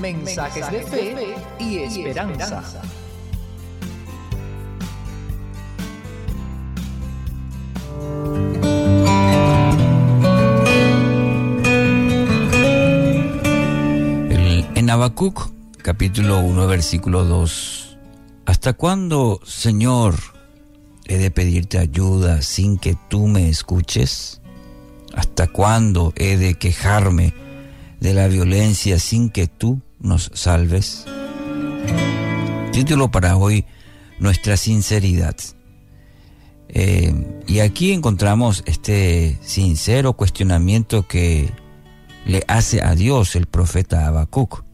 Mensajes, 0.00 0.70
de, 0.70 0.82
fe 0.82 1.34
y 1.58 1.78
esperanza. 1.78 2.62
En 14.74 14.90
Habacuc, 14.90 15.50
capítulo 15.82 16.38
1, 16.40 16.66
versículo 16.66 17.24
2. 17.24 17.98
¿Hasta 18.46 18.72
cuándo, 18.72 19.40
Señor, 19.44 20.14
¿He 21.10 21.16
de 21.16 21.30
pedirte 21.30 21.78
ayuda 21.78 22.42
sin 22.42 22.76
que 22.76 22.94
tú 23.08 23.28
me 23.28 23.48
escuches? 23.48 24.42
¿Hasta 25.14 25.46
cuándo 25.46 26.12
he 26.16 26.36
de 26.36 26.56
quejarme 26.56 27.32
de 28.00 28.14
la 28.14 28.28
violencia 28.28 28.98
sin 28.98 29.30
que 29.30 29.46
tú 29.46 29.82
nos 29.98 30.30
salves? 30.34 31.06
Título 32.72 33.10
para 33.10 33.36
hoy, 33.36 33.64
Nuestra 34.18 34.56
sinceridad. 34.56 35.36
Eh, 36.68 37.14
y 37.46 37.60
aquí 37.60 37.92
encontramos 37.92 38.62
este 38.66 39.38
sincero 39.42 40.12
cuestionamiento 40.12 41.06
que 41.06 41.50
le 42.26 42.44
hace 42.46 42.82
a 42.82 42.94
Dios 42.94 43.36
el 43.36 43.46
profeta 43.46 44.06
Habacuc. 44.06 44.64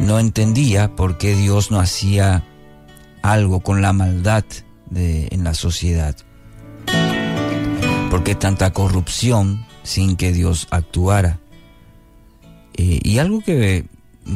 No 0.00 0.18
entendía 0.18 0.94
por 0.94 1.18
qué 1.18 1.34
Dios 1.34 1.70
no 1.70 1.80
hacía 1.80 2.44
algo 3.22 3.60
con 3.60 3.82
la 3.82 3.92
maldad 3.92 4.44
en 4.94 5.44
la 5.44 5.54
sociedad. 5.54 6.16
¿Por 8.10 8.24
qué 8.24 8.34
tanta 8.34 8.72
corrupción 8.72 9.66
sin 9.82 10.16
que 10.16 10.32
Dios 10.32 10.68
actuara? 10.70 11.40
Eh, 12.78 13.00
y 13.02 13.18
algo 13.18 13.40
que 13.40 13.84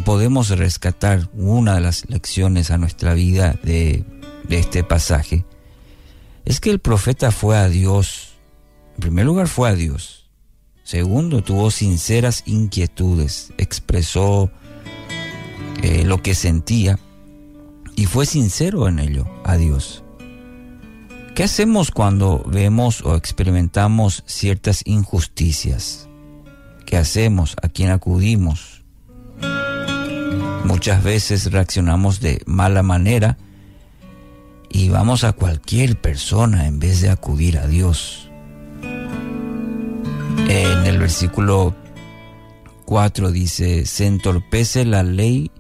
podemos 0.05 0.51
rescatar 0.51 1.31
una 1.33 1.77
de 1.77 1.81
las 1.81 2.11
lecciones 2.11 2.71
a 2.71 2.79
nuestra 2.79 3.15
vida 3.15 3.59
de, 3.63 4.05
este 4.51 4.85
pasaje 4.85 5.47
es 6.45 6.61
que 6.61 6.71
el 6.71 6.81
profeta 6.81 7.31
fue 7.31 7.57
a 7.57 7.69
Dios. 7.69 8.35
En 8.97 9.01
primer 9.01 9.25
lugar 9.25 9.49
fue 9.49 9.71
a 9.71 9.75
Dios. 9.75 10.29
Segundo, 10.83 11.43
tuvo 11.43 11.71
sinceras 11.71 12.43
inquietudes, 12.45 13.53
expresó 13.57 14.51
eh, 15.83 16.05
lo 16.05 16.21
que 16.21 16.35
sentía 16.35 16.99
y 17.95 18.07
fue 18.07 18.27
sincero 18.27 18.89
en 18.89 18.99
ello 18.99 19.25
a 19.45 19.57
Dios. 19.57 20.03
¿Qué 21.37 21.45
hacemos 21.45 21.93
cuando 21.93 22.43
vemos 22.45 23.03
o 23.03 23.15
experimentamos 23.15 24.25
ciertas 24.27 24.83
injusticias? 24.85 26.09
¿Qué 26.93 26.99
hacemos? 26.99 27.57
¿A 27.63 27.71
quién 27.71 27.89
acudimos? 27.89 28.83
Muchas 30.67 31.03
veces 31.03 31.51
reaccionamos 31.51 32.21
de 32.21 32.43
mala 32.45 32.83
manera 32.83 33.39
y 34.69 34.91
vamos 34.91 35.25
a 35.25 35.33
cualquier 35.33 35.99
persona 35.99 36.67
en 36.67 36.81
vez 36.81 37.01
de 37.01 37.09
acudir 37.09 37.57
a 37.57 37.67
Dios. 37.67 38.31
En 38.83 40.85
el 40.85 40.99
versículo 40.99 41.75
4 42.85 43.31
dice, 43.31 43.87
se 43.87 44.07
entorpece 44.07 44.85
la 44.85 45.03
ley 45.03 45.51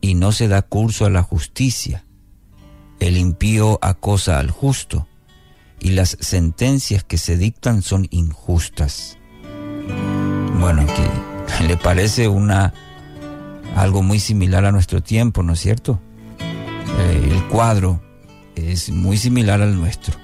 y 0.00 0.16
no 0.16 0.32
se 0.32 0.48
da 0.48 0.62
curso 0.62 1.06
a 1.06 1.10
la 1.10 1.22
justicia. 1.22 2.04
El 2.98 3.18
impío 3.18 3.78
acosa 3.82 4.40
al 4.40 4.50
justo 4.50 5.06
y 5.78 5.90
las 5.90 6.16
sentencias 6.18 7.04
que 7.04 7.18
se 7.18 7.36
dictan 7.36 7.82
son 7.82 8.08
injustas. 8.10 9.16
Bueno, 10.58 10.84
que 10.86 11.64
le 11.64 11.76
parece 11.76 12.28
una 12.28 12.72
algo 13.76 14.02
muy 14.02 14.18
similar 14.18 14.64
a 14.64 14.72
nuestro 14.72 15.02
tiempo, 15.02 15.42
¿no 15.42 15.52
es 15.52 15.60
cierto? 15.60 16.00
Eh, 16.40 17.28
el 17.30 17.44
cuadro 17.48 18.00
es 18.54 18.90
muy 18.90 19.18
similar 19.18 19.60
al 19.60 19.76
nuestro. 19.76 20.16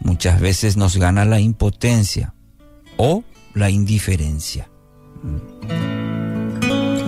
Muchas 0.00 0.40
veces 0.40 0.76
nos 0.76 0.96
gana 0.96 1.24
la 1.24 1.40
impotencia 1.40 2.34
o 2.96 3.24
la 3.54 3.70
indiferencia. 3.70 4.68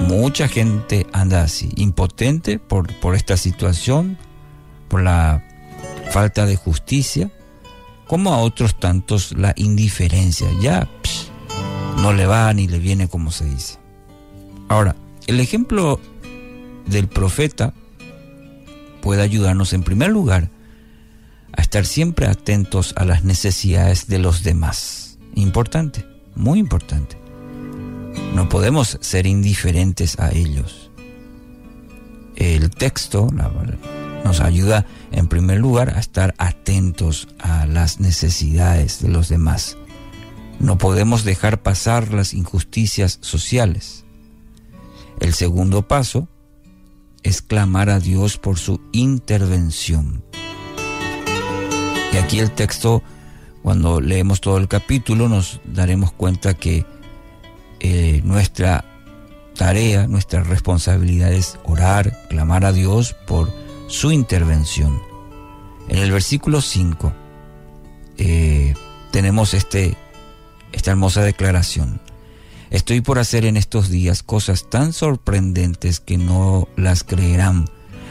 Mucha 0.08 0.48
gente 0.48 1.06
anda 1.12 1.42
así, 1.42 1.70
impotente 1.76 2.58
por, 2.58 2.92
por 3.00 3.14
esta 3.14 3.36
situación, 3.36 4.16
por 4.88 5.02
la 5.02 5.44
falta 6.10 6.46
de 6.46 6.56
justicia, 6.56 7.30
como 8.06 8.32
a 8.32 8.38
otros 8.38 8.78
tantos 8.78 9.32
la 9.32 9.52
indiferencia. 9.56 10.46
Ya 10.60 10.88
no 11.96 12.12
le 12.12 12.26
va 12.26 12.52
ni 12.52 12.68
le 12.68 12.78
viene 12.78 13.08
como 13.08 13.30
se 13.30 13.44
dice. 13.44 13.78
Ahora, 14.68 14.96
el 15.26 15.40
ejemplo 15.40 16.00
del 16.86 17.08
profeta 17.08 17.72
puede 19.00 19.22
ayudarnos 19.22 19.72
en 19.72 19.82
primer 19.82 20.10
lugar 20.10 20.50
a 21.52 21.62
estar 21.62 21.86
siempre 21.86 22.26
atentos 22.26 22.94
a 22.96 23.04
las 23.04 23.24
necesidades 23.24 24.06
de 24.06 24.18
los 24.18 24.42
demás. 24.42 25.18
Importante, 25.34 26.04
muy 26.34 26.58
importante. 26.58 27.16
No 28.34 28.48
podemos 28.48 28.98
ser 29.00 29.26
indiferentes 29.26 30.18
a 30.18 30.32
ellos. 30.32 30.90
El 32.36 32.70
texto 32.70 33.28
nos 34.24 34.40
ayuda 34.40 34.86
en 35.12 35.28
primer 35.28 35.58
lugar 35.60 35.96
a 35.96 36.00
estar 36.00 36.34
atentos 36.38 37.28
a 37.38 37.66
las 37.66 38.00
necesidades 38.00 39.00
de 39.00 39.08
los 39.08 39.28
demás. 39.28 39.76
No 40.60 40.78
podemos 40.78 41.24
dejar 41.24 41.62
pasar 41.62 42.12
las 42.12 42.34
injusticias 42.34 43.18
sociales. 43.20 44.04
El 45.20 45.34
segundo 45.34 45.86
paso 45.86 46.28
es 47.22 47.42
clamar 47.42 47.90
a 47.90 48.00
Dios 48.00 48.38
por 48.38 48.58
su 48.58 48.80
intervención. 48.92 50.22
Y 52.12 52.16
aquí 52.16 52.38
el 52.38 52.50
texto, 52.52 53.02
cuando 53.62 54.00
leemos 54.00 54.40
todo 54.40 54.58
el 54.58 54.68
capítulo, 54.68 55.28
nos 55.28 55.60
daremos 55.64 56.12
cuenta 56.12 56.54
que 56.54 56.86
eh, 57.80 58.20
nuestra 58.24 58.84
tarea, 59.54 60.06
nuestra 60.06 60.42
responsabilidad 60.42 61.32
es 61.32 61.58
orar, 61.64 62.26
clamar 62.28 62.64
a 62.64 62.72
Dios 62.72 63.14
por 63.26 63.52
su 63.88 64.12
intervención. 64.12 65.00
En 65.88 65.98
el 65.98 66.10
versículo 66.10 66.60
5 66.60 67.12
eh, 68.18 68.74
tenemos 69.10 69.54
este, 69.54 69.96
esta 70.74 70.90
hermosa 70.90 71.22
declaración. 71.22 72.00
Estoy 72.70 73.00
por 73.00 73.18
hacer 73.18 73.44
en 73.44 73.56
estos 73.56 73.88
días 73.88 74.22
cosas 74.22 74.68
tan 74.68 74.92
sorprendentes 74.92 76.00
que 76.00 76.18
no 76.18 76.68
las 76.76 77.04
creerán, 77.04 77.66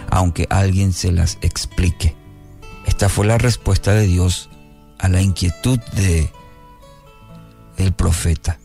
aunque 0.09 0.47
alguien 0.49 0.93
se 0.93 1.11
las 1.11 1.37
explique. 1.41 2.15
Esta 2.85 3.09
fue 3.09 3.25
la 3.25 3.37
respuesta 3.37 3.93
de 3.93 4.07
Dios 4.07 4.49
a 4.99 5.09
la 5.09 5.21
inquietud 5.21 5.79
de 5.95 6.31
el 7.77 7.93
profeta. 7.93 8.59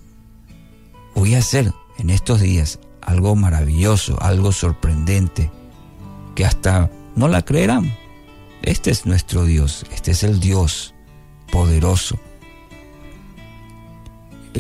Voy 1.15 1.35
a 1.35 1.39
hacer 1.39 1.73
en 1.99 2.11
estos 2.11 2.41
días 2.41 2.79
algo 3.01 3.35
maravilloso, 3.35 4.17
algo 4.23 4.53
sorprendente, 4.53 5.51
que 6.37 6.45
hasta 6.45 6.91
no 7.17 7.27
la 7.27 7.43
creerán. 7.45 7.93
Este 8.63 8.91
es 8.93 9.07
nuestro 9.07 9.45
Dios, 9.45 9.85
este 9.93 10.13
es 10.13 10.23
el 10.23 10.39
Dios 10.39 10.95
poderoso. 11.51 12.21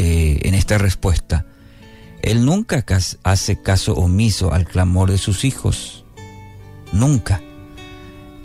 Eh, 0.01 0.39
en 0.47 0.55
esta 0.55 0.79
respuesta, 0.79 1.45
Él 2.23 2.45
nunca 2.45 2.85
hace 3.25 3.61
caso 3.61 3.95
omiso 3.95 4.53
al 4.53 4.65
clamor 4.65 5.11
de 5.11 5.19
sus 5.19 5.45
hijos. 5.45 6.05
Nunca. 6.93 7.43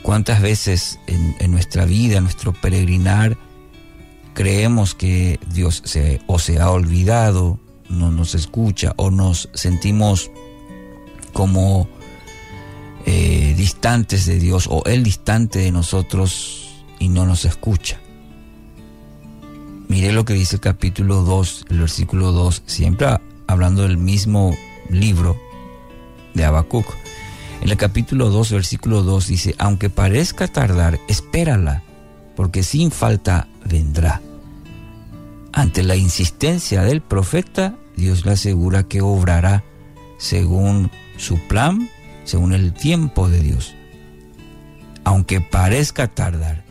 ¿Cuántas 0.02 0.42
veces 0.42 1.00
en, 1.06 1.52
nuestra 1.52 1.86
vida, 1.86 2.18
en 2.18 2.24
nuestro 2.24 2.54
peregrinar, 2.54 3.38
creemos 4.34 4.96
que 4.96 5.40
Dios 5.48 5.84
se, 5.86 6.22
o 6.26 6.40
se 6.40 6.60
ha 6.60 6.72
olvidado, 6.72 7.60
no 7.88 8.10
nos 8.10 8.34
escucha, 8.34 8.94
o 8.98 9.12
nos 9.12 9.50
sentimos 9.54 10.32
como 11.34 11.88
eh, 13.06 13.54
distantes 13.56 14.26
de 14.26 14.40
Dios, 14.40 14.68
o 14.72 14.82
Él 14.86 15.04
distante 15.04 15.60
de 15.60 15.72
nosotros 15.72 16.84
y 16.98 17.10
no 17.10 17.28
nos 17.28 17.46
escucha? 17.46 18.00
Mire 19.88 20.12
lo 20.12 20.26
que 20.26 20.34
dice 20.34 20.56
el 20.56 20.62
capítulo 20.62 21.24
2, 21.24 21.66
el 21.70 21.80
versículo 21.80 22.32
2, 22.32 22.64
siempre 22.66 23.08
hablando 23.48 23.84
del 23.84 23.98
mismo 23.98 24.56
libro 24.90 25.38
de 26.34 26.46
Habacuc. 26.46 26.86
En 27.62 27.70
el 27.70 27.78
capítulo 27.78 28.30
2, 28.30 28.52
versículo 28.52 29.04
2 29.04 29.28
dice, 29.28 29.56
aunque 29.58 29.90
parezca 29.90 30.48
tardar, 30.48 31.00
espérala, 31.08 31.84
porque 32.36 32.64
sin 32.64 32.92
falta 32.92 33.48
vendrá. 33.66 34.22
Ante 35.52 35.84
la 35.84 35.96
insistencia 35.96 36.82
del 36.82 37.02
profeta, 37.02 37.76
Dios 37.96 38.26
le 38.26 38.32
asegura 38.32 38.84
que 38.84 39.02
obrará 39.02 39.64
según 40.18 40.90
su 41.18 41.38
plan, 41.48 41.90
según 42.24 42.54
el 42.54 42.74
tiempo 42.74 43.30
de 43.30 43.40
Dios. 43.40 43.76
Aunque 45.04 45.42
parezca 45.42 46.08
tardar, 46.08 46.64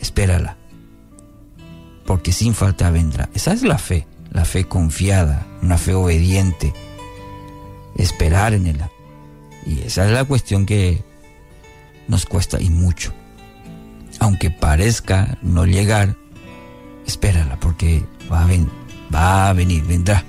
espérala, 0.00 0.58
porque 2.06 2.32
sin 2.32 2.54
falta 2.54 2.90
vendrá. 2.90 3.28
Esa 3.34 3.52
es 3.52 3.62
la 3.62 3.78
fe, 3.78 4.06
la 4.30 4.44
fe 4.44 4.64
confiada, 4.64 5.46
una 5.62 5.78
fe 5.78 5.94
obediente, 5.94 6.72
esperar 7.96 8.54
en 8.54 8.66
él 8.66 8.82
y 9.66 9.80
esa 9.80 10.06
es 10.06 10.12
la 10.12 10.24
cuestión 10.24 10.66
que 10.66 11.02
nos 12.08 12.26
cuesta 12.26 12.60
y 12.60 12.70
mucho. 12.70 13.12
Aunque 14.18 14.50
parezca 14.50 15.38
no 15.42 15.66
llegar, 15.66 16.16
espérala 17.06 17.58
porque 17.60 18.04
va 18.30 18.42
a, 18.42 18.48
va 19.14 19.48
a 19.48 19.52
venir, 19.52 19.84
vendrá. 19.84 20.24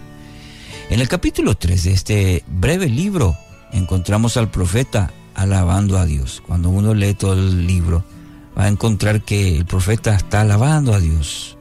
En 0.90 1.00
el 1.00 1.08
capítulo 1.08 1.56
3 1.56 1.84
de 1.84 1.92
este 1.94 2.44
breve 2.48 2.88
libro 2.88 3.36
encontramos 3.72 4.38
al 4.38 4.52
profeta 4.52 5.12
alabando 5.36 5.98
a 5.98 6.06
Dios. 6.06 6.42
Cuando 6.46 6.70
uno 6.70 6.94
lee 6.94 7.16
todo 7.16 7.34
el 7.34 7.66
libro, 7.66 8.04
va 8.58 8.66
a 8.66 8.70
encontrar 8.70 9.24
que 9.24 9.58
el 9.58 9.66
profeta 9.66 10.16
está 10.16 10.42
alabando 10.42 10.94
a 10.94 11.00
Dios. 11.00 11.58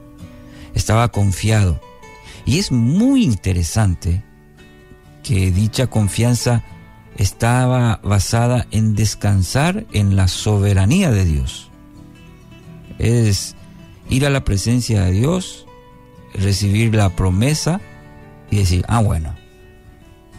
Estaba 0.73 1.09
confiado. 1.09 1.79
Y 2.45 2.59
es 2.59 2.71
muy 2.71 3.23
interesante 3.23 4.23
que 5.23 5.51
dicha 5.51 5.87
confianza 5.87 6.63
estaba 7.17 7.99
basada 8.03 8.67
en 8.71 8.95
descansar 8.95 9.85
en 9.93 10.15
la 10.15 10.27
soberanía 10.27 11.11
de 11.11 11.25
Dios. 11.25 11.69
Es 12.99 13.55
ir 14.09 14.25
a 14.25 14.29
la 14.29 14.43
presencia 14.43 15.03
de 15.03 15.11
Dios, 15.11 15.65
recibir 16.33 16.93
la 16.93 17.09
promesa 17.09 17.79
y 18.51 18.57
decir, 18.57 18.83
ah, 18.87 19.01
bueno, 19.01 19.35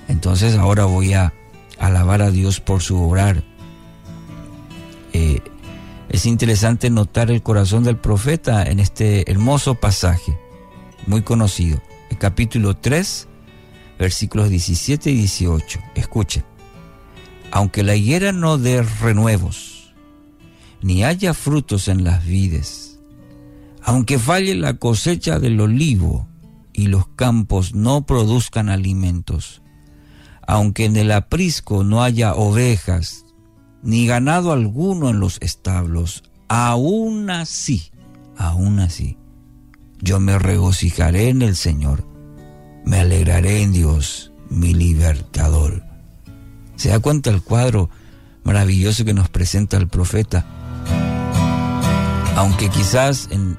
entonces 0.08 0.56
ahora 0.56 0.84
voy 0.84 1.14
a 1.14 1.32
alabar 1.78 2.22
a 2.22 2.30
Dios 2.30 2.60
por 2.60 2.82
su 2.82 3.00
obrar. 3.00 3.42
Eh, 5.12 5.40
es 6.14 6.26
interesante 6.26 6.90
notar 6.90 7.32
el 7.32 7.42
corazón 7.42 7.82
del 7.82 7.96
profeta 7.96 8.62
en 8.62 8.78
este 8.78 9.28
hermoso 9.28 9.74
pasaje, 9.74 10.38
muy 11.08 11.22
conocido, 11.22 11.82
el 12.08 12.18
capítulo 12.18 12.76
3, 12.76 13.26
versículos 13.98 14.48
17 14.48 15.10
y 15.10 15.14
18. 15.16 15.80
Escuche. 15.96 16.44
Aunque 17.50 17.82
la 17.82 17.96
higuera 17.96 18.30
no 18.30 18.58
dé 18.58 18.82
renuevos, 18.82 19.92
ni 20.82 21.02
haya 21.02 21.34
frutos 21.34 21.88
en 21.88 22.04
las 22.04 22.24
vides, 22.24 23.00
aunque 23.82 24.20
falle 24.20 24.54
la 24.54 24.74
cosecha 24.74 25.40
del 25.40 25.60
olivo 25.60 26.28
y 26.72 26.86
los 26.86 27.08
campos 27.08 27.74
no 27.74 28.06
produzcan 28.06 28.68
alimentos, 28.68 29.62
aunque 30.46 30.84
en 30.84 30.94
el 30.94 31.10
aprisco 31.10 31.82
no 31.82 32.04
haya 32.04 32.34
ovejas, 32.34 33.23
ni 33.84 34.06
ganado 34.06 34.52
alguno 34.52 35.10
en 35.10 35.20
los 35.20 35.38
establos, 35.42 36.24
aún 36.48 37.28
así, 37.30 37.92
aún 38.36 38.80
así, 38.80 39.18
yo 40.00 40.20
me 40.20 40.38
regocijaré 40.38 41.28
en 41.28 41.42
el 41.42 41.54
Señor, 41.54 42.06
me 42.84 42.98
alegraré 42.98 43.62
en 43.62 43.72
Dios, 43.72 44.32
mi 44.48 44.72
libertador. 44.72 45.84
¿Se 46.76 46.88
da 46.88 46.98
cuenta 46.98 47.30
el 47.30 47.42
cuadro 47.42 47.90
maravilloso 48.42 49.04
que 49.04 49.14
nos 49.14 49.28
presenta 49.28 49.76
el 49.76 49.86
profeta? 49.86 50.46
Aunque 52.36 52.70
quizás 52.70 53.28
en, 53.30 53.58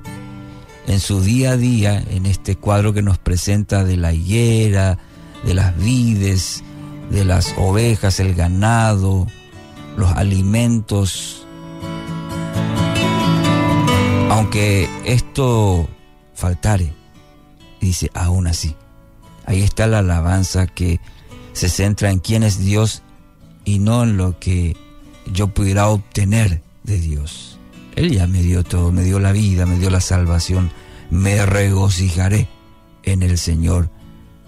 en 0.88 1.00
su 1.00 1.22
día 1.22 1.52
a 1.52 1.58
día, 1.58 2.04
en 2.10 2.26
este 2.26 2.56
cuadro 2.56 2.94
que 2.94 3.04
nos 3.04 3.20
presenta 3.20 3.84
de 3.84 3.96
la 3.96 4.12
higuera, 4.12 4.98
de 5.46 5.54
las 5.54 5.78
vides, 5.78 6.64
de 7.12 7.26
las 7.26 7.54
ovejas, 7.58 8.20
el 8.20 8.34
ganado, 8.34 9.28
los 9.98 10.12
alimentos, 10.12 11.46
aunque 14.30 14.90
esto 15.06 15.88
faltare, 16.34 16.94
dice, 17.80 18.10
aún 18.14 18.48
así. 18.48 18.76
Ahí 19.46 19.62
está 19.62 19.88
la 19.88 20.00
alabanza 20.00 20.68
que 20.68 21.00
se 21.54 21.70
centra 21.70 22.12
en 22.12 22.20
quién 22.20 22.44
es 22.44 22.60
Dios 22.60 23.04
y 23.64 23.80
no 23.80 24.04
en 24.04 24.18
lo 24.18 24.40
que 24.40 24.76
yo 25.32 25.48
pudiera 25.48 25.88
obtener 25.88 26.62
de 26.84 27.00
Dios. 27.00 27.60
Él 27.96 28.12
ya 28.12 28.28
me 28.28 28.42
dio 28.42 28.64
todo, 28.64 28.92
me 28.92 29.04
dio 29.04 29.20
la 29.20 29.32
vida, 29.32 29.66
me 29.66 29.80
dio 29.80 29.90
la 29.90 30.02
salvación. 30.02 30.72
Me 31.10 31.46
regocijaré 31.46 32.50
en 33.04 33.24
el 33.24 33.38
Señor, 33.38 33.90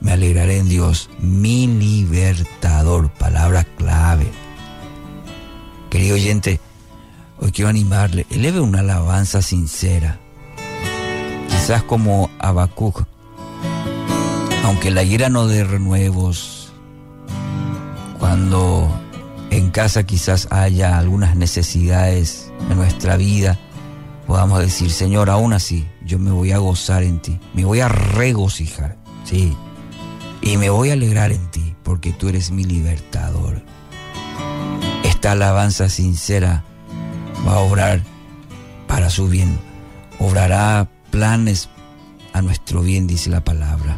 me 0.01 0.11
alegraré 0.11 0.57
en 0.57 0.67
Dios, 0.67 1.09
mi 1.19 1.67
libertador, 1.67 3.11
palabra 3.13 3.63
clave. 3.77 4.27
Querido 5.97 6.13
oyente, 6.13 6.59
hoy 7.39 7.51
quiero 7.51 7.69
animarle, 7.69 8.27
eleve 8.29 8.59
una 8.59 8.81
alabanza 8.81 9.41
sincera, 9.41 10.19
quizás 11.49 11.81
como 11.81 12.29
Habacuc, 12.37 13.03
aunque 14.63 14.91
la 14.91 15.01
ira 15.01 15.29
no 15.29 15.47
dé 15.47 15.63
renuevos, 15.63 16.71
cuando 18.19 18.87
en 19.49 19.71
casa 19.71 20.03
quizás 20.03 20.47
haya 20.51 20.99
algunas 20.99 21.35
necesidades 21.35 22.51
de 22.69 22.75
nuestra 22.75 23.17
vida, 23.17 23.57
podamos 24.27 24.59
decir, 24.59 24.91
Señor, 24.91 25.31
aún 25.31 25.51
así, 25.51 25.87
yo 26.05 26.19
me 26.19 26.29
voy 26.29 26.51
a 26.51 26.59
gozar 26.59 27.01
en 27.01 27.19
ti, 27.23 27.39
me 27.55 27.65
voy 27.65 27.79
a 27.79 27.87
regocijar, 27.89 28.97
sí, 29.23 29.57
y 30.43 30.57
me 30.57 30.69
voy 30.69 30.91
a 30.91 30.93
alegrar 30.93 31.31
en 31.31 31.49
ti, 31.49 31.75
porque 31.81 32.13
tú 32.13 32.29
eres 32.29 32.51
mi 32.51 32.65
libertador. 32.65 33.63
Esta 35.17 35.31
alabanza 35.31 35.89
sincera 35.89 36.63
va 37.43 37.53
a 37.53 37.59
obrar 37.61 38.01
para 38.87 39.09
su 39.09 39.27
bien, 39.27 39.57
obrará 40.19 40.87
planes 41.09 41.69
a 42.33 42.43
nuestro 42.43 42.83
bien, 42.83 43.07
dice 43.07 43.31
la 43.31 43.43
palabra. 43.43 43.97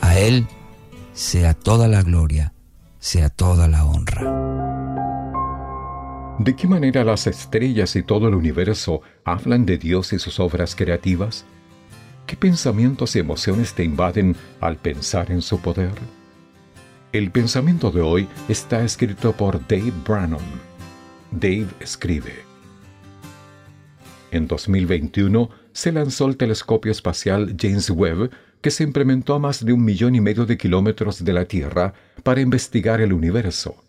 A 0.00 0.18
Él 0.18 0.48
sea 1.12 1.54
toda 1.54 1.86
la 1.86 2.02
gloria, 2.02 2.52
sea 2.98 3.28
toda 3.28 3.68
la 3.68 3.84
honra. 3.84 4.22
¿De 6.40 6.56
qué 6.56 6.66
manera 6.66 7.04
las 7.04 7.28
estrellas 7.28 7.94
y 7.94 8.02
todo 8.02 8.26
el 8.26 8.34
universo 8.34 9.02
hablan 9.24 9.64
de 9.64 9.78
Dios 9.78 10.12
y 10.12 10.18
sus 10.18 10.40
obras 10.40 10.74
creativas? 10.74 11.44
¿Qué 12.26 12.36
pensamientos 12.36 13.14
y 13.14 13.20
emociones 13.20 13.74
te 13.74 13.84
invaden 13.84 14.34
al 14.60 14.76
pensar 14.76 15.30
en 15.30 15.40
su 15.40 15.60
poder? 15.60 15.92
El 17.16 17.30
pensamiento 17.30 17.90
de 17.90 18.02
hoy 18.02 18.28
está 18.46 18.84
escrito 18.84 19.32
por 19.32 19.66
Dave 19.66 19.90
Brannon. 20.06 20.44
Dave 21.30 21.68
escribe. 21.80 22.34
En 24.30 24.46
2021 24.46 25.48
se 25.72 25.92
lanzó 25.92 26.26
el 26.26 26.36
telescopio 26.36 26.92
espacial 26.92 27.56
James 27.58 27.88
Webb 27.88 28.30
que 28.60 28.70
se 28.70 28.84
implementó 28.84 29.32
a 29.32 29.38
más 29.38 29.64
de 29.64 29.72
un 29.72 29.82
millón 29.82 30.14
y 30.14 30.20
medio 30.20 30.44
de 30.44 30.58
kilómetros 30.58 31.24
de 31.24 31.32
la 31.32 31.46
Tierra 31.46 31.94
para 32.22 32.42
investigar 32.42 33.00
el 33.00 33.14
universo. 33.14 33.82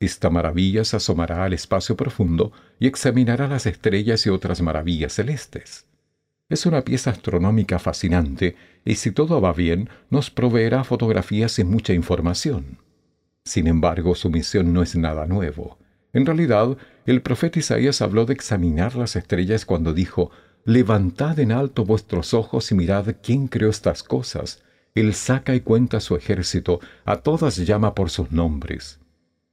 Esta 0.00 0.30
maravilla 0.30 0.84
se 0.84 0.96
asomará 0.96 1.44
al 1.44 1.52
espacio 1.52 1.98
profundo 1.98 2.50
y 2.80 2.86
examinará 2.86 3.46
las 3.46 3.66
estrellas 3.66 4.24
y 4.24 4.30
otras 4.30 4.62
maravillas 4.62 5.12
celestes. 5.12 5.84
Es 6.54 6.66
una 6.66 6.82
pieza 6.82 7.10
astronómica 7.10 7.80
fascinante 7.80 8.54
y 8.84 8.94
si 8.94 9.10
todo 9.10 9.40
va 9.40 9.52
bien 9.52 9.88
nos 10.08 10.30
proveerá 10.30 10.84
fotografías 10.84 11.58
y 11.58 11.64
mucha 11.64 11.94
información. 11.94 12.78
Sin 13.44 13.66
embargo, 13.66 14.14
su 14.14 14.30
misión 14.30 14.72
no 14.72 14.80
es 14.80 14.94
nada 14.94 15.26
nuevo. 15.26 15.78
En 16.12 16.24
realidad, 16.24 16.76
el 17.06 17.22
profeta 17.22 17.58
Isaías 17.58 18.00
habló 18.02 18.24
de 18.24 18.34
examinar 18.34 18.94
las 18.94 19.16
estrellas 19.16 19.66
cuando 19.66 19.92
dijo, 19.92 20.30
Levantad 20.64 21.40
en 21.40 21.50
alto 21.50 21.84
vuestros 21.84 22.34
ojos 22.34 22.70
y 22.70 22.76
mirad 22.76 23.16
quién 23.20 23.48
creó 23.48 23.68
estas 23.68 24.04
cosas. 24.04 24.62
Él 24.94 25.12
saca 25.14 25.56
y 25.56 25.60
cuenta 25.60 25.98
su 25.98 26.14
ejército, 26.14 26.78
a 27.04 27.16
todas 27.16 27.56
llama 27.56 27.96
por 27.96 28.10
sus 28.10 28.30
nombres. 28.30 29.00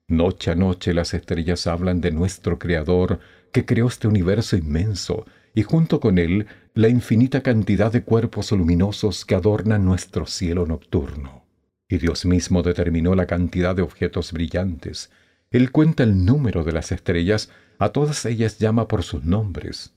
Noche 0.08 0.52
a 0.52 0.56
noche 0.56 0.94
las 0.94 1.16
estrellas 1.16 1.66
hablan 1.66 2.00
de 2.00 2.12
nuestro 2.12 2.60
Creador, 2.60 3.22
que 3.52 3.66
creó 3.66 3.88
este 3.88 4.08
universo 4.08 4.56
inmenso, 4.56 5.26
y 5.54 5.64
junto 5.64 6.00
con 6.00 6.18
él 6.18 6.48
la 6.74 6.88
infinita 6.88 7.42
cantidad 7.42 7.92
de 7.92 8.04
cuerpos 8.04 8.52
luminosos 8.52 9.26
que 9.26 9.36
adornan 9.36 9.86
nuestro 9.86 10.26
cielo 10.26 10.66
nocturno. 10.66 11.46
Y 11.90 11.98
Dios 11.98 12.26
mismo 12.26 12.64
determinó 12.64 13.16
la 13.16 13.26
cantidad 13.26 13.76
de 13.76 13.82
objetos 13.82 14.32
brillantes. 14.32 15.12
Él 15.50 15.72
cuenta 15.72 16.04
el 16.04 16.24
número 16.26 16.64
de 16.64 16.72
las 16.72 16.94
estrellas, 16.94 17.50
a 17.80 17.90
todas 17.90 18.26
ellas 18.26 18.60
llama 18.60 18.88
por 18.88 19.04
sus 19.04 19.26
nombres. 19.26 19.94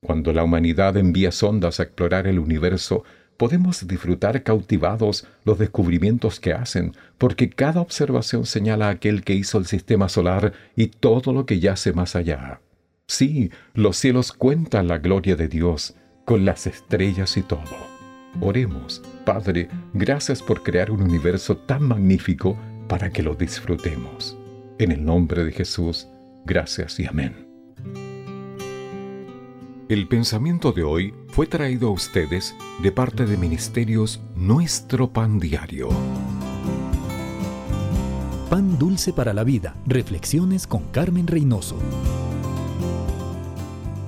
Cuando 0.00 0.32
la 0.32 0.44
humanidad 0.44 0.96
envía 0.96 1.32
sondas 1.32 1.80
a 1.80 1.82
explorar 1.82 2.26
el 2.26 2.38
universo, 2.38 3.04
podemos 3.36 3.86
disfrutar 3.86 4.42
cautivados 4.42 5.26
los 5.44 5.58
descubrimientos 5.58 6.40
que 6.40 6.54
hacen, 6.54 6.94
porque 7.18 7.50
cada 7.50 7.80
observación 7.80 8.46
señala 8.46 8.86
a 8.86 8.90
aquel 8.90 9.22
que 9.22 9.34
hizo 9.34 9.58
el 9.58 9.66
sistema 9.66 10.08
solar 10.08 10.52
y 10.74 10.86
todo 10.86 11.32
lo 11.32 11.44
que 11.44 11.60
yace 11.60 11.92
más 11.92 12.16
allá. 12.16 12.60
Sí, 13.08 13.50
los 13.74 13.96
cielos 13.96 14.32
cuentan 14.32 14.88
la 14.88 14.98
gloria 14.98 15.36
de 15.36 15.46
Dios, 15.46 15.94
con 16.24 16.44
las 16.44 16.66
estrellas 16.66 17.36
y 17.36 17.42
todo. 17.42 17.62
Oremos, 18.40 19.00
Padre, 19.24 19.68
gracias 19.94 20.42
por 20.42 20.62
crear 20.64 20.90
un 20.90 21.02
universo 21.02 21.56
tan 21.56 21.84
magnífico 21.84 22.58
para 22.88 23.10
que 23.10 23.22
lo 23.22 23.36
disfrutemos. 23.36 24.36
En 24.78 24.90
el 24.90 25.04
nombre 25.04 25.44
de 25.44 25.52
Jesús, 25.52 26.08
gracias 26.44 26.98
y 26.98 27.06
amén. 27.06 27.46
El 29.88 30.08
pensamiento 30.08 30.72
de 30.72 30.82
hoy 30.82 31.14
fue 31.28 31.46
traído 31.46 31.88
a 31.88 31.92
ustedes 31.92 32.56
de 32.82 32.90
parte 32.90 33.24
de 33.24 33.36
Ministerios 33.36 34.20
Nuestro 34.34 35.12
Pan 35.12 35.38
Diario. 35.38 35.90
Pan 38.50 38.76
Dulce 38.78 39.12
para 39.12 39.32
la 39.32 39.44
Vida. 39.44 39.76
Reflexiones 39.86 40.66
con 40.66 40.82
Carmen 40.90 41.28
Reynoso. 41.28 41.76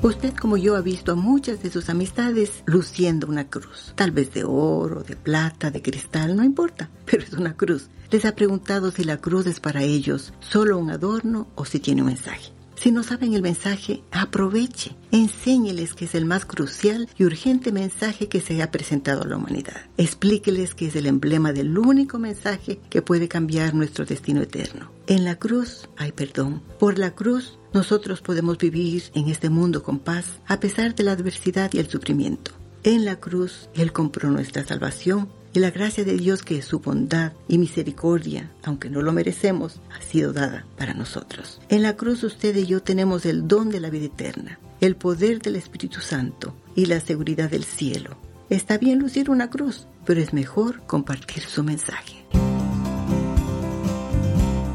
Usted 0.00 0.32
como 0.32 0.56
yo 0.56 0.76
ha 0.76 0.80
visto 0.80 1.10
a 1.10 1.16
muchas 1.16 1.60
de 1.60 1.70
sus 1.70 1.88
amistades 1.88 2.62
luciendo 2.66 3.26
una 3.26 3.50
cruz, 3.50 3.92
tal 3.96 4.12
vez 4.12 4.32
de 4.32 4.44
oro, 4.44 5.02
de 5.02 5.16
plata, 5.16 5.72
de 5.72 5.82
cristal, 5.82 6.36
no 6.36 6.44
importa, 6.44 6.88
pero 7.04 7.24
es 7.24 7.32
una 7.32 7.56
cruz. 7.56 7.88
Les 8.12 8.24
ha 8.24 8.36
preguntado 8.36 8.92
si 8.92 9.02
la 9.02 9.16
cruz 9.16 9.46
es 9.46 9.58
para 9.58 9.82
ellos 9.82 10.32
solo 10.38 10.78
un 10.78 10.90
adorno 10.90 11.48
o 11.56 11.64
si 11.64 11.80
tiene 11.80 12.02
un 12.02 12.08
mensaje. 12.08 12.52
Si 12.76 12.92
no 12.92 13.02
saben 13.02 13.34
el 13.34 13.42
mensaje, 13.42 14.04
aproveche, 14.12 14.94
enséñeles 15.10 15.94
que 15.94 16.04
es 16.04 16.14
el 16.14 16.26
más 16.26 16.44
crucial 16.44 17.08
y 17.18 17.24
urgente 17.24 17.72
mensaje 17.72 18.28
que 18.28 18.40
se 18.40 18.62
ha 18.62 18.70
presentado 18.70 19.22
a 19.22 19.26
la 19.26 19.36
humanidad. 19.36 19.82
Explíqueles 19.96 20.76
que 20.76 20.86
es 20.86 20.94
el 20.94 21.06
emblema 21.06 21.52
del 21.52 21.76
único 21.76 22.20
mensaje 22.20 22.78
que 22.88 23.02
puede 23.02 23.26
cambiar 23.26 23.74
nuestro 23.74 24.04
destino 24.04 24.42
eterno. 24.42 24.92
En 25.08 25.24
la 25.24 25.40
cruz 25.40 25.88
hay 25.96 26.12
perdón. 26.12 26.62
Por 26.78 27.00
la 27.00 27.16
cruz 27.16 27.57
nosotros 27.72 28.20
podemos 28.20 28.58
vivir 28.58 29.04
en 29.14 29.28
este 29.28 29.50
mundo 29.50 29.82
con 29.82 29.98
paz 29.98 30.26
a 30.46 30.60
pesar 30.60 30.94
de 30.94 31.04
la 31.04 31.12
adversidad 31.12 31.70
y 31.72 31.78
el 31.78 31.88
sufrimiento. 31.88 32.52
En 32.84 33.04
la 33.04 33.16
cruz 33.16 33.68
Él 33.74 33.92
compró 33.92 34.30
nuestra 34.30 34.64
salvación 34.64 35.28
y 35.52 35.60
la 35.60 35.70
gracia 35.70 36.04
de 36.04 36.16
Dios 36.16 36.42
que 36.42 36.58
es 36.58 36.64
su 36.64 36.80
bondad 36.80 37.32
y 37.48 37.58
misericordia, 37.58 38.50
aunque 38.62 38.90
no 38.90 39.02
lo 39.02 39.12
merecemos, 39.12 39.80
ha 39.96 40.02
sido 40.02 40.32
dada 40.32 40.66
para 40.76 40.94
nosotros. 40.94 41.60
En 41.68 41.82
la 41.82 41.96
cruz 41.96 42.22
usted 42.22 42.54
y 42.56 42.66
yo 42.66 42.82
tenemos 42.82 43.26
el 43.26 43.48
don 43.48 43.70
de 43.70 43.80
la 43.80 43.90
vida 43.90 44.06
eterna, 44.06 44.58
el 44.80 44.96
poder 44.96 45.40
del 45.40 45.56
Espíritu 45.56 46.00
Santo 46.00 46.54
y 46.74 46.86
la 46.86 47.00
seguridad 47.00 47.50
del 47.50 47.64
cielo. 47.64 48.16
Está 48.50 48.78
bien 48.78 48.98
lucir 48.98 49.30
una 49.30 49.50
cruz, 49.50 49.86
pero 50.06 50.20
es 50.20 50.32
mejor 50.32 50.82
compartir 50.86 51.42
su 51.42 51.62
mensaje. 51.62 52.24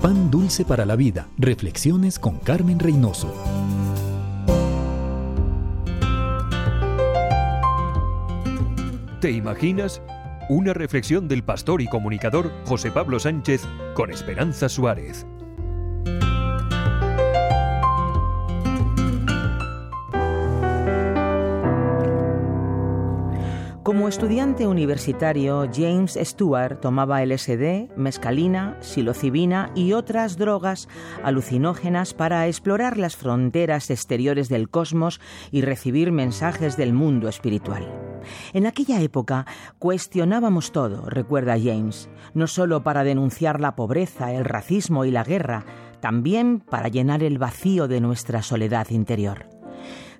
Pan 0.03 0.29
Dulce 0.29 0.65
para 0.65 0.85
la 0.85 0.97
Vida. 0.97 1.29
Reflexiones 1.37 2.19
con 2.19 2.37
Carmen 2.39 2.77
Reynoso. 2.77 3.33
¿Te 9.21 9.31
imaginas? 9.31 10.01
Una 10.49 10.73
reflexión 10.73 11.29
del 11.29 11.45
pastor 11.45 11.81
y 11.81 11.87
comunicador 11.87 12.51
José 12.65 12.91
Pablo 12.91 13.17
Sánchez 13.17 13.65
con 13.93 14.11
Esperanza 14.11 14.67
Suárez. 14.67 15.25
Como 23.83 24.07
estudiante 24.07 24.65
universitario, 24.65 25.69
James 25.69 26.17
Stewart 26.21 26.79
tomaba 26.79 27.21
LSD, 27.21 27.93
mescalina, 27.97 28.77
psilocibina 28.79 29.71
y 29.75 29.91
otras 29.91 30.37
drogas 30.37 30.87
alucinógenas 31.21 32.13
para 32.13 32.47
explorar 32.47 32.97
las 32.97 33.17
fronteras 33.17 33.89
exteriores 33.89 34.47
del 34.47 34.69
cosmos 34.69 35.19
y 35.51 35.63
recibir 35.63 36.13
mensajes 36.13 36.77
del 36.77 36.93
mundo 36.93 37.27
espiritual. 37.27 37.85
En 38.53 38.67
aquella 38.67 39.01
época 39.01 39.45
cuestionábamos 39.79 40.71
todo, 40.71 41.09
recuerda 41.09 41.59
James, 41.61 42.09
no 42.33 42.47
solo 42.47 42.83
para 42.83 43.03
denunciar 43.03 43.59
la 43.59 43.75
pobreza, 43.75 44.31
el 44.31 44.45
racismo 44.45 45.03
y 45.03 45.11
la 45.11 45.25
guerra, 45.25 45.65
también 45.99 46.61
para 46.61 46.87
llenar 46.87 47.21
el 47.21 47.37
vacío 47.37 47.89
de 47.89 47.99
nuestra 47.99 48.43
soledad 48.43 48.89
interior. 48.91 49.52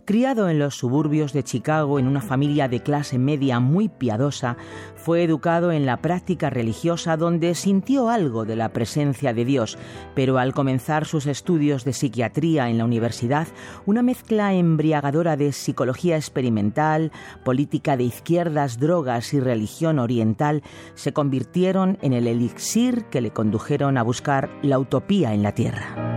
Criado 0.06 0.50
en 0.50 0.60
los 0.60 0.76
suburbios 0.76 1.32
de 1.32 1.44
Chicago 1.44 1.98
en 1.98 2.08
una 2.08 2.20
familia 2.20 2.68
de 2.68 2.82
clase 2.82 3.18
media 3.18 3.62
muy 3.62 3.88
piadosa, 3.88 4.58
fue 4.96 5.24
educado 5.24 5.72
en 5.72 5.86
la 5.86 6.02
práctica 6.02 6.50
religiosa 6.50 7.16
donde 7.16 7.56
sintió 7.56 8.10
algo 8.10 8.44
de 8.44 8.58
la 8.58 8.74
presencia 8.74 9.34
de 9.34 9.46
Dios, 9.46 9.78
pero 10.14 10.40
al 10.40 10.54
comenzar 10.54 11.06
sus 11.06 11.26
estudios 11.26 11.86
de 11.86 11.94
psiquiatría 11.94 12.70
en 12.70 12.80
la 12.80 12.84
universidad, 12.84 13.48
una 13.86 14.02
mezcla 14.02 14.54
embriagadora 14.54 15.38
de 15.38 15.54
psicología 15.54 16.18
experimental, 16.18 17.14
política 17.46 17.96
de 17.96 18.04
izquierdas, 18.04 18.82
drogas 18.82 19.34
y 19.34 19.40
religión 19.40 20.00
oriental 20.00 20.64
se 20.96 21.14
convirtieron 21.14 21.98
en 22.02 22.12
el 22.12 22.28
elixir 22.28 23.06
que 23.06 23.22
le 23.22 23.32
condujeron 23.32 23.98
a 23.98 24.04
buscar 24.04 24.50
la 24.64 24.80
utopía 24.80 25.34
en 25.34 25.44
la 25.44 25.54
tierra. 25.54 26.14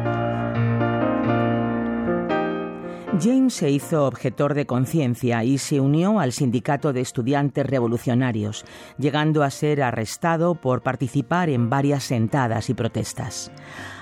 James 3.20 3.54
se 3.54 3.70
hizo 3.70 4.04
objetor 4.04 4.54
de 4.54 4.66
conciencia 4.66 5.42
y 5.44 5.58
se 5.58 5.80
unió 5.80 6.20
al 6.20 6.32
sindicato 6.32 6.92
de 6.92 7.00
estudiantes 7.00 7.64
revolucionarios, 7.64 8.64
llegando 8.98 9.42
a 9.42 9.50
ser 9.50 9.82
arrestado 9.82 10.56
por 10.56 10.82
participar 10.82 11.48
en 11.48 11.70
varias 11.70 12.04
sentadas 12.04 12.68
y 12.68 12.74
protestas. 12.74 13.50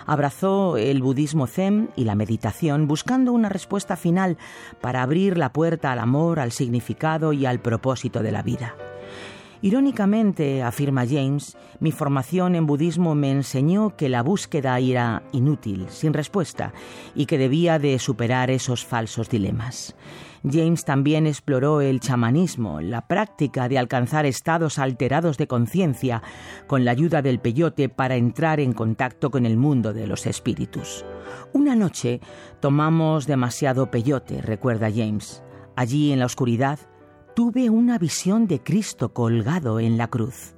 Abrazó 0.07 0.77
el 0.77 1.03
budismo 1.03 1.47
zen 1.47 1.91
y 1.97 2.05
la 2.05 2.15
meditación 2.15 2.89
buscando 2.89 3.33
una 3.33 3.51
respuesta 3.51 3.97
final 3.97 4.37
para 4.81 5.03
abrir 5.03 5.39
la 5.39 5.53
puerta 5.53 5.93
al 5.93 5.99
amor, 5.99 6.41
al 6.41 6.51
significado 6.51 7.33
y 7.33 7.47
al 7.47 7.61
propósito 7.61 8.23
de 8.23 8.33
la 8.33 8.43
vida. 8.43 8.75
Irónicamente, 9.65 10.63
afirma 10.63 11.07
James, 11.07 11.57
mi 11.81 11.91
formación 11.91 12.55
en 12.55 12.67
budismo 12.67 13.15
me 13.15 13.31
enseñó 13.31 13.97
que 13.97 14.11
la 14.11 14.23
búsqueda 14.23 14.79
era 14.79 15.23
inútil, 15.33 15.87
sin 15.89 16.13
respuesta, 16.13 16.75
y 17.15 17.25
que 17.25 17.39
debía 17.39 17.79
de 17.79 17.99
superar 17.99 18.51
esos 18.51 18.85
falsos 18.85 19.31
dilemas. 19.31 19.97
James 20.47 20.85
también 20.85 21.27
exploró 21.27 21.81
el 21.81 22.01
chamanismo, 22.01 22.83
la 22.83 23.09
práctica 23.09 23.71
de 23.71 23.79
alcanzar 23.79 24.27
estados 24.27 24.79
alterados 24.79 25.39
de 25.39 25.47
conciencia 25.47 26.23
con 26.67 26.85
la 26.85 26.91
ayuda 26.91 27.23
del 27.23 27.41
peyote 27.41 27.89
para 27.89 28.17
entrar 28.17 28.61
en 28.61 28.75
contacto 28.75 29.31
con 29.31 29.47
el 29.47 29.57
mundo 29.57 29.95
de 29.95 30.07
los 30.07 30.27
espíritus. 30.27 31.07
Una 31.55 31.75
noche 31.75 32.21
tomamos 32.61 33.27
demasiado 33.27 33.91
peyote, 33.91 34.43
recuerda 34.43 34.91
James. 34.95 35.43
Allí 35.75 36.13
en 36.13 36.19
la 36.19 36.27
oscuridad 36.27 36.79
tuve 37.35 37.69
una 37.69 37.99
visión 37.99 38.47
de 38.47 38.63
Cristo 38.63 39.13
colgado 39.13 39.81
en 39.81 39.99
la 39.99 40.09
cruz. 40.09 40.55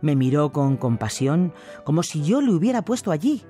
Me 0.00 0.16
miró 0.16 0.52
con 0.52 0.76
compasión 0.76 1.52
como 1.84 2.02
si 2.02 2.22
yo 2.22 2.40
le 2.40 2.52
hubiera 2.52 2.82
puesto 2.82 3.10
allí. 3.10 3.42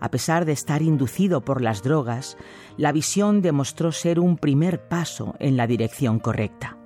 A 0.00 0.10
pesar 0.10 0.44
de 0.44 0.52
estar 0.52 0.82
inducido 0.82 1.44
por 1.44 1.60
las 1.60 1.82
drogas, 1.82 2.36
la 2.76 2.92
visión 2.92 3.42
demostró 3.42 3.92
ser 3.92 4.18
un 4.18 4.36
primer 4.36 4.88
paso 4.88 5.34
en 5.38 5.56
la 5.56 5.66
dirección 5.66 6.18
correcta. 6.18 6.76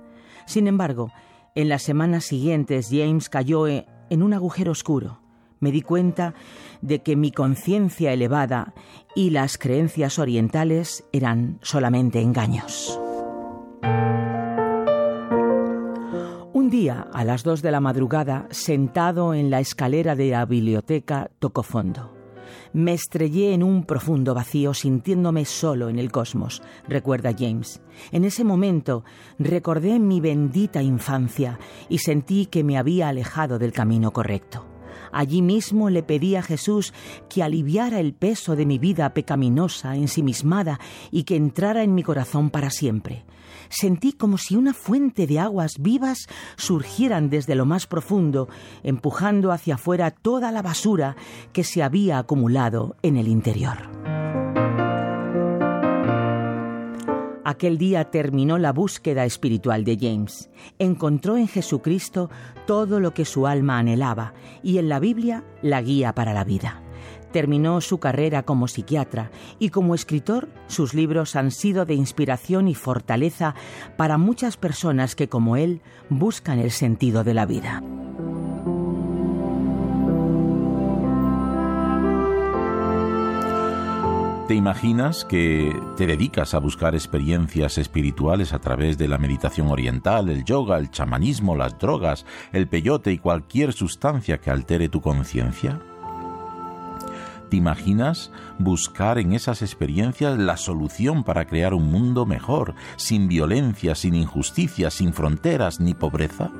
Sin 0.45 0.67
embargo, 0.67 1.11
en 1.55 1.69
las 1.69 1.81
semanas 1.81 2.25
siguientes 2.25 2.89
James 2.91 3.29
cayó 3.29 3.67
en 3.67 4.23
un 4.23 4.33
agujero 4.33 4.71
oscuro. 4.71 5.21
Me 5.59 5.71
di 5.71 5.81
cuenta 5.81 6.35
de 6.81 7.01
que 7.01 7.15
mi 7.15 7.31
conciencia 7.31 8.13
elevada 8.13 8.75
y 9.15 9.31
las 9.31 9.57
creencias 9.57 10.19
orientales 10.19 11.03
eran 11.11 11.57
solamente 11.63 12.21
engaños. 12.21 12.99
Un 16.67 16.71
día, 16.71 17.07
a 17.13 17.23
las 17.23 17.45
dos 17.45 17.61
de 17.61 17.71
la 17.71 17.79
madrugada, 17.79 18.45
sentado 18.51 19.33
en 19.33 19.49
la 19.49 19.61
escalera 19.61 20.17
de 20.17 20.31
la 20.31 20.45
biblioteca, 20.45 21.31
tocó 21.39 21.63
fondo. 21.63 22.13
Me 22.73 22.91
estrellé 22.91 23.53
en 23.53 23.63
un 23.63 23.85
profundo 23.85 24.33
vacío 24.33 24.73
sintiéndome 24.73 25.45
solo 25.45 25.87
en 25.87 25.97
el 25.97 26.11
cosmos, 26.11 26.61
recuerda 26.85 27.31
James. 27.31 27.79
En 28.11 28.25
ese 28.25 28.43
momento 28.43 29.05
recordé 29.39 29.97
mi 29.97 30.19
bendita 30.19 30.81
infancia 30.81 31.57
y 31.87 31.99
sentí 31.99 32.47
que 32.47 32.65
me 32.65 32.77
había 32.77 33.07
alejado 33.07 33.59
del 33.59 33.71
camino 33.71 34.11
correcto. 34.11 34.65
Allí 35.13 35.41
mismo 35.41 35.89
le 35.89 36.03
pedí 36.03 36.35
a 36.35 36.41
Jesús 36.41 36.93
que 37.29 37.43
aliviara 37.43 38.01
el 38.01 38.13
peso 38.13 38.57
de 38.57 38.65
mi 38.65 38.77
vida 38.77 39.13
pecaminosa, 39.13 39.95
ensimismada, 39.95 40.81
y 41.11 41.23
que 41.23 41.37
entrara 41.37 41.83
en 41.83 41.95
mi 41.95 42.03
corazón 42.03 42.49
para 42.49 42.71
siempre 42.71 43.23
sentí 43.69 44.13
como 44.13 44.37
si 44.37 44.55
una 44.55 44.73
fuente 44.73 45.27
de 45.27 45.39
aguas 45.39 45.79
vivas 45.79 46.27
surgieran 46.55 47.29
desde 47.29 47.55
lo 47.55 47.65
más 47.65 47.87
profundo, 47.87 48.47
empujando 48.83 49.51
hacia 49.51 49.75
afuera 49.75 50.11
toda 50.11 50.51
la 50.51 50.61
basura 50.61 51.15
que 51.53 51.63
se 51.63 51.83
había 51.83 52.19
acumulado 52.19 52.95
en 53.01 53.17
el 53.17 53.27
interior. 53.27 53.77
Aquel 57.47 57.77
día 57.77 58.11
terminó 58.11 58.57
la 58.57 58.73
búsqueda 58.73 59.23
espiritual 59.23 59.85
de 59.85 59.97
James. 59.97 60.49
Encontró 60.79 61.37
en 61.37 61.47
Jesucristo 61.47 62.29
todo 62.65 62.99
lo 62.99 63.13
que 63.13 63.23
su 63.23 63.47
alma 63.47 63.79
anhelaba 63.79 64.33
y 64.63 64.79
en 64.79 64.89
la 64.89 64.99
Biblia 64.99 65.45
la 65.61 65.81
guía 65.81 66.13
para 66.13 66.33
la 66.33 66.43
vida. 66.43 66.83
Terminó 67.37 67.81
su 67.81 67.99
carrera 67.99 68.41
como 68.41 68.67
psiquiatra 68.67 69.29
y 69.59 69.69
como 69.69 69.93
escritor 69.93 70.49
sus 70.65 70.95
libros 70.95 71.35
han 71.35 71.51
sido 71.51 71.85
de 71.85 71.93
inspiración 71.93 72.67
y 72.67 72.73
fortaleza 72.73 73.53
para 73.95 74.17
muchas 74.17 74.57
personas 74.57 75.15
que 75.15 75.29
como 75.29 75.55
él 75.55 75.81
buscan 76.09 76.57
el 76.57 76.71
sentido 76.71 77.23
de 77.23 77.35
la 77.35 77.45
vida. 77.45 77.83
¿Te 84.47 84.55
imaginas 84.55 85.23
que 85.23 85.79
te 85.95 86.07
dedicas 86.07 86.55
a 86.55 86.59
buscar 86.59 86.95
experiencias 86.95 87.77
espirituales 87.77 88.51
a 88.51 88.57
través 88.57 88.97
de 88.97 89.07
la 89.07 89.19
meditación 89.19 89.67
oriental, 89.67 90.29
el 90.29 90.43
yoga, 90.43 90.79
el 90.79 90.89
chamanismo, 90.89 91.55
las 91.55 91.77
drogas, 91.77 92.25
el 92.51 92.67
peyote 92.67 93.11
y 93.11 93.19
cualquier 93.19 93.73
sustancia 93.73 94.39
que 94.39 94.49
altere 94.49 94.89
tu 94.89 95.01
conciencia? 95.01 95.79
¿Te 97.49 97.55
imaginas 97.55 98.31
buscar 98.59 99.19
en 99.19 99.31
esas 99.31 99.61
experiencias 99.61 100.37
la 100.37 100.57
solución 100.57 101.23
para 101.23 101.45
crear 101.45 101.73
un 101.73 101.89
mundo 101.89 102.25
mejor, 102.25 102.75
sin 102.97 103.29
violencia, 103.29 103.95
sin 103.95 104.15
injusticia, 104.15 104.89
sin 104.89 105.13
fronteras 105.13 105.79
ni 105.79 105.93
pobreza? 105.93 106.51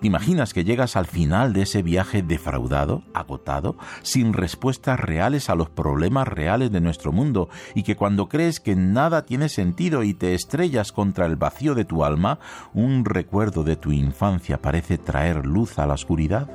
¿Te 0.00 0.06
imaginas 0.08 0.52
que 0.52 0.64
llegas 0.64 0.96
al 0.96 1.06
final 1.06 1.52
de 1.52 1.62
ese 1.62 1.82
viaje 1.82 2.22
defraudado, 2.22 3.02
agotado, 3.14 3.76
sin 4.02 4.32
respuestas 4.32 4.98
reales 4.98 5.48
a 5.48 5.54
los 5.54 5.70
problemas 5.70 6.26
reales 6.26 6.72
de 6.72 6.80
nuestro 6.80 7.12
mundo 7.12 7.48
y 7.74 7.84
que 7.84 7.94
cuando 7.94 8.28
crees 8.28 8.58
que 8.58 8.74
nada 8.74 9.26
tiene 9.26 9.48
sentido 9.48 10.02
y 10.02 10.14
te 10.14 10.34
estrellas 10.34 10.90
contra 10.90 11.26
el 11.26 11.36
vacío 11.36 11.76
de 11.76 11.84
tu 11.84 12.04
alma, 12.04 12.40
un 12.74 13.04
recuerdo 13.04 13.62
de 13.62 13.76
tu 13.76 13.92
infancia 13.92 14.60
parece 14.60 14.98
traer 14.98 15.46
luz 15.46 15.78
a 15.78 15.86
la 15.86 15.94
oscuridad? 15.94 16.48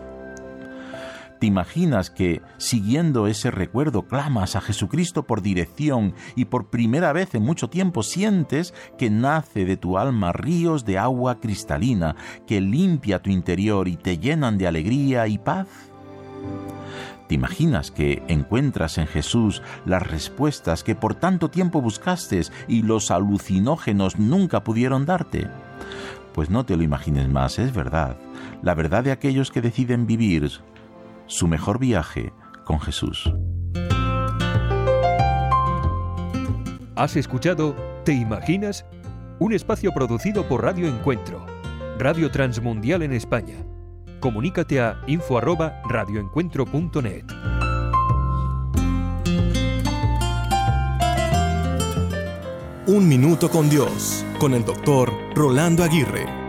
¿Te 1.40 1.46
imaginas 1.46 2.10
que, 2.10 2.42
siguiendo 2.58 3.28
ese 3.28 3.52
recuerdo, 3.52 4.08
clamas 4.08 4.56
a 4.56 4.62
Jesucristo 4.62 5.28
por 5.28 5.44
dirección 5.44 6.16
y 6.36 6.46
por 6.46 6.72
primera 6.72 7.14
vez 7.14 7.36
en 7.36 7.44
mucho 7.44 7.70
tiempo 7.70 8.02
sientes 8.02 8.74
que 8.98 9.12
nace 9.12 9.66
de 9.66 9.78
tu 9.78 10.00
alma 10.00 10.32
ríos 10.32 10.84
de 10.84 10.98
agua 10.98 11.40
cristalina 11.40 12.16
que 12.48 12.60
limpia 12.60 13.22
tu 13.22 13.30
interior 13.30 13.88
y 13.88 13.98
te 13.98 14.18
llenan 14.18 14.58
de 14.58 14.68
alegría 14.68 15.28
y 15.28 15.38
paz? 15.38 15.68
¿Te 17.28 17.36
imaginas 17.36 17.92
que 17.92 18.24
encuentras 18.30 18.98
en 18.98 19.06
Jesús 19.06 19.62
las 19.86 20.02
respuestas 20.02 20.84
que 20.84 20.96
por 20.96 21.14
tanto 21.14 21.50
tiempo 21.50 21.82
buscaste 21.82 22.42
y 22.68 22.82
los 22.82 23.12
alucinógenos 23.12 24.18
nunca 24.18 24.64
pudieron 24.64 25.06
darte? 25.06 25.48
Pues 26.34 26.50
no 26.50 26.66
te 26.66 26.78
lo 26.78 26.84
imagines 26.84 27.30
más, 27.30 27.60
es 27.60 27.74
verdad. 27.74 28.18
La 28.64 28.74
verdad 28.74 29.04
de 29.04 29.12
aquellos 29.12 29.52
que 29.52 29.62
deciden 29.62 30.08
vivir 30.08 30.50
su 31.28 31.48
mejor 31.48 31.80
viaje 31.80 32.34
con 32.66 32.80
Jesús. 32.80 33.32
Has 36.96 37.16
escuchado 37.16 37.76
¿Te 38.08 38.14
imaginas? 38.14 38.86
Un 39.38 39.52
espacio 39.52 39.92
producido 39.92 40.48
por 40.48 40.64
Radio 40.64 40.88
Encuentro, 40.88 41.46
Radio 42.00 42.32
Transmundial 42.32 43.04
en 43.04 43.12
España. 43.12 43.58
Comunícate 44.22 44.80
a 44.80 45.02
info@radioencuentro.net. 45.08 47.26
Un 52.88 53.10
minuto 53.10 53.50
con 53.50 53.70
Dios, 53.70 54.24
con 54.40 54.54
el 54.54 54.64
doctor 54.64 55.12
Rolando 55.36 55.84
Aguirre. 55.84 56.47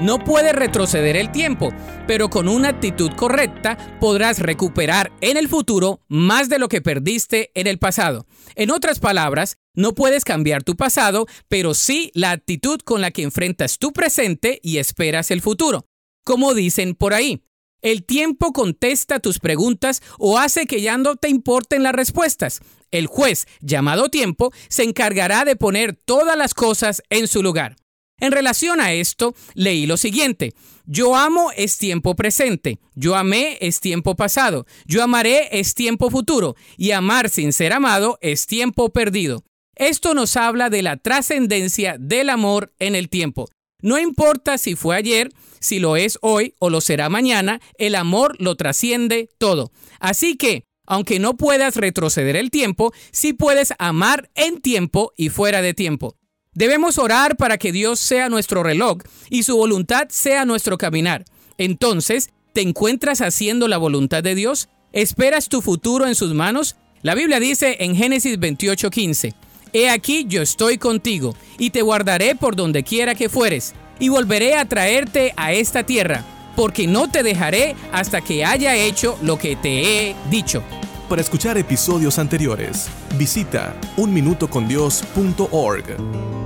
No 0.00 0.18
puedes 0.18 0.52
retroceder 0.52 1.16
el 1.16 1.30
tiempo, 1.30 1.72
pero 2.08 2.28
con 2.28 2.48
una 2.48 2.70
actitud 2.70 3.12
correcta 3.16 3.78
podrás 4.00 4.40
recuperar 4.40 5.12
en 5.20 5.36
el 5.36 5.48
futuro 5.48 6.00
más 6.08 6.48
de 6.48 6.58
lo 6.58 6.68
que 6.68 6.82
perdiste 6.82 7.52
en 7.54 7.68
el 7.68 7.78
pasado. 7.78 8.26
En 8.56 8.72
otras 8.72 8.98
palabras, 8.98 9.56
no 9.72 9.94
puedes 9.94 10.24
cambiar 10.24 10.64
tu 10.64 10.74
pasado, 10.74 11.26
pero 11.48 11.74
sí 11.74 12.10
la 12.14 12.32
actitud 12.32 12.80
con 12.80 13.00
la 13.00 13.12
que 13.12 13.22
enfrentas 13.22 13.78
tu 13.78 13.92
presente 13.92 14.58
y 14.64 14.78
esperas 14.78 15.30
el 15.30 15.40
futuro. 15.40 15.86
Como 16.24 16.54
dicen 16.54 16.96
por 16.96 17.14
ahí, 17.14 17.44
el 17.80 18.04
tiempo 18.04 18.52
contesta 18.52 19.20
tus 19.20 19.38
preguntas 19.38 20.02
o 20.18 20.38
hace 20.38 20.66
que 20.66 20.80
ya 20.80 20.98
no 20.98 21.14
te 21.14 21.28
importen 21.28 21.84
las 21.84 21.92
respuestas. 21.92 22.62
El 22.90 23.06
juez, 23.06 23.46
llamado 23.60 24.08
tiempo, 24.08 24.52
se 24.68 24.82
encargará 24.82 25.44
de 25.44 25.54
poner 25.54 25.94
todas 25.94 26.36
las 26.36 26.52
cosas 26.52 27.02
en 27.10 27.28
su 27.28 27.42
lugar. 27.42 27.76
En 28.20 28.32
relación 28.32 28.80
a 28.80 28.92
esto, 28.92 29.34
leí 29.54 29.86
lo 29.86 29.96
siguiente. 29.96 30.54
Yo 30.86 31.16
amo 31.16 31.50
es 31.56 31.78
tiempo 31.78 32.14
presente, 32.14 32.78
yo 32.94 33.16
amé 33.16 33.58
es 33.60 33.80
tiempo 33.80 34.14
pasado, 34.16 34.66
yo 34.86 35.02
amaré 35.02 35.48
es 35.58 35.74
tiempo 35.74 36.10
futuro 36.10 36.56
y 36.76 36.90
amar 36.90 37.30
sin 37.30 37.52
ser 37.52 37.72
amado 37.72 38.18
es 38.20 38.46
tiempo 38.46 38.92
perdido. 38.92 39.44
Esto 39.76 40.14
nos 40.14 40.36
habla 40.36 40.70
de 40.70 40.82
la 40.82 40.96
trascendencia 40.98 41.96
del 41.98 42.30
amor 42.30 42.72
en 42.78 42.94
el 42.94 43.08
tiempo. 43.08 43.48
No 43.82 43.98
importa 43.98 44.56
si 44.56 44.76
fue 44.76 44.96
ayer, 44.96 45.30
si 45.58 45.78
lo 45.78 45.96
es 45.96 46.18
hoy 46.22 46.54
o 46.58 46.70
lo 46.70 46.80
será 46.80 47.08
mañana, 47.08 47.60
el 47.78 47.94
amor 47.96 48.36
lo 48.38 48.54
trasciende 48.54 49.28
todo. 49.38 49.72
Así 50.00 50.36
que, 50.36 50.64
aunque 50.86 51.18
no 51.18 51.36
puedas 51.36 51.76
retroceder 51.76 52.36
el 52.36 52.50
tiempo, 52.50 52.92
sí 53.10 53.32
puedes 53.32 53.72
amar 53.78 54.30
en 54.34 54.60
tiempo 54.60 55.12
y 55.16 55.30
fuera 55.30 55.60
de 55.60 55.74
tiempo. 55.74 56.16
Debemos 56.54 56.98
orar 56.98 57.36
para 57.36 57.58
que 57.58 57.72
Dios 57.72 57.98
sea 57.98 58.28
nuestro 58.28 58.62
reloj 58.62 58.98
y 59.28 59.42
su 59.42 59.56
voluntad 59.56 60.06
sea 60.08 60.44
nuestro 60.44 60.78
caminar. 60.78 61.24
Entonces, 61.58 62.30
¿te 62.52 62.62
encuentras 62.62 63.20
haciendo 63.20 63.66
la 63.66 63.76
voluntad 63.76 64.22
de 64.22 64.36
Dios? 64.36 64.68
¿Esperas 64.92 65.48
tu 65.48 65.62
futuro 65.62 66.06
en 66.06 66.14
sus 66.14 66.32
manos? 66.32 66.76
La 67.02 67.16
Biblia 67.16 67.40
dice 67.40 67.78
en 67.80 67.96
Génesis 67.96 68.38
28:15, 68.38 69.34
He 69.72 69.90
aquí 69.90 70.26
yo 70.28 70.40
estoy 70.40 70.78
contigo, 70.78 71.34
y 71.58 71.70
te 71.70 71.82
guardaré 71.82 72.36
por 72.36 72.54
donde 72.54 72.84
quiera 72.84 73.16
que 73.16 73.28
fueres, 73.28 73.74
y 73.98 74.08
volveré 74.08 74.54
a 74.54 74.68
traerte 74.68 75.34
a 75.36 75.52
esta 75.52 75.84
tierra, 75.84 76.24
porque 76.54 76.86
no 76.86 77.10
te 77.10 77.24
dejaré 77.24 77.74
hasta 77.90 78.20
que 78.20 78.44
haya 78.44 78.76
hecho 78.76 79.18
lo 79.20 79.36
que 79.36 79.56
te 79.56 80.10
he 80.10 80.16
dicho. 80.30 80.62
Para 81.08 81.20
escuchar 81.20 81.58
episodios 81.58 82.20
anteriores, 82.20 82.86
visita 83.18 83.74
unminutocondios.org. 83.96 86.43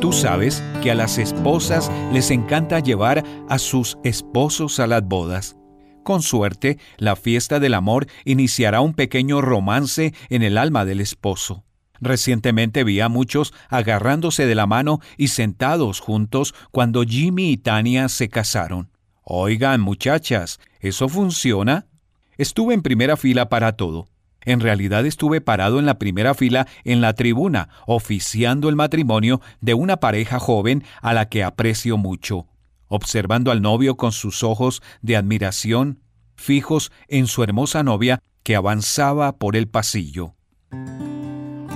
Tú 0.00 0.12
sabes 0.12 0.62
que 0.80 0.92
a 0.92 0.94
las 0.94 1.18
esposas 1.18 1.90
les 2.12 2.30
encanta 2.30 2.78
llevar 2.78 3.24
a 3.48 3.58
sus 3.58 3.98
esposos 4.04 4.78
a 4.78 4.86
las 4.86 5.02
bodas. 5.02 5.56
Con 6.04 6.22
suerte, 6.22 6.78
la 6.98 7.16
fiesta 7.16 7.58
del 7.58 7.74
amor 7.74 8.06
iniciará 8.24 8.80
un 8.80 8.94
pequeño 8.94 9.40
romance 9.40 10.14
en 10.30 10.44
el 10.44 10.56
alma 10.56 10.84
del 10.84 11.00
esposo. 11.00 11.64
Recientemente 12.00 12.84
vi 12.84 13.00
a 13.00 13.08
muchos 13.08 13.52
agarrándose 13.68 14.46
de 14.46 14.54
la 14.54 14.66
mano 14.68 15.00
y 15.16 15.28
sentados 15.28 15.98
juntos 15.98 16.54
cuando 16.70 17.02
Jimmy 17.02 17.50
y 17.50 17.56
Tania 17.56 18.08
se 18.08 18.28
casaron. 18.28 18.92
Oigan, 19.24 19.80
muchachas, 19.80 20.60
¿eso 20.78 21.08
funciona? 21.08 21.88
Estuve 22.36 22.74
en 22.74 22.82
primera 22.82 23.16
fila 23.16 23.48
para 23.48 23.72
todo. 23.72 24.06
En 24.48 24.60
realidad 24.60 25.04
estuve 25.04 25.42
parado 25.42 25.78
en 25.78 25.84
la 25.84 25.98
primera 25.98 26.32
fila 26.32 26.66
en 26.84 27.02
la 27.02 27.12
tribuna, 27.12 27.68
oficiando 27.86 28.70
el 28.70 28.76
matrimonio 28.76 29.42
de 29.60 29.74
una 29.74 29.98
pareja 29.98 30.38
joven 30.38 30.84
a 31.02 31.12
la 31.12 31.28
que 31.28 31.44
aprecio 31.44 31.98
mucho, 31.98 32.46
observando 32.86 33.50
al 33.50 33.60
novio 33.60 33.98
con 33.98 34.10
sus 34.10 34.42
ojos 34.42 34.82
de 35.02 35.18
admiración 35.18 36.00
fijos 36.34 36.90
en 37.08 37.26
su 37.26 37.42
hermosa 37.42 37.82
novia 37.82 38.22
que 38.42 38.56
avanzaba 38.56 39.36
por 39.36 39.54
el 39.54 39.68
pasillo. 39.68 40.34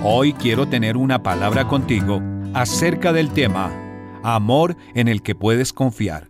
Hoy 0.03 0.33
quiero 0.33 0.67
tener 0.67 0.97
una 0.97 1.21
palabra 1.21 1.67
contigo 1.67 2.23
acerca 2.55 3.13
del 3.13 3.29
tema 3.33 3.71
amor 4.23 4.75
en 4.95 5.09
el 5.09 5.21
que 5.21 5.35
puedes 5.35 5.73
confiar. 5.73 6.27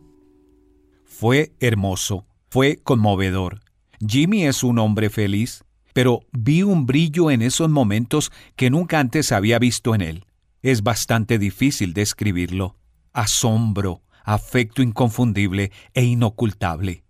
Fue 1.05 1.53
hermoso, 1.61 2.27
fue 2.49 2.81
conmovedor. 2.83 3.61
Jimmy 4.05 4.43
es 4.45 4.61
un 4.61 4.79
hombre 4.79 5.09
feliz, 5.09 5.63
pero 5.93 6.21
vi 6.31 6.63
un 6.63 6.85
brillo 6.85 7.31
en 7.31 7.41
esos 7.41 7.69
momentos 7.69 8.31
que 8.55 8.69
nunca 8.69 8.99
antes 8.99 9.31
había 9.31 9.59
visto 9.59 9.95
en 9.95 10.01
él. 10.01 10.25
Es 10.61 10.83
bastante 10.83 11.37
difícil 11.39 11.93
describirlo. 11.93 12.75
Asombro, 13.13 14.01
afecto 14.23 14.81
inconfundible 14.81 15.71
e 15.93 16.03
inocultable. 16.03 17.03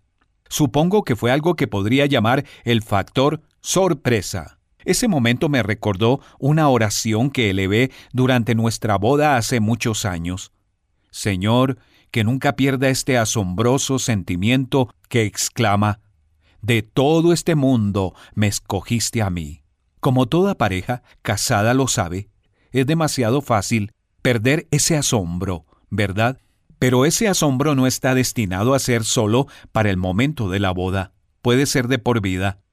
Supongo 0.49 1.03
que 1.03 1.15
fue 1.15 1.31
algo 1.31 1.55
que 1.55 1.67
podría 1.67 2.05
llamar 2.05 2.45
el 2.63 2.83
factor 2.83 3.41
sorpresa. 3.61 4.59
Ese 4.85 5.07
momento 5.07 5.49
me 5.49 5.63
recordó 5.63 6.19
una 6.39 6.67
oración 6.67 7.31
que 7.31 7.49
elevé 7.49 7.91
durante 8.11 8.53
nuestra 8.53 8.97
boda 8.97 9.37
hace 9.37 9.59
muchos 9.59 10.05
años. 10.05 10.51
Señor, 11.09 11.77
que 12.11 12.23
nunca 12.23 12.55
pierda 12.55 12.89
este 12.89 13.17
asombroso 13.17 13.97
sentimiento 13.97 14.93
que 15.09 15.23
exclama, 15.23 15.99
De 16.63 16.81
todo 16.81 17.33
este 17.33 17.53
mundo 17.53 18.15
me 18.33 18.47
escogiste 18.47 19.21
a 19.21 19.29
mí. 19.29 19.61
Como 19.99 20.25
toda 20.25 20.55
pareja 20.55 21.03
casada 21.21 21.73
lo 21.73 21.87
sabe, 21.87 22.29
es 22.71 22.87
demasiado 22.87 23.41
fácil 23.41 23.91
perder 24.21 24.67
ese 24.71 24.97
asombro, 24.97 25.65
¿verdad? 25.89 26.39
Pero 26.79 27.05
ese 27.05 27.27
asombro 27.27 27.75
no 27.75 27.85
está 27.85 28.15
destinado 28.15 28.73
a 28.73 28.79
ser 28.79 29.03
solo 29.03 29.47
para 29.71 29.89
el 29.89 29.97
momento 29.97 30.49
de 30.49 30.59
la 30.59 30.71
boda, 30.71 31.11
puede 31.41 31.65
ser 31.65 31.87
de 31.87 31.99
por 31.99 32.21
vida 32.21 32.63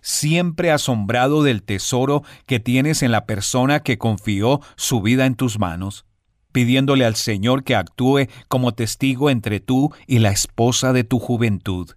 siempre 0.00 0.70
asombrado 0.70 1.42
del 1.42 1.62
tesoro 1.62 2.22
que 2.46 2.60
tienes 2.60 3.02
en 3.02 3.12
la 3.12 3.26
persona 3.26 3.80
que 3.80 3.98
confió 3.98 4.60
su 4.76 5.02
vida 5.02 5.26
en 5.26 5.34
tus 5.34 5.58
manos, 5.58 6.06
pidiéndole 6.52 7.04
al 7.04 7.16
Señor 7.16 7.64
que 7.64 7.76
actúe 7.76 8.28
como 8.48 8.72
testigo 8.72 9.28
entre 9.28 9.60
tú 9.60 9.92
y 10.06 10.20
la 10.20 10.30
esposa 10.30 10.92
de 10.94 11.04
tu 11.04 11.18
juventud. 11.18 11.90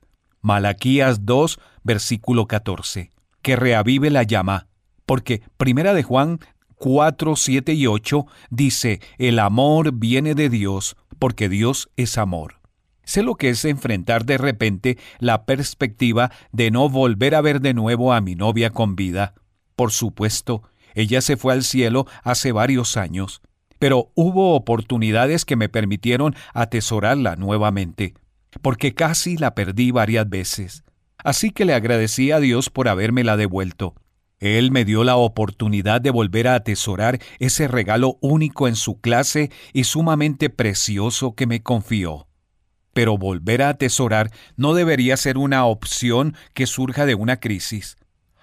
Malaquías 0.43 1.25
2, 1.25 1.57
versículo 1.83 2.47
14. 2.47 3.11
Que 3.41 3.55
reavive 3.55 4.09
la 4.09 4.23
llama, 4.23 4.67
porque 5.05 5.41
Primera 5.55 5.93
de 5.93 6.03
Juan 6.03 6.39
4, 6.75 7.37
7 7.37 7.73
y 7.73 7.87
8 7.87 8.25
dice, 8.49 8.99
el 9.17 9.39
amor 9.39 9.93
viene 9.93 10.35
de 10.35 10.49
Dios, 10.49 10.97
porque 11.17 11.47
Dios 11.47 11.89
es 11.95 12.17
amor. 12.17 12.59
Sé 13.05 13.23
lo 13.23 13.35
que 13.35 13.51
es 13.51 13.63
enfrentar 13.63 14.25
de 14.25 14.37
repente 14.37 14.97
la 15.19 15.45
perspectiva 15.45 16.29
de 16.51 16.71
no 16.71 16.89
volver 16.89 17.35
a 17.35 17.41
ver 17.41 17.61
de 17.61 17.73
nuevo 17.73 18.11
a 18.11 18.19
mi 18.19 18.35
novia 18.35 18.69
con 18.69 18.97
vida. 18.97 19.35
Por 19.77 19.93
supuesto, 19.93 20.63
ella 20.93 21.21
se 21.21 21.37
fue 21.37 21.53
al 21.53 21.63
cielo 21.63 22.05
hace 22.21 22.51
varios 22.51 22.97
años, 22.97 23.41
pero 23.79 24.11
hubo 24.13 24.55
oportunidades 24.55 25.45
que 25.45 25.55
me 25.55 25.69
permitieron 25.69 26.35
atesorarla 26.53 27.37
nuevamente, 27.37 28.13
porque 28.61 28.93
casi 28.93 29.37
la 29.37 29.55
perdí 29.55 29.91
varias 29.91 30.29
veces. 30.29 30.83
Así 31.23 31.51
que 31.51 31.65
le 31.65 31.73
agradecí 31.73 32.31
a 32.31 32.39
Dios 32.39 32.69
por 32.69 32.87
habérmela 32.87 33.37
devuelto. 33.37 33.95
Él 34.39 34.71
me 34.71 34.83
dio 34.83 35.05
la 35.05 35.15
oportunidad 35.15 36.01
de 36.01 36.11
volver 36.11 36.49
a 36.49 36.55
atesorar 36.55 37.19
ese 37.39 37.69
regalo 37.69 38.17
único 38.19 38.67
en 38.67 38.75
su 38.75 38.99
clase 38.99 39.51
y 39.71 39.85
sumamente 39.85 40.49
precioso 40.49 41.33
que 41.33 41.47
me 41.47 41.63
confió. 41.63 42.27
Pero 42.93 43.17
volver 43.17 43.61
a 43.61 43.69
atesorar 43.69 44.31
no 44.57 44.73
debería 44.73 45.15
ser 45.15 45.37
una 45.37 45.65
opción 45.65 46.35
que 46.53 46.67
surja 46.67 47.05
de 47.05 47.15
una 47.15 47.39
crisis. 47.39 47.95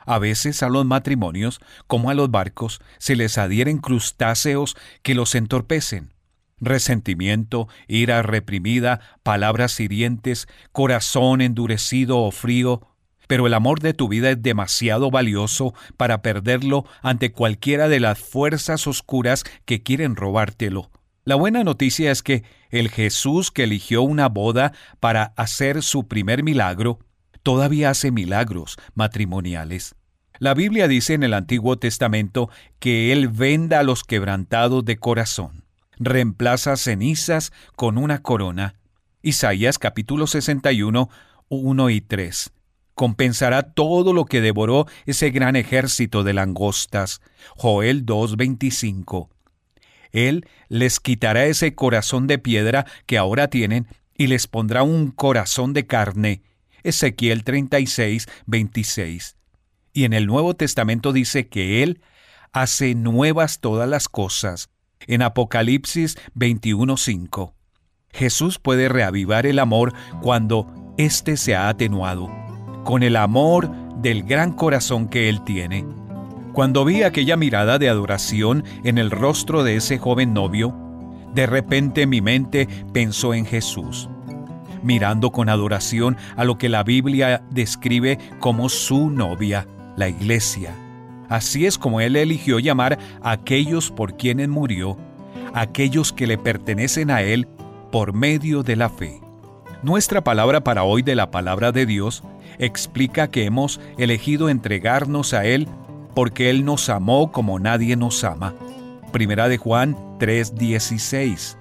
A 0.06 0.18
veces 0.18 0.62
a 0.62 0.70
los 0.70 0.86
matrimonios, 0.86 1.60
como 1.86 2.08
a 2.08 2.14
los 2.14 2.30
barcos, 2.30 2.80
se 2.98 3.14
les 3.14 3.36
adhieren 3.36 3.78
crustáceos 3.78 4.76
que 5.02 5.14
los 5.14 5.34
entorpecen. 5.34 6.14
Resentimiento, 6.60 7.68
ira 7.88 8.22
reprimida, 8.22 9.00
palabras 9.22 9.80
hirientes, 9.80 10.46
corazón 10.72 11.40
endurecido 11.40 12.18
o 12.18 12.30
frío, 12.30 12.86
pero 13.26 13.46
el 13.46 13.54
amor 13.54 13.80
de 13.80 13.94
tu 13.94 14.08
vida 14.08 14.30
es 14.30 14.42
demasiado 14.42 15.10
valioso 15.10 15.72
para 15.96 16.20
perderlo 16.20 16.84
ante 17.00 17.32
cualquiera 17.32 17.88
de 17.88 18.00
las 18.00 18.18
fuerzas 18.18 18.86
oscuras 18.86 19.44
que 19.64 19.82
quieren 19.82 20.16
robártelo. 20.16 20.90
La 21.24 21.36
buena 21.36 21.62
noticia 21.62 22.10
es 22.10 22.22
que 22.22 22.42
el 22.70 22.88
Jesús 22.88 23.50
que 23.50 23.64
eligió 23.64 24.02
una 24.02 24.28
boda 24.28 24.72
para 24.98 25.32
hacer 25.36 25.82
su 25.82 26.08
primer 26.08 26.42
milagro, 26.42 26.98
todavía 27.42 27.90
hace 27.90 28.10
milagros 28.10 28.78
matrimoniales. 28.94 29.94
La 30.40 30.54
Biblia 30.54 30.88
dice 30.88 31.14
en 31.14 31.22
el 31.22 31.34
Antiguo 31.34 31.78
Testamento 31.78 32.48
que 32.78 33.12
Él 33.12 33.28
venda 33.28 33.78
a 33.78 33.82
los 33.82 34.04
quebrantados 34.04 34.84
de 34.84 34.98
corazón, 34.98 35.59
reemplaza 36.00 36.76
cenizas 36.76 37.52
con 37.76 37.98
una 37.98 38.22
corona. 38.22 38.74
Isaías 39.22 39.78
capítulo 39.78 40.26
61, 40.26 41.10
1 41.48 41.90
y 41.90 42.00
3. 42.00 42.52
Compensará 42.94 43.62
todo 43.62 44.12
lo 44.12 44.24
que 44.24 44.40
devoró 44.40 44.86
ese 45.06 45.30
gran 45.30 45.56
ejército 45.56 46.24
de 46.24 46.32
langostas. 46.32 47.20
Joel 47.56 48.04
2.25. 48.04 49.28
Él 50.10 50.48
les 50.68 50.98
quitará 51.00 51.44
ese 51.44 51.74
corazón 51.74 52.26
de 52.26 52.38
piedra 52.38 52.86
que 53.06 53.18
ahora 53.18 53.48
tienen 53.48 53.86
y 54.16 54.26
les 54.26 54.48
pondrá 54.48 54.82
un 54.82 55.10
corazón 55.10 55.72
de 55.74 55.86
carne. 55.86 56.42
Ezequiel 56.82 57.44
36, 57.44 58.26
26. 58.46 59.36
Y 59.92 60.04
en 60.04 60.14
el 60.14 60.26
Nuevo 60.26 60.54
Testamento 60.54 61.12
dice 61.12 61.48
que 61.48 61.82
Él 61.82 62.00
hace 62.52 62.94
nuevas 62.94 63.60
todas 63.60 63.88
las 63.88 64.08
cosas. 64.08 64.70
En 65.06 65.22
Apocalipsis 65.22 66.18
21:5. 66.34 67.54
Jesús 68.12 68.58
puede 68.58 68.88
reavivar 68.88 69.46
el 69.46 69.58
amor 69.58 69.94
cuando 70.20 70.66
éste 70.98 71.36
se 71.36 71.54
ha 71.54 71.68
atenuado, 71.68 72.30
con 72.84 73.02
el 73.02 73.16
amor 73.16 73.70
del 73.96 74.24
gran 74.24 74.52
corazón 74.52 75.08
que 75.08 75.28
Él 75.28 75.42
tiene. 75.44 75.86
Cuando 76.52 76.84
vi 76.84 77.02
aquella 77.02 77.36
mirada 77.36 77.78
de 77.78 77.88
adoración 77.88 78.64
en 78.84 78.98
el 78.98 79.10
rostro 79.10 79.62
de 79.62 79.76
ese 79.76 79.98
joven 79.98 80.34
novio, 80.34 80.74
de 81.34 81.46
repente 81.46 82.06
mi 82.06 82.20
mente 82.20 82.68
pensó 82.92 83.34
en 83.34 83.46
Jesús, 83.46 84.08
mirando 84.82 85.30
con 85.30 85.48
adoración 85.48 86.16
a 86.36 86.44
lo 86.44 86.58
que 86.58 86.68
la 86.68 86.82
Biblia 86.82 87.42
describe 87.50 88.18
como 88.40 88.68
su 88.68 89.10
novia 89.10 89.66
la 89.96 90.08
iglesia. 90.08 90.74
Así 91.30 91.64
es 91.64 91.78
como 91.78 92.00
Él 92.00 92.16
eligió 92.16 92.58
llamar 92.58 92.98
a 93.22 93.30
aquellos 93.30 93.90
por 93.90 94.16
quienes 94.16 94.48
murió, 94.48 94.98
aquellos 95.54 96.12
que 96.12 96.26
le 96.26 96.36
pertenecen 96.36 97.10
a 97.10 97.22
Él 97.22 97.48
por 97.90 98.12
medio 98.12 98.62
de 98.62 98.76
la 98.76 98.90
fe. 98.90 99.20
Nuestra 99.82 100.22
palabra 100.22 100.62
para 100.62 100.82
hoy 100.82 101.02
de 101.02 101.14
la 101.14 101.30
palabra 101.30 101.72
de 101.72 101.86
Dios 101.86 102.22
explica 102.58 103.30
que 103.30 103.44
hemos 103.44 103.80
elegido 103.96 104.48
entregarnos 104.48 105.32
a 105.32 105.46
Él 105.46 105.68
porque 106.14 106.50
Él 106.50 106.64
nos 106.64 106.88
amó 106.88 107.32
como 107.32 107.58
nadie 107.58 107.96
nos 107.96 108.24
ama. 108.24 108.54
Primera 109.12 109.48
de 109.48 109.56
Juan 109.56 109.96
3:16. 110.18 111.56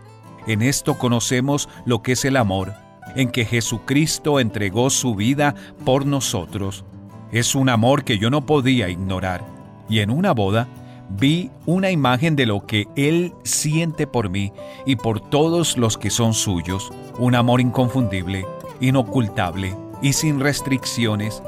En 0.47 0.63
esto 0.63 0.97
conocemos 0.97 1.69
lo 1.85 2.01
que 2.01 2.13
es 2.13 2.25
el 2.25 2.37
amor, 2.37 2.73
en 3.15 3.29
que 3.29 3.45
Jesucristo 3.45 4.39
entregó 4.39 4.89
su 4.89 5.13
vida 5.13 5.53
por 5.85 6.05
nosotros 6.05 6.83
es 7.31 7.53
un 7.55 7.69
amor 7.69 8.03
que 8.03 8.17
yo 8.17 8.29
no 8.29 8.45
podía 8.45 8.89
ignorar. 8.89 9.59
Y 9.90 9.99
en 9.99 10.11
una 10.11 10.34
boda 10.34 10.68
vi 11.10 11.49
una 11.66 11.90
imagen 11.90 12.36
de 12.36 12.45
lo 12.45 12.66
que 12.66 12.88
Él 12.95 13.34
siente 13.44 14.06
por 14.06 14.30
mí 14.30 14.53
y 14.86 14.95
por 14.95 15.20
todos 15.20 15.78
los 15.78 15.98
que 15.98 16.11
son 16.11 16.34
suyos. 16.34 16.91
Un 17.18 17.36
amor 17.36 17.60
inconfundible, 17.60 18.45
inocultable 18.80 19.76
y 20.02 20.14
sin 20.14 20.40
restricciones. 20.40 21.41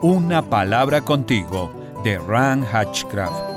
Una 0.00 0.42
palabra 0.42 1.02
contigo 1.02 1.70
de 2.02 2.18
Ran 2.18 2.64
Hatchcraft. 2.64 3.54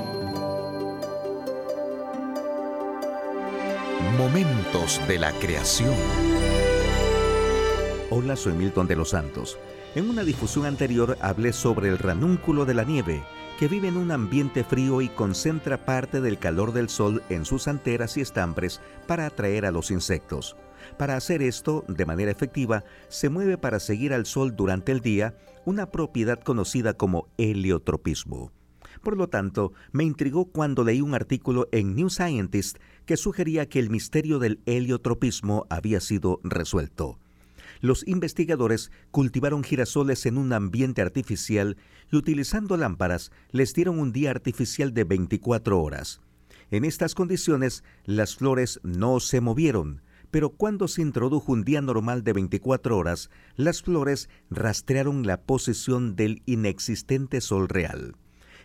Momentos 4.18 5.00
de 5.08 5.20
la 5.20 5.32
creación. 5.34 5.94
Hola, 8.10 8.36
soy 8.36 8.54
Milton 8.54 8.88
de 8.88 8.96
los 8.96 9.10
Santos. 9.10 9.58
En 9.96 10.10
una 10.10 10.24
difusión 10.24 10.66
anterior 10.66 11.18
hablé 11.22 11.54
sobre 11.54 11.90
el 11.90 11.98
ranúnculo 11.98 12.66
de 12.66 12.74
la 12.74 12.84
nieve, 12.84 13.24
que 13.58 13.68
vive 13.68 13.88
en 13.88 13.98
un 13.98 14.12
ambiente 14.12 14.64
frío 14.64 15.02
y 15.02 15.10
concentra 15.10 15.84
parte 15.84 16.22
del 16.22 16.38
calor 16.38 16.74
del 16.74 16.90
sol 16.90 17.24
en 17.30 17.44
sus 17.44 17.68
anteras 17.68 18.16
y 18.16 18.22
estambres 18.22 18.82
para 19.08 19.26
atraer 19.26 19.66
a 19.66 19.72
los 19.72 19.90
insectos. 19.90 20.56
Para 20.98 21.16
hacer 21.16 21.42
esto 21.42 21.84
de 21.88 22.06
manera 22.06 22.30
efectiva, 22.30 22.84
se 23.08 23.30
mueve 23.30 23.58
para 23.58 23.80
seguir 23.80 24.14
al 24.14 24.28
sol 24.28 24.56
durante 24.56 24.92
el 24.92 25.02
día, 25.02 25.36
una 25.66 25.90
propiedad 25.90 26.40
conocida 26.40 26.94
como 26.94 27.30
heliotropismo. 27.38 28.52
Por 29.02 29.18
lo 29.18 29.28
tanto, 29.28 29.74
me 29.92 30.04
intrigó 30.04 30.46
cuando 30.46 30.84
leí 30.84 31.02
un 31.02 31.16
artículo 31.16 31.68
en 31.72 31.96
New 31.96 32.10
Scientist 32.10 32.78
que 33.06 33.18
sugería 33.18 33.68
que 33.68 33.80
el 33.80 33.90
misterio 33.90 34.38
del 34.38 34.62
heliotropismo 34.66 35.66
había 35.70 36.00
sido 36.00 36.40
resuelto 36.44 37.18
los 37.82 38.08
investigadores 38.08 38.92
cultivaron 39.12 39.64
girasoles 39.64 40.26
en 40.26 40.38
un 40.38 40.54
ambiente 40.54 41.02
artificial 41.02 41.78
y 42.12 42.16
utilizando 42.16 42.78
lámparas 42.78 43.32
les 43.52 43.74
dieron 43.74 44.00
un 44.00 44.12
día 44.12 44.32
artificial 44.32 44.94
de 44.94 45.04
24 45.04 45.82
horas. 45.82 46.22
En 46.70 46.84
estas 46.84 47.16
condiciones, 47.16 47.84
las 48.06 48.36
flores 48.36 48.80
no 48.84 49.20
se 49.20 49.40
movieron, 49.40 50.02
pero 50.32 50.50
cuando 50.50 50.88
se 50.88 51.02
introdujo 51.02 51.54
un 51.54 51.64
día 51.64 51.82
normal 51.82 52.24
de 52.24 52.34
24 52.34 52.98
horas, 52.98 53.30
las 53.56 53.82
flores 53.82 54.30
rastrearon 54.50 55.26
la 55.26 55.42
posición 55.42 56.16
del 56.16 56.42
inexistente 56.46 57.40
sol 57.42 57.70
real. 57.70 58.16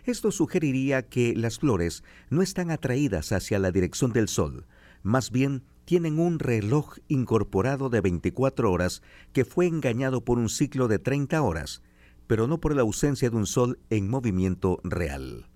Esto 0.05 0.31
sugeriría 0.31 1.03
que 1.03 1.33
las 1.35 1.59
flores 1.59 2.03
no 2.29 2.41
están 2.41 2.71
atraídas 2.71 3.31
hacia 3.31 3.57
la 3.59 3.71
dirección 3.71 4.11
del 4.11 4.27
sol, 4.27 4.65
más 5.01 5.31
bien 5.31 5.63
tienen 5.85 6.19
un 6.19 6.39
reloj 6.39 6.97
incorporado 7.07 7.89
de 7.89 8.01
24 8.01 8.71
horas 8.71 9.01
que 9.31 9.45
fue 9.45 9.67
engañado 9.67 10.23
por 10.23 10.37
un 10.37 10.49
ciclo 10.49 10.87
de 10.87 10.99
30 10.99 11.41
horas, 11.41 11.81
pero 12.27 12.47
no 12.47 12.59
por 12.59 12.75
la 12.75 12.81
ausencia 12.81 13.29
de 13.29 13.35
un 13.35 13.45
sol 13.45 13.79
en 13.89 14.09
movimiento 14.09 14.79
real. 14.83 15.47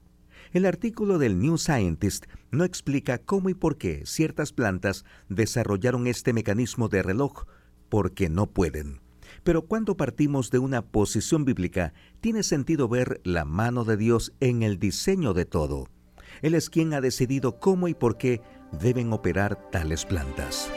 El 0.53 0.65
artículo 0.65 1.17
del 1.17 1.39
New 1.39 1.57
Scientist 1.57 2.25
no 2.51 2.63
explica 2.63 3.17
cómo 3.17 3.49
y 3.49 3.53
por 3.53 3.77
qué 3.77 4.03
ciertas 4.05 4.53
plantas 4.53 5.03
desarrollaron 5.29 6.07
este 6.07 6.33
mecanismo 6.33 6.87
de 6.87 7.03
reloj, 7.03 7.45
porque 7.89 8.29
no 8.29 8.47
pueden. 8.47 9.01
Pero 9.43 9.63
cuando 9.63 9.97
partimos 9.97 10.49
de 10.51 10.59
una 10.59 10.81
posición 10.81 11.45
bíblica, 11.45 11.93
tiene 12.21 12.43
sentido 12.43 12.87
ver 12.87 13.21
la 13.23 13.45
mano 13.45 13.83
de 13.83 13.97
Dios 13.97 14.33
en 14.39 14.63
el 14.63 14.79
diseño 14.79 15.33
de 15.33 15.45
todo. 15.45 15.87
Él 16.41 16.55
es 16.55 16.69
quien 16.69 16.93
ha 16.93 17.01
decidido 17.01 17.59
cómo 17.59 17.87
y 17.87 17.93
por 17.93 18.17
qué 18.17 18.41
deben 18.71 19.13
operar 19.13 19.55
tales 19.71 20.05
plantas. 20.05 20.69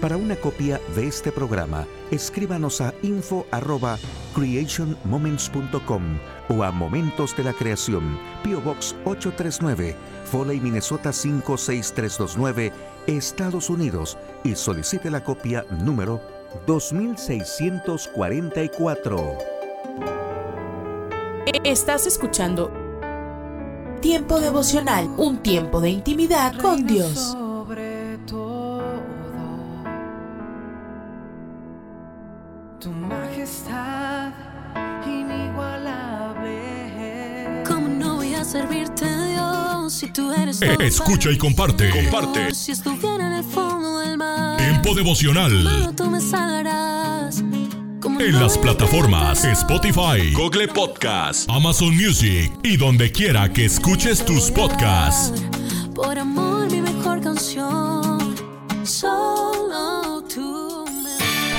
Para 0.00 0.16
una 0.16 0.36
copia 0.36 0.80
de 0.96 1.06
este 1.06 1.30
programa, 1.30 1.86
escríbanos 2.10 2.80
a 2.80 2.94
info@creationmoments.com 3.02 6.02
o 6.48 6.64
a 6.64 6.72
Momentos 6.72 7.36
de 7.36 7.44
la 7.44 7.52
Creación, 7.52 8.18
PO 8.42 8.62
Box 8.62 8.96
839, 9.04 9.94
Foley, 10.24 10.58
Minnesota 10.58 11.12
56329, 11.12 12.72
Estados 13.06 13.68
Unidos 13.68 14.16
y 14.42 14.54
solicite 14.54 15.10
la 15.10 15.22
copia 15.22 15.66
número 15.70 16.22
2644. 16.66 19.36
Estás 21.62 22.06
escuchando 22.06 22.72
Tiempo 24.00 24.40
devocional, 24.40 25.08
un 25.18 25.38
tiempo 25.38 25.80
de 25.80 25.90
intimidad 25.90 26.54
con 26.60 26.86
Dios. 26.86 27.18
Sobre 27.18 28.16
todo, 28.26 28.82
tu 32.80 32.90
majestad 32.90 34.32
inigualable. 35.06 37.62
¿Cómo 37.66 37.88
no 37.88 38.16
voy 38.16 38.34
a 38.34 38.42
servirte, 38.44 39.04
Dios, 39.04 39.92
si 39.92 40.10
tú 40.10 40.32
eres 40.32 40.62
Eh, 40.62 40.76
Escucha 40.80 41.30
y 41.30 41.36
comparte. 41.36 41.90
Comparte. 41.90 42.54
Si 42.54 42.72
estuviera 42.72 43.26
en 43.26 43.32
el 43.34 43.44
fondo 43.44 43.98
del 43.98 44.16
mar, 44.16 44.56
Tiempo 44.56 44.94
devocional. 44.94 45.50
solo 45.62 45.92
tú 45.94 46.10
me 46.10 46.20
salvarás. 46.22 47.42
En 48.20 48.38
las 48.38 48.58
plataformas 48.58 49.44
Spotify, 49.44 50.30
Google 50.34 50.68
Podcast, 50.68 51.48
Amazon 51.48 51.96
Music 51.96 52.52
y 52.62 52.76
donde 52.76 53.10
quiera 53.10 53.50
que 53.50 53.64
escuches 53.64 54.22
tus 54.22 54.50
podcasts. 54.50 55.42
Por 55.94 56.18
amor, 56.18 56.70
mi 56.70 56.82
mejor 56.82 57.22
canción. 57.22 58.34
Solo 58.84 59.69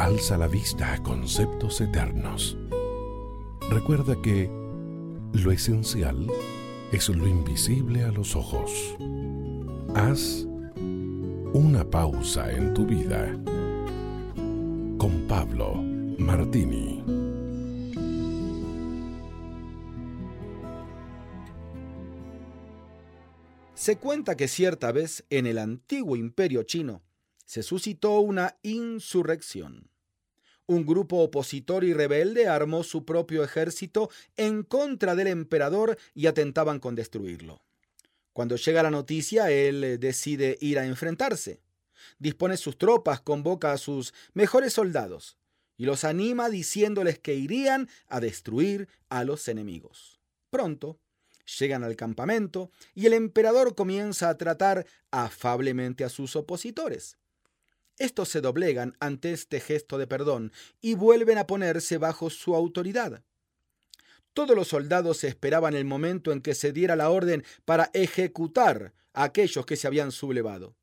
Alza 0.00 0.38
la 0.38 0.48
vista 0.48 0.94
a 0.94 1.02
conceptos 1.02 1.78
eternos. 1.82 2.56
Recuerda 3.68 4.16
que 4.22 4.50
lo 5.34 5.52
esencial 5.52 6.26
es 6.90 7.10
lo 7.10 7.26
invisible 7.26 8.04
a 8.04 8.10
los 8.10 8.34
ojos. 8.34 8.96
Haz 9.94 10.46
una 11.52 11.84
pausa 11.88 12.50
en 12.50 12.72
tu 12.72 12.86
vida 12.86 13.30
con 14.96 15.26
Pablo 15.28 15.74
Martini. 16.18 17.04
Se 23.74 23.98
cuenta 23.98 24.34
que 24.34 24.48
cierta 24.48 24.92
vez 24.92 25.26
en 25.28 25.46
el 25.46 25.58
antiguo 25.58 26.16
imperio 26.16 26.62
chino 26.62 27.02
se 27.44 27.62
suscitó 27.62 28.20
una 28.20 28.56
insurrección. 28.62 29.89
Un 30.70 30.86
grupo 30.86 31.16
opositor 31.16 31.82
y 31.82 31.92
rebelde 31.92 32.46
armó 32.46 32.84
su 32.84 33.04
propio 33.04 33.42
ejército 33.42 34.08
en 34.36 34.62
contra 34.62 35.16
del 35.16 35.26
emperador 35.26 35.98
y 36.14 36.28
atentaban 36.28 36.78
con 36.78 36.94
destruirlo. 36.94 37.60
Cuando 38.32 38.54
llega 38.54 38.84
la 38.84 38.92
noticia, 38.92 39.50
él 39.50 39.98
decide 39.98 40.56
ir 40.60 40.78
a 40.78 40.86
enfrentarse. 40.86 41.58
Dispone 42.20 42.56
sus 42.56 42.78
tropas, 42.78 43.20
convoca 43.20 43.72
a 43.72 43.78
sus 43.78 44.14
mejores 44.32 44.74
soldados 44.74 45.36
y 45.76 45.86
los 45.86 46.04
anima 46.04 46.48
diciéndoles 46.48 47.18
que 47.18 47.34
irían 47.34 47.88
a 48.06 48.20
destruir 48.20 48.86
a 49.08 49.24
los 49.24 49.48
enemigos. 49.48 50.20
Pronto, 50.50 51.00
llegan 51.58 51.82
al 51.82 51.96
campamento 51.96 52.70
y 52.94 53.06
el 53.06 53.14
emperador 53.14 53.74
comienza 53.74 54.28
a 54.28 54.36
tratar 54.36 54.86
afablemente 55.10 56.04
a 56.04 56.08
sus 56.08 56.36
opositores. 56.36 57.16
Estos 58.00 58.30
se 58.30 58.40
doblegan 58.40 58.96
ante 58.98 59.30
este 59.30 59.60
gesto 59.60 59.98
de 59.98 60.06
perdón 60.06 60.52
y 60.80 60.94
vuelven 60.94 61.36
a 61.36 61.46
ponerse 61.46 61.98
bajo 61.98 62.30
su 62.30 62.56
autoridad. 62.56 63.22
Todos 64.32 64.56
los 64.56 64.68
soldados 64.68 65.22
esperaban 65.22 65.74
el 65.74 65.84
momento 65.84 66.32
en 66.32 66.40
que 66.40 66.54
se 66.54 66.72
diera 66.72 66.96
la 66.96 67.10
orden 67.10 67.44
para 67.66 67.90
ejecutar 67.92 68.94
a 69.12 69.24
aquellos 69.24 69.66
que 69.66 69.76
se 69.76 69.86
habían 69.86 70.12
sublevado. 70.12 70.74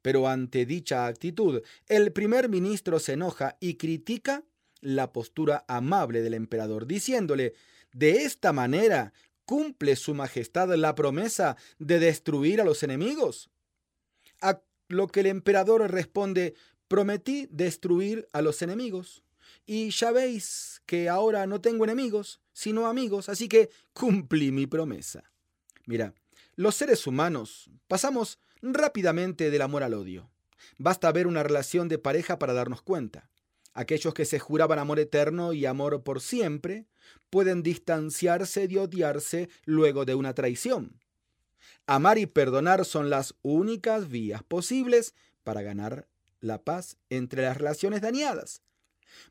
Pero 0.00 0.28
ante 0.28 0.64
dicha 0.64 1.06
actitud, 1.06 1.60
el 1.88 2.10
primer 2.12 2.48
ministro 2.48 3.00
se 3.00 3.12
enoja 3.12 3.58
y 3.60 3.74
critica 3.74 4.42
la 4.80 5.12
postura 5.12 5.66
amable 5.68 6.22
del 6.22 6.32
emperador, 6.32 6.86
diciéndole, 6.86 7.52
de 7.92 8.22
esta 8.22 8.54
manera 8.54 9.12
cumple 9.44 9.94
su 9.94 10.14
majestad 10.14 10.74
la 10.74 10.94
promesa 10.94 11.58
de 11.78 11.98
destruir 11.98 12.62
a 12.62 12.64
los 12.64 12.82
enemigos. 12.82 13.50
Lo 14.88 15.08
que 15.08 15.20
el 15.20 15.26
emperador 15.26 15.90
responde, 15.90 16.54
prometí 16.88 17.48
destruir 17.50 18.28
a 18.32 18.42
los 18.42 18.62
enemigos. 18.62 19.22
Y 19.66 19.90
ya 19.90 20.12
veis 20.12 20.82
que 20.86 21.08
ahora 21.08 21.46
no 21.46 21.60
tengo 21.60 21.84
enemigos, 21.84 22.40
sino 22.52 22.86
amigos, 22.86 23.28
así 23.28 23.48
que 23.48 23.70
cumplí 23.92 24.52
mi 24.52 24.66
promesa. 24.66 25.24
Mira, 25.86 26.14
los 26.54 26.74
seres 26.74 27.06
humanos 27.06 27.70
pasamos 27.88 28.38
rápidamente 28.62 29.50
del 29.50 29.62
amor 29.62 29.82
al 29.82 29.94
odio. 29.94 30.30
Basta 30.78 31.12
ver 31.12 31.26
una 31.26 31.42
relación 31.42 31.88
de 31.88 31.98
pareja 31.98 32.38
para 32.38 32.52
darnos 32.52 32.82
cuenta. 32.82 33.28
Aquellos 33.74 34.14
que 34.14 34.24
se 34.24 34.38
juraban 34.38 34.78
amor 34.78 34.98
eterno 34.98 35.52
y 35.52 35.66
amor 35.66 36.02
por 36.02 36.20
siempre 36.20 36.86
pueden 37.28 37.62
distanciarse 37.62 38.66
y 38.70 38.78
odiarse 38.78 39.48
luego 39.64 40.04
de 40.04 40.14
una 40.14 40.32
traición. 40.32 40.98
Amar 41.86 42.18
y 42.18 42.26
perdonar 42.26 42.84
son 42.84 43.10
las 43.10 43.34
únicas 43.42 44.08
vías 44.08 44.42
posibles 44.42 45.14
para 45.44 45.62
ganar 45.62 46.08
la 46.40 46.62
paz 46.62 46.96
entre 47.10 47.42
las 47.42 47.56
relaciones 47.56 48.00
dañadas. 48.00 48.62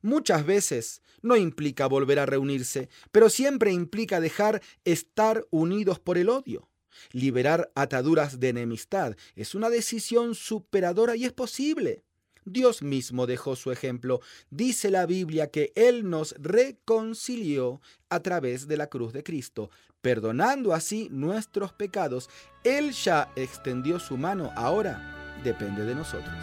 Muchas 0.02 0.46
veces 0.46 1.02
no 1.22 1.36
implica 1.36 1.88
volver 1.88 2.20
a 2.20 2.26
reunirse, 2.26 2.90
pero 3.12 3.30
siempre 3.30 3.72
implica 3.72 4.22
dejar 4.22 4.62
estar 4.86 5.46
unidos 5.50 6.00
por 6.00 6.18
el 6.18 6.30
odio. 6.30 6.70
Liberar 7.12 7.72
ataduras 7.76 8.40
de 8.40 8.50
enemistad 8.50 9.18
es 9.36 9.54
una 9.54 9.70
decisión 9.70 10.34
superadora 10.34 11.18
y 11.18 11.26
es 11.26 11.34
posible. 11.34 12.04
Dios 12.46 12.84
mismo 12.84 13.26
dejó 13.26 13.56
su 13.56 13.72
ejemplo. 13.72 14.22
Dice 14.50 14.92
la 14.92 15.06
Biblia 15.06 15.50
que 15.50 15.74
Él 15.76 16.10
nos 16.10 16.36
reconcilió 16.38 17.82
a 18.10 18.22
través 18.22 18.68
de 18.68 18.78
la 18.78 18.88
cruz 18.88 19.14
de 19.14 19.24
Cristo, 19.24 19.72
perdonando 20.06 20.72
así 20.72 21.10
nuestros 21.12 21.74
pecados. 21.74 22.30
Él 22.64 22.92
ya 22.92 23.32
extendió 23.36 24.00
su 24.00 24.18
mano, 24.18 24.52
ahora 24.56 25.02
depende 25.44 25.84
de 25.84 25.96
nosotros. 25.96 26.38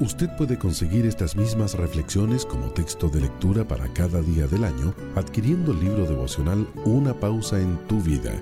Usted 0.00 0.28
puede 0.36 0.58
conseguir 0.58 1.06
estas 1.06 1.36
mismas 1.36 1.74
reflexiones 1.74 2.44
como 2.44 2.72
texto 2.72 3.08
de 3.08 3.20
lectura 3.20 3.62
para 3.62 3.86
cada 3.92 4.20
día 4.22 4.48
del 4.48 4.64
año 4.64 4.92
adquiriendo 5.14 5.70
el 5.70 5.78
libro 5.78 6.04
devocional 6.04 6.66
Una 6.84 7.14
pausa 7.14 7.60
en 7.60 7.78
tu 7.86 8.00
vida. 8.00 8.32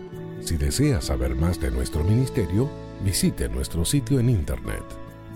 Si 0.40 0.56
desea 0.56 1.02
saber 1.02 1.34
más 1.34 1.60
de 1.60 1.70
nuestro 1.70 2.02
ministerio, 2.02 2.70
visite 3.04 3.50
nuestro 3.50 3.84
sitio 3.84 4.18
en 4.18 4.30
internet 4.30 4.82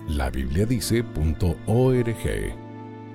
labibliadice.org. 0.07 2.55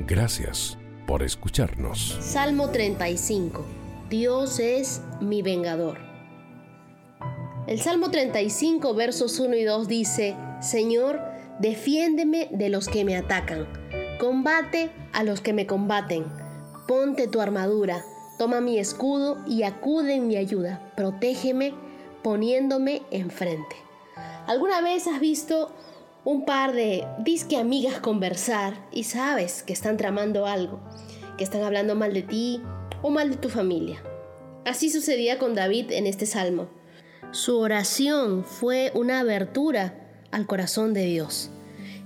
Gracias 0.07 0.79
por 1.09 1.25
escucharnos. 1.25 2.17
Salmo 2.21 2.71
35. 2.71 3.80
Dios 4.11 4.59
es 4.59 5.03
mi 5.21 5.41
vengador. 5.41 5.99
El 7.69 7.81
Salmo 7.81 8.11
35, 8.11 8.93
versos 8.93 9.39
1 9.39 9.55
y 9.55 9.63
2 9.63 9.87
dice, 9.87 10.37
Señor, 10.61 11.21
defiéndeme 11.61 12.49
de 12.51 12.71
los 12.71 12.89
que 12.89 13.05
me 13.05 13.17
atacan, 13.17 13.69
combate 14.19 14.91
a 15.13 15.23
los 15.23 15.41
que 15.41 15.53
me 15.53 15.69
combaten, 15.69 16.27
ponte 16.89 17.29
tu 17.29 17.41
armadura, 17.41 18.05
toma 18.37 18.61
mi 18.61 18.81
escudo 18.81 19.45
y 19.47 19.63
acude 19.63 20.15
en 20.15 20.27
mi 20.27 20.35
ayuda, 20.35 20.93
protégeme 20.97 21.73
poniéndome 22.25 23.03
enfrente. 23.13 23.77
¿Alguna 24.49 24.81
vez 24.81 25.07
has 25.07 25.21
visto 25.21 25.71
un 26.25 26.45
par 26.45 26.73
de 26.73 27.07
disque 27.21 27.57
amigas 27.57 28.01
conversar 28.01 28.75
y 28.91 29.05
sabes 29.05 29.63
que 29.63 29.73
están 29.73 29.97
tramando 29.97 30.47
algo, 30.47 30.81
que 31.39 31.45
están 31.45 31.63
hablando 31.63 31.95
mal 31.95 32.13
de 32.13 32.23
ti 32.23 32.61
o 33.03 33.11
mal 33.11 33.31
de 33.31 33.37
tu 33.37 33.49
familia. 33.49 34.03
Así 34.65 34.91
sucedía 34.91 35.39
con 35.39 35.55
David 35.55 35.93
en 35.93 36.07
este 36.07 36.27
salmo. 36.27 36.69
Su 37.33 37.59
oración 37.59 38.45
fue 38.45 38.91
una 38.95 39.21
abertura 39.21 39.95
al 40.31 40.47
corazón 40.47 40.95
de 40.95 41.05
Dios. 41.07 41.51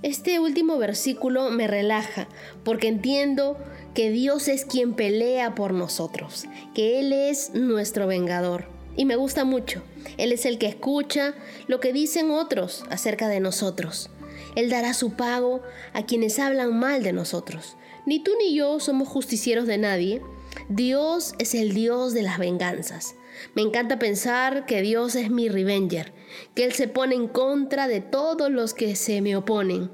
Este 0.03 0.39
último 0.39 0.77
versículo 0.77 1.51
me 1.51 1.67
relaja 1.67 2.29
porque 2.63 2.89
entiendo 2.89 3.57
que 3.95 4.11
Dios 4.11 4.49
es 4.49 4.65
quien 4.65 4.93
pelea 4.93 5.55
por 5.55 5.73
nosotros, 5.73 6.45
que 6.75 7.01
Él 7.01 7.13
es 7.13 7.55
nuestro 7.55 8.07
vengador. 8.07 8.67
Y 8.97 9.07
me 9.07 9.17
gusta 9.17 9.45
mucho. 9.45 9.83
Él 10.19 10.31
es 10.33 10.45
el 10.45 10.59
que 10.59 10.67
escucha 10.67 11.35
lo 11.69 11.81
que 11.81 11.93
dicen 11.93 12.31
otros 12.31 12.85
acerca 12.91 13.29
de 13.29 13.41
nosotros. 13.41 14.11
Él 14.57 14.71
dará 14.71 14.95
su 14.95 15.15
pago 15.15 15.63
a 15.93 16.05
quienes 16.05 16.39
hablan 16.39 16.79
mal 16.79 17.03
de 17.03 17.13
nosotros. 17.13 17.77
Ni 18.07 18.23
tú 18.23 18.33
ni 18.39 18.55
yo 18.55 18.81
somos 18.81 19.09
justicieros 19.09 19.67
de 19.67 19.79
nadie. 19.79 20.23
Dios 20.69 21.35
es 21.39 21.55
el 21.55 21.75
Dios 21.75 22.15
de 22.15 22.23
las 22.23 22.39
venganzas. 22.39 23.17
Me 23.55 23.63
encanta 23.63 23.99
pensar 23.99 24.67
que 24.67 24.83
Dios 24.83 25.15
es 25.15 25.31
mi 25.31 25.49
revenger, 25.49 26.13
que 26.55 26.65
Él 26.65 26.73
se 26.73 26.89
pone 26.89 27.15
en 27.15 27.29
contra 27.29 27.89
de 27.89 28.01
todos 28.01 28.51
los 28.51 28.75
que 28.75 28.97
se 28.97 29.21
me 29.21 29.37
oponen, 29.37 29.91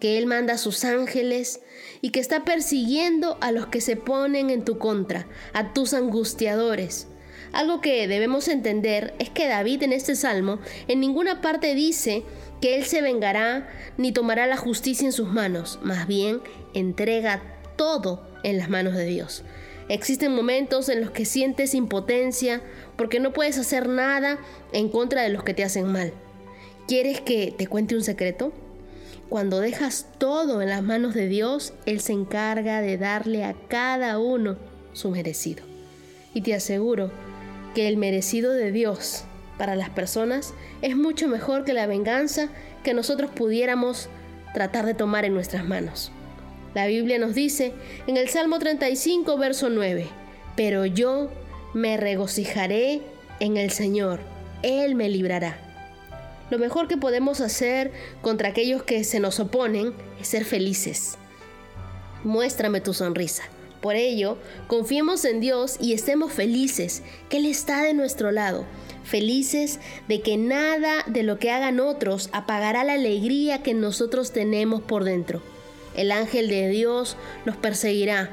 que 0.00 0.18
Él 0.18 0.26
manda 0.26 0.54
a 0.54 0.58
sus 0.58 0.84
ángeles 0.84 1.60
y 2.00 2.10
que 2.10 2.20
está 2.20 2.44
persiguiendo 2.44 3.38
a 3.40 3.52
los 3.52 3.66
que 3.66 3.80
se 3.80 3.96
ponen 3.96 4.50
en 4.50 4.64
tu 4.64 4.78
contra, 4.78 5.26
a 5.52 5.72
tus 5.72 5.94
angustiadores. 5.94 7.08
Algo 7.52 7.80
que 7.80 8.06
debemos 8.08 8.48
entender 8.48 9.14
es 9.18 9.30
que 9.30 9.48
David 9.48 9.82
en 9.82 9.92
este 9.92 10.16
salmo 10.16 10.58
en 10.86 11.00
ninguna 11.00 11.40
parte 11.40 11.74
dice 11.74 12.22
que 12.60 12.76
él 12.76 12.84
se 12.84 13.00
vengará 13.00 13.68
ni 13.96 14.12
tomará 14.12 14.46
la 14.46 14.56
justicia 14.56 15.06
en 15.06 15.12
sus 15.12 15.28
manos, 15.28 15.78
más 15.82 16.06
bien 16.06 16.40
entrega 16.74 17.42
todo 17.76 18.26
en 18.42 18.58
las 18.58 18.68
manos 18.68 18.94
de 18.94 19.04
Dios. 19.04 19.44
Existen 19.88 20.34
momentos 20.34 20.88
en 20.88 21.00
los 21.00 21.10
que 21.10 21.24
sientes 21.24 21.74
impotencia 21.74 22.60
porque 22.96 23.20
no 23.20 23.32
puedes 23.32 23.58
hacer 23.58 23.88
nada 23.88 24.38
en 24.72 24.88
contra 24.88 25.22
de 25.22 25.30
los 25.30 25.44
que 25.44 25.54
te 25.54 25.64
hacen 25.64 25.90
mal. 25.90 26.12
¿Quieres 26.86 27.20
que 27.20 27.54
te 27.56 27.66
cuente 27.66 27.94
un 27.94 28.02
secreto? 28.02 28.52
Cuando 29.28 29.60
dejas 29.60 30.06
todo 30.18 30.62
en 30.62 30.70
las 30.70 30.82
manos 30.82 31.14
de 31.14 31.28
Dios, 31.28 31.74
Él 31.86 32.00
se 32.00 32.12
encarga 32.12 32.80
de 32.80 32.96
darle 32.96 33.44
a 33.44 33.54
cada 33.68 34.18
uno 34.18 34.56
su 34.92 35.10
merecido. 35.10 35.64
Y 36.34 36.42
te 36.42 36.54
aseguro 36.54 37.10
que 37.74 37.88
el 37.88 37.96
merecido 37.96 38.52
de 38.52 38.72
Dios 38.72 39.24
para 39.58 39.76
las 39.76 39.90
personas 39.90 40.54
es 40.80 40.96
mucho 40.96 41.28
mejor 41.28 41.64
que 41.64 41.74
la 41.74 41.86
venganza 41.86 42.48
que 42.82 42.94
nosotros 42.94 43.30
pudiéramos 43.30 44.08
tratar 44.54 44.86
de 44.86 44.94
tomar 44.94 45.24
en 45.24 45.34
nuestras 45.34 45.66
manos. 45.66 46.10
La 46.78 46.86
Biblia 46.86 47.18
nos 47.18 47.34
dice 47.34 47.72
en 48.06 48.16
el 48.16 48.28
Salmo 48.28 48.60
35, 48.60 49.36
verso 49.36 49.68
9, 49.68 50.06
pero 50.54 50.86
yo 50.86 51.28
me 51.74 51.96
regocijaré 51.96 53.00
en 53.40 53.56
el 53.56 53.72
Señor, 53.72 54.20
Él 54.62 54.94
me 54.94 55.08
librará. 55.08 55.58
Lo 56.50 56.58
mejor 56.60 56.86
que 56.86 56.96
podemos 56.96 57.40
hacer 57.40 57.90
contra 58.22 58.50
aquellos 58.50 58.84
que 58.84 59.02
se 59.02 59.18
nos 59.18 59.40
oponen 59.40 59.92
es 60.20 60.28
ser 60.28 60.44
felices, 60.44 61.18
Muéstrame 62.22 62.80
tu 62.80 62.94
sonrisa. 62.94 63.42
Por 63.80 63.96
ello, 63.96 64.38
confiemos 64.68 65.24
en 65.24 65.40
Dios 65.40 65.78
y 65.80 65.94
estemos 65.94 66.32
felices 66.32 67.02
que 67.28 67.38
Él 67.38 67.46
está 67.46 67.82
de 67.82 67.92
nuestro 67.92 68.30
lado, 68.30 68.66
felices 69.02 69.80
de 70.06 70.20
que 70.20 70.36
nada 70.36 71.02
de 71.08 71.24
lo 71.24 71.40
que 71.40 71.50
hagan 71.50 71.80
otros 71.80 72.30
apagará 72.32 72.84
la 72.84 72.92
alegría 72.92 73.64
que 73.64 73.74
nosotros 73.74 74.30
tenemos 74.30 74.80
por 74.80 75.02
dentro. 75.02 75.42
El 75.98 76.12
ángel 76.12 76.48
de 76.48 76.68
Dios 76.68 77.16
nos 77.44 77.56
perseguirá. 77.56 78.30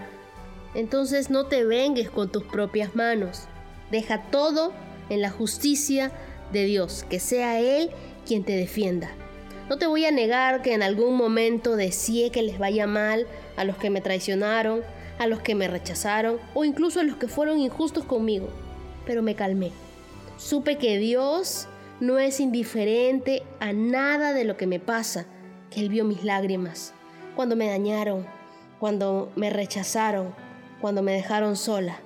Entonces 0.75 1.31
no 1.31 1.47
te 1.47 1.63
vengues 1.63 2.11
con 2.11 2.31
tus 2.31 2.43
propias 2.43 2.95
manos. 2.95 3.47
Deja 3.89 4.21
todo 4.21 4.71
en 5.09 5.19
la 5.19 5.31
justicia 5.31 6.11
de 6.53 6.65
Dios, 6.65 7.03
que 7.09 7.19
sea 7.19 7.59
Él 7.59 7.89
quien 8.23 8.43
te 8.43 8.55
defienda. 8.55 9.09
No 9.67 9.79
te 9.79 9.87
voy 9.87 10.05
a 10.05 10.11
negar 10.11 10.61
que 10.61 10.75
en 10.75 10.83
algún 10.83 11.15
momento 11.15 11.75
deseé 11.75 12.29
que 12.29 12.43
les 12.43 12.59
vaya 12.59 12.85
mal 12.85 13.25
a 13.57 13.63
los 13.63 13.77
que 13.77 13.89
me 13.89 13.99
traicionaron, 13.99 14.83
a 15.17 15.25
los 15.25 15.39
que 15.39 15.55
me 15.55 15.67
rechazaron 15.67 16.37
o 16.53 16.65
incluso 16.65 16.99
a 16.99 17.03
los 17.03 17.17
que 17.17 17.27
fueron 17.27 17.57
injustos 17.57 18.05
conmigo, 18.05 18.49
pero 19.07 19.23
me 19.23 19.33
calmé. 19.33 19.71
Supe 20.37 20.77
que 20.77 20.99
Dios 20.99 21.67
no 21.99 22.19
es 22.19 22.39
indiferente 22.39 23.41
a 23.59 23.73
nada 23.73 24.33
de 24.33 24.43
lo 24.43 24.55
que 24.55 24.67
me 24.67 24.79
pasa, 24.79 25.25
que 25.71 25.79
Él 25.79 25.89
vio 25.89 26.05
mis 26.05 26.23
lágrimas, 26.23 26.93
cuando 27.35 27.55
me 27.55 27.67
dañaron, 27.67 28.25
cuando 28.79 29.31
me 29.35 29.49
rechazaron, 29.49 30.33
cuando 30.81 31.01
me 31.01 31.13
dejaron 31.13 31.55
sola. 31.55 31.99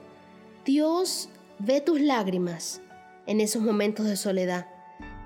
Dios 0.65 1.29
ve 1.59 1.81
tus 1.81 2.01
lágrimas 2.01 2.81
en 3.25 3.41
esos 3.41 3.61
momentos 3.61 4.05
de 4.05 4.15
soledad. 4.15 4.67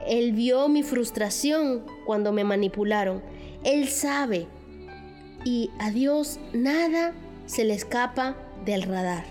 Él 0.05 0.33
vio 0.33 0.67
mi 0.67 0.83
frustración 0.83 1.85
cuando 2.05 2.31
me 2.31 2.43
manipularon. 2.43 3.23
Él 3.63 3.87
sabe. 3.87 4.47
Y 5.45 5.71
a 5.79 5.91
Dios 5.91 6.39
nada 6.53 7.13
se 7.45 7.63
le 7.63 7.73
escapa 7.73 8.35
del 8.65 8.83
radar. 8.83 9.25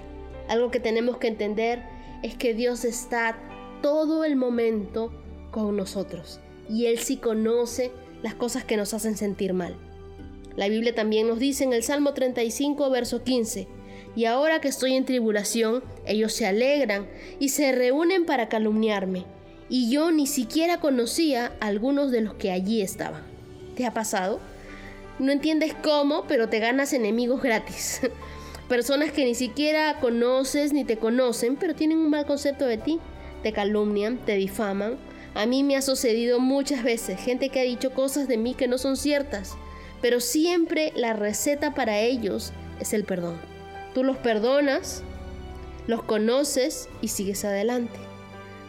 Algo 0.49 0.71
que 0.71 0.81
tenemos 0.81 1.19
que 1.19 1.29
entender 1.29 1.83
es 2.23 2.37
que 2.37 2.55
Dios 2.55 2.85
está 2.85 3.39
todo 3.83 4.25
el 4.25 4.37
momento 4.37 5.13
con 5.51 5.77
nosotros 5.77 6.41
y 6.69 6.87
Él 6.87 6.99
sí 6.99 7.17
conoce 7.17 7.93
las 8.23 8.35
cosas 8.35 8.65
que 8.65 8.77
nos 8.77 8.95
hacen 8.95 9.17
sentir 9.17 9.53
mal. 9.53 9.77
La 10.57 10.69
Biblia 10.69 10.95
también 10.95 11.29
nos 11.29 11.39
dice 11.39 11.65
en 11.65 11.73
el 11.73 11.83
Salmo 11.83 12.15
35, 12.15 12.91
verso 12.91 13.23
15, 13.23 13.69
y 14.15 14.27
ahora 14.27 14.61
que 14.61 14.69
estoy 14.69 14.95
en 14.95 15.05
tribulación, 15.05 15.83
ellos 16.07 16.33
se 16.33 16.47
alegran 16.47 17.09
y 17.39 17.49
se 17.49 17.73
reúnen 17.73 18.27
para 18.27 18.49
calumniarme, 18.49 19.25
y 19.69 19.91
yo 19.91 20.11
ni 20.11 20.27
siquiera 20.27 20.81
conocía 20.81 21.53
a 21.61 21.67
algunos 21.67 22.11
de 22.11 22.21
los 22.21 22.35
que 22.35 22.51
allí 22.51 22.83
estaban. 22.83 23.23
¿Te 23.75 23.87
ha 23.87 23.95
pasado? 23.95 24.41
No 25.19 25.33
entiendes 25.33 25.75
cómo, 25.83 26.25
pero 26.27 26.49
te 26.49 26.59
ganas 26.59 26.93
enemigos 26.93 27.43
gratis. 27.43 28.01
Personas 28.69 29.13
que 29.13 29.25
ni 29.25 29.35
siquiera 29.35 29.99
conoces 30.01 30.73
ni 30.73 30.85
te 30.85 30.99
conocen, 30.99 31.57
pero 31.57 31.75
tienen 31.75 31.99
un 31.99 32.11
mal 32.11 32.27
concepto 32.27 32.67
de 32.67 32.79
ti. 32.79 33.01
Te 33.43 33.53
calumnian, 33.53 34.19
te 34.19 34.35
difaman. 34.37 34.99
A 35.35 35.47
mí 35.47 35.63
me 35.63 35.77
ha 35.77 35.83
sucedido 35.83 36.39
muchas 36.39 36.83
veces, 36.85 37.19
gente 37.19 37.49
que 37.49 37.61
ha 37.61 37.65
dicho 37.65 37.93
cosas 37.93 38.29
de 38.29 38.37
mí 38.37 38.55
que 38.55 38.69
no 38.69 38.77
son 38.77 38.99
ciertas, 38.99 39.57
pero 40.03 40.21
siempre 40.21 40.93
la 40.97 41.15
receta 41.15 41.75
para 41.75 42.01
ellos 42.01 42.53
es 42.81 42.93
el 42.93 43.05
perdón. 43.05 43.41
Tú 43.95 44.03
los 44.05 44.17
perdonas, 44.19 45.03
los 45.87 46.03
conoces 46.03 46.89
y 47.01 47.09
sigues 47.09 47.45
adelante. 47.45 47.99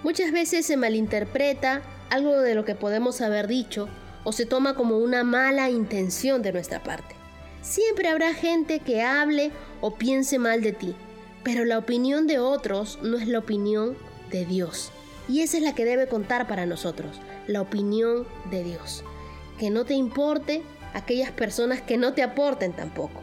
Muchas 0.04 0.32
veces 0.32 0.66
se 0.66 0.78
malinterpreta 0.78 1.82
algo 2.10 2.40
de 2.40 2.56
lo 2.56 2.64
que 2.64 2.76
podemos 2.76 3.20
haber 3.22 3.48
dicho 3.48 3.90
o 4.24 4.32
se 4.32 4.46
toma 4.46 4.76
como 4.76 4.98
una 4.98 5.24
mala 5.24 5.70
intención 5.70 6.42
de 6.42 6.54
nuestra 6.54 6.84
parte. 6.84 7.16
Siempre 7.62 8.10
habrá 8.10 8.34
gente 8.34 8.80
que 8.80 9.02
hable 9.02 9.52
o 9.82 9.96
piense 9.96 10.38
mal 10.38 10.62
de 10.62 10.74
ti, 10.74 10.96
pero 11.44 11.66
la 11.66 11.80
opinión 11.80 12.28
de 12.28 12.40
otros 12.40 13.00
no 13.02 13.18
es 13.18 13.28
la 13.28 13.40
opinión 13.40 13.98
de 14.30 14.46
Dios. 14.46 14.92
Y 15.30 15.42
esa 15.42 15.58
es 15.58 15.64
la 15.64 15.74
que 15.74 15.86
debe 15.86 16.08
contar 16.08 16.48
para 16.48 16.66
nosotros, 16.66 17.20
la 17.48 17.62
opinión 17.62 18.28
de 18.52 18.64
Dios. 18.64 19.04
Que 19.58 19.70
no 19.70 19.86
te 19.86 19.94
importe 19.94 20.62
aquellas 20.94 21.32
personas 21.32 21.82
que 21.82 21.98
no 21.98 22.14
te 22.14 22.24
aporten 22.24 22.74
tampoco. 22.74 23.22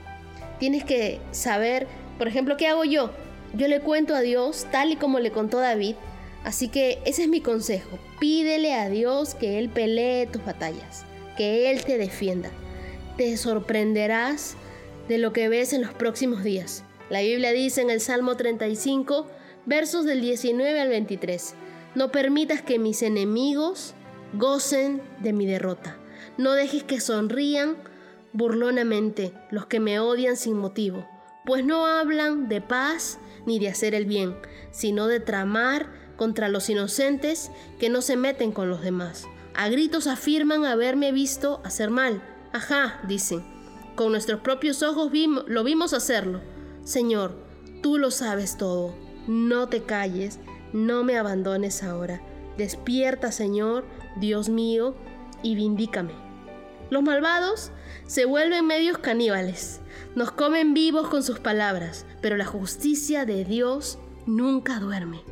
Tienes 0.58 0.84
que 0.84 1.20
saber, 1.30 1.86
por 2.18 2.28
ejemplo, 2.28 2.56
¿qué 2.56 2.68
hago 2.68 2.84
yo? 2.84 3.10
Yo 3.54 3.68
le 3.68 3.80
cuento 3.80 4.14
a 4.14 4.20
Dios 4.20 4.66
tal 4.70 4.92
y 4.92 4.96
como 4.96 5.18
le 5.18 5.30
contó 5.30 5.58
David, 5.58 5.96
Así 6.44 6.68
que 6.68 7.00
ese 7.04 7.22
es 7.22 7.28
mi 7.28 7.40
consejo. 7.40 7.98
Pídele 8.18 8.74
a 8.74 8.88
Dios 8.88 9.34
que 9.34 9.58
Él 9.58 9.68
pelee 9.68 10.26
tus 10.26 10.44
batallas, 10.44 11.04
que 11.36 11.70
Él 11.70 11.84
te 11.84 11.98
defienda. 11.98 12.50
Te 13.16 13.36
sorprenderás 13.36 14.56
de 15.08 15.18
lo 15.18 15.32
que 15.32 15.48
ves 15.48 15.72
en 15.72 15.82
los 15.82 15.92
próximos 15.92 16.42
días. 16.42 16.84
La 17.10 17.20
Biblia 17.20 17.52
dice 17.52 17.82
en 17.82 17.90
el 17.90 18.00
Salmo 18.00 18.36
35, 18.36 19.26
versos 19.66 20.04
del 20.04 20.20
19 20.20 20.80
al 20.80 20.88
23, 20.88 21.54
no 21.94 22.10
permitas 22.10 22.62
que 22.62 22.78
mis 22.78 23.02
enemigos 23.02 23.94
gocen 24.32 25.02
de 25.18 25.32
mi 25.32 25.44
derrota. 25.44 25.98
No 26.40 26.52
dejes 26.52 26.82
que 26.82 27.00
sonrían 27.00 27.76
burlonamente 28.32 29.34
los 29.50 29.66
que 29.66 29.78
me 29.78 30.00
odian 30.00 30.38
sin 30.38 30.56
motivo, 30.56 31.06
pues 31.44 31.66
no 31.66 31.84
hablan 31.84 32.48
de 32.48 32.62
paz 32.62 33.18
ni 33.44 33.58
de 33.58 33.68
hacer 33.68 33.94
el 33.94 34.06
bien, 34.06 34.34
sino 34.70 35.06
de 35.06 35.20
tramar 35.20 35.90
contra 36.16 36.48
los 36.48 36.70
inocentes 36.70 37.50
que 37.78 37.90
no 37.90 38.00
se 38.00 38.16
meten 38.16 38.52
con 38.52 38.70
los 38.70 38.80
demás. 38.80 39.26
A 39.54 39.68
gritos 39.68 40.06
afirman 40.06 40.64
haberme 40.64 41.12
visto 41.12 41.60
hacer 41.62 41.90
mal. 41.90 42.22
Ajá, 42.54 43.02
dicen. 43.06 43.44
Con 43.94 44.12
nuestros 44.12 44.40
propios 44.40 44.82
ojos 44.82 45.12
lo 45.46 45.62
vimos 45.62 45.92
hacerlo. 45.92 46.40
Señor, 46.84 47.36
tú 47.82 47.98
lo 47.98 48.10
sabes 48.10 48.56
todo. 48.56 48.94
No 49.28 49.68
te 49.68 49.82
calles, 49.82 50.40
no 50.72 51.04
me 51.04 51.18
abandones 51.18 51.82
ahora. 51.82 52.22
Despierta, 52.56 53.30
Señor, 53.30 53.84
Dios 54.16 54.48
mío, 54.48 54.94
y 55.42 55.54
vindícame. 55.54 56.29
Los 56.90 57.02
malvados 57.02 57.70
se 58.06 58.24
vuelven 58.24 58.66
medios 58.66 58.98
caníbales, 58.98 59.80
nos 60.16 60.32
comen 60.32 60.74
vivos 60.74 61.08
con 61.08 61.22
sus 61.22 61.38
palabras, 61.38 62.04
pero 62.20 62.36
la 62.36 62.44
justicia 62.44 63.24
de 63.24 63.44
Dios 63.44 63.98
nunca 64.26 64.80
duerme. 64.80 65.22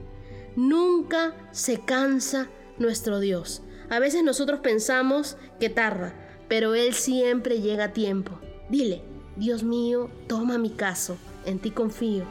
Nunca 0.55 1.35
se 1.51 1.81
cansa 1.81 2.49
nuestro 2.79 3.19
Dios. 3.19 3.63
A 3.91 3.99
veces 3.99 4.23
nosotros 4.23 4.61
pensamos 4.61 5.37
que 5.59 5.69
tarda, 5.69 6.15
pero 6.49 6.75
Él 6.75 6.95
siempre 6.95 7.61
llega 7.61 7.85
a 7.85 7.93
tiempo. 7.93 8.39
Dile, 8.69 9.03
Dios 9.37 9.65
mío, 9.65 10.11
toma 10.29 10.59
mi 10.59 10.71
caso, 10.71 11.17
en 11.45 11.59
ti 11.59 11.71
confío. 11.71 12.25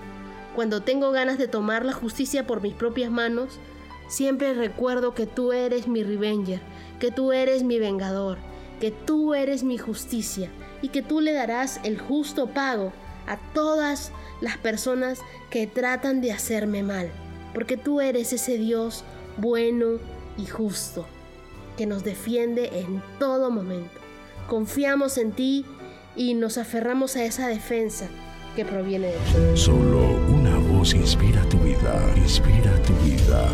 Cuando 0.55 0.81
tengo 0.81 1.11
ganas 1.11 1.37
de 1.37 1.47
tomar 1.47 1.85
la 1.85 1.93
justicia 1.93 2.47
por 2.47 2.61
mis 2.61 2.73
propias 2.73 3.11
manos, 3.11 3.59
siempre 4.07 4.53
recuerdo 4.53 5.13
que 5.13 5.25
tú 5.25 5.51
eres 5.51 5.87
mi 5.87 6.03
revenger, 6.03 6.61
que 6.99 7.11
tú 7.11 7.31
eres 7.31 7.63
mi 7.63 7.77
vengador, 7.77 8.37
que 8.79 8.91
tú 8.91 9.33
eres 9.33 9.63
mi 9.63 9.77
justicia 9.77 10.49
y 10.81 10.89
que 10.89 11.01
tú 11.01 11.21
le 11.21 11.33
darás 11.33 11.79
el 11.83 11.99
justo 11.99 12.47
pago 12.47 12.93
a 13.27 13.37
todas 13.53 14.11
las 14.41 14.57
personas 14.57 15.19
que 15.49 15.67
tratan 15.67 16.21
de 16.21 16.31
hacerme 16.31 16.83
mal 16.83 17.11
porque 17.57 17.75
tú 17.75 18.01
eres 18.01 18.33
ese 18.33 18.59
Dios 18.59 19.03
bueno 19.37 19.97
y 20.37 20.45
justo, 20.45 21.07
que 21.75 21.87
nos 21.87 22.03
defiende 22.03 22.69
en 22.71 23.01
todo 23.17 23.49
momento. 23.49 23.99
Confiamos 24.47 25.17
en 25.17 25.31
ti 25.31 25.65
y 26.15 26.35
nos 26.35 26.59
aferramos 26.59 27.15
a 27.15 27.25
esa 27.25 27.47
defensa 27.47 28.07
que 28.55 28.63
proviene 28.63 29.07
de 29.07 29.13
ti. 29.13 29.57
Solo 29.59 30.01
una 30.27 30.57
voz 30.57 30.93
inspira 30.93 31.41
tu 31.49 31.57
vida, 31.57 32.13
inspira 32.17 32.79
tu 32.83 32.93
vida. 33.03 33.49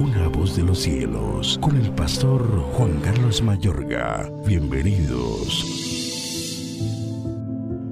Una 0.00 0.28
voz 0.28 0.54
de 0.54 0.62
los 0.62 0.78
cielos, 0.78 1.58
con 1.60 1.76
el 1.76 1.90
pastor 1.90 2.46
Juan 2.72 3.00
Carlos 3.02 3.42
Mayorga. 3.42 4.30
Bienvenidos. 4.46 5.66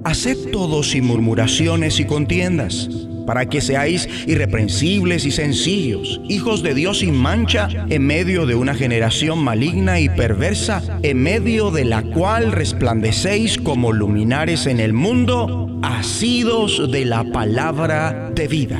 Haced 0.05 0.51
todo 0.51 0.83
sin 0.83 1.05
murmuraciones 1.05 1.99
y 1.99 2.05
contiendas 2.05 2.89
para 3.25 3.47
que 3.47 3.59
seáis 3.59 4.07
irreprensibles 4.25 5.25
y 5.25 5.31
sencillos, 5.31 6.21
hijos 6.29 6.63
de 6.63 6.73
Dios 6.73 6.99
sin 6.99 7.13
mancha, 7.13 7.67
en 7.89 8.07
medio 8.07 8.45
de 8.45 8.55
una 8.55 8.73
generación 8.73 9.39
maligna 9.39 9.99
y 9.99 10.07
perversa, 10.07 10.81
en 11.03 11.21
medio 11.21 11.71
de 11.71 11.83
la 11.83 12.03
cual 12.03 12.53
resplandecéis 12.53 13.57
como 13.57 13.91
luminares 13.91 14.65
en 14.65 14.79
el 14.79 14.93
mundo, 14.93 15.77
asidos 15.83 16.89
de 16.89 17.03
la 17.03 17.25
palabra 17.25 18.31
de 18.33 18.47
vida. 18.47 18.79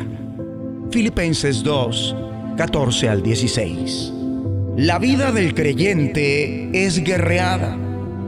Filipenses 0.91 1.61
2, 1.61 2.15
14 2.57 3.07
al 3.07 3.21
16. 3.21 4.13
La 4.77 4.97
vida 4.97 5.31
del 5.31 5.53
creyente 5.53 6.69
es 6.73 7.03
guerreada. 7.03 7.77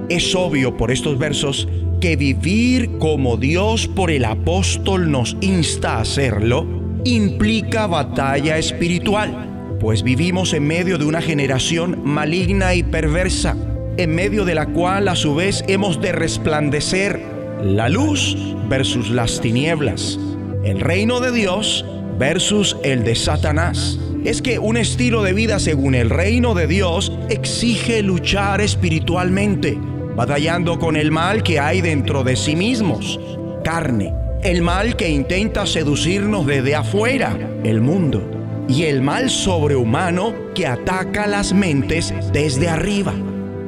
Es 0.07 0.35
obvio 0.35 0.77
por 0.77 0.91
estos 0.91 1.17
versos 1.17 1.67
que 1.99 2.15
vivir 2.15 2.99
como 2.99 3.37
Dios 3.37 3.87
por 3.87 4.11
el 4.11 4.25
apóstol 4.25 5.09
nos 5.09 5.35
insta 5.41 5.95
a 5.95 6.01
hacerlo 6.01 6.67
implica 7.05 7.87
batalla 7.87 8.59
espiritual, 8.59 9.77
pues 9.79 10.03
vivimos 10.03 10.53
en 10.53 10.67
medio 10.67 10.99
de 10.99 11.05
una 11.05 11.21
generación 11.21 11.99
maligna 12.03 12.75
y 12.75 12.83
perversa, 12.83 13.57
en 13.97 14.13
medio 14.13 14.45
de 14.45 14.53
la 14.53 14.67
cual 14.67 15.07
a 15.07 15.15
su 15.15 15.33
vez 15.33 15.63
hemos 15.67 16.01
de 16.01 16.11
resplandecer 16.11 17.19
La 17.63 17.89
luz 17.89 18.37
versus 18.69 19.09
las 19.09 19.41
tinieblas. 19.41 20.19
El 20.63 20.81
reino 20.81 21.19
de 21.19 21.31
Dios 21.31 21.83
versus 22.19 22.77
el 22.83 23.03
de 23.03 23.15
Satanás. 23.15 23.97
Es 24.25 24.41
que 24.41 24.59
un 24.59 24.75
estilo 24.75 25.23
de 25.23 25.33
vida 25.33 25.57
según 25.57 25.95
el 25.95 26.09
reino 26.09 26.53
de 26.53 26.67
Dios 26.67 27.11
exige 27.29 28.03
luchar 28.03 28.59
espiritualmente, 28.59 29.79
batallando 30.15 30.77
con 30.77 30.97
el 30.97 31.09
mal 31.09 31.41
que 31.41 31.59
hay 31.59 31.79
dentro 31.79 32.25
de 32.25 32.35
sí 32.35 32.57
mismos, 32.57 33.17
carne, 33.63 34.13
el 34.43 34.61
mal 34.61 34.97
que 34.97 35.09
intenta 35.09 35.65
seducirnos 35.65 36.45
desde 36.45 36.75
afuera, 36.75 37.37
el 37.63 37.79
mundo, 37.79 38.29
y 38.67 38.83
el 38.83 39.01
mal 39.01 39.29
sobrehumano 39.29 40.33
que 40.53 40.67
ataca 40.67 41.25
las 41.25 41.53
mentes 41.53 42.13
desde 42.33 42.67
arriba. 42.69 43.13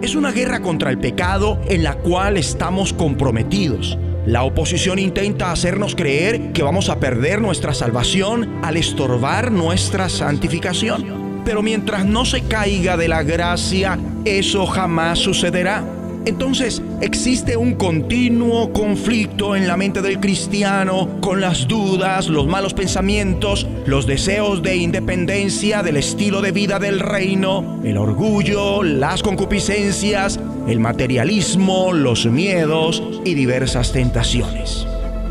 Es 0.01 0.15
una 0.15 0.31
guerra 0.31 0.61
contra 0.61 0.89
el 0.89 0.97
pecado 0.97 1.59
en 1.67 1.83
la 1.83 1.95
cual 1.95 2.35
estamos 2.35 2.91
comprometidos. 2.91 3.97
La 4.25 4.43
oposición 4.43 4.99
intenta 4.99 5.51
hacernos 5.51 5.95
creer 5.95 6.51
que 6.53 6.61
vamos 6.61 6.89
a 6.89 6.99
perder 6.99 7.41
nuestra 7.41 7.73
salvación 7.73 8.59
al 8.63 8.77
estorbar 8.77 9.51
nuestra 9.51 10.09
santificación. 10.09 11.41
Pero 11.43 11.63
mientras 11.63 12.05
no 12.05 12.23
se 12.23 12.43
caiga 12.43 12.97
de 12.97 13.07
la 13.07 13.23
gracia, 13.23 13.97
eso 14.23 14.67
jamás 14.67 15.17
sucederá. 15.17 15.83
Entonces 16.25 16.83
existe 17.01 17.57
un 17.57 17.73
continuo 17.73 18.71
conflicto 18.71 19.55
en 19.55 19.67
la 19.67 19.75
mente 19.75 20.03
del 20.03 20.19
cristiano 20.19 21.19
con 21.19 21.41
las 21.41 21.67
dudas, 21.67 22.27
los 22.27 22.45
malos 22.45 22.75
pensamientos, 22.75 23.65
los 23.87 24.05
deseos 24.05 24.61
de 24.61 24.75
independencia 24.75 25.81
del 25.81 25.97
estilo 25.97 26.41
de 26.41 26.51
vida 26.51 26.77
del 26.77 26.99
reino, 26.99 27.79
el 27.83 27.97
orgullo, 27.97 28.83
las 28.83 29.23
concupiscencias, 29.23 30.39
el 30.67 30.79
materialismo, 30.79 31.93
los 31.93 32.25
miedos 32.25 33.03
y 33.25 33.33
diversas 33.33 33.91
tentaciones. 33.91 34.85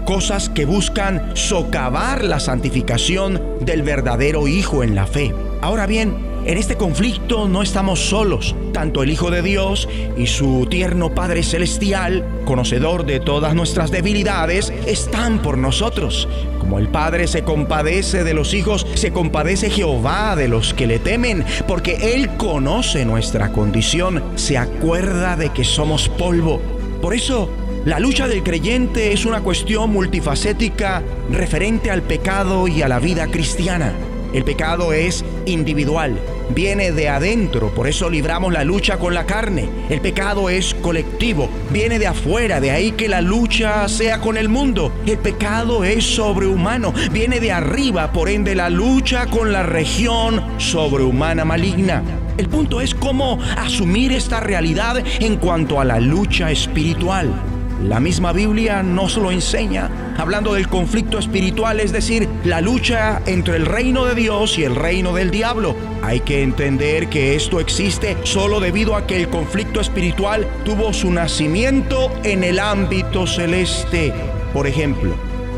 Cosas 0.05 0.48
que 0.48 0.65
buscan 0.65 1.32
socavar 1.35 2.24
la 2.24 2.40
santificación 2.40 3.40
del 3.61 3.82
verdadero 3.82 4.48
Hijo 4.48 4.82
en 4.82 4.94
la 4.94 5.07
fe. 5.07 5.32
Ahora 5.61 5.86
bien, 5.86 6.30
en 6.45 6.59
este 6.59 6.77
conflicto 6.77 7.49
no 7.49 7.62
estamos 7.62 8.01
solos. 8.01 8.55
Tanto 8.73 9.03
el 9.03 9.11
Hijo 9.11 9.31
de 9.31 9.43
Dios 9.43 9.89
y 10.17 10.27
su 10.27 10.67
tierno 10.71 11.15
Padre 11.15 11.43
Celestial, 11.43 12.25
conocedor 12.45 13.05
de 13.05 13.21
todas 13.21 13.55
nuestras 13.55 13.91
debilidades, 13.91 14.73
están 14.87 15.43
por 15.43 15.59
nosotros. 15.59 16.29
Como 16.59 16.79
el 16.79 16.89
Padre 16.89 17.27
se 17.27 17.43
compadece 17.43 18.25
de 18.25 18.35
los 18.35 18.55
hijos, 18.55 18.87
se 18.95 19.12
compadece 19.12 19.71
Jehová 19.71 20.35
de 20.35 20.49
los 20.49 20.73
que 20.73 20.87
le 20.87 20.99
temen, 20.99 21.45
porque 21.69 22.15
Él 22.15 22.37
conoce 22.37 23.05
nuestra 23.05 23.53
condición, 23.53 24.23
se 24.37 24.57
acuerda 24.57 25.37
de 25.37 25.51
que 25.51 25.65
somos 25.65 26.09
polvo. 26.09 26.61
Por 27.03 27.15
eso, 27.15 27.51
la 27.85 27.99
lucha 27.99 28.29
del 28.29 28.43
creyente 28.43 29.12
es 29.12 29.25
una 29.25 29.41
cuestión 29.41 29.91
multifacética 29.91 31.03
referente 31.31 31.91
al 31.91 32.03
pecado 32.03 32.69
y 32.69 32.83
a 32.83 32.89
la 32.89 32.99
vida 32.99 33.27
cristiana. 33.27 33.95
El 34.32 34.44
pecado 34.44 34.93
es 34.93 35.24
individual, 35.47 36.16
viene 36.55 36.93
de 36.93 37.09
adentro, 37.09 37.74
por 37.74 37.89
eso 37.89 38.09
libramos 38.09 38.52
la 38.52 38.62
lucha 38.62 38.97
con 38.98 39.12
la 39.12 39.27
carne. 39.27 39.69
El 39.89 40.01
pecado 40.01 40.48
es 40.48 40.74
colectivo, 40.74 41.48
viene 41.70 41.98
de 41.98 42.07
afuera, 42.07 42.61
de 42.61 42.70
ahí 42.70 42.93
que 42.93 43.09
la 43.09 43.20
lucha 43.20 43.89
sea 43.89 44.20
con 44.20 44.36
el 44.36 44.48
mundo. 44.48 44.93
El 45.05 45.19
pecado 45.19 45.82
es 45.85 46.05
sobrehumano, 46.05 46.94
viene 47.11 47.40
de 47.40 47.51
arriba, 47.51 48.12
por 48.12 48.28
ende 48.28 48.55
la 48.55 48.70
lucha 48.70 49.27
con 49.27 49.52
la 49.52 49.65
región 49.65 50.43
sobrehumana 50.59 51.44
maligna. 51.44 52.02
El 52.39 52.48
punto 52.48 52.81
es 52.81 52.94
cómo 52.94 53.39
asumir 53.57 54.12
esta 54.12 54.40
realidad 54.40 55.02
en 55.19 55.36
cuanto 55.36 55.81
a 55.81 55.85
la 55.85 56.01
lucha 56.01 56.51
espiritual. 56.51 57.50
La 57.82 57.98
misma 57.98 58.32
Biblia 58.32 58.82
nos 58.82 59.16
lo 59.16 59.31
enseña, 59.31 60.15
hablando 60.19 60.52
del 60.52 60.69
conflicto 60.69 61.19
espiritual, 61.19 61.81
es 61.81 61.93
decir, 61.93 62.28
la 62.44 62.61
lucha 62.61 63.23
entre 63.24 63.57
el 63.57 63.65
reino 63.65 64.05
de 64.05 64.15
Dios 64.15 64.59
y 64.59 64.65
el 64.65 64.77
reino 64.77 65.15
del 65.15 65.31
diablo. 65.31 65.74
Hay 66.02 66.20
que 66.20 66.43
entender 66.43 67.09
que 67.09 67.35
esto 67.35 67.59
existe 67.59 68.19
solo 68.24 68.61
debido 68.61 68.97
a 68.97 69.07
que 69.07 69.16
el 69.16 69.28
conflicto 69.28 69.81
espiritual 69.81 70.47
tuvo 70.65 70.93
su 70.93 71.11
nacimiento 71.11 72.12
en 72.23 72.44
el 72.44 72.59
ámbito 72.59 73.27
celeste. 73.27 74.12
Por 74.52 74.66
ejemplo, 74.66 75.15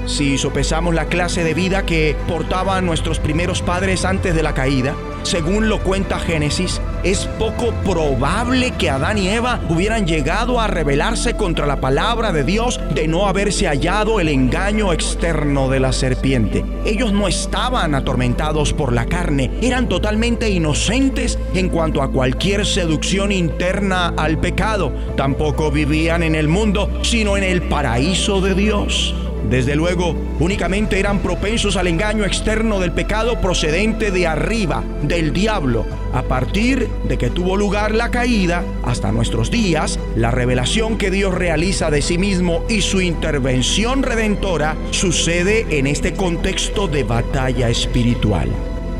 si 0.06 0.38
sopesamos 0.38 0.94
la 0.94 1.06
clase 1.06 1.42
de 1.42 1.54
vida 1.54 1.84
que 1.84 2.16
portaban 2.28 2.86
nuestros 2.86 3.18
primeros 3.18 3.62
padres 3.62 4.04
antes 4.04 4.34
de 4.34 4.42
la 4.44 4.54
caída, 4.54 4.94
según 5.24 5.68
lo 5.68 5.80
cuenta 5.80 6.20
Génesis, 6.20 6.80
es 7.04 7.26
poco 7.38 7.72
probable 7.84 8.72
que 8.72 8.90
Adán 8.90 9.18
y 9.18 9.28
Eva 9.28 9.60
hubieran 9.68 10.06
llegado 10.06 10.60
a 10.60 10.66
rebelarse 10.66 11.34
contra 11.34 11.66
la 11.66 11.80
palabra 11.80 12.32
de 12.32 12.44
Dios 12.44 12.80
de 12.94 13.08
no 13.08 13.26
haberse 13.26 13.66
hallado 13.66 14.20
el 14.20 14.28
engaño 14.28 14.92
externo 14.92 15.68
de 15.68 15.80
la 15.80 15.92
serpiente. 15.92 16.64
Ellos 16.84 17.12
no 17.12 17.28
estaban 17.28 17.94
atormentados 17.94 18.72
por 18.72 18.92
la 18.92 19.06
carne, 19.06 19.50
eran 19.62 19.88
totalmente 19.88 20.50
inocentes 20.50 21.38
en 21.54 21.68
cuanto 21.68 22.02
a 22.02 22.10
cualquier 22.10 22.66
seducción 22.66 23.32
interna 23.32 24.14
al 24.16 24.38
pecado. 24.38 24.92
Tampoco 25.16 25.70
vivían 25.70 26.22
en 26.22 26.34
el 26.34 26.48
mundo, 26.48 26.90
sino 27.02 27.36
en 27.36 27.44
el 27.44 27.62
paraíso 27.62 28.40
de 28.40 28.54
Dios. 28.54 29.14
Desde 29.48 29.76
luego, 29.76 30.14
únicamente 30.40 30.98
eran 30.98 31.20
propensos 31.20 31.76
al 31.76 31.86
engaño 31.86 32.24
externo 32.24 32.80
del 32.80 32.92
pecado 32.92 33.40
procedente 33.40 34.10
de 34.10 34.26
arriba, 34.26 34.82
del 35.02 35.32
diablo. 35.32 35.84
A 36.12 36.22
partir 36.22 36.88
de 37.08 37.18
que 37.18 37.30
tuvo 37.30 37.56
lugar 37.56 37.94
la 37.94 38.10
caída, 38.10 38.64
hasta 38.82 39.12
nuestros 39.12 39.50
días, 39.50 39.98
la 40.16 40.30
revelación 40.30 40.98
que 40.98 41.10
Dios 41.10 41.34
realiza 41.34 41.90
de 41.90 42.02
sí 42.02 42.18
mismo 42.18 42.64
y 42.68 42.82
su 42.82 43.00
intervención 43.00 44.02
redentora 44.02 44.76
sucede 44.90 45.66
en 45.78 45.86
este 45.86 46.14
contexto 46.14 46.88
de 46.88 47.04
batalla 47.04 47.68
espiritual. 47.68 48.48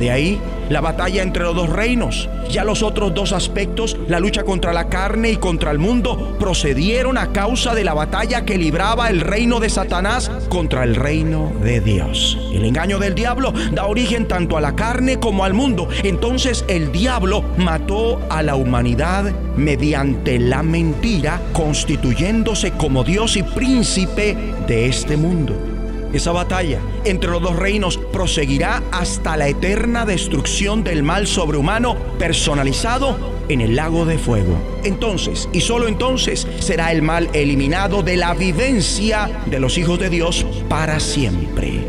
De 0.02 0.10
ahí 0.10 0.40
la 0.68 0.80
batalla 0.80 1.22
entre 1.22 1.44
los 1.44 1.54
dos 1.54 1.68
reinos. 1.68 2.28
Ya 2.50 2.64
los 2.64 2.82
otros 2.82 3.14
dos 3.14 3.30
aspectos, 3.32 3.96
la 4.08 4.18
lucha 4.18 4.42
contra 4.42 4.72
la 4.72 4.88
carne 4.88 5.30
y 5.30 5.36
contra 5.36 5.70
el 5.70 5.78
mundo, 5.78 6.36
procedieron 6.40 7.18
a 7.18 7.32
causa 7.32 7.72
de 7.76 7.84
la 7.84 7.94
batalla 7.94 8.44
que 8.44 8.58
libraba 8.58 9.10
el 9.10 9.20
reino 9.20 9.60
de 9.60 9.70
Satanás 9.70 10.28
contra 10.48 10.82
el 10.82 10.96
reino 10.96 11.52
de 11.62 11.80
Dios. 11.80 12.36
El 12.52 12.64
engaño 12.64 12.98
del 12.98 13.14
diablo 13.14 13.52
da 13.70 13.86
origen 13.86 14.26
tanto 14.26 14.56
a 14.56 14.60
la 14.60 14.74
carne 14.74 15.20
como 15.20 15.44
al 15.44 15.54
mundo. 15.54 15.88
Entonces 16.02 16.64
el 16.66 16.90
diablo 16.90 17.44
mató 17.56 18.20
a 18.28 18.42
la 18.42 18.56
humanidad 18.56 19.30
mediante 19.56 20.40
la 20.40 20.64
mentira, 20.64 21.40
constituyéndose 21.52 22.72
como 22.72 23.04
Dios 23.04 23.36
y 23.36 23.44
príncipe 23.44 24.36
de 24.66 24.86
este 24.86 25.16
mundo. 25.16 25.71
Esa 26.12 26.32
batalla 26.32 26.80
entre 27.04 27.30
los 27.30 27.40
dos 27.40 27.56
reinos 27.56 27.98
proseguirá 28.12 28.82
hasta 28.92 29.36
la 29.36 29.48
eterna 29.48 30.04
destrucción 30.04 30.84
del 30.84 31.02
mal 31.02 31.26
sobrehumano 31.26 31.96
personalizado 32.18 33.16
en 33.48 33.60
el 33.60 33.76
lago 33.76 34.04
de 34.04 34.18
fuego. 34.18 34.56
Entonces, 34.84 35.48
y 35.52 35.60
solo 35.60 35.88
entonces, 35.88 36.46
será 36.58 36.92
el 36.92 37.02
mal 37.02 37.30
eliminado 37.32 38.02
de 38.02 38.16
la 38.16 38.34
vivencia 38.34 39.42
de 39.46 39.58
los 39.58 39.78
hijos 39.78 39.98
de 39.98 40.10
Dios 40.10 40.46
para 40.68 41.00
siempre. 41.00 41.80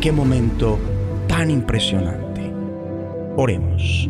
Qué 0.00 0.12
momento 0.12 0.78
tan 1.26 1.50
impresionante. 1.50 2.52
Oremos. 3.36 4.08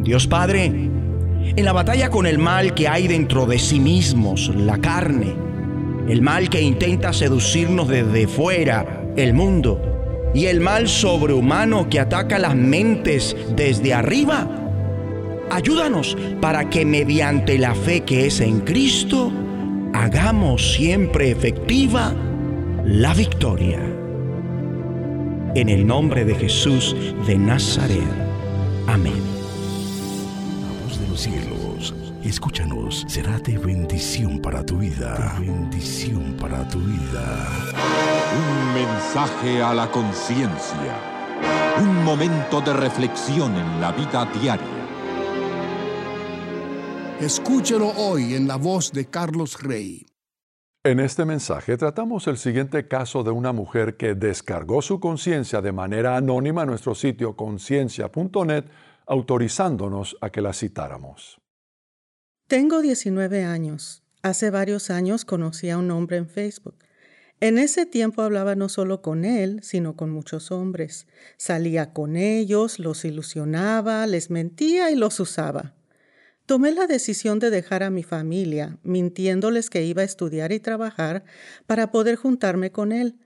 Dios 0.00 0.26
Padre, 0.26 0.66
en 0.66 1.64
la 1.64 1.72
batalla 1.72 2.10
con 2.10 2.26
el 2.26 2.38
mal 2.38 2.74
que 2.74 2.88
hay 2.88 3.08
dentro 3.08 3.46
de 3.46 3.58
sí 3.58 3.80
mismos, 3.80 4.50
la 4.54 4.78
carne, 4.78 5.34
el 6.08 6.22
mal 6.22 6.50
que 6.50 6.60
intenta 6.60 7.12
seducirnos 7.12 7.88
desde 7.88 8.26
fuera, 8.26 9.02
el 9.16 9.34
mundo, 9.34 9.80
y 10.34 10.46
el 10.46 10.60
mal 10.60 10.88
sobrehumano 10.88 11.88
que 11.88 12.00
ataca 12.00 12.38
las 12.38 12.56
mentes 12.56 13.36
desde 13.56 13.94
arriba. 13.94 14.48
Ayúdanos 15.50 16.16
para 16.40 16.68
que 16.68 16.84
mediante 16.84 17.58
la 17.58 17.74
fe 17.74 18.00
que 18.00 18.26
es 18.26 18.40
en 18.40 18.60
Cristo, 18.60 19.32
hagamos 19.92 20.74
siempre 20.74 21.30
efectiva 21.30 22.12
la 22.84 23.14
victoria. 23.14 23.80
En 25.54 25.68
el 25.68 25.86
nombre 25.86 26.24
de 26.24 26.34
Jesús 26.34 26.96
de 27.26 27.38
Nazaret. 27.38 28.02
Amén. 28.88 29.22
Voz 30.84 31.00
de 31.00 31.08
los 31.08 31.26
escúchanos, 32.28 33.04
será 33.06 33.38
de 33.38 33.58
bendición 33.58 34.40
para 34.40 34.64
tu 34.64 34.78
vida. 34.78 35.36
De 35.38 35.46
bendición 35.46 36.34
para 36.40 36.66
tu 36.68 36.78
vida. 36.78 37.48
Un 38.34 38.74
mensaje 38.74 39.62
a 39.62 39.74
la 39.74 39.90
conciencia. 39.90 40.98
Un 41.80 42.04
momento 42.04 42.60
de 42.60 42.72
reflexión 42.72 43.54
en 43.56 43.80
la 43.80 43.92
vida 43.92 44.26
diaria. 44.40 44.66
Escúchelo 47.20 47.88
hoy 47.96 48.34
en 48.34 48.48
la 48.48 48.56
voz 48.56 48.92
de 48.92 49.06
Carlos 49.06 49.62
Rey. 49.62 50.06
En 50.82 51.00
este 51.00 51.24
mensaje 51.24 51.76
tratamos 51.76 52.26
el 52.26 52.36
siguiente 52.36 52.86
caso 52.88 53.22
de 53.22 53.30
una 53.30 53.52
mujer 53.52 53.96
que 53.96 54.14
descargó 54.14 54.82
su 54.82 55.00
conciencia 55.00 55.62
de 55.62 55.72
manera 55.72 56.16
anónima 56.16 56.62
a 56.62 56.66
nuestro 56.66 56.94
sitio 56.94 57.36
conciencia.net, 57.36 58.64
autorizándonos 59.06 60.16
a 60.20 60.30
que 60.30 60.42
la 60.42 60.52
citáramos. 60.52 61.43
Tengo 62.46 62.82
19 62.82 63.42
años. 63.42 64.02
Hace 64.20 64.50
varios 64.50 64.90
años 64.90 65.24
conocí 65.24 65.70
a 65.70 65.78
un 65.78 65.90
hombre 65.90 66.18
en 66.18 66.28
Facebook. 66.28 66.76
En 67.40 67.56
ese 67.56 67.86
tiempo 67.86 68.20
hablaba 68.20 68.54
no 68.54 68.68
solo 68.68 69.00
con 69.00 69.24
él, 69.24 69.60
sino 69.62 69.96
con 69.96 70.10
muchos 70.10 70.50
hombres. 70.50 71.06
Salía 71.38 71.94
con 71.94 72.16
ellos, 72.16 72.78
los 72.78 73.06
ilusionaba, 73.06 74.06
les 74.06 74.28
mentía 74.28 74.90
y 74.90 74.94
los 74.94 75.20
usaba. 75.20 75.72
Tomé 76.44 76.72
la 76.72 76.86
decisión 76.86 77.38
de 77.38 77.48
dejar 77.48 77.82
a 77.82 77.88
mi 77.88 78.02
familia, 78.02 78.78
mintiéndoles 78.82 79.70
que 79.70 79.82
iba 79.82 80.02
a 80.02 80.04
estudiar 80.04 80.52
y 80.52 80.60
trabajar 80.60 81.24
para 81.64 81.90
poder 81.90 82.16
juntarme 82.16 82.70
con 82.70 82.92
él. 82.92 83.16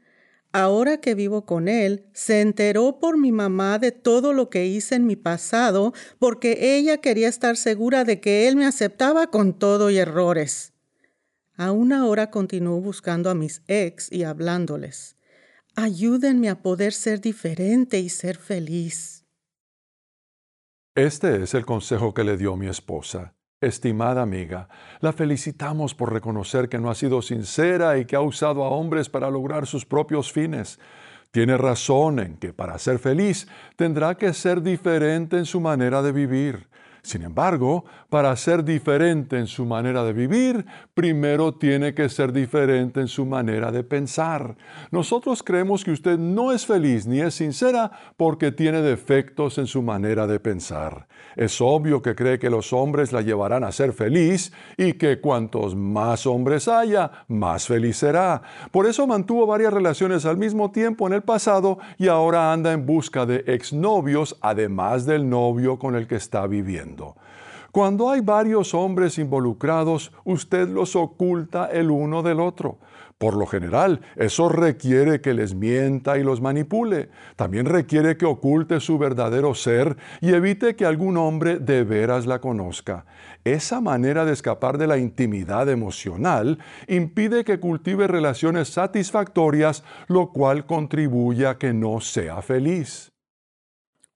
Ahora 0.58 1.00
que 1.00 1.14
vivo 1.14 1.46
con 1.46 1.68
él, 1.68 2.08
se 2.12 2.40
enteró 2.40 2.98
por 2.98 3.16
mi 3.16 3.30
mamá 3.30 3.78
de 3.78 3.92
todo 3.92 4.32
lo 4.32 4.50
que 4.50 4.66
hice 4.66 4.96
en 4.96 5.06
mi 5.06 5.14
pasado 5.14 5.92
porque 6.18 6.76
ella 6.76 6.96
quería 6.96 7.28
estar 7.28 7.56
segura 7.56 8.02
de 8.02 8.20
que 8.20 8.48
él 8.48 8.56
me 8.56 8.66
aceptaba 8.66 9.28
con 9.28 9.56
todo 9.56 9.88
y 9.88 9.98
errores. 9.98 10.72
Aún 11.54 11.92
ahora 11.92 12.32
continúo 12.32 12.80
buscando 12.80 13.30
a 13.30 13.36
mis 13.36 13.62
ex 13.68 14.10
y 14.10 14.24
hablándoles. 14.24 15.16
Ayúdenme 15.76 16.48
a 16.48 16.60
poder 16.60 16.92
ser 16.92 17.20
diferente 17.20 18.00
y 18.00 18.08
ser 18.08 18.36
feliz. 18.36 19.24
Este 20.96 21.40
es 21.40 21.54
el 21.54 21.64
consejo 21.64 22.14
que 22.14 22.24
le 22.24 22.36
dio 22.36 22.56
mi 22.56 22.66
esposa. 22.66 23.37
Estimada 23.60 24.22
amiga, 24.22 24.68
la 25.00 25.12
felicitamos 25.12 25.92
por 25.92 26.12
reconocer 26.12 26.68
que 26.68 26.78
no 26.78 26.90
ha 26.90 26.94
sido 26.94 27.22
sincera 27.22 27.98
y 27.98 28.04
que 28.04 28.14
ha 28.14 28.20
usado 28.20 28.62
a 28.62 28.68
hombres 28.68 29.08
para 29.08 29.30
lograr 29.30 29.66
sus 29.66 29.84
propios 29.84 30.30
fines. 30.30 30.78
Tiene 31.32 31.58
razón 31.58 32.20
en 32.20 32.36
que 32.36 32.52
para 32.52 32.78
ser 32.78 33.00
feliz 33.00 33.48
tendrá 33.74 34.14
que 34.14 34.32
ser 34.32 34.62
diferente 34.62 35.38
en 35.38 35.44
su 35.44 35.60
manera 35.60 36.02
de 36.02 36.12
vivir. 36.12 36.67
Sin 37.08 37.22
embargo, 37.22 37.86
para 38.10 38.36
ser 38.36 38.62
diferente 38.62 39.38
en 39.38 39.46
su 39.46 39.64
manera 39.64 40.04
de 40.04 40.12
vivir, 40.12 40.66
primero 40.92 41.54
tiene 41.54 41.94
que 41.94 42.10
ser 42.10 42.34
diferente 42.34 43.00
en 43.00 43.08
su 43.08 43.24
manera 43.24 43.72
de 43.72 43.82
pensar. 43.82 44.58
Nosotros 44.90 45.42
creemos 45.42 45.84
que 45.84 45.92
usted 45.92 46.18
no 46.18 46.52
es 46.52 46.66
feliz 46.66 47.06
ni 47.06 47.20
es 47.20 47.32
sincera 47.32 47.90
porque 48.18 48.52
tiene 48.52 48.82
defectos 48.82 49.56
en 49.56 49.66
su 49.66 49.80
manera 49.80 50.26
de 50.26 50.38
pensar. 50.38 51.08
Es 51.34 51.62
obvio 51.62 52.02
que 52.02 52.14
cree 52.14 52.38
que 52.38 52.50
los 52.50 52.74
hombres 52.74 53.10
la 53.10 53.22
llevarán 53.22 53.64
a 53.64 53.72
ser 53.72 53.94
feliz 53.94 54.52
y 54.76 54.92
que 54.92 55.18
cuantos 55.18 55.74
más 55.74 56.26
hombres 56.26 56.68
haya, 56.68 57.24
más 57.28 57.66
feliz 57.66 57.96
será. 57.96 58.42
Por 58.70 58.84
eso 58.84 59.06
mantuvo 59.06 59.46
varias 59.46 59.72
relaciones 59.72 60.26
al 60.26 60.36
mismo 60.36 60.72
tiempo 60.72 61.06
en 61.06 61.14
el 61.14 61.22
pasado 61.22 61.78
y 61.96 62.08
ahora 62.08 62.52
anda 62.52 62.70
en 62.74 62.84
busca 62.84 63.24
de 63.24 63.44
exnovios 63.46 64.36
además 64.42 65.06
del 65.06 65.26
novio 65.30 65.78
con 65.78 65.94
el 65.94 66.06
que 66.06 66.16
está 66.16 66.46
viviendo. 66.46 66.97
Cuando 67.72 68.10
hay 68.10 68.20
varios 68.20 68.72
hombres 68.74 69.18
involucrados, 69.18 70.12
usted 70.24 70.68
los 70.68 70.96
oculta 70.96 71.66
el 71.66 71.90
uno 71.90 72.22
del 72.22 72.40
otro. 72.40 72.78
Por 73.18 73.36
lo 73.36 73.46
general, 73.46 74.00
eso 74.14 74.48
requiere 74.48 75.20
que 75.20 75.34
les 75.34 75.52
mienta 75.52 76.18
y 76.18 76.22
los 76.22 76.40
manipule. 76.40 77.10
También 77.34 77.66
requiere 77.66 78.16
que 78.16 78.26
oculte 78.26 78.78
su 78.78 78.96
verdadero 78.96 79.54
ser 79.56 79.96
y 80.20 80.32
evite 80.32 80.76
que 80.76 80.86
algún 80.86 81.16
hombre 81.16 81.58
de 81.58 81.82
veras 81.82 82.26
la 82.26 82.40
conozca. 82.40 83.06
Esa 83.42 83.80
manera 83.80 84.24
de 84.24 84.32
escapar 84.32 84.78
de 84.78 84.86
la 84.86 84.98
intimidad 84.98 85.68
emocional 85.68 86.60
impide 86.86 87.44
que 87.44 87.58
cultive 87.58 88.06
relaciones 88.06 88.68
satisfactorias, 88.68 89.82
lo 90.06 90.32
cual 90.32 90.64
contribuye 90.64 91.46
a 91.48 91.58
que 91.58 91.72
no 91.72 92.00
sea 92.00 92.40
feliz. 92.40 93.12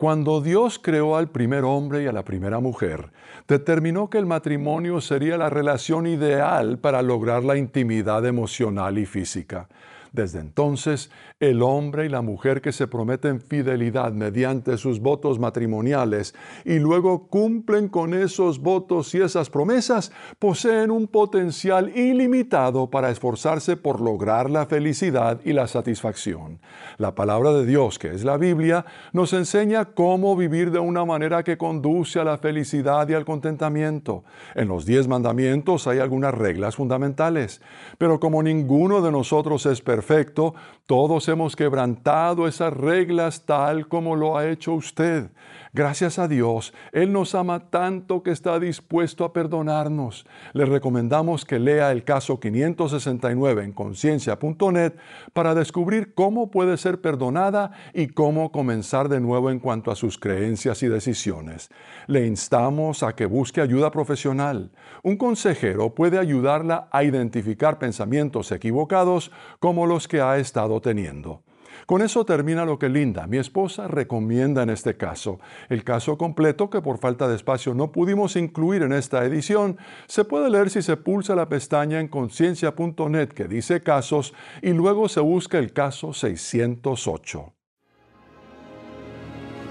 Cuando 0.03 0.41
Dios 0.41 0.81
creó 0.83 1.15
al 1.15 1.29
primer 1.29 1.63
hombre 1.63 2.03
y 2.03 2.09
a 2.09 2.13
la 2.13 2.25
primera 2.25 2.59
mujer, 2.59 3.13
determinó 3.47 4.11
que 4.11 4.19
el 4.19 4.27
matrimonio 4.27 5.01
sería 5.01 5.39
la 5.39 5.49
relación 5.49 6.09
ideal 6.09 6.79
para 6.79 7.03
lograr 7.03 7.45
la 7.45 7.57
intimidad 7.57 8.27
emocional 8.27 8.99
y 8.99 9.07
física. 9.07 9.69
Desde 10.13 10.41
entonces, 10.41 11.11
el 11.41 11.63
hombre 11.63 12.05
y 12.05 12.11
la 12.11 12.21
mujer 12.21 12.61
que 12.61 12.73
se 12.73 12.87
prometen 12.87 13.41
fidelidad 13.41 14.13
mediante 14.13 14.77
sus 14.77 15.01
votos 15.01 15.39
matrimoniales 15.39 16.35
y 16.67 16.79
luego 16.79 17.29
cumplen 17.29 17.89
con 17.89 18.13
esos 18.13 18.61
votos 18.61 19.15
y 19.15 19.23
esas 19.23 19.49
promesas, 19.49 20.13
poseen 20.39 20.91
un 20.91 21.07
potencial 21.07 21.97
ilimitado 21.97 22.91
para 22.91 23.09
esforzarse 23.11 23.79
por 23.79 24.03
lograr 24.03 24.51
la 24.51 24.67
felicidad 24.67 25.41
y 25.47 25.55
la 25.55 25.67
satisfacción. 25.67 26.61
La 26.99 27.15
palabra 27.15 27.55
de 27.55 27.65
Dios, 27.65 27.99
que 27.99 28.09
es 28.09 28.23
la 28.23 28.37
Biblia, 28.37 28.85
nos 29.15 29.33
enseña 29.33 29.87
cómo 29.87 30.37
vivir 30.37 30.73
de 30.73 30.79
una 30.79 31.07
manera 31.07 31.43
que 31.43 31.57
conduce 31.57 32.21
a 32.21 32.25
la 32.25 32.37
felicidad 32.37 33.09
y 33.09 33.15
al 33.15 33.25
contentamiento. 33.25 34.25
En 34.55 34.69
los 34.69 34.85
diez 34.85 35.09
mandamientos 35.09 35.87
hay 35.87 36.01
algunas 36.01 36.35
reglas 36.35 36.77
fundamentales, 36.77 37.63
pero 37.97 38.21
como 38.21 38.43
ninguno 38.43 39.01
de 39.01 39.11
nosotros 39.11 39.65
es 39.65 39.81
perfecto, 39.81 40.02
perfecto, 40.03 40.53
todos 40.87 41.29
hemos 41.29 41.55
quebrantado 41.55 42.49
esas 42.49 42.73
reglas 42.73 43.47
tal 43.47 43.87
como 43.87 44.17
lo 44.17 44.37
ha 44.37 44.49
hecho 44.49 44.73
usted. 44.73 45.31
Gracias 45.75 46.19
a 46.19 46.29
Dios, 46.29 46.75
Él 46.93 47.15
nos 47.15 47.35
ama 47.35 47.71
tanto 47.71 48.23
que 48.23 48.31
está 48.31 48.61
dispuesto 48.61 49.25
a 49.25 49.33
perdonarnos. 49.33 50.27
Le 50.53 50.67
recomendamos 50.67 51.47
que 51.47 51.59
lea 51.59 51.91
el 51.93 52.05
caso 52.05 52.39
569 52.39 53.65
en 53.65 53.73
conciencia.net 53.73 54.93
para 55.33 55.55
descubrir 55.55 56.13
cómo 56.13 56.51
puede 56.51 56.77
ser 56.77 57.01
perdonada 57.01 57.71
y 57.95 58.09
cómo 58.09 58.53
comenzar 58.53 59.09
de 59.09 59.21
nuevo 59.21 59.51
en 59.51 59.61
cuanto 59.61 59.91
a 59.91 59.97
sus 59.97 60.19
creencias 60.19 60.83
y 60.83 60.89
decisiones. 60.89 61.71
Le 62.07 62.27
instamos 62.27 63.03
a 63.03 63.15
que 63.15 63.25
busque 63.25 63.63
ayuda 63.63 63.91
profesional. 63.91 64.73
Un 65.03 65.17
consejero 65.17 65.95
puede 65.95 66.19
ayudarla 66.19 66.89
a 66.93 67.03
identificar 67.03 67.79
pensamientos 67.79 68.53
equivocados 68.53 69.33
como 69.59 69.87
los 69.87 70.07
que 70.07 70.21
ha 70.21 70.37
estado 70.37 70.83
teniendo. 70.83 71.45
Con 71.93 72.01
eso 72.01 72.25
termina 72.25 72.65
lo 72.65 72.79
que 72.79 72.89
Linda, 72.89 73.27
mi 73.27 73.37
esposa, 73.37 73.87
recomienda 73.87 74.63
en 74.63 74.71
este 74.71 74.97
caso. 74.97 75.41
El 75.69 75.85
caso 75.85 76.17
completo, 76.17 76.71
que 76.71 76.81
por 76.81 76.97
falta 76.97 77.29
de 77.29 77.37
espacio 77.37 77.75
no 77.75 77.93
pudimos 77.93 78.35
incluir 78.37 78.81
en 78.81 78.95
esta 78.95 79.27
edición, 79.27 79.77
se 80.07 80.25
puede 80.25 80.49
leer 80.49 80.71
si 80.71 80.81
se 80.81 80.97
pulsa 80.97 81.35
la 81.35 81.51
pestaña 81.51 82.01
en 82.01 82.09
conciencia.net 82.09 83.29
que 83.29 83.47
dice 83.47 83.83
casos 83.83 84.33
y 84.63 84.71
luego 84.71 85.07
se 85.11 85.21
busca 85.21 85.59
el 85.59 85.75
caso 85.75 86.15
608. 86.15 87.53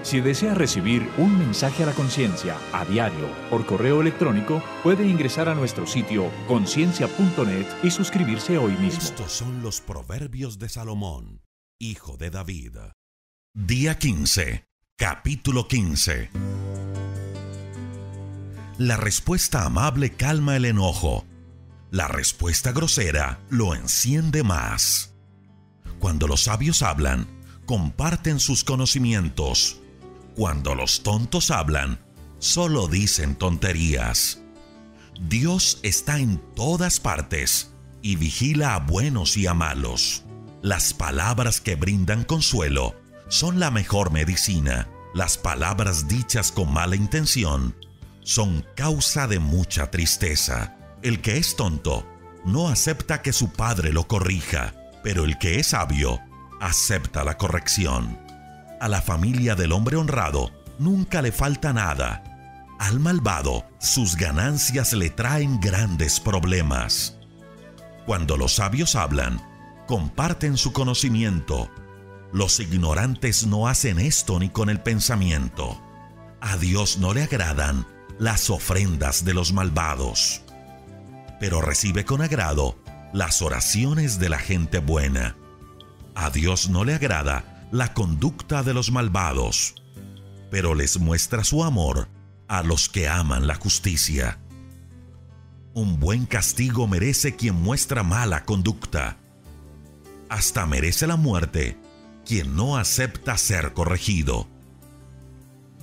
Si 0.02 0.20
desea 0.20 0.54
recibir 0.54 1.08
un 1.18 1.36
mensaje 1.36 1.82
a 1.82 1.86
la 1.86 1.92
conciencia 1.92 2.56
a 2.72 2.84
diario 2.84 3.26
por 3.50 3.66
correo 3.66 4.00
electrónico, 4.00 4.62
puede 4.84 5.08
ingresar 5.08 5.48
a 5.48 5.56
nuestro 5.56 5.88
sitio 5.88 6.26
conciencia.net 6.46 7.66
y 7.82 7.90
suscribirse 7.90 8.58
hoy 8.58 8.74
mismo. 8.74 9.02
Estos 9.02 9.32
son 9.32 9.60
los 9.60 9.80
proverbios 9.80 10.60
de 10.60 10.68
Salomón 10.68 11.41
hijo 11.82 12.16
de 12.16 12.30
David. 12.30 12.76
Día 13.54 13.98
15, 13.98 14.68
capítulo 14.96 15.66
15. 15.66 16.30
La 18.78 18.96
respuesta 18.96 19.64
amable 19.64 20.12
calma 20.12 20.56
el 20.56 20.64
enojo. 20.64 21.24
La 21.90 22.06
respuesta 22.06 22.70
grosera 22.70 23.40
lo 23.50 23.74
enciende 23.74 24.44
más. 24.44 25.12
Cuando 25.98 26.28
los 26.28 26.44
sabios 26.44 26.82
hablan, 26.82 27.26
comparten 27.66 28.38
sus 28.38 28.62
conocimientos. 28.62 29.80
Cuando 30.36 30.76
los 30.76 31.02
tontos 31.02 31.50
hablan, 31.50 31.98
solo 32.38 32.86
dicen 32.86 33.34
tonterías. 33.34 34.40
Dios 35.20 35.80
está 35.82 36.20
en 36.20 36.38
todas 36.54 37.00
partes 37.00 37.72
y 38.02 38.14
vigila 38.14 38.76
a 38.76 38.78
buenos 38.78 39.36
y 39.36 39.48
a 39.48 39.54
malos. 39.54 40.24
Las 40.62 40.94
palabras 40.94 41.60
que 41.60 41.74
brindan 41.74 42.22
consuelo 42.22 42.94
son 43.26 43.58
la 43.58 43.72
mejor 43.72 44.12
medicina. 44.12 44.88
Las 45.12 45.36
palabras 45.36 46.06
dichas 46.06 46.52
con 46.52 46.72
mala 46.72 46.94
intención 46.94 47.74
son 48.22 48.64
causa 48.76 49.26
de 49.26 49.40
mucha 49.40 49.90
tristeza. 49.90 50.76
El 51.02 51.20
que 51.20 51.36
es 51.36 51.56
tonto 51.56 52.06
no 52.44 52.68
acepta 52.68 53.22
que 53.22 53.32
su 53.32 53.50
padre 53.52 53.92
lo 53.92 54.06
corrija, 54.06 54.72
pero 55.02 55.24
el 55.24 55.36
que 55.38 55.58
es 55.58 55.68
sabio 55.68 56.20
acepta 56.60 57.24
la 57.24 57.36
corrección. 57.38 58.20
A 58.80 58.86
la 58.86 59.02
familia 59.02 59.56
del 59.56 59.72
hombre 59.72 59.96
honrado 59.96 60.52
nunca 60.78 61.22
le 61.22 61.32
falta 61.32 61.72
nada. 61.72 62.22
Al 62.78 63.00
malvado 63.00 63.64
sus 63.80 64.14
ganancias 64.14 64.92
le 64.92 65.10
traen 65.10 65.58
grandes 65.58 66.20
problemas. 66.20 67.16
Cuando 68.06 68.36
los 68.36 68.54
sabios 68.54 68.94
hablan, 68.94 69.42
comparten 69.86 70.56
su 70.56 70.72
conocimiento. 70.72 71.70
Los 72.32 72.60
ignorantes 72.60 73.46
no 73.46 73.68
hacen 73.68 73.98
esto 73.98 74.38
ni 74.38 74.48
con 74.48 74.70
el 74.70 74.80
pensamiento. 74.80 75.80
A 76.40 76.56
Dios 76.56 76.98
no 76.98 77.14
le 77.14 77.22
agradan 77.22 77.86
las 78.18 78.50
ofrendas 78.50 79.24
de 79.24 79.34
los 79.34 79.52
malvados, 79.52 80.42
pero 81.40 81.60
recibe 81.60 82.04
con 82.04 82.22
agrado 82.22 82.78
las 83.12 83.42
oraciones 83.42 84.18
de 84.18 84.28
la 84.28 84.38
gente 84.38 84.78
buena. 84.78 85.36
A 86.14 86.30
Dios 86.30 86.68
no 86.68 86.84
le 86.84 86.94
agrada 86.94 87.68
la 87.70 87.94
conducta 87.94 88.62
de 88.62 88.74
los 88.74 88.90
malvados, 88.90 89.74
pero 90.50 90.74
les 90.74 90.98
muestra 90.98 91.44
su 91.44 91.64
amor 91.64 92.08
a 92.48 92.62
los 92.62 92.88
que 92.88 93.08
aman 93.08 93.46
la 93.46 93.54
justicia. 93.54 94.38
Un 95.74 95.98
buen 95.98 96.26
castigo 96.26 96.86
merece 96.86 97.34
quien 97.34 97.54
muestra 97.54 98.02
mala 98.02 98.44
conducta. 98.44 99.16
Hasta 100.32 100.64
merece 100.64 101.06
la 101.06 101.16
muerte 101.16 101.76
quien 102.24 102.56
no 102.56 102.78
acepta 102.78 103.36
ser 103.36 103.74
corregido. 103.74 104.48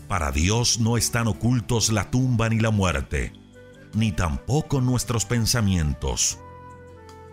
Para 0.08 0.32
Dios 0.32 0.80
no 0.80 0.98
están 0.98 1.28
ocultos 1.28 1.92
la 1.92 2.10
tumba 2.10 2.50
ni 2.50 2.60
la 2.60 2.72
muerte, 2.72 3.32
ni 3.94 4.12
tampoco 4.12 4.82
nuestros 4.82 5.26
pensamientos. 5.26 6.40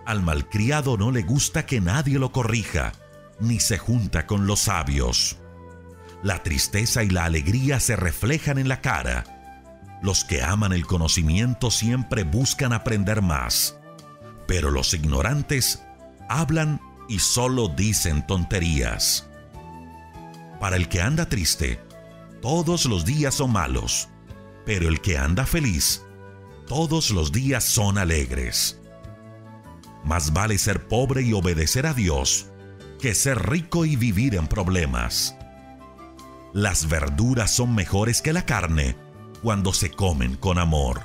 Al 0.05 0.21
malcriado 0.21 0.99
no 0.99 1.11
le 1.11 1.23
gusta 1.23 1.65
que 1.65 1.81
nadie 1.81 2.19
lo 2.19 2.33
corrija, 2.33 2.93
ni 3.41 3.61
se 3.61 3.79
junta 3.79 4.27
con 4.27 4.47
los 4.47 4.61
sabios. 4.61 5.39
La 6.23 6.43
tristeza 6.43 7.03
y 7.03 7.09
la 7.09 7.25
alegría 7.25 7.81
se 7.81 7.97
reflejan 7.97 8.59
en 8.59 8.69
la 8.69 8.83
cara. 8.83 9.25
Los 10.03 10.23
que 10.23 10.43
aman 10.43 10.75
el 10.75 10.87
conocimiento 10.87 11.71
siempre 11.71 12.25
buscan 12.25 12.75
aprender 12.75 13.23
más, 13.23 13.79
pero 14.47 14.71
los 14.71 14.93
ignorantes 14.93 15.83
hablan 16.29 16.79
y 17.09 17.19
solo 17.19 17.69
dicen 17.69 18.27
tonterías. 18.27 19.29
Para 20.61 20.77
el 20.77 20.89
que 20.89 21.03
anda 21.03 21.29
triste, 21.29 21.81
todos 22.41 22.87
los 22.87 23.05
días 23.05 23.35
son 23.35 23.53
malos, 23.53 24.09
pero 24.65 24.89
el 24.89 25.01
que 25.01 25.19
anda 25.19 25.47
feliz, 25.47 26.03
todos 26.67 27.11
los 27.11 27.33
días 27.33 27.65
son 27.65 27.99
alegres. 27.99 28.81
Más 30.05 30.33
vale 30.33 30.59
ser 30.59 30.87
pobre 30.87 31.23
y 31.23 31.33
obedecer 31.33 31.87
a 31.87 31.95
Dios 31.95 32.47
que 33.01 33.15
ser 33.15 33.51
rico 33.51 33.85
y 33.85 33.97
vivir 33.97 34.35
en 34.35 34.47
problemas. 34.47 35.37
Las 36.53 36.89
verduras 36.89 37.51
son 37.51 37.75
mejores 37.75 38.23
que 38.23 38.33
la 38.33 38.47
carne 38.47 38.97
cuando 39.43 39.73
se 39.73 39.91
comen 39.91 40.37
con 40.37 40.59
amor. 40.59 41.03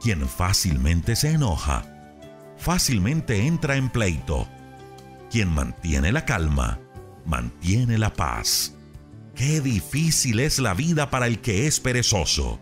Quien 0.00 0.28
fácilmente 0.28 1.16
se 1.16 1.32
enoja, 1.32 1.84
fácilmente 2.56 3.46
entra 3.46 3.76
en 3.76 3.88
pleito. 3.90 4.48
Quien 5.36 5.52
mantiene 5.52 6.12
la 6.12 6.24
calma, 6.24 6.80
mantiene 7.26 7.98
la 7.98 8.10
paz. 8.10 8.74
Qué 9.34 9.60
difícil 9.60 10.40
es 10.40 10.58
la 10.58 10.72
vida 10.72 11.10
para 11.10 11.26
el 11.26 11.42
que 11.42 11.66
es 11.66 11.78
perezoso. 11.78 12.58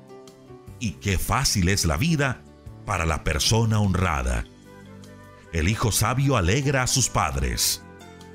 Y 0.80 0.94
qué 0.94 1.16
fácil 1.16 1.68
es 1.68 1.84
la 1.84 1.96
vida 1.96 2.42
para 2.84 3.06
la 3.06 3.22
persona 3.22 3.78
honrada. 3.78 4.44
El 5.52 5.68
hijo 5.68 5.92
sabio 5.92 6.36
alegra 6.36 6.82
a 6.82 6.88
sus 6.88 7.08
padres. 7.08 7.80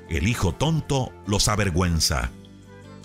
El 0.08 0.26
hijo 0.26 0.54
tonto 0.54 1.12
los 1.26 1.48
avergüenza. 1.48 2.30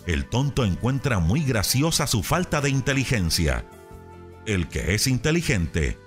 El 0.07 0.29
tonto 0.29 0.63
encuentra 0.63 1.19
muy 1.19 1.43
graciosa 1.43 2.07
su 2.07 2.23
falta 2.23 2.61
de 2.61 2.69
inteligencia. 2.69 3.65
El 4.45 4.69
que 4.69 4.95
es 4.95 5.05
inteligente 5.05 5.99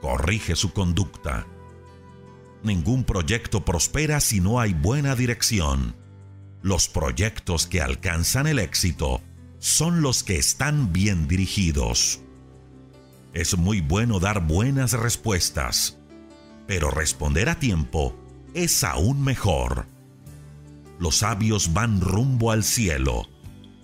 corrige 0.00 0.54
su 0.54 0.72
conducta. 0.72 1.44
Ningún 2.66 3.04
proyecto 3.04 3.64
prospera 3.64 4.18
si 4.18 4.40
no 4.40 4.58
hay 4.58 4.74
buena 4.74 5.14
dirección. 5.14 5.94
Los 6.62 6.88
proyectos 6.88 7.68
que 7.68 7.80
alcanzan 7.80 8.48
el 8.48 8.58
éxito 8.58 9.22
son 9.60 10.02
los 10.02 10.24
que 10.24 10.36
están 10.36 10.92
bien 10.92 11.28
dirigidos. 11.28 12.22
Es 13.32 13.56
muy 13.56 13.80
bueno 13.82 14.18
dar 14.18 14.44
buenas 14.48 14.94
respuestas, 14.94 15.96
pero 16.66 16.90
responder 16.90 17.48
a 17.50 17.60
tiempo 17.60 18.18
es 18.52 18.82
aún 18.82 19.22
mejor. 19.22 19.86
Los 20.98 21.18
sabios 21.18 21.72
van 21.72 22.00
rumbo 22.00 22.50
al 22.50 22.64
cielo, 22.64 23.28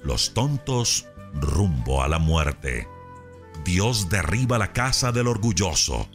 los 0.02 0.34
tontos 0.34 1.06
rumbo 1.34 2.02
a 2.02 2.09
la 2.09 2.18
muerte. 2.18 2.88
Dios 3.64 4.09
derriba 4.09 4.59
la 4.59 4.72
casa 4.72 5.12
del 5.12 5.28
orgulloso 5.28 6.09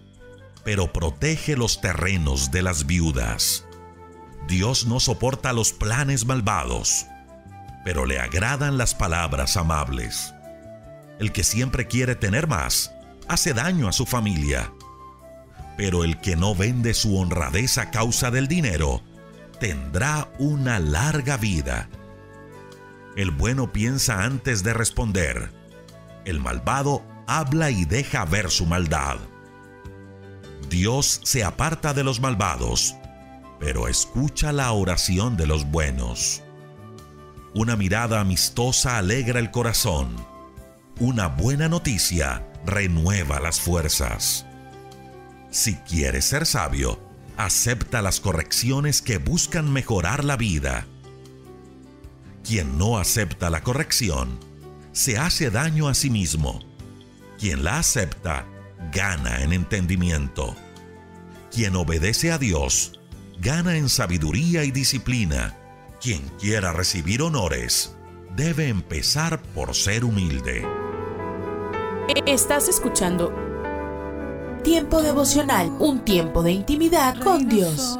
pero 0.68 0.92
protege 0.92 1.56
los 1.56 1.80
terrenos 1.80 2.52
de 2.52 2.62
las 2.62 2.86
viudas. 2.86 3.66
Dios 4.50 4.86
no 4.86 5.00
soporta 5.00 5.54
los 5.54 5.72
planes 5.72 6.26
malvados, 6.26 7.06
pero 7.86 8.06
le 8.06 8.20
agradan 8.20 8.78
las 8.78 8.94
palabras 8.94 9.56
amables. 9.56 10.34
El 11.20 11.32
que 11.32 11.46
siempre 11.46 11.88
quiere 11.88 12.16
tener 12.16 12.48
más, 12.48 12.92
hace 13.30 13.54
daño 13.54 13.88
a 13.88 13.94
su 13.94 14.06
familia. 14.06 14.74
Pero 15.78 16.04
el 16.04 16.20
que 16.20 16.36
no 16.36 16.54
vende 16.54 16.94
su 16.94 17.18
honradez 17.18 17.78
a 17.78 17.90
causa 17.90 18.30
del 18.30 18.50
dinero, 18.50 19.02
tendrá 19.62 20.28
una 20.38 20.80
larga 20.80 21.38
vida. 21.38 21.88
El 23.16 23.32
bueno 23.32 23.72
piensa 23.72 24.26
antes 24.26 24.64
de 24.64 24.74
responder. 24.74 25.50
El 26.26 26.42
malvado 26.42 27.06
habla 27.26 27.72
y 27.72 27.86
deja 27.86 28.26
ver 28.26 28.52
su 28.52 28.66
maldad. 28.66 29.18
Dios 30.70 31.22
se 31.24 31.44
aparta 31.44 31.94
de 31.94 32.04
los 32.04 32.20
malvados, 32.20 32.96
pero 33.60 33.88
escucha 33.88 34.52
la 34.52 34.72
oración 34.72 35.38
de 35.38 35.48
los 35.48 35.66
buenos. 35.66 36.44
Una 37.54 37.76
mirada 37.76 38.20
amistosa 38.20 38.98
alegra 38.98 39.40
el 39.40 39.50
corazón. 39.50 40.16
Una 41.00 41.28
buena 41.28 41.70
noticia 41.70 42.46
renueva 42.66 43.40
las 43.40 43.62
fuerzas. 43.62 44.46
Si 45.50 45.76
quieres 45.76 46.26
ser 46.26 46.46
sabio, 46.46 47.00
acepta 47.38 48.02
las 48.02 48.20
correcciones 48.20 49.02
que 49.02 49.18
buscan 49.18 49.72
mejorar 49.72 50.26
la 50.26 50.36
vida. 50.36 50.86
Quien 52.44 52.78
no 52.78 52.98
acepta 52.98 53.50
la 53.50 53.62
corrección, 53.62 54.40
se 54.92 55.18
hace 55.18 55.50
daño 55.50 55.88
a 55.88 55.94
sí 55.94 56.10
mismo. 56.10 56.60
Quien 57.40 57.64
la 57.64 57.80
acepta, 57.80 58.46
gana 58.92 59.42
en 59.42 59.54
entendimiento. 59.54 60.56
Quien 61.52 61.76
obedece 61.76 62.32
a 62.32 62.38
Dios, 62.38 63.00
gana 63.40 63.78
en 63.78 63.90
sabiduría 63.90 64.64
y 64.64 64.72
disciplina. 64.72 65.58
Quien 66.02 66.22
quiera 66.40 66.74
recibir 66.74 67.22
honores, 67.22 67.96
debe 68.36 68.68
empezar 68.68 69.42
por 69.42 69.74
ser 69.74 70.04
humilde. 70.04 70.66
Estás 72.26 72.68
escuchando 72.68 73.34
Tiempo 74.64 75.02
devocional, 75.02 75.72
un 75.80 76.00
tiempo 76.00 76.44
de 76.44 76.52
intimidad 76.52 77.18
con 77.24 77.48
Dios. 77.48 77.98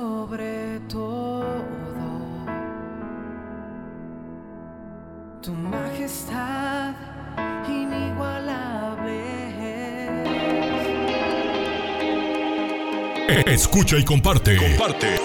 Escucha 13.28 13.98
y 13.98 14.04
comparte. 14.06 14.56
Comparte. 14.58 15.16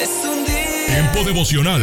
Es 0.00 0.10
un 0.24 0.44
día 0.44 0.86
Tiempo 0.86 1.24
devocional. 1.24 1.82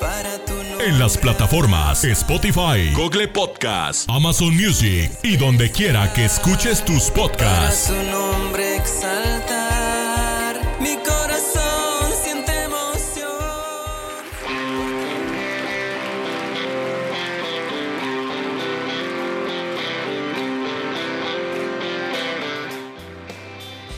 para 0.00 0.38
tu. 0.44 0.54
En 0.82 0.98
las 0.98 1.18
plataformas 1.18 2.02
Spotify, 2.04 2.90
Google 2.94 3.28
Podcast, 3.28 4.08
Amazon 4.08 4.54
Music 4.56 5.10
y 5.22 5.36
donde 5.36 5.70
quiera 5.70 6.10
que 6.14 6.24
escuches 6.24 6.82
tus 6.84 7.10
Para 7.10 7.14
podcasts. 7.22 7.86
su 7.88 7.94
nombre 8.10 8.76